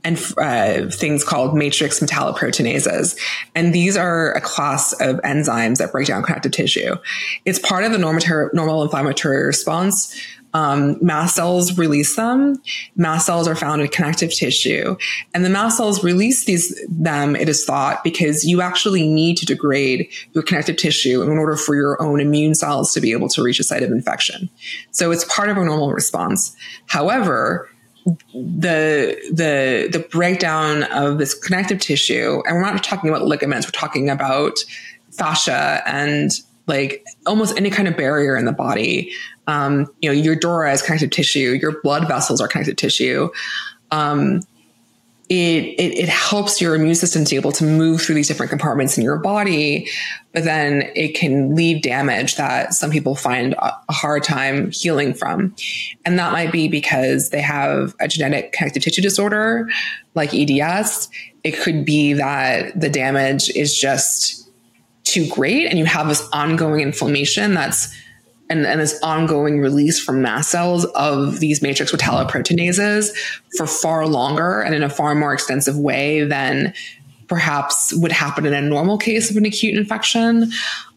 and 0.06 0.18
uh, 0.38 0.90
things 0.90 1.24
called 1.24 1.58
matrix 1.58 2.00
metalloproteinases. 2.00 3.18
And 3.56 3.74
these 3.74 3.98
are 3.98 4.32
a 4.34 4.42
class 4.42 4.94
of 5.02 5.18
enzymes 5.18 5.80
that 5.80 5.92
break 5.92 6.08
down 6.08 6.24
connective 6.24 6.54
tissue. 6.54 6.96
It's 7.44 7.60
part 7.60 7.84
of 7.84 7.92
the 7.92 7.98
normal 7.98 8.84
inflammatory 8.84 9.46
response. 9.46 10.16
Um, 10.54 10.98
mast 11.02 11.36
cells 11.36 11.78
release 11.78 12.16
them. 12.16 12.62
Mast 12.96 13.26
cells 13.26 13.46
are 13.46 13.58
found 13.58 13.82
in 13.82 13.90
connective 13.90 14.32
tissue, 14.32 14.96
and 15.34 15.44
the 15.44 15.50
mast 15.50 15.76
cells 15.76 16.02
release 16.02 16.46
these 16.46 16.82
them. 16.88 17.36
It 17.36 17.50
is 17.50 17.66
thought 17.66 18.06
because 18.06 18.46
you 18.46 18.62
actually 18.62 19.06
need 19.06 19.36
to 19.40 19.46
degrade 19.46 20.08
your 20.32 20.44
connective 20.44 20.78
tissue 20.78 21.22
in 21.22 21.30
order 21.38 21.58
for 21.58 21.76
your 21.76 22.02
own 22.02 22.22
immune 22.22 22.56
cells 22.56 22.94
to 22.94 23.02
be 23.02 23.12
able 23.12 23.28
to 23.30 23.44
reach 23.44 23.60
a 23.60 23.66
site 23.66 23.84
of 23.84 23.92
infection. 23.92 24.50
So 24.92 25.12
it's 25.12 25.26
part 25.26 25.50
of 25.50 25.58
a 25.58 25.66
normal 25.66 25.92
response. 25.92 26.56
However, 26.86 27.70
the 28.06 29.18
the 29.32 29.90
the 29.92 30.06
breakdown 30.12 30.84
of 30.84 31.18
this 31.18 31.34
connective 31.34 31.80
tissue 31.80 32.44
and 32.46 32.56
we're 32.56 32.62
not 32.62 32.84
talking 32.84 33.10
about 33.10 33.24
ligaments 33.24 33.66
we're 33.66 33.72
talking 33.72 34.10
about 34.12 34.60
fascia 35.12 35.82
and 35.88 36.32
like 36.68 37.06
almost 37.26 37.58
any 37.58 37.70
kind 37.70 37.88
of 37.88 37.96
barrier 37.96 38.36
in 38.36 38.46
the 38.46 38.52
body. 38.52 39.12
Um, 39.48 39.88
you 40.02 40.10
know 40.10 40.14
your 40.14 40.36
dura 40.36 40.72
is 40.72 40.82
connective 40.82 41.12
tissue 41.12 41.58
your 41.62 41.82
blood 41.82 42.08
vessels 42.08 42.42
are 42.42 42.48
connective 42.48 42.78
tissue. 42.78 43.30
Um, 43.92 44.42
it, 45.28 45.34
it, 45.80 45.98
it 45.98 46.10
helps 46.10 46.62
your 46.62 46.76
immune 46.76 46.94
system 46.94 47.26
to 47.26 47.30
be 47.32 47.36
able 47.36 47.52
to 47.54 47.64
move 47.64 48.02
through 48.02 48.14
these 48.14 48.28
different 48.28 48.52
compartments 48.52 48.96
in 48.96 49.04
your 49.04 49.18
body, 49.18 49.90
but 50.34 50.44
then 50.44 50.84
it 50.96 51.16
can 51.16 51.56
leave 51.56 51.82
damage 51.82 52.36
that 52.36 52.76
some 52.76 52.92
people 52.92 53.16
find 53.16 53.54
a, 53.54 53.74
a 53.90 53.94
hard 53.94 54.24
time 54.24 54.70
healing 54.70 55.16
from. 55.16 55.56
And 56.06 56.20
that 56.20 56.32
might 56.32 56.52
be 56.52 56.68
because 56.68 57.32
they 57.32 57.42
have 57.42 57.96
a 58.00 58.08
genetic 58.08 58.52
connective 58.52 58.84
tissue 58.84 59.02
disorder 59.02 59.68
like 60.14 60.32
EDS. 60.34 61.10
It 61.44 61.58
could 61.58 61.86
be 61.86 62.14
that 62.14 62.80
the 62.80 62.90
damage 62.90 63.50
is 63.50 63.76
just 63.76 64.48
too 65.06 65.28
great 65.30 65.68
and 65.68 65.80
you 65.80 65.86
have 65.86 66.08
this 66.08 66.28
ongoing 66.34 66.82
inflammation 66.82 67.56
that's 67.56 67.96
and, 68.50 68.66
and 68.66 68.80
this 68.80 69.00
ongoing 69.02 69.60
release 69.60 70.00
from 70.00 70.22
mast 70.22 70.52
cells 70.52 70.86
of 70.86 71.40
these 71.40 71.62
matrix 71.62 71.92
metalloproteinases 71.92 73.12
for 73.58 73.66
far 73.66 74.06
longer 74.08 74.62
and 74.62 74.76
in 74.76 74.84
a 74.84 74.90
far 74.90 75.16
more 75.16 75.34
extensive 75.34 75.78
way 75.78 76.24
than 76.24 76.74
perhaps 77.28 77.94
would 77.96 78.12
happen 78.12 78.46
in 78.46 78.54
a 78.54 78.62
normal 78.62 78.98
case 78.98 79.30
of 79.30 79.38
an 79.38 79.46
acute 79.46 79.78
infection. 79.78 80.52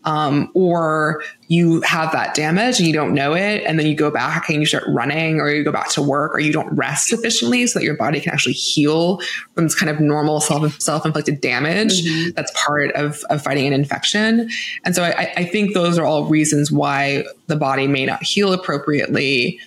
Um, 0.04 0.50
or 0.54 1.22
you 1.48 1.82
have 1.82 2.12
that 2.12 2.34
damage 2.34 2.78
and 2.78 2.86
you 2.86 2.94
don't 2.94 3.12
know 3.12 3.34
it, 3.34 3.62
and 3.66 3.78
then 3.78 3.86
you 3.86 3.94
go 3.94 4.10
back 4.10 4.48
and 4.48 4.60
you 4.60 4.64
start 4.64 4.84
running, 4.88 5.38
or 5.38 5.50
you 5.50 5.62
go 5.64 5.72
back 5.72 5.90
to 5.90 6.02
work, 6.02 6.34
or 6.34 6.40
you 6.40 6.52
don't 6.52 6.70
rest 6.74 7.08
sufficiently 7.08 7.66
so 7.66 7.78
that 7.78 7.84
your 7.84 7.96
body 7.96 8.18
can 8.20 8.32
actually 8.32 8.54
heal 8.54 9.20
from 9.54 9.64
this 9.64 9.74
kind 9.74 9.90
of 9.90 10.00
normal 10.00 10.40
self 10.40 10.80
self 10.80 11.04
inflicted 11.04 11.42
damage 11.42 12.02
mm-hmm. 12.02 12.30
that's 12.36 12.52
part 12.54 12.90
of, 12.92 13.22
of 13.28 13.42
fighting 13.42 13.66
an 13.66 13.74
infection. 13.74 14.48
And 14.84 14.94
so 14.94 15.02
I, 15.02 15.32
I 15.36 15.44
think 15.44 15.74
those 15.74 15.98
are 15.98 16.06
all 16.06 16.24
reasons 16.26 16.72
why 16.72 17.24
the 17.48 17.56
body 17.56 17.86
may 17.86 18.06
not 18.06 18.22
heal 18.22 18.52
appropriately 18.52 19.60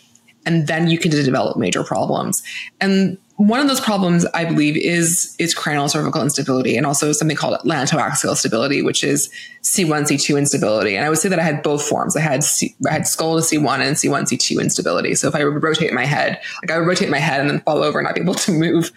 and 0.45 0.67
then 0.67 0.89
you 0.89 0.97
can 0.97 1.11
develop 1.11 1.57
major 1.57 1.83
problems. 1.83 2.41
And 2.79 3.17
one 3.41 3.59
of 3.59 3.67
those 3.67 3.79
problems 3.79 4.23
I 4.35 4.45
believe 4.45 4.77
is 4.77 5.35
is 5.39 5.55
cranial 5.55 5.89
cervical 5.89 6.21
instability 6.21 6.77
and 6.77 6.85
also 6.85 7.11
something 7.11 7.35
called 7.35 7.59
atlantoaxial 7.59 8.35
stability, 8.35 8.83
which 8.83 9.03
is 9.03 9.31
C1 9.63 10.03
C2 10.03 10.37
instability. 10.37 10.95
And 10.95 11.03
I 11.03 11.09
would 11.09 11.17
say 11.17 11.27
that 11.27 11.39
I 11.39 11.43
had 11.43 11.63
both 11.63 11.81
forms. 11.81 12.15
I 12.15 12.21
had 12.21 12.43
C, 12.43 12.75
I 12.87 12.93
had 12.93 13.07
skull 13.07 13.37
to 13.37 13.41
C1 13.41 13.79
and 13.79 13.95
C1 13.95 14.29
C2 14.29 14.61
instability. 14.61 15.15
So 15.15 15.27
if 15.27 15.33
I 15.33 15.43
would 15.43 15.63
rotate 15.63 15.91
my 15.91 16.05
head, 16.05 16.39
like 16.61 16.69
I 16.69 16.77
would 16.77 16.85
rotate 16.85 17.09
my 17.09 17.17
head 17.17 17.41
and 17.41 17.49
then 17.49 17.61
fall 17.61 17.81
over 17.81 17.97
and 17.97 18.05
not 18.05 18.13
be 18.13 18.21
able 18.21 18.35
to 18.35 18.51
move. 18.51 18.91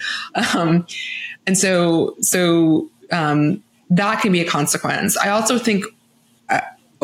Um, 0.55 0.87
and 1.47 1.57
so 1.57 2.15
so 2.21 2.91
um, 3.12 3.62
that 3.89 4.21
can 4.21 4.31
be 4.31 4.43
a 4.43 4.47
consequence. 4.47 5.16
I 5.16 5.31
also 5.31 5.59
think 5.59 5.87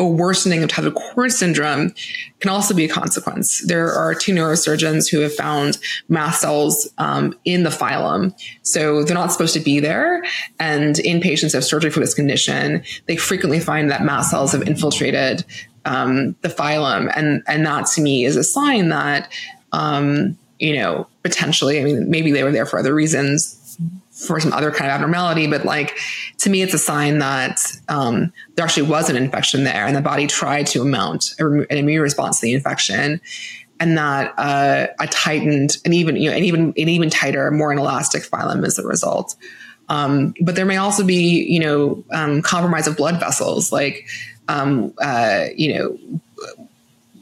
a 0.01 0.05
worsening 0.05 0.63
of 0.63 0.69
tethered 0.69 0.95
cord 0.95 1.31
syndrome 1.31 1.93
can 2.39 2.49
also 2.49 2.73
be 2.73 2.85
a 2.85 2.89
consequence. 2.89 3.61
There 3.67 3.93
are 3.93 4.15
two 4.15 4.33
neurosurgeons 4.33 5.09
who 5.09 5.19
have 5.19 5.33
found 5.33 5.77
mast 6.09 6.41
cells 6.41 6.89
um, 6.97 7.37
in 7.45 7.61
the 7.61 7.69
filum. 7.69 8.33
So 8.63 9.03
they're 9.03 9.15
not 9.15 9.31
supposed 9.31 9.53
to 9.53 9.59
be 9.59 9.79
there. 9.79 10.23
And 10.59 10.97
in 10.97 11.21
patients 11.21 11.53
who 11.53 11.57
have 11.57 11.65
surgery 11.65 11.91
for 11.91 11.99
this 11.99 12.15
condition, 12.15 12.83
they 13.05 13.15
frequently 13.15 13.59
find 13.59 13.91
that 13.91 14.03
mast 14.03 14.31
cells 14.31 14.53
have 14.53 14.67
infiltrated 14.67 15.45
um, 15.85 16.35
the 16.41 16.49
filum, 16.49 17.11
and 17.15 17.43
and 17.47 17.65
that 17.65 17.87
to 17.87 18.01
me 18.01 18.25
is 18.25 18.35
a 18.35 18.43
sign 18.43 18.89
that 18.89 19.31
um, 19.71 20.37
you 20.59 20.75
know 20.75 21.07
potentially. 21.23 21.79
I 21.79 21.83
mean, 21.83 22.09
maybe 22.09 22.31
they 22.31 22.43
were 22.43 22.51
there 22.51 22.65
for 22.65 22.79
other 22.79 22.93
reasons, 22.93 23.60
for 24.25 24.39
some 24.39 24.53
other 24.53 24.71
kind 24.71 24.89
of 24.89 24.95
abnormality, 24.95 25.47
but 25.47 25.65
like 25.65 25.97
to 26.39 26.49
me, 26.49 26.61
it's 26.61 26.73
a 26.73 26.79
sign 26.79 27.19
that 27.19 27.59
um, 27.89 28.31
there 28.55 28.63
actually 28.65 28.87
was 28.87 29.09
an 29.09 29.15
infection 29.15 29.63
there, 29.63 29.85
and 29.85 29.95
the 29.95 30.01
body 30.01 30.27
tried 30.27 30.67
to 30.67 30.85
mount 30.85 31.33
an 31.39 31.65
immune 31.69 32.01
response 32.01 32.39
to 32.39 32.45
the 32.45 32.53
infection, 32.53 33.21
and 33.79 33.97
that 33.97 34.33
uh, 34.37 34.87
a 34.99 35.07
tightened 35.07 35.77
and 35.85 35.93
even 35.93 36.15
you 36.15 36.29
know 36.29 36.35
an 36.35 36.43
even 36.43 36.73
an 36.77 36.89
even 36.89 37.09
tighter, 37.09 37.49
more 37.51 37.71
inelastic 37.71 38.23
filum 38.23 38.65
as 38.65 38.77
a 38.77 38.85
result. 38.85 39.35
Um, 39.89 40.33
but 40.41 40.55
there 40.55 40.65
may 40.65 40.77
also 40.77 41.03
be 41.03 41.43
you 41.43 41.59
know 41.59 42.03
um, 42.11 42.41
compromise 42.41 42.87
of 42.87 42.97
blood 42.97 43.19
vessels, 43.19 43.71
like 43.71 44.07
um, 44.47 44.93
uh, 45.01 45.47
you 45.55 45.73
know 45.73 45.97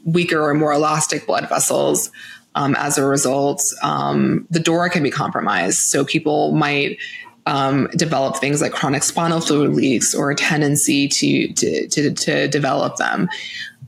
weaker 0.04 0.40
or 0.40 0.54
more 0.54 0.72
elastic 0.72 1.26
blood 1.26 1.48
vessels. 1.48 2.10
Um, 2.54 2.74
as 2.76 2.98
a 2.98 3.06
result, 3.06 3.62
um, 3.82 4.46
the 4.50 4.58
dura 4.58 4.90
can 4.90 5.02
be 5.02 5.10
compromised. 5.10 5.78
So 5.78 6.04
people 6.04 6.52
might 6.52 6.98
um, 7.46 7.88
develop 7.96 8.36
things 8.36 8.60
like 8.60 8.72
chronic 8.72 9.02
spinal 9.02 9.40
fluid 9.40 9.74
leaks 9.74 10.14
or 10.14 10.30
a 10.30 10.34
tendency 10.34 11.08
to 11.08 11.52
to, 11.52 11.88
to, 11.88 12.10
to 12.12 12.48
develop 12.48 12.96
them, 12.96 13.28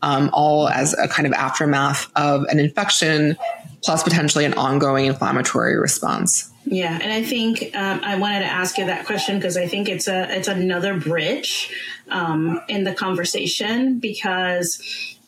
um, 0.03 0.31
all 0.33 0.69
as 0.69 0.95
a 0.99 1.09
kind 1.09 1.27
of 1.27 1.33
aftermath 1.33 2.11
of 2.17 2.45
an 2.45 2.59
infection, 2.59 3.37
plus 3.83 4.03
potentially 4.03 4.45
an 4.45 4.55
ongoing 4.55 5.07
inflammatory 5.07 5.77
response. 5.77 6.51
Yeah, 6.65 6.99
and 7.03 7.13
I 7.13 7.23
think 7.23 7.71
um, 7.75 8.01
I 8.05 8.17
wanted 8.17 8.41
to 8.41 8.47
ask 8.47 8.79
you 8.79 8.87
that 8.87 9.05
question 9.05 9.37
because 9.37 9.57
I 9.57 9.67
think 9.67 9.89
it's 9.89 10.09
a 10.09 10.37
it's 10.37 10.49
another 10.49 10.99
bridge 10.99 11.71
um, 12.09 12.61
in 12.69 12.85
the 12.85 12.95
conversation 12.95 13.99
because 13.99 14.81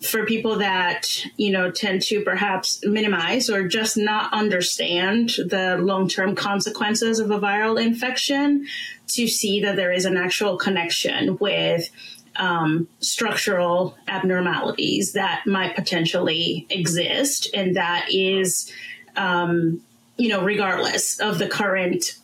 for 0.05 0.27
people 0.27 0.59
that 0.59 1.25
you 1.37 1.51
know 1.51 1.71
tend 1.71 2.03
to 2.03 2.21
perhaps 2.23 2.85
minimize 2.85 3.49
or 3.49 3.67
just 3.67 3.97
not 3.97 4.33
understand 4.33 5.31
the 5.31 5.77
long-term 5.81 6.35
consequences 6.35 7.19
of 7.19 7.31
a 7.31 7.39
viral 7.39 7.83
infection 7.83 8.67
to 9.07 9.27
see 9.27 9.61
that 9.61 9.77
there 9.77 9.93
is 9.93 10.05
an 10.05 10.17
actual 10.17 10.57
connection 10.57 11.37
with 11.39 11.89
um, 12.37 12.89
structural 13.01 13.97
abnormalities 14.09 15.13
that 15.13 15.47
might 15.47 15.75
potentially 15.75 16.67
exist 16.69 17.49
and 17.55 17.77
that 17.77 18.07
is 18.11 18.73
um, 19.17 19.81
you 20.17 20.29
know 20.29 20.45
regardless 20.45 21.19
of 21.21 21.39
the 21.39 21.49
current 21.49 22.19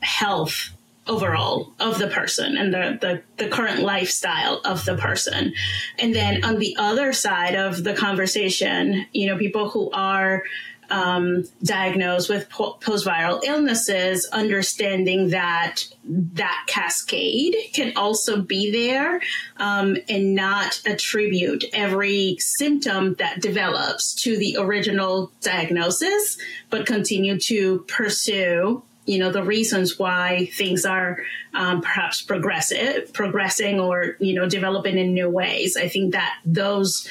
health 0.00 0.70
overall 1.06 1.72
of 1.80 1.98
the 1.98 2.06
person 2.06 2.56
and 2.56 2.72
the, 2.72 2.98
the, 3.00 3.22
the 3.44 3.50
current 3.50 3.80
lifestyle 3.80 4.60
of 4.64 4.84
the 4.84 4.96
person. 4.96 5.52
And 5.98 6.14
then 6.14 6.44
on 6.44 6.58
the 6.58 6.76
other 6.78 7.12
side 7.12 7.54
of 7.54 7.82
the 7.82 7.94
conversation, 7.94 9.06
you 9.12 9.26
know, 9.26 9.36
people 9.36 9.68
who 9.68 9.90
are 9.90 10.44
um, 10.90 11.44
diagnosed 11.64 12.28
with 12.28 12.48
po- 12.50 12.74
post-viral 12.74 13.42
illnesses, 13.44 14.26
understanding 14.26 15.30
that 15.30 15.84
that 16.04 16.64
cascade 16.66 17.56
can 17.72 17.96
also 17.96 18.42
be 18.42 18.70
there 18.70 19.20
um, 19.56 19.96
and 20.08 20.34
not 20.34 20.82
attribute 20.84 21.64
every 21.72 22.36
symptom 22.38 23.14
that 23.14 23.40
develops 23.40 24.14
to 24.22 24.36
the 24.36 24.56
original 24.58 25.32
diagnosis, 25.40 26.36
but 26.68 26.84
continue 26.84 27.38
to 27.38 27.80
pursue 27.88 28.82
you 29.06 29.18
know 29.18 29.32
the 29.32 29.42
reasons 29.42 29.98
why 29.98 30.50
things 30.54 30.84
are 30.84 31.18
um, 31.54 31.80
perhaps 31.80 32.22
progressive 32.22 33.12
progressing 33.12 33.80
or 33.80 34.16
you 34.20 34.34
know 34.34 34.48
developing 34.48 34.98
in 34.98 35.14
new 35.14 35.28
ways. 35.28 35.76
I 35.76 35.88
think 35.88 36.12
that 36.12 36.38
those 36.44 37.06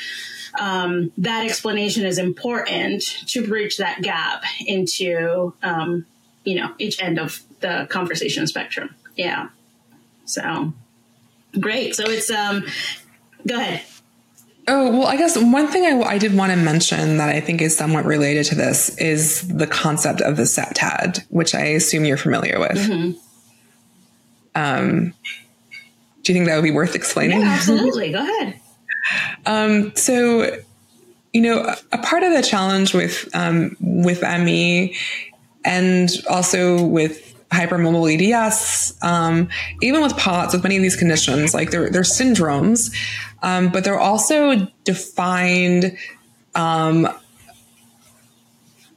um, 0.60 1.12
that 1.18 1.46
explanation 1.46 2.06
is 2.06 2.18
important 2.18 3.04
to 3.28 3.48
bridge 3.48 3.78
that 3.78 4.02
gap 4.02 4.44
into 4.66 5.54
um, 5.64 6.06
you 6.44 6.56
know 6.56 6.74
each 6.78 7.02
end 7.02 7.20
of 7.20 7.42
the 7.60 7.88
conversation 7.90 8.48
spectrum. 8.48 8.96
Yeah. 9.16 9.50
So 10.26 10.74
great. 11.60 11.96
So 11.96 12.06
it's 12.06 12.32
um 12.32 12.66
go 13.46 13.56
ahead 13.56 13.84
Oh, 14.68 14.92
well, 14.92 15.08
I 15.08 15.18
guess 15.18 15.38
one 15.38 15.68
thing 15.68 15.86
I, 15.86 16.08
I, 16.08 16.18
did 16.18 16.36
want 16.36 16.52
to 16.52 16.56
mention 16.56 17.18
that 17.18 17.30
I 17.30 17.40
think 17.40 17.62
is 17.62 17.76
somewhat 17.76 18.06
related 18.06 18.46
to 18.46 18.56
this 18.56 18.96
is 18.98 19.48
the 19.48 19.66
concept 19.66 20.22
of 20.22 20.38
the 20.38 20.44
septad, 20.44 21.26
which 21.30 21.56
I 21.56 21.62
assume 21.66 22.06
you're 22.06 22.18
familiar 22.18 22.60
with. 22.60 22.78
Mm-hmm. 22.78 23.18
Um, 24.54 25.14
do 26.24 26.32
you 26.32 26.38
think 26.38 26.46
that 26.46 26.56
would 26.56 26.64
be 26.64 26.72
worth 26.72 26.96
explaining? 26.96 27.42
Yeah, 27.42 27.48
absolutely. 27.58 28.12
Go 28.12 28.20
ahead. 28.20 28.60
Um, 29.48 29.96
so, 29.96 30.60
you 31.34 31.42
know, 31.42 31.64
a, 31.64 31.78
a, 31.94 31.98
part 31.98 32.22
of 32.22 32.34
the 32.34 32.44
challenge 32.44 32.94
with 32.94 33.28
um, 33.34 33.76
with 33.80 34.22
ME 34.22 34.96
and 35.66 36.10
also 36.30 36.84
with 36.84 37.32
hypermobile 37.52 38.34
EDS, 38.34 38.98
um, 39.02 39.50
even 39.82 40.02
with 40.02 40.16
POTS, 40.18 40.54
with 40.54 40.64
many 40.64 40.78
of 40.78 40.84
these 40.84 40.96
conditions, 40.96 41.54
like 41.54 41.70
they're, 41.70 41.90
they're 41.90 42.02
syndromes, 42.02 42.96
um, 43.42 43.72
but 43.72 43.84
they're 43.84 44.00
also 44.00 44.68
defined, 44.84 45.98
um, 46.56 47.08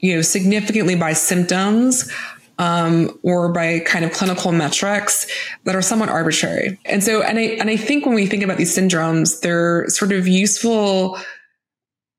you 0.01 0.17
know, 0.17 0.23
significantly 0.23 0.95
by 0.95 1.13
symptoms 1.13 2.11
um, 2.59 3.19
or 3.23 3.53
by 3.53 3.81
kind 3.81 4.05
of 4.05 4.13
clinical 4.13 4.53
metrics 4.53 5.27
that 5.65 5.75
are 5.75 5.83
somewhat 5.83 6.09
arbitrary. 6.09 6.79
And 6.85 7.03
so, 7.03 7.23
and 7.23 7.39
I 7.39 7.43
and 7.43 7.69
I 7.71 7.77
think 7.77 8.07
when 8.07 8.15
we 8.15 8.27
think 8.27 8.43
about 8.43 8.59
these 8.59 8.77
syndromes, 8.77 9.41
they're 9.41 9.89
sort 9.89 10.13
of 10.13 10.29
useful. 10.29 11.19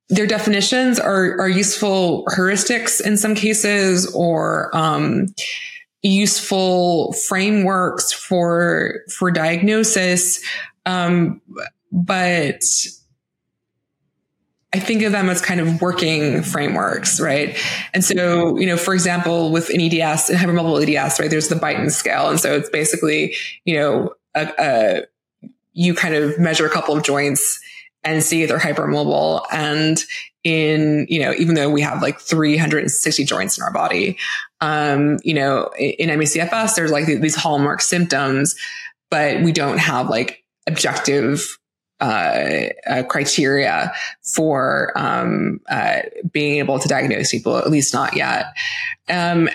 Their 0.09 0.27
definitions 0.27 0.99
are 0.99 1.39
are 1.39 1.49
useful 1.49 2.25
heuristics 2.25 3.01
in 3.01 3.17
some 3.17 3.35
cases, 3.35 4.13
or 4.13 4.75
um, 4.75 5.33
useful 6.03 7.13
frameworks 7.27 8.11
for 8.11 9.01
for 9.09 9.31
diagnosis. 9.31 10.43
Um, 10.85 11.41
but 11.91 12.63
I 14.75 14.79
think 14.79 15.03
of 15.03 15.13
them 15.13 15.29
as 15.29 15.41
kind 15.41 15.61
of 15.61 15.81
working 15.81 16.43
frameworks, 16.43 17.21
right? 17.21 17.57
And 17.93 18.03
so, 18.03 18.57
you 18.57 18.65
know, 18.65 18.75
for 18.75 18.93
example, 18.93 19.51
with 19.51 19.69
an 19.69 19.79
EDS, 19.79 20.29
and 20.29 20.37
hypermobile 20.37 20.83
EDS, 20.83 21.17
right, 21.17 21.29
there's 21.29 21.47
the 21.47 21.55
Beighton 21.55 21.89
scale. 21.91 22.29
And 22.29 22.37
so 22.41 22.57
it's 22.57 22.69
basically, 22.69 23.35
you 23.63 23.75
know, 23.75 24.13
a, 24.35 24.51
a, 24.59 25.01
you 25.71 25.95
kind 25.95 26.13
of 26.13 26.37
measure 26.37 26.65
a 26.65 26.69
couple 26.69 26.93
of 26.93 27.03
joints 27.03 27.57
and 28.03 28.21
see 28.21 28.43
if 28.43 28.49
they're 28.49 28.59
hypermobile. 28.59 29.45
And 29.49 30.03
in, 30.43 31.07
you 31.09 31.21
know, 31.21 31.33
even 31.37 31.55
though 31.55 31.69
we 31.69 31.79
have 31.79 32.01
like 32.01 32.19
360 32.19 33.23
joints 33.23 33.57
in 33.57 33.63
our 33.63 33.71
body, 33.71 34.17
um, 34.59 35.19
you 35.23 35.33
know, 35.33 35.69
in 35.79 36.09
ME/CFS, 36.09 36.75
there's 36.75 36.91
like 36.91 37.05
these 37.05 37.35
hallmark 37.35 37.81
symptoms, 37.81 38.55
but 39.09 39.41
we 39.41 39.53
don't 39.53 39.77
have 39.77 40.09
like 40.09 40.43
objective 40.67 41.57
uh, 42.01 42.67
uh, 42.87 43.03
criteria 43.03 43.93
for 44.21 44.91
um, 44.95 45.61
uh, 45.69 46.01
being 46.31 46.57
able 46.57 46.79
to 46.79 46.87
diagnose 46.87 47.31
people, 47.31 47.57
at 47.57 47.69
least 47.69 47.93
not 47.93 48.15
yet. 48.15 48.47
Um, 49.09 49.49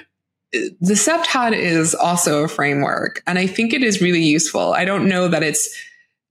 the 0.52 0.94
SEPTAD 0.94 1.52
is 1.52 1.94
also 1.94 2.44
a 2.44 2.48
framework, 2.48 3.22
and 3.26 3.38
I 3.38 3.46
think 3.46 3.72
it 3.72 3.84
is 3.84 4.00
really 4.00 4.22
useful. 4.22 4.72
I 4.72 4.84
don't 4.84 5.08
know 5.08 5.28
that 5.28 5.42
it's 5.42 5.68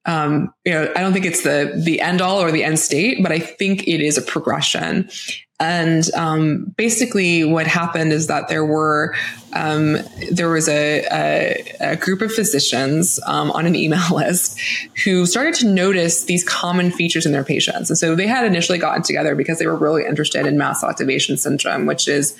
um, 0.05 0.53
you 0.65 0.71
know, 0.71 0.91
I 0.95 1.01
don't 1.01 1.13
think 1.13 1.25
it's 1.25 1.43
the 1.43 1.73
the 1.75 2.01
end 2.01 2.21
all 2.21 2.41
or 2.41 2.51
the 2.51 2.63
end 2.63 2.79
state, 2.79 3.21
but 3.21 3.31
I 3.31 3.39
think 3.39 3.87
it 3.87 4.01
is 4.01 4.17
a 4.17 4.21
progression. 4.21 5.09
And 5.61 6.09
um, 6.15 6.73
basically, 6.77 7.43
what 7.43 7.67
happened 7.67 8.13
is 8.13 8.27
that 8.27 8.47
there 8.47 8.65
were 8.65 9.13
um, 9.51 9.97
there 10.31 10.49
was 10.49 10.69
a, 10.69 11.05
a, 11.11 11.75
a, 11.81 11.95
group 11.97 12.21
of 12.21 12.31
physicians 12.31 13.19
um, 13.25 13.51
on 13.51 13.65
an 13.65 13.75
email 13.75 13.99
list 14.15 14.57
who 15.03 15.25
started 15.25 15.55
to 15.55 15.67
notice 15.67 16.23
these 16.25 16.45
common 16.45 16.91
features 16.91 17.25
in 17.25 17.33
their 17.33 17.43
patients. 17.43 17.89
And 17.89 17.97
so 17.97 18.15
they 18.15 18.27
had 18.27 18.45
initially 18.45 18.77
gotten 18.77 19.03
together 19.03 19.35
because 19.35 19.59
they 19.59 19.67
were 19.67 19.75
really 19.75 20.05
interested 20.05 20.45
in 20.45 20.57
mass 20.57 20.81
activation 20.81 21.35
syndrome, 21.35 21.85
which 21.85 22.07
is 22.07 22.37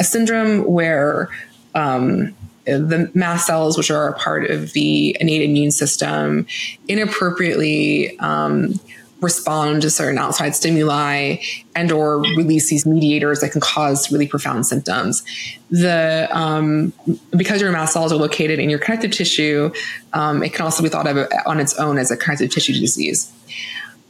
a 0.00 0.04
syndrome 0.04 0.64
where 0.64 1.28
um, 1.76 2.34
the 2.66 3.10
mast 3.14 3.46
cells, 3.46 3.78
which 3.78 3.90
are 3.90 4.08
a 4.08 4.12
part 4.18 4.50
of 4.50 4.72
the 4.72 5.16
innate 5.20 5.42
immune 5.42 5.70
system, 5.70 6.46
inappropriately 6.88 8.18
um, 8.18 8.78
respond 9.20 9.82
to 9.82 9.90
certain 9.90 10.18
outside 10.18 10.54
stimuli 10.54 11.36
and 11.74 11.90
or 11.90 12.18
release 12.18 12.68
these 12.68 12.84
mediators 12.84 13.40
that 13.40 13.50
can 13.50 13.60
cause 13.60 14.12
really 14.12 14.28
profound 14.28 14.66
symptoms. 14.66 15.24
The 15.70 16.28
um, 16.30 16.92
because 17.30 17.60
your 17.60 17.72
mast 17.72 17.92
cells 17.94 18.12
are 18.12 18.16
located 18.16 18.58
in 18.58 18.68
your 18.68 18.78
connective 18.78 19.12
tissue, 19.12 19.72
um, 20.12 20.42
it 20.42 20.52
can 20.52 20.64
also 20.64 20.82
be 20.82 20.88
thought 20.88 21.06
of 21.06 21.28
on 21.46 21.60
its 21.60 21.78
own 21.78 21.98
as 21.98 22.10
a 22.10 22.16
connective 22.16 22.50
tissue 22.50 22.74
disease. 22.74 23.32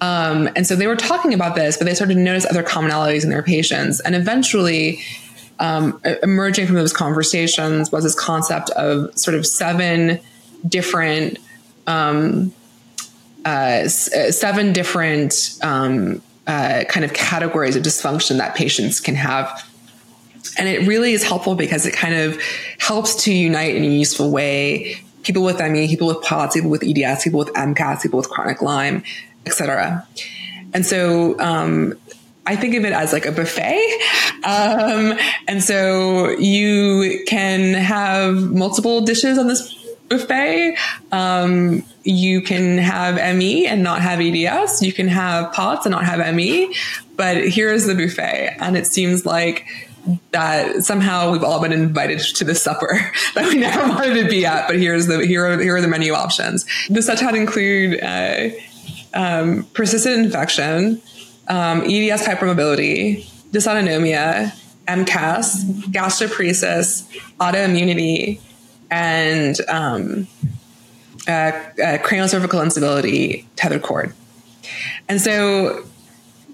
Um, 0.01 0.49
and 0.55 0.67
so 0.67 0.77
they 0.77 0.87
were 0.87 0.97
talking 0.97 1.33
about 1.33 1.55
this, 1.55 1.79
but 1.79 1.87
they 1.87 1.95
started 1.95 2.15
to 2.15 2.21
notice 2.21 2.45
other 2.45 2.63
commonalities 2.63 3.25
in 3.25 3.31
their 3.31 3.43
patients, 3.43 4.01
and 4.01 4.15
eventually 4.15 5.01
um, 5.59 6.01
emerging 6.23 6.67
from 6.67 6.77
those 6.77 6.93
conversations 6.93 7.91
was 7.91 8.05
this 8.05 8.15
concept 8.15 8.71
of 8.71 9.17
sort 9.19 9.37
of 9.37 9.47
seven 9.47 10.21
different 10.67 11.39
um, 11.87 12.53
uh, 13.45 13.89
seven 13.89 14.73
different 14.73 15.59
um, 15.63 16.21
uh, 16.47 16.85
kind 16.89 17.05
of 17.05 17.13
categories 17.13 17.77
of 17.77 17.83
dysfunction 17.83 18.39
that 18.39 18.55
patients 18.55 19.01
can 19.01 19.15
have. 19.15 19.65
And 20.59 20.69
it 20.69 20.87
really 20.87 21.13
is 21.13 21.23
helpful 21.23 21.55
because 21.55 21.87
it 21.87 21.93
kind 21.93 22.15
of 22.15 22.41
helps 22.79 23.25
to 23.25 23.33
unite 23.33 23.75
in 23.75 23.85
a 23.85 23.89
useful 23.89 24.31
way 24.31 24.97
people 25.23 25.43
with 25.43 25.59
ME, 25.59 25.89
people 25.89 26.07
with 26.07 26.23
POTS, 26.23 26.55
people 26.55 26.71
with 26.71 26.85
EDS, 26.85 27.25
people 27.25 27.41
with 27.41 27.53
MCAS, 27.55 28.03
people 28.03 28.17
with 28.17 28.31
chronic 28.31 28.63
Lyme, 28.63 29.03
etc. 29.45 30.07
And 30.73 30.87
so 30.87 31.39
um, 31.41 31.95
I 32.47 32.57
think 32.57 32.75
of 32.75 32.85
it 32.85 32.93
as 32.93 33.13
like 33.13 33.27
a 33.27 33.33
buffet. 33.33 34.01
Um, 34.45 35.19
and 35.49 35.63
so 35.63 36.31
you 36.31 37.25
can 37.27 37.75
have 37.75 38.37
multiple 38.37 39.01
dishes 39.01 39.39
on 39.39 39.49
this 39.49 39.75
buffet. 40.09 40.77
Um, 41.13 41.83
you 42.05 42.41
can 42.41 42.79
have 42.79 43.17
ME 43.37 43.67
and 43.67 43.83
not 43.83 44.01
have 44.01 44.21
EDS. 44.21 44.83
You 44.83 44.93
can 44.93 45.09
have 45.09 45.53
POTS 45.53 45.87
and 45.87 45.93
not 45.93 46.05
have 46.05 46.35
ME. 46.35 46.75
But 47.17 47.49
here's 47.49 47.87
the 47.87 47.95
buffet. 47.95 48.57
And 48.61 48.77
it 48.77 48.87
seems 48.87 49.27
like 49.27 49.67
that 50.31 50.85
somehow 50.85 51.33
we've 51.33 51.43
all 51.43 51.61
been 51.61 51.73
invited 51.73 52.21
to 52.21 52.45
the 52.45 52.55
supper 52.55 53.11
that 53.35 53.49
we 53.49 53.57
never 53.57 53.89
wanted 53.89 54.23
to 54.23 54.29
be 54.29 54.47
at. 54.47 54.69
But 54.69 54.79
here's 54.79 55.07
the 55.07 55.27
here 55.27 55.47
are, 55.47 55.61
here 55.61 55.77
are 55.77 55.81
the 55.81 55.89
menu 55.89 56.13
options. 56.13 56.65
The 56.89 57.01
SEPTAD 57.01 57.35
include 57.35 58.01
uh, 58.03 58.51
um, 59.15 59.65
persistent 59.73 60.25
infection, 60.25 61.03
um, 61.49 61.83
EDS 61.83 62.27
hypermobility, 62.27 63.25
dysautonomia, 63.51 64.53
MCAS, 64.87 65.65
gastroparesis, 65.91 67.07
autoimmunity, 67.39 68.41
and 68.91 69.61
um, 69.69 70.27
uh, 71.29 71.53
uh, 71.83 71.99
instability 72.13 73.47
tethered 73.57 73.83
cord. 73.83 74.15
And 75.09 75.21
so 75.21 75.85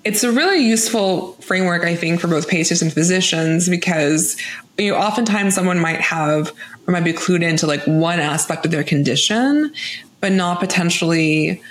it's 0.04 0.24
a 0.24 0.32
really 0.32 0.66
useful 0.66 1.32
framework, 1.34 1.84
I 1.84 1.94
think, 1.94 2.20
for 2.20 2.28
both 2.28 2.48
patients 2.48 2.82
and 2.82 2.92
physicians 2.92 3.68
because 3.68 4.36
you 4.78 4.90
know 4.90 4.96
oftentimes 4.96 5.54
someone 5.54 5.78
might 5.78 6.00
have 6.00 6.52
or 6.86 6.92
might 6.92 7.04
be 7.04 7.12
clued 7.12 7.42
into 7.42 7.66
like 7.66 7.82
one 7.84 8.18
aspect 8.18 8.64
of 8.64 8.70
their 8.70 8.84
condition, 8.84 9.72
but 10.20 10.32
not 10.32 10.58
potentially 10.58 11.62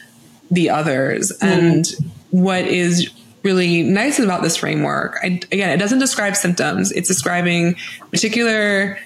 the 0.51 0.69
others. 0.69 1.31
Mm. 1.39 1.47
And 1.47 1.87
what 2.29 2.65
is 2.65 3.09
really 3.43 3.81
nice 3.81 4.19
about 4.19 4.43
this 4.43 4.57
framework, 4.57 5.17
I, 5.23 5.39
again, 5.51 5.69
it 5.69 5.77
doesn't 5.77 5.99
describe 5.99 6.35
symptoms; 6.35 6.91
it's 6.91 7.07
describing 7.07 7.75
particular 8.11 8.99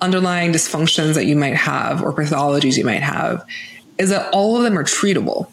underlying 0.00 0.52
dysfunctions 0.52 1.14
that 1.14 1.26
you 1.26 1.36
might 1.36 1.54
have 1.54 2.02
or 2.02 2.12
pathologies 2.12 2.76
you 2.76 2.84
might 2.84 3.02
have. 3.02 3.44
Is 3.98 4.10
that 4.10 4.32
all 4.32 4.56
of 4.56 4.62
them 4.62 4.78
are 4.78 4.84
treatable? 4.84 5.48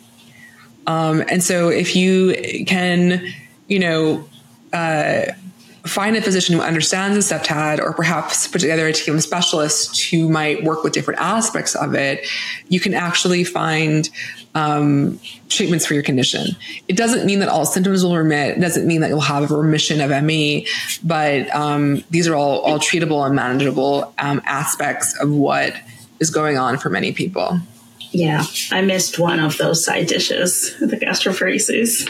Um, 0.87 1.23
and 1.29 1.43
so 1.43 1.69
if 1.69 1.95
you 1.95 2.65
can, 2.65 3.21
you 3.67 3.77
know, 3.77 4.27
uh, 4.73 5.25
find 5.85 6.15
a 6.15 6.21
physician 6.21 6.55
who 6.55 6.61
understands 6.61 7.15
the 7.15 7.35
SEPTAD 7.35 7.79
or 7.79 7.93
perhaps 7.93 8.47
put 8.47 8.61
together 8.61 8.87
a 8.87 8.93
team 8.93 9.15
of 9.15 9.23
specialists 9.23 10.09
who 10.09 10.29
might 10.29 10.63
work 10.63 10.83
with 10.83 10.93
different 10.93 11.19
aspects 11.19 11.75
of 11.75 11.93
it, 11.93 12.27
you 12.67 12.79
can 12.79 12.93
actually 12.93 13.43
find 13.43 14.09
um, 14.55 15.19
treatments 15.47 15.85
for 15.85 15.93
your 15.93 16.03
condition. 16.03 16.55
It 16.87 16.97
doesn't 16.97 17.25
mean 17.25 17.39
that 17.39 17.49
all 17.49 17.65
symptoms 17.65 18.03
will 18.03 18.17
remit. 18.17 18.57
It 18.57 18.61
doesn't 18.61 18.87
mean 18.87 19.01
that 19.01 19.09
you'll 19.09 19.21
have 19.21 19.49
a 19.49 19.55
remission 19.55 20.01
of 20.01 20.23
ME, 20.23 20.67
but 21.03 21.53
um, 21.55 22.03
these 22.09 22.27
are 22.27 22.35
all, 22.35 22.59
all 22.59 22.79
treatable 22.79 23.25
and 23.25 23.35
manageable 23.35 24.13
um, 24.17 24.41
aspects 24.45 25.19
of 25.19 25.31
what 25.31 25.73
is 26.19 26.29
going 26.29 26.57
on 26.57 26.77
for 26.77 26.89
many 26.89 27.11
people. 27.11 27.59
Yeah, 28.11 28.43
I 28.71 28.81
missed 28.81 29.19
one 29.19 29.39
of 29.39 29.57
those 29.57 29.85
side 29.85 30.07
dishes, 30.07 30.75
the 30.79 30.97
gastroparesis. 30.97 32.07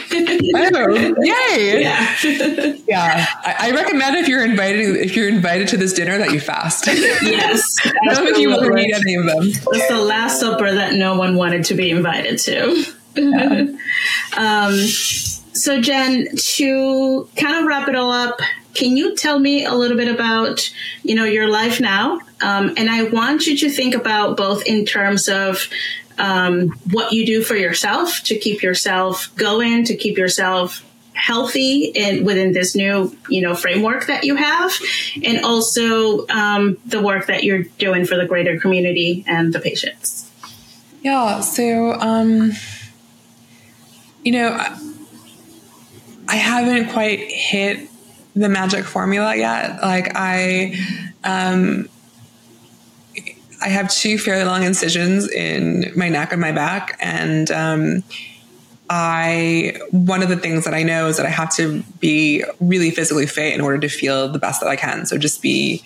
oh, 0.54 1.14
yay! 1.22 1.80
Yeah, 1.80 2.76
yeah. 2.88 3.26
I, 3.44 3.68
I, 3.68 3.70
recommend 3.72 4.16
if 4.16 4.28
you're 4.28 4.44
invited 4.44 4.96
if 4.96 5.14
you're 5.14 5.28
invited 5.28 5.68
to 5.68 5.76
this 5.76 5.92
dinner 5.92 6.16
that 6.18 6.32
you 6.32 6.40
fast. 6.40 6.86
Yes, 6.86 7.76
I 7.84 7.92
don't 8.14 8.24
think 8.24 8.38
you 8.38 8.48
will 8.48 8.78
eat 8.78 8.94
any 8.94 9.14
of 9.14 9.26
them. 9.26 9.42
It's 9.42 9.88
the 9.88 10.00
last 10.00 10.40
supper 10.40 10.72
that 10.72 10.94
no 10.94 11.16
one 11.16 11.36
wanted 11.36 11.64
to 11.66 11.74
be 11.74 11.90
invited 11.90 12.38
to. 12.40 12.84
Yeah. 13.16 13.66
um, 14.36 14.74
so, 15.52 15.80
Jen, 15.80 16.28
to 16.36 17.28
kind 17.36 17.58
of 17.58 17.66
wrap 17.66 17.88
it 17.88 17.94
all 17.94 18.12
up, 18.12 18.40
can 18.74 18.96
you 18.96 19.16
tell 19.16 19.38
me 19.38 19.64
a 19.64 19.74
little 19.74 19.96
bit 19.96 20.08
about 20.08 20.72
you 21.02 21.14
know 21.14 21.24
your 21.24 21.48
life 21.48 21.80
now? 21.80 22.20
Um, 22.42 22.72
and 22.76 22.88
i 22.88 23.02
want 23.02 23.46
you 23.46 23.56
to 23.58 23.68
think 23.68 23.94
about 23.94 24.36
both 24.36 24.64
in 24.66 24.86
terms 24.86 25.28
of 25.28 25.68
um, 26.18 26.70
what 26.90 27.12
you 27.12 27.26
do 27.26 27.42
for 27.42 27.56
yourself 27.56 28.22
to 28.24 28.38
keep 28.38 28.62
yourself 28.62 29.34
going 29.36 29.84
to 29.84 29.96
keep 29.96 30.18
yourself 30.18 30.84
healthy 31.12 31.94
and 31.96 32.24
within 32.24 32.52
this 32.52 32.74
new 32.74 33.14
you 33.28 33.42
know 33.42 33.54
framework 33.54 34.06
that 34.06 34.24
you 34.24 34.36
have 34.36 34.72
and 35.22 35.44
also 35.44 36.26
um, 36.28 36.78
the 36.86 37.02
work 37.02 37.26
that 37.26 37.44
you're 37.44 37.64
doing 37.78 38.06
for 38.06 38.16
the 38.16 38.26
greater 38.26 38.58
community 38.58 39.24
and 39.26 39.52
the 39.52 39.60
patients. 39.60 40.30
Yeah 41.02 41.40
so 41.40 41.92
um, 41.92 42.52
you 44.24 44.32
know 44.32 44.56
I 46.28 46.36
haven't 46.36 46.90
quite 46.92 47.18
hit 47.18 47.89
the 48.34 48.48
magic 48.48 48.84
formula 48.84 49.36
yet. 49.36 49.82
Like 49.82 50.12
I, 50.14 50.74
um, 51.24 51.88
I 53.62 53.68
have 53.68 53.90
two 53.90 54.18
fairly 54.18 54.44
long 54.44 54.62
incisions 54.62 55.28
in 55.30 55.92
my 55.94 56.08
neck 56.08 56.32
and 56.32 56.40
my 56.40 56.52
back, 56.52 56.96
and 57.00 57.50
um, 57.50 58.02
I 58.88 59.78
one 59.90 60.22
of 60.22 60.28
the 60.28 60.36
things 60.36 60.64
that 60.64 60.74
I 60.74 60.82
know 60.82 61.08
is 61.08 61.18
that 61.18 61.26
I 61.26 61.30
have 61.30 61.54
to 61.56 61.82
be 62.00 62.44
really 62.58 62.90
physically 62.90 63.26
fit 63.26 63.54
in 63.54 63.60
order 63.60 63.78
to 63.78 63.88
feel 63.88 64.28
the 64.28 64.38
best 64.38 64.60
that 64.60 64.68
I 64.68 64.76
can. 64.76 65.04
So 65.04 65.18
just 65.18 65.42
be 65.42 65.82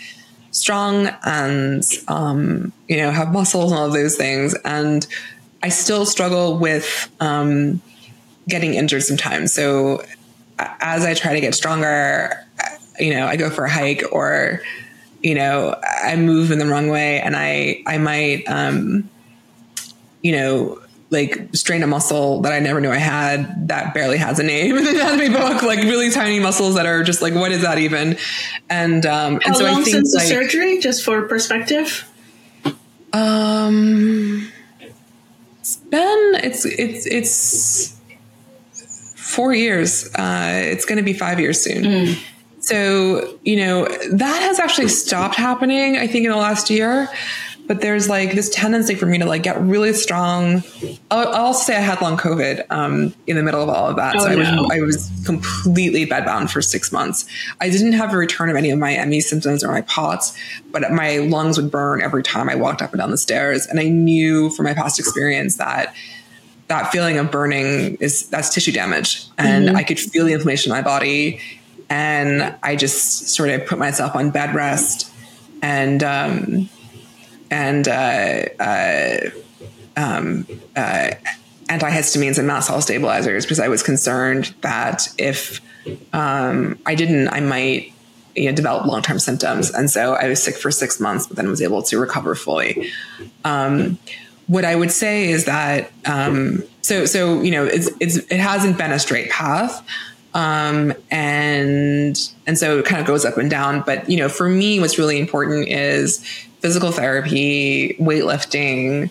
strong 0.53 1.09
and 1.25 1.83
um, 2.07 2.73
you 2.89 2.97
know 2.97 3.11
have 3.11 3.33
muscles 3.33 3.73
and 3.73 3.79
all 3.79 3.87
of 3.87 3.93
those 3.93 4.17
things. 4.17 4.55
And 4.65 5.07
I 5.63 5.69
still 5.69 6.07
struggle 6.07 6.59
with 6.59 7.11
um, 7.21 7.83
getting 8.49 8.75
injured 8.75 9.03
sometimes. 9.03 9.53
So 9.53 10.05
as 10.59 11.05
I 11.05 11.15
try 11.15 11.35
to 11.35 11.41
get 11.41 11.55
stronger, 11.55 12.45
you 12.99 13.15
know, 13.15 13.27
I 13.27 13.37
go 13.37 13.51
for 13.51 13.65
a 13.65 13.71
hike 13.71 14.05
or, 14.13 14.63
you 15.23 15.35
know, 15.35 15.79
I 15.83 16.17
move 16.17 16.51
in 16.51 16.59
the 16.59 16.67
wrong 16.67 16.89
way 16.89 17.21
and 17.21 17.35
I, 17.37 17.83
I 17.87 17.99
might, 17.99 18.45
um, 18.47 19.09
you 20.23 20.33
know, 20.33 20.81
like 21.11 21.49
strain 21.55 21.83
a 21.83 21.87
muscle 21.87 22.43
that 22.43 22.53
I 22.53 22.59
never 22.59 22.81
knew 22.81 22.91
I 22.91 22.97
had 22.97 23.69
that 23.69 23.95
barely 23.95 24.17
has 24.17 24.39
a 24.39 24.43
name 24.43 24.77
in 24.79 24.85
the 24.85 24.91
anatomy 24.91 25.29
book, 25.29 25.63
like 25.63 25.81
really 25.81 26.11
tiny 26.11 26.41
muscles 26.41 26.75
that 26.75 26.87
are 26.87 27.03
just 27.03 27.23
like, 27.23 27.35
what 27.35 27.53
is 27.53 27.63
that 27.63 27.79
even? 27.79 28.17
And, 28.69 29.07
um, 29.07 29.35
How 29.35 29.49
and 29.49 29.57
so 29.57 29.65
long 29.65 29.81
I 29.81 29.85
think 29.85 29.95
since 29.95 30.15
like, 30.15 30.25
the 30.25 30.29
surgery, 30.29 30.79
just 30.79 31.05
for 31.05 31.23
perspective? 31.29 32.11
Um, 33.13 34.51
it's 35.61 35.77
been, 35.77 36.33
it's, 36.43 36.65
it's, 36.65 37.07
it's, 37.07 37.94
four 39.35 39.53
years. 39.55 40.07
Uh, 40.15 40.63
it's 40.65 40.85
going 40.85 40.99
to 40.99 41.05
be 41.05 41.13
five 41.13 41.41
years 41.41 41.61
soon. 41.61 41.85
Mm. 41.85 42.23
So, 42.61 43.39
you 43.43 43.57
know, 43.57 43.87
that 44.13 44.43
has 44.43 44.59
actually 44.59 44.89
stopped 44.89 45.35
happening, 45.35 45.99
I 45.99 46.07
think, 46.07 46.25
in 46.25 46.31
the 46.31 46.39
last 46.39 46.71
year. 46.71 47.09
But 47.67 47.81
there's 47.81 48.11
like 48.11 48.33
this 48.33 48.51
tendency 48.51 48.95
for 48.95 49.07
me 49.07 49.19
to 49.19 49.25
like 49.25 49.43
get 49.43 49.59
really 49.61 49.95
strong. 49.95 50.63
I'll, 51.11 51.29
I'll 51.29 51.55
say 51.55 51.77
I 51.77 51.81
had 51.81 52.01
long 52.03 52.19
COVID 52.19 52.67
um, 52.71 53.15
in 53.27 53.37
the 53.37 53.43
middle 53.43 53.63
of 53.63 53.71
all 53.71 53.89
of 53.89 53.97
that. 53.97 54.17
Oh, 54.17 54.21
so 54.21 54.27
I 54.27 54.37
was, 54.37 54.49
no. 54.51 54.69
I 54.71 54.81
was 54.81 55.11
completely 55.25 56.07
bedbound 56.07 56.51
for 56.51 56.61
six 56.61 56.93
months. 56.93 57.25
I 57.63 57.71
didn't 57.71 57.93
have 57.93 58.13
a 58.13 58.19
return 58.19 58.51
of 58.51 58.57
any 58.57 58.71
of 58.71 58.79
my 58.79 59.03
ME 59.07 59.21
symptoms 59.21 59.65
or 59.65 59.73
my 59.73 59.81
POTS, 59.83 60.37
but 60.73 60.91
my 60.91 61.19
lungs 61.19 61.59
would 61.59 61.71
burn 61.71 62.03
every 62.03 62.23
time 62.23 62.51
I 62.51 62.55
walked 62.55 62.83
up 62.83 62.93
and 62.93 63.01
down 63.01 63.11
the 63.11 63.19
stairs. 63.19 63.67
And 63.67 63.81
I 63.81 63.89
knew 63.89 64.51
from 64.51 64.65
my 64.65 64.75
past 64.75 64.99
experience 64.99 65.57
that 65.57 65.95
that 66.69 66.91
feeling 66.91 67.19
of 67.19 67.31
burning 67.31 67.97
is 67.97 68.29
that's 68.29 68.53
tissue 68.53 68.73
damage. 68.73 69.27
And 69.39 69.69
mm-hmm. 69.69 69.77
i 69.77 69.83
could 69.83 69.99
feel 69.99 70.27
the 70.27 70.33
inflammation 70.33 70.73
in 70.73 70.77
my 70.79 70.83
body. 70.83 71.41
And 71.91 72.55
i 72.63 72.77
just 72.77 73.29
sort 73.29 73.51
of 73.51 73.67
put 73.67 73.79
myself 73.79 74.17
on 74.17 74.31
bed 74.31 74.55
rest. 74.55 75.11
And 75.63 76.03
um, 76.03 76.69
and 77.51 77.87
uh, 77.87 78.45
uh, 78.61 79.31
um, 79.97 80.47
uh, 80.77 81.11
antihistamines 81.67 82.39
and 82.39 82.47
mast 82.47 82.69
cell 82.69 82.81
stabilizers 82.81 83.45
because 83.45 83.59
i 83.59 83.69
was 83.69 83.83
concerned 83.83 84.55
that 84.61 85.09
if 85.19 85.61
um, 86.13 86.79
i 86.85 86.95
didn't 86.95 87.29
i 87.29 87.41
might 87.41 87.93
you 88.37 88.47
know, 88.47 88.53
develop 88.53 88.85
long-term 88.85 89.19
symptoms. 89.19 89.71
And 89.71 89.91
so 89.91 90.15
i 90.15 90.29
was 90.29 90.43
sick 90.43 90.57
for 90.57 90.71
six 90.71 91.01
months 91.01 91.27
but 91.27 91.37
then 91.37 91.49
was 91.49 91.63
able 91.63 91.83
to 91.85 91.99
recover 91.99 92.35
fully. 92.35 92.91
Um, 93.45 93.99
what 94.47 94.65
I 94.65 94.75
would 94.75 94.91
say 94.91 95.31
is 95.31 95.47
that 95.47 95.91
um, 96.05 96.63
so 96.83 97.07
so 97.07 97.41
you 97.43 97.51
know 97.51 97.65
it's, 97.65 97.89
it's 98.01 98.17
it 98.17 98.41
hasn't 98.41 98.79
been 98.79 98.93
a 98.93 98.99
straight 98.99 99.31
path. 99.31 99.87
Um, 100.35 100.93
and 101.13 102.19
and 102.47 102.59
so 102.59 102.81
it 102.81 102.85
kind 102.85 103.01
of 103.01 103.07
goes 103.07 103.25
up 103.25 103.39
and 103.39 103.49
down. 103.49 103.83
But 103.87 104.09
you 104.11 104.17
know, 104.17 104.29
for 104.29 104.49
me, 104.49 104.81
what's 104.81 104.99
really 104.99 105.19
important 105.19 105.69
is 105.69 106.19
physical 106.59 106.91
therapy, 106.91 107.97
weightlifting, 108.01 109.11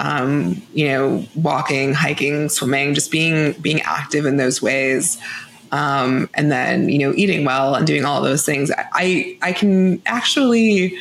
um, 0.00 0.60
you 0.72 0.88
know, 0.88 1.24
walking, 1.36 1.94
hiking, 1.94 2.48
swimming, 2.48 2.94
just 2.94 3.10
being 3.10 3.52
being 3.60 3.80
active 3.82 4.26
in 4.26 4.36
those 4.36 4.60
ways. 4.60 5.18
Um, 5.70 6.28
and 6.34 6.52
then 6.52 6.88
you 6.88 6.98
know 6.98 7.12
eating 7.16 7.44
well 7.44 7.74
and 7.74 7.86
doing 7.86 8.04
all 8.04 8.22
those 8.22 8.46
things 8.46 8.70
i 8.92 9.36
i 9.42 9.52
can 9.52 10.00
actually 10.06 10.96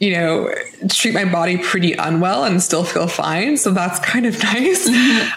you 0.00 0.12
know 0.12 0.52
treat 0.88 1.12
my 1.12 1.24
body 1.24 1.58
pretty 1.58 1.92
unwell 1.94 2.44
and 2.44 2.62
still 2.62 2.84
feel 2.84 3.08
fine. 3.08 3.56
So 3.56 3.72
that's 3.72 3.98
kind 4.00 4.26
of 4.26 4.42
nice. 4.42 4.86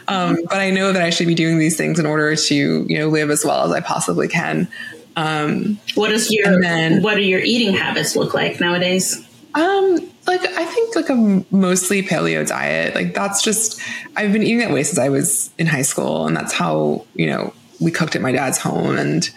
Um, 0.07 0.37
but 0.49 0.57
i 0.57 0.69
know 0.69 0.93
that 0.93 1.01
i 1.01 1.09
should 1.09 1.27
be 1.27 1.35
doing 1.35 1.57
these 1.57 1.77
things 1.77 1.99
in 1.99 2.05
order 2.05 2.35
to 2.35 2.55
you 2.55 2.97
know 2.97 3.07
live 3.07 3.29
as 3.29 3.43
well 3.43 3.65
as 3.65 3.71
i 3.71 3.79
possibly 3.79 4.27
can. 4.27 4.67
Um, 5.15 5.79
what 5.95 6.09
does 6.09 6.31
your 6.31 6.61
then, 6.61 7.01
what 7.01 7.15
do 7.15 7.21
your 7.21 7.41
eating 7.41 7.73
habits 7.73 8.15
look 8.15 8.33
like 8.33 8.59
nowadays? 8.59 9.27
Um, 9.53 10.09
like 10.27 10.45
I 10.45 10.65
think 10.65 10.95
like 10.95 11.09
a 11.09 11.45
mostly 11.51 12.03
paleo 12.03 12.47
diet. 12.47 12.95
Like 12.95 13.13
that's 13.13 13.43
just 13.43 13.81
I've 14.15 14.31
been 14.31 14.43
eating 14.43 14.59
that 14.59 14.71
way 14.71 14.83
since 14.83 14.99
I 14.99 15.09
was 15.09 15.51
in 15.57 15.67
high 15.67 15.81
school, 15.81 16.27
and 16.27 16.35
that's 16.35 16.53
how 16.53 17.05
you 17.15 17.27
know 17.27 17.53
we 17.79 17.91
cooked 17.91 18.15
at 18.15 18.21
my 18.21 18.31
dad's 18.31 18.57
home, 18.57 18.97
and 18.97 19.29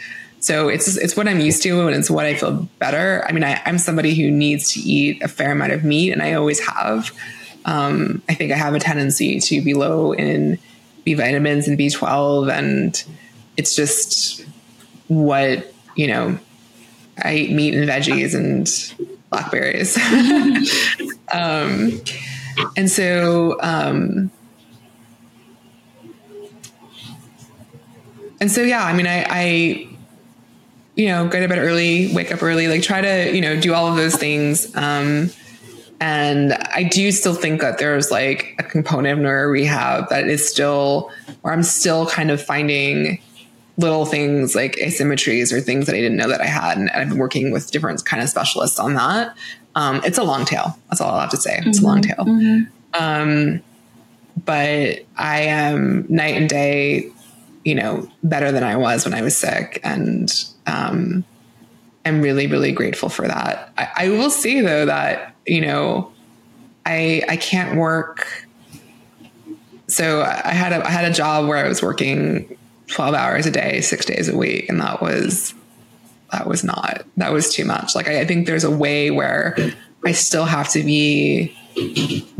so 0.44 0.68
it's 0.68 0.98
it's 0.98 1.16
what 1.16 1.26
I'm 1.26 1.40
used 1.40 1.62
to, 1.62 1.86
and 1.86 1.96
it's 1.96 2.10
what 2.10 2.26
I 2.26 2.34
feel 2.34 2.68
better. 2.78 3.24
I 3.26 3.32
mean, 3.32 3.42
I, 3.42 3.62
am 3.64 3.78
somebody 3.78 4.14
who 4.14 4.30
needs 4.30 4.74
to 4.74 4.80
eat 4.80 5.22
a 5.22 5.28
fair 5.28 5.52
amount 5.52 5.72
of 5.72 5.84
meat, 5.84 6.12
and 6.12 6.20
I 6.20 6.34
always 6.34 6.60
have. 6.66 7.10
Um, 7.64 8.20
I 8.28 8.34
think 8.34 8.52
I 8.52 8.56
have 8.56 8.74
a 8.74 8.78
tendency 8.78 9.40
to 9.40 9.62
be 9.62 9.72
low 9.72 10.12
in 10.12 10.58
B 11.02 11.14
vitamins 11.14 11.66
and 11.66 11.78
B12, 11.78 12.52
and 12.52 13.04
it's 13.56 13.74
just 13.74 14.44
what 15.08 15.72
you 15.96 16.08
know. 16.08 16.38
I 17.16 17.36
eat 17.36 17.50
meat 17.52 17.74
and 17.74 17.88
veggies 17.88 18.34
and 18.34 18.68
blackberries. 19.30 19.96
um, 21.32 22.02
and 22.76 22.90
so, 22.90 23.56
um, 23.62 24.30
and 28.40 28.50
so, 28.50 28.60
yeah, 28.60 28.84
I 28.84 28.92
mean, 28.92 29.06
I, 29.06 29.24
I, 29.30 29.93
you 30.96 31.06
know, 31.06 31.26
go 31.26 31.40
to 31.40 31.48
bed 31.48 31.58
early, 31.58 32.12
wake 32.14 32.32
up 32.32 32.42
early, 32.42 32.68
like 32.68 32.82
try 32.82 33.00
to, 33.00 33.34
you 33.34 33.40
know, 33.40 33.58
do 33.60 33.74
all 33.74 33.86
of 33.86 33.96
those 33.96 34.16
things. 34.16 34.74
Um, 34.76 35.30
and 36.00 36.52
I 36.52 36.84
do 36.84 37.10
still 37.12 37.34
think 37.34 37.60
that 37.60 37.78
there's 37.78 38.10
like 38.10 38.54
a 38.58 38.62
component 38.62 39.18
of 39.18 39.22
neuro 39.22 39.48
rehab 39.48 40.08
that 40.10 40.28
is 40.28 40.46
still, 40.48 41.10
where 41.42 41.52
I'm 41.52 41.62
still 41.62 42.06
kind 42.06 42.30
of 42.30 42.42
finding 42.42 43.20
little 43.76 44.06
things 44.06 44.54
like 44.54 44.76
asymmetries 44.76 45.52
or 45.52 45.60
things 45.60 45.86
that 45.86 45.94
I 45.94 46.00
didn't 46.00 46.16
know 46.16 46.28
that 46.28 46.40
I 46.40 46.46
had. 46.46 46.78
And 46.78 46.90
I've 46.90 47.08
been 47.08 47.18
working 47.18 47.50
with 47.50 47.70
different 47.70 48.04
kind 48.04 48.22
of 48.22 48.28
specialists 48.28 48.78
on 48.78 48.94
that. 48.94 49.36
Um, 49.74 50.00
it's 50.04 50.18
a 50.18 50.22
long 50.22 50.44
tail. 50.44 50.78
That's 50.88 51.00
all 51.00 51.10
I'll 51.10 51.20
have 51.20 51.30
to 51.30 51.36
say. 51.36 51.60
It's 51.64 51.78
mm-hmm. 51.78 51.84
a 51.84 51.88
long 51.88 52.02
tail. 52.02 52.24
Mm-hmm. 52.24 53.02
Um, 53.02 53.62
but 54.44 55.04
I 55.16 55.40
am 55.42 56.06
night 56.08 56.36
and 56.36 56.48
day, 56.48 57.10
you 57.64 57.74
know, 57.74 58.08
better 58.22 58.52
than 58.52 58.62
I 58.62 58.76
was 58.76 59.04
when 59.04 59.14
I 59.14 59.22
was 59.22 59.36
sick. 59.36 59.80
And 59.82 60.32
um, 60.66 61.24
I'm 62.04 62.20
really, 62.20 62.46
really 62.46 62.72
grateful 62.72 63.08
for 63.08 63.26
that. 63.26 63.72
I, 63.78 63.88
I 63.96 64.08
will 64.10 64.30
say 64.30 64.60
though 64.60 64.86
that, 64.86 65.34
you 65.46 65.60
know, 65.60 66.12
I 66.86 67.22
I 67.28 67.36
can't 67.36 67.78
work. 67.78 68.46
So 69.86 70.22
I 70.22 70.52
had 70.52 70.72
a 70.72 70.86
I 70.86 70.90
had 70.90 71.10
a 71.10 71.14
job 71.14 71.48
where 71.48 71.64
I 71.64 71.68
was 71.68 71.82
working 71.82 72.56
12 72.88 73.14
hours 73.14 73.46
a 73.46 73.50
day, 73.50 73.80
six 73.80 74.04
days 74.04 74.28
a 74.28 74.36
week. 74.36 74.68
And 74.68 74.80
that 74.80 75.00
was, 75.00 75.54
that 76.32 76.46
was 76.46 76.64
not, 76.64 77.04
that 77.16 77.32
was 77.32 77.52
too 77.52 77.64
much. 77.64 77.94
Like, 77.94 78.08
I, 78.08 78.20
I 78.20 78.24
think 78.24 78.46
there's 78.46 78.64
a 78.64 78.70
way 78.70 79.10
where 79.10 79.56
I 80.04 80.12
still 80.12 80.44
have 80.44 80.68
to 80.70 80.82
be 80.82 81.56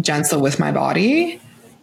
gentle 0.01 0.41
with 0.41 0.61
my 0.61 0.71
body 0.71 1.41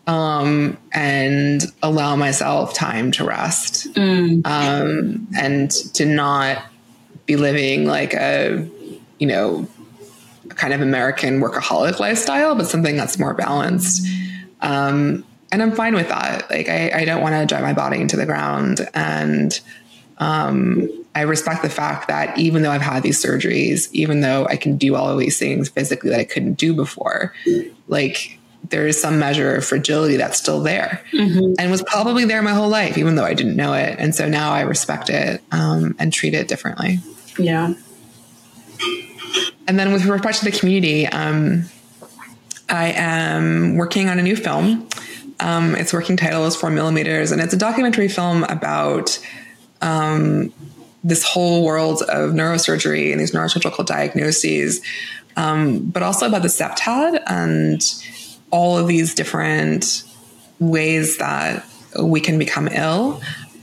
um, 0.08 0.78
and 0.92 1.64
allow 1.84 2.16
myself 2.16 2.74
time 2.74 3.12
to 3.12 3.24
rest 3.24 3.94
mm. 3.94 4.46
um, 4.46 5.28
and 5.38 5.72
to 5.72 6.06
not 6.06 6.64
be 7.26 7.36
living 7.36 7.86
like 7.86 8.14
a, 8.14 8.68
you 9.20 9.28
know, 9.28 9.68
kind 10.50 10.74
of 10.74 10.82
American 10.82 11.40
workaholic 11.40 12.00
lifestyle, 12.00 12.56
but 12.56 12.68
something 12.68 12.98
that's 12.98 13.18
more 13.20 13.34
balanced. 13.34 14.06
Um, 14.62 15.24
and 15.52 15.62
I'm 15.62 15.72
fine 15.72 15.94
with 15.96 16.10
that. 16.10 16.50
Like, 16.50 16.68
I, 16.68 16.92
I 16.94 17.06
don't 17.06 17.22
want 17.22 17.36
to 17.36 17.46
drive 17.46 17.64
my 17.64 17.74
body 17.74 18.00
into 18.00 18.18
the 18.18 18.26
ground. 18.26 18.88
And 18.94 19.60
um, 20.18 20.90
I 21.14 21.22
respect 21.22 21.62
the 21.62 21.70
fact 21.70 22.08
that 22.08 22.38
even 22.38 22.64
though 22.64 22.72
I've 22.72 22.82
had 22.82 23.04
these 23.04 23.24
surgeries, 23.24 23.90
even 23.92 24.22
though 24.22 24.46
I 24.48 24.56
can 24.56 24.78
do 24.78 24.96
all 24.96 25.10
of 25.10 25.20
these 25.20 25.38
things 25.38 25.70
physically 25.70 26.10
that 26.10 26.20
I 26.20 26.24
couldn't 26.26 26.56
do 26.56 26.74
before, 26.74 27.34
like, 27.88 28.40
there 28.70 28.88
is 28.88 29.02
some 29.02 29.20
measure 29.20 29.56
of 29.56 29.66
fragility 29.66 30.18
that's 30.18 30.38
still 30.38 30.62
there 30.62 31.04
mm-hmm. 31.12 31.54
and 31.60 31.72
was 31.72 31.82
probably 31.84 32.26
there 32.26 32.42
my 32.42 32.54
whole 32.54 32.70
life, 32.70 32.98
even 32.98 33.16
though 33.16 33.26
I 33.26 33.34
didn't 33.34 33.56
know 33.56 33.74
it. 33.74 33.98
And 34.00 34.16
so 34.16 34.30
now 34.30 34.52
I 34.52 34.62
respect 34.62 35.10
it 35.10 35.42
um, 35.52 35.96
and 36.00 36.14
treat 36.14 36.34
it 36.34 36.48
differently. 36.48 37.00
Yeah. 37.38 37.74
And 39.68 39.80
then 39.80 39.92
with 39.92 40.06
respect 40.06 40.40
to 40.40 40.46
the 40.46 40.52
community, 40.52 41.08
um, 41.08 41.64
I 42.70 42.92
am 42.92 43.76
working 43.76 44.10
on 44.10 44.20
a 44.20 44.24
new 44.24 44.36
film 44.36 44.88
um, 45.42 45.76
its 45.76 45.92
working 45.92 46.18
title 46.18 46.46
is 46.46 46.56
Four 46.56 46.70
Millimeters, 46.70 47.32
and 47.32 47.42
it's 47.42 47.54
a 47.54 47.58
documentary 47.58 48.08
film 48.08 48.44
about 48.44 49.20
um, 49.82 50.54
this 51.04 51.24
whole 51.24 51.66
world 51.66 52.04
of 52.04 52.32
neurosurgery 52.32 53.12
and 53.12 53.20
these 53.20 53.32
neurosurgical 53.32 53.86
diagnoses, 53.86 54.82
um, 55.36 55.80
but 55.90 56.04
also 56.04 56.28
about 56.28 56.44
the 56.44 56.48
septad 56.48 57.22
and 57.26 57.82
all 58.52 58.78
of 58.78 58.88
these 58.88 59.16
different 59.16 60.04
ways 60.60 61.18
that 61.18 61.66
we 62.00 62.22
can 62.22 62.38
become 62.38 62.68
ill. 62.68 63.22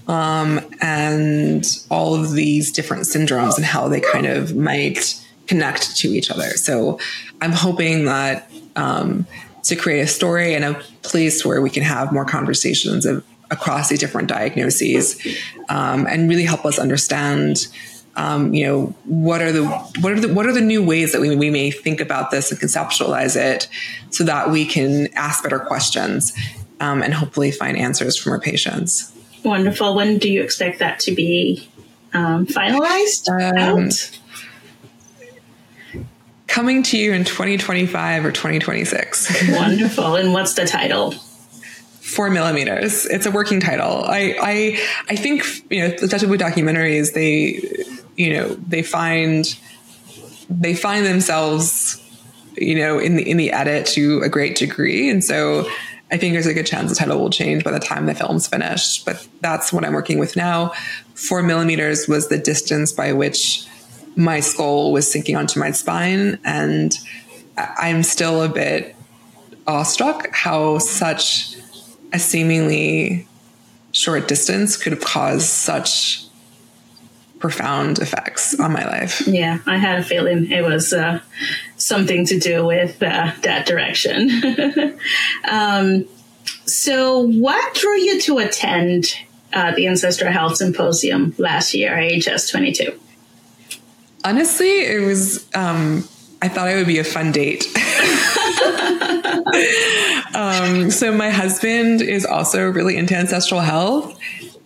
Um, 0.09 0.61
and 0.81 1.67
all 1.91 2.15
of 2.15 2.33
these 2.33 2.73
different 2.73 3.03
syndromes 3.03 3.57
and 3.57 3.65
how 3.65 3.89
they 3.89 4.01
kind 4.01 4.25
of 4.25 4.57
might 4.57 5.23
connect 5.47 5.97
to 5.99 6.09
each 6.09 6.31
other. 6.31 6.49
So 6.51 6.99
I'm 7.43 7.53
hoping 7.53 8.07
that 8.07 8.51
um, 8.75 9.27
to 9.65 9.77
create 9.77 10.01
a 10.01 10.07
story 10.07 10.55
and 10.55 10.65
a 10.65 10.75
place 11.03 11.45
where 11.45 11.61
we 11.61 11.69
can 11.69 11.83
have 11.83 12.11
more 12.11 12.25
conversations 12.25 13.05
of, 13.05 13.25
across 13.51 13.89
these 13.89 13.99
different 13.99 14.29
diagnoses 14.29 15.19
um, 15.69 16.07
and 16.07 16.29
really 16.29 16.45
help 16.45 16.65
us 16.65 16.79
understand 16.79 17.67
um, 18.19 18.53
you 18.53 18.67
know 18.67 18.87
what 19.05 19.41
are 19.41 19.53
the 19.53 19.65
what 20.01 20.13
are 20.13 20.21
the 20.21 20.35
what 20.35 20.45
are 20.45 20.53
the 20.53 20.61
new 20.61 20.85
ways 20.85 21.13
that 21.13 21.21
we, 21.21 21.35
we 21.35 21.51
may 21.51 21.71
think 21.71 22.01
about 22.01 22.31
this 22.31 22.51
and 22.51 22.61
conceptualize 22.61 23.37
it 23.37 23.69
so 24.11 24.25
that 24.25 24.51
we 24.51 24.67
can 24.67 25.09
ask 25.15 25.43
better 25.43 25.59
questions 25.59 26.35
um, 26.81 27.03
and 27.03 27.15
hopefully 27.15 27.51
find 27.51 27.79
answers 27.79 28.17
from 28.17 28.33
our 28.33 28.41
patients 28.41 29.13
wonderful 29.45 29.95
when 29.95 30.19
do 30.19 30.31
you 30.31 30.43
expect 30.43 30.81
that 30.81 30.99
to 30.99 31.15
be 31.15 31.69
um, 32.13 32.47
finalized 32.47 33.29
um, 33.29 33.87
out? 33.87 34.19
coming 36.49 36.83
to 36.83 36.99
you 36.99 37.13
in 37.13 37.25
2025 37.25 38.25
or 38.25 38.33
2026. 38.33 39.51
Wonderful. 39.53 40.17
And 40.17 40.33
what's 40.33 40.55
the 40.55 40.67
title? 40.67 41.13
Four 41.13 42.31
millimeters. 42.31 43.05
It's 43.07 43.27
a 43.27 43.31
working 43.31 43.61
title. 43.61 44.03
I 44.05 44.35
I 44.41 44.81
I 45.11 45.17
think 45.17 45.45
you 45.71 45.83
know 45.83 45.91
the 45.91 46.17
of 46.17 46.23
Blue 46.23 46.39
documentaries. 46.39 47.13
They 47.13 47.61
you 48.19 48.35
know 48.35 48.49
they 48.55 48.83
find 48.83 49.59
they 50.51 50.75
find 50.75 51.07
themselves 51.07 52.03
you 52.57 52.75
know 52.75 52.99
in 52.99 53.17
the 53.17 53.29
in 53.29 53.39
the 53.39 53.53
edit 53.53 53.87
to 53.87 54.21
a 54.23 54.29
great 54.29 54.57
degree, 54.57 55.09
and 55.09 55.25
so 55.25 55.67
I 56.11 56.17
think 56.17 56.33
there's 56.33 56.47
a 56.47 56.55
good 56.55 56.67
chance 56.67 56.91
the 56.91 56.97
title 56.97 57.19
will 57.19 57.31
change 57.31 57.65
by 57.65 57.71
the 57.71 57.79
time 57.79 58.07
the 58.07 58.15
film's 58.15 58.47
finished. 58.47 59.05
But 59.05 59.27
that's 59.41 59.73
what 59.73 59.85
I'm 59.85 59.93
working 59.93 60.19
with 60.19 60.37
now. 60.37 60.73
Four 61.15 61.43
millimeters 61.43 62.09
was 62.09 62.29
the 62.29 62.39
distance 62.39 62.93
by 62.93 63.13
which 63.13 63.67
my 64.17 64.41
skull 64.41 64.91
was 64.91 65.11
sinking 65.11 65.37
onto 65.37 65.61
my 65.61 65.71
spine. 65.71 66.39
And 66.45 66.97
I'm 67.57 68.03
still 68.03 68.43
a 68.43 68.49
bit 68.49 68.97
awestruck 69.67 70.29
how 70.33 70.79
such 70.79 71.57
a 72.13 72.19
seemingly 72.19 73.27
short 73.93 74.29
distance 74.29 74.77
could 74.77 74.93
have 74.93 75.05
caused 75.05 75.49
such 75.49 76.25
profound 77.39 77.99
effects 77.99 78.59
on 78.59 78.73
my 78.73 78.85
life. 78.85 79.27
Yeah, 79.27 79.59
I 79.67 79.77
had 79.79 79.99
a 80.01 80.03
feeling 80.03 80.51
it 80.51 80.65
was 80.65 80.93
uh, 80.93 81.21
something 81.77 82.27
to 82.27 82.39
do 82.39 82.67
with 82.67 83.03
uh, 83.03 83.33
that 83.43 83.67
direction. 83.67 84.31
um, 85.51 86.07
so, 86.67 87.21
what 87.21 87.75
drew 87.75 87.97
you 87.97 88.21
to 88.23 88.39
attend 88.39 89.15
uh, 89.53 89.75
the 89.75 89.87
Ancestral 89.87 90.33
Health 90.33 90.57
Symposium 90.57 91.35
last 91.39 91.75
year, 91.75 91.99
AHS 91.99 92.51
22? 92.51 92.99
Honestly, 94.25 94.81
it 94.85 95.07
was, 95.07 95.49
um, 95.55 96.05
I 96.43 96.49
thought 96.49 96.69
it 96.69 96.75
would 96.75 96.87
be 96.87 96.99
a 96.99 97.05
fun 97.05 97.33
date. 97.33 97.65
um, 100.35 100.91
so 100.91 101.13
my 101.13 101.31
husband 101.31 102.03
is 102.03 102.27
also 102.27 102.69
really 102.69 102.97
into 102.97 103.15
ancestral 103.15 103.61
health 103.61 104.19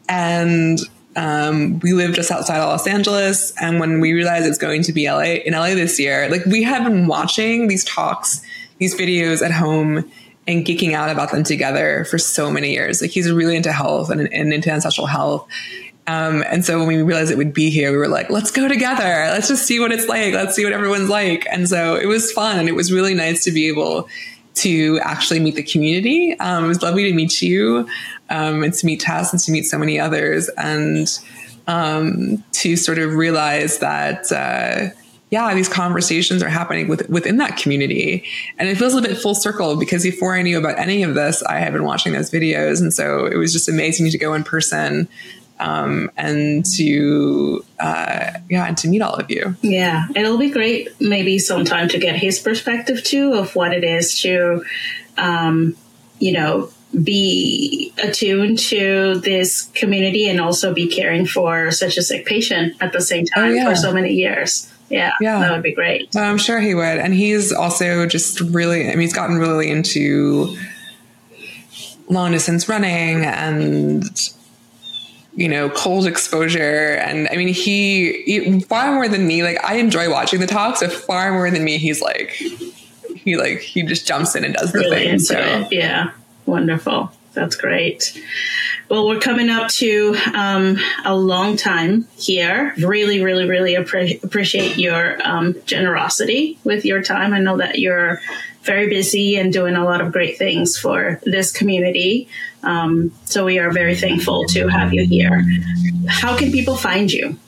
and 0.09 0.81
um, 1.17 1.79
we 1.81 1.93
live 1.93 2.15
just 2.15 2.31
outside 2.31 2.59
of 2.59 2.69
Los 2.69 2.87
Angeles. 2.87 3.53
And 3.61 3.81
when 3.81 4.01
we 4.01 4.13
realized 4.13 4.47
it's 4.47 4.59
going 4.59 4.83
to 4.85 4.93
be 4.93 5.11
LA 5.11 5.43
in 5.45 5.53
LA 5.53 5.75
this 5.75 5.99
year, 5.99 6.29
like 6.31 6.45
we 6.47 6.63
had 6.63 6.85
been 6.85 7.07
watching 7.07 7.69
these 7.69 7.85
talks, 7.85 8.43
these 8.79 8.95
videos 8.95 9.43
at 9.43 9.53
home 9.53 10.11
and 10.47 10.65
geeking 10.65 10.93
out 10.93 11.11
about 11.11 11.31
them 11.31 11.45
together 11.45 12.05
for 12.07 12.19
so 12.19 12.51
many 12.51 12.73
years. 12.73 13.01
Like 13.01 13.11
he's 13.11 13.31
really 13.31 13.57
into 13.57 13.73
health 13.73 14.11
and, 14.11 14.33
and 14.33 14.53
into 14.53 14.71
ancestral 14.71 15.07
health. 15.07 15.47
Um, 16.09 16.43
and 16.49 16.65
so 16.65 16.79
when 16.79 16.89
we 16.89 17.01
realized 17.03 17.31
it 17.31 17.39
would 17.39 17.55
be 17.55 17.71
here, 17.71 17.93
we 17.93 17.97
were 17.97 18.09
like, 18.09 18.29
let's 18.29 18.51
go 18.51 18.67
together. 18.67 19.05
Let's 19.05 19.49
just 19.49 19.67
see 19.67 19.79
what 19.79 19.93
it's 19.93 20.09
like. 20.09 20.35
Let's 20.35 20.57
see 20.57 20.65
what 20.65 20.73
everyone's 20.73 21.09
like. 21.09 21.47
And 21.49 21.69
so 21.69 21.95
it 21.95 22.07
was 22.07 22.33
fun. 22.33 22.59
And 22.59 22.69
it 22.69 22.75
was 22.75 22.93
really 22.93 23.15
nice 23.15 23.45
to 23.45 23.53
be 23.53 23.69
able 23.69 24.09
to 24.55 24.99
actually 25.03 25.41
meet 25.41 25.55
the 25.55 25.63
community. 25.63 26.39
Um, 26.39 26.65
it 26.65 26.69
was 26.69 26.83
lovely 26.83 27.05
to 27.05 27.15
meet 27.15 27.41
you 27.41 27.89
um, 28.33 28.65
and 28.65 28.73
to 28.75 28.87
meet 28.87 29.01
Tess 29.01 29.33
and 29.33 29.41
to 29.43 29.53
meet 29.53 29.65
so 29.65 29.79
many 29.79 30.01
others 30.01 30.49
and 30.57 31.07
um, 31.67 32.43
to 32.53 32.77
sort 32.77 32.99
of 32.99 33.15
realize 33.15 33.79
that. 33.79 34.33
Uh, 34.33 34.97
yeah, 35.31 35.55
these 35.55 35.67
conversations 35.67 36.43
are 36.43 36.51
happening 36.51 36.89
with, 36.89 37.09
within 37.09 37.39
that 37.39 37.57
community. 37.57 38.23
And 38.59 38.69
it 38.69 38.77
feels 38.77 38.93
a 38.93 38.97
little 38.97 39.15
bit 39.15 39.19
full 39.19 39.35
circle 39.35 39.77
because 39.77 40.03
before 40.03 40.35
I 40.37 40.43
knew 40.43 40.59
about 40.59 40.79
any 40.79 41.03
of 41.03 41.15
this, 41.15 41.43
I 41.45 41.59
had 41.59 41.73
been 41.73 41.85
watching 41.85 42.13
those 42.13 42.31
videos. 42.31 42.83
And 42.83 42.93
so 42.93 43.25
it 43.25 43.37
was 43.37 43.51
just 43.51 43.67
amazing 43.67 44.11
to 44.11 44.19
go 44.19 44.35
in 44.35 44.45
person 44.45 45.09
um, 45.59 46.11
and 46.19 46.67
to 46.77 47.65
uh, 47.81 48.33
yeah, 48.51 48.67
and 48.67 48.77
to 48.79 48.89
meet 48.89 49.01
all 49.01 49.15
of 49.15 49.31
you. 49.31 49.57
Yeah, 49.63 50.07
it'll 50.15 50.37
be 50.37 50.51
great. 50.51 50.89
Maybe 51.01 51.39
sometime 51.39 51.89
to 51.89 51.99
get 51.99 52.17
his 52.17 52.39
perspective 52.39 53.03
too 53.03 53.33
of 53.33 53.57
what 53.57 53.73
it 53.73 53.85
is 53.85 54.21
to, 54.21 54.65
um, 55.17 55.77
you 56.19 56.33
know, 56.33 56.71
be 57.03 57.93
attuned 58.03 58.59
to 58.59 59.17
this 59.21 59.63
community 59.75 60.29
and 60.29 60.41
also 60.41 60.75
be 60.75 60.87
caring 60.87 61.27
for 61.27 61.71
such 61.71 61.97
a 61.97 62.03
sick 62.03 62.27
patient 62.27 62.75
at 62.81 62.93
the 62.93 63.01
same 63.01 63.25
oh, 63.37 63.41
time 63.41 63.51
oh, 63.51 63.55
yeah. 63.55 63.69
for 63.69 63.77
so 63.77 63.93
many 63.93 64.13
years. 64.13 64.71
Yeah, 64.89 65.13
yeah, 65.23 65.39
that 65.39 65.53
would 65.53 65.63
be 65.63 65.73
great. 65.73 66.11
Well, 66.15 66.25
I'm 66.25 66.37
sure 66.37 66.61
he 66.61 66.75
would, 66.75 66.99
and 66.99 67.15
he's 67.15 67.51
also 67.51 68.05
just 68.07 68.41
really. 68.41 68.89
I 68.89 68.91
mean, 68.91 69.01
he's 69.01 69.15
gotten 69.15 69.39
really 69.39 69.71
into 69.71 70.55
long 72.09 72.33
distance 72.33 72.69
running 72.69 73.25
and 73.25 74.05
you 75.35 75.49
know, 75.49 75.71
cold 75.71 76.07
exposure. 76.07 76.95
And 76.97 77.29
I 77.31 77.37
mean, 77.37 77.49
he, 77.49 78.23
he, 78.25 78.61
far 78.61 78.93
more 78.93 79.09
than 79.09 79.27
me, 79.27 79.43
like 79.43 79.63
I 79.65 79.77
enjoy 79.77 80.11
watching 80.11 80.41
the 80.41 80.47
talks, 80.47 80.81
but 80.81 80.93
far 80.93 81.33
more 81.33 81.51
than 81.51 81.65
me, 81.65 81.79
he's 81.79 82.03
like, 82.03 82.31
he 83.15 83.37
like, 83.37 83.61
he 83.61 83.83
just 83.83 84.07
jumps 84.07 84.35
in 84.35 84.45
and 84.45 84.55
does 84.55 84.73
the 84.73 84.81
really 84.81 84.97
thing. 84.97 85.19
So 85.19 85.39
it. 85.39 85.69
yeah, 85.73 86.11
wonderful. 86.47 87.13
That's 87.35 87.57
great. 87.57 88.21
Well, 88.91 89.09
we're 89.09 89.21
coming 89.21 89.49
up 89.49 89.71
to 89.71 90.15
um, 90.35 90.77
a 91.05 91.17
long 91.17 91.57
time 91.57 92.07
here. 92.19 92.75
Really, 92.77 93.23
really, 93.23 93.49
really 93.49 93.75
appre- 93.75 94.23
appreciate 94.23 94.77
your 94.77 95.19
um, 95.27 95.57
generosity 95.65 96.59
with 96.63 96.85
your 96.85 97.03
time. 97.03 97.33
I 97.33 97.39
know 97.39 97.57
that 97.57 97.79
you're 97.79 98.21
very 98.65 98.89
busy 98.89 99.37
and 99.37 99.53
doing 99.53 99.77
a 99.77 99.85
lot 99.85 100.01
of 100.01 100.13
great 100.13 100.37
things 100.37 100.79
for 100.79 101.21
this 101.25 101.51
community. 101.53 102.29
Um, 102.63 103.13
so 103.25 103.47
we 103.47 103.59
are 103.59 103.73
very 103.73 103.97
thankful 103.97 104.45
to 104.49 104.69
have 104.69 104.93
you 104.93 105.07
here. 105.07 105.45
How 106.09 106.37
can 106.37 106.53
people 106.53 106.77
find 106.77 107.11
you? 107.11 107.39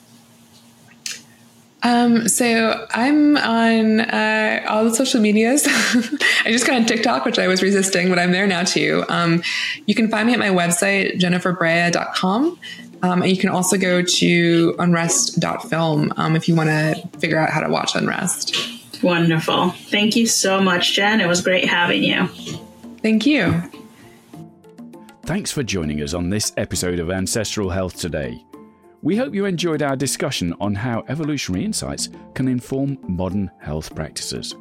Um, 1.85 2.27
so 2.27 2.87
I'm 2.89 3.37
on 3.37 3.99
uh, 4.01 4.65
all 4.67 4.85
the 4.85 4.95
social 4.95 5.21
medias. 5.21 5.65
I 5.67 6.47
just 6.47 6.65
got 6.65 6.75
on 6.77 6.85
TikTok, 6.87 7.25
which 7.25 7.37
I 7.37 7.47
was 7.47 7.61
resisting, 7.61 8.09
but 8.09 8.17
I'm 8.17 8.31
there 8.31 8.47
now 8.47 8.63
too. 8.63 9.05
Um, 9.07 9.43
you 9.85 9.93
can 9.93 10.09
find 10.09 10.25
me 10.25 10.33
at 10.33 10.39
my 10.39 10.49
website, 10.49 11.19
jenniferbrea.com. 11.19 12.59
Um, 13.03 13.21
and 13.21 13.29
you 13.29 13.37
can 13.37 13.49
also 13.49 13.77
go 13.77 14.01
to 14.01 14.75
unrest.film 14.79 16.11
um, 16.17 16.35
if 16.35 16.47
you 16.49 16.55
want 16.55 16.69
to 16.69 17.19
figure 17.19 17.37
out 17.37 17.51
how 17.51 17.59
to 17.61 17.69
watch 17.69 17.95
Unrest. 17.95 18.57
Wonderful. 19.03 19.69
Thank 19.69 20.15
you 20.15 20.25
so 20.25 20.59
much, 20.59 20.93
Jen. 20.93 21.21
It 21.21 21.27
was 21.27 21.41
great 21.41 21.65
having 21.65 22.03
you. 22.03 22.25
Thank 23.03 23.27
you. 23.27 23.61
Thanks 25.25 25.51
for 25.51 25.61
joining 25.61 26.01
us 26.01 26.15
on 26.15 26.31
this 26.31 26.51
episode 26.57 26.99
of 26.99 27.11
Ancestral 27.11 27.69
Health 27.69 27.95
Today. 27.97 28.43
We 29.05 29.15
hope 29.15 29.35
you 29.35 29.45
enjoyed 29.45 29.83
our 29.83 29.95
discussion 29.95 30.55
on 30.59 30.73
how 30.73 31.05
evolutionary 31.09 31.63
insights 31.63 32.09
can 32.33 32.47
inform 32.47 32.97
modern 33.07 33.51
health 33.61 33.93
practices. 33.93 34.55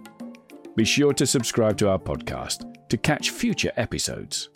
Be 0.76 0.84
sure 0.84 1.14
to 1.14 1.26
subscribe 1.26 1.78
to 1.78 1.88
our 1.88 1.98
podcast 1.98 2.70
to 2.90 2.98
catch 2.98 3.30
future 3.30 3.72
episodes. 3.76 4.50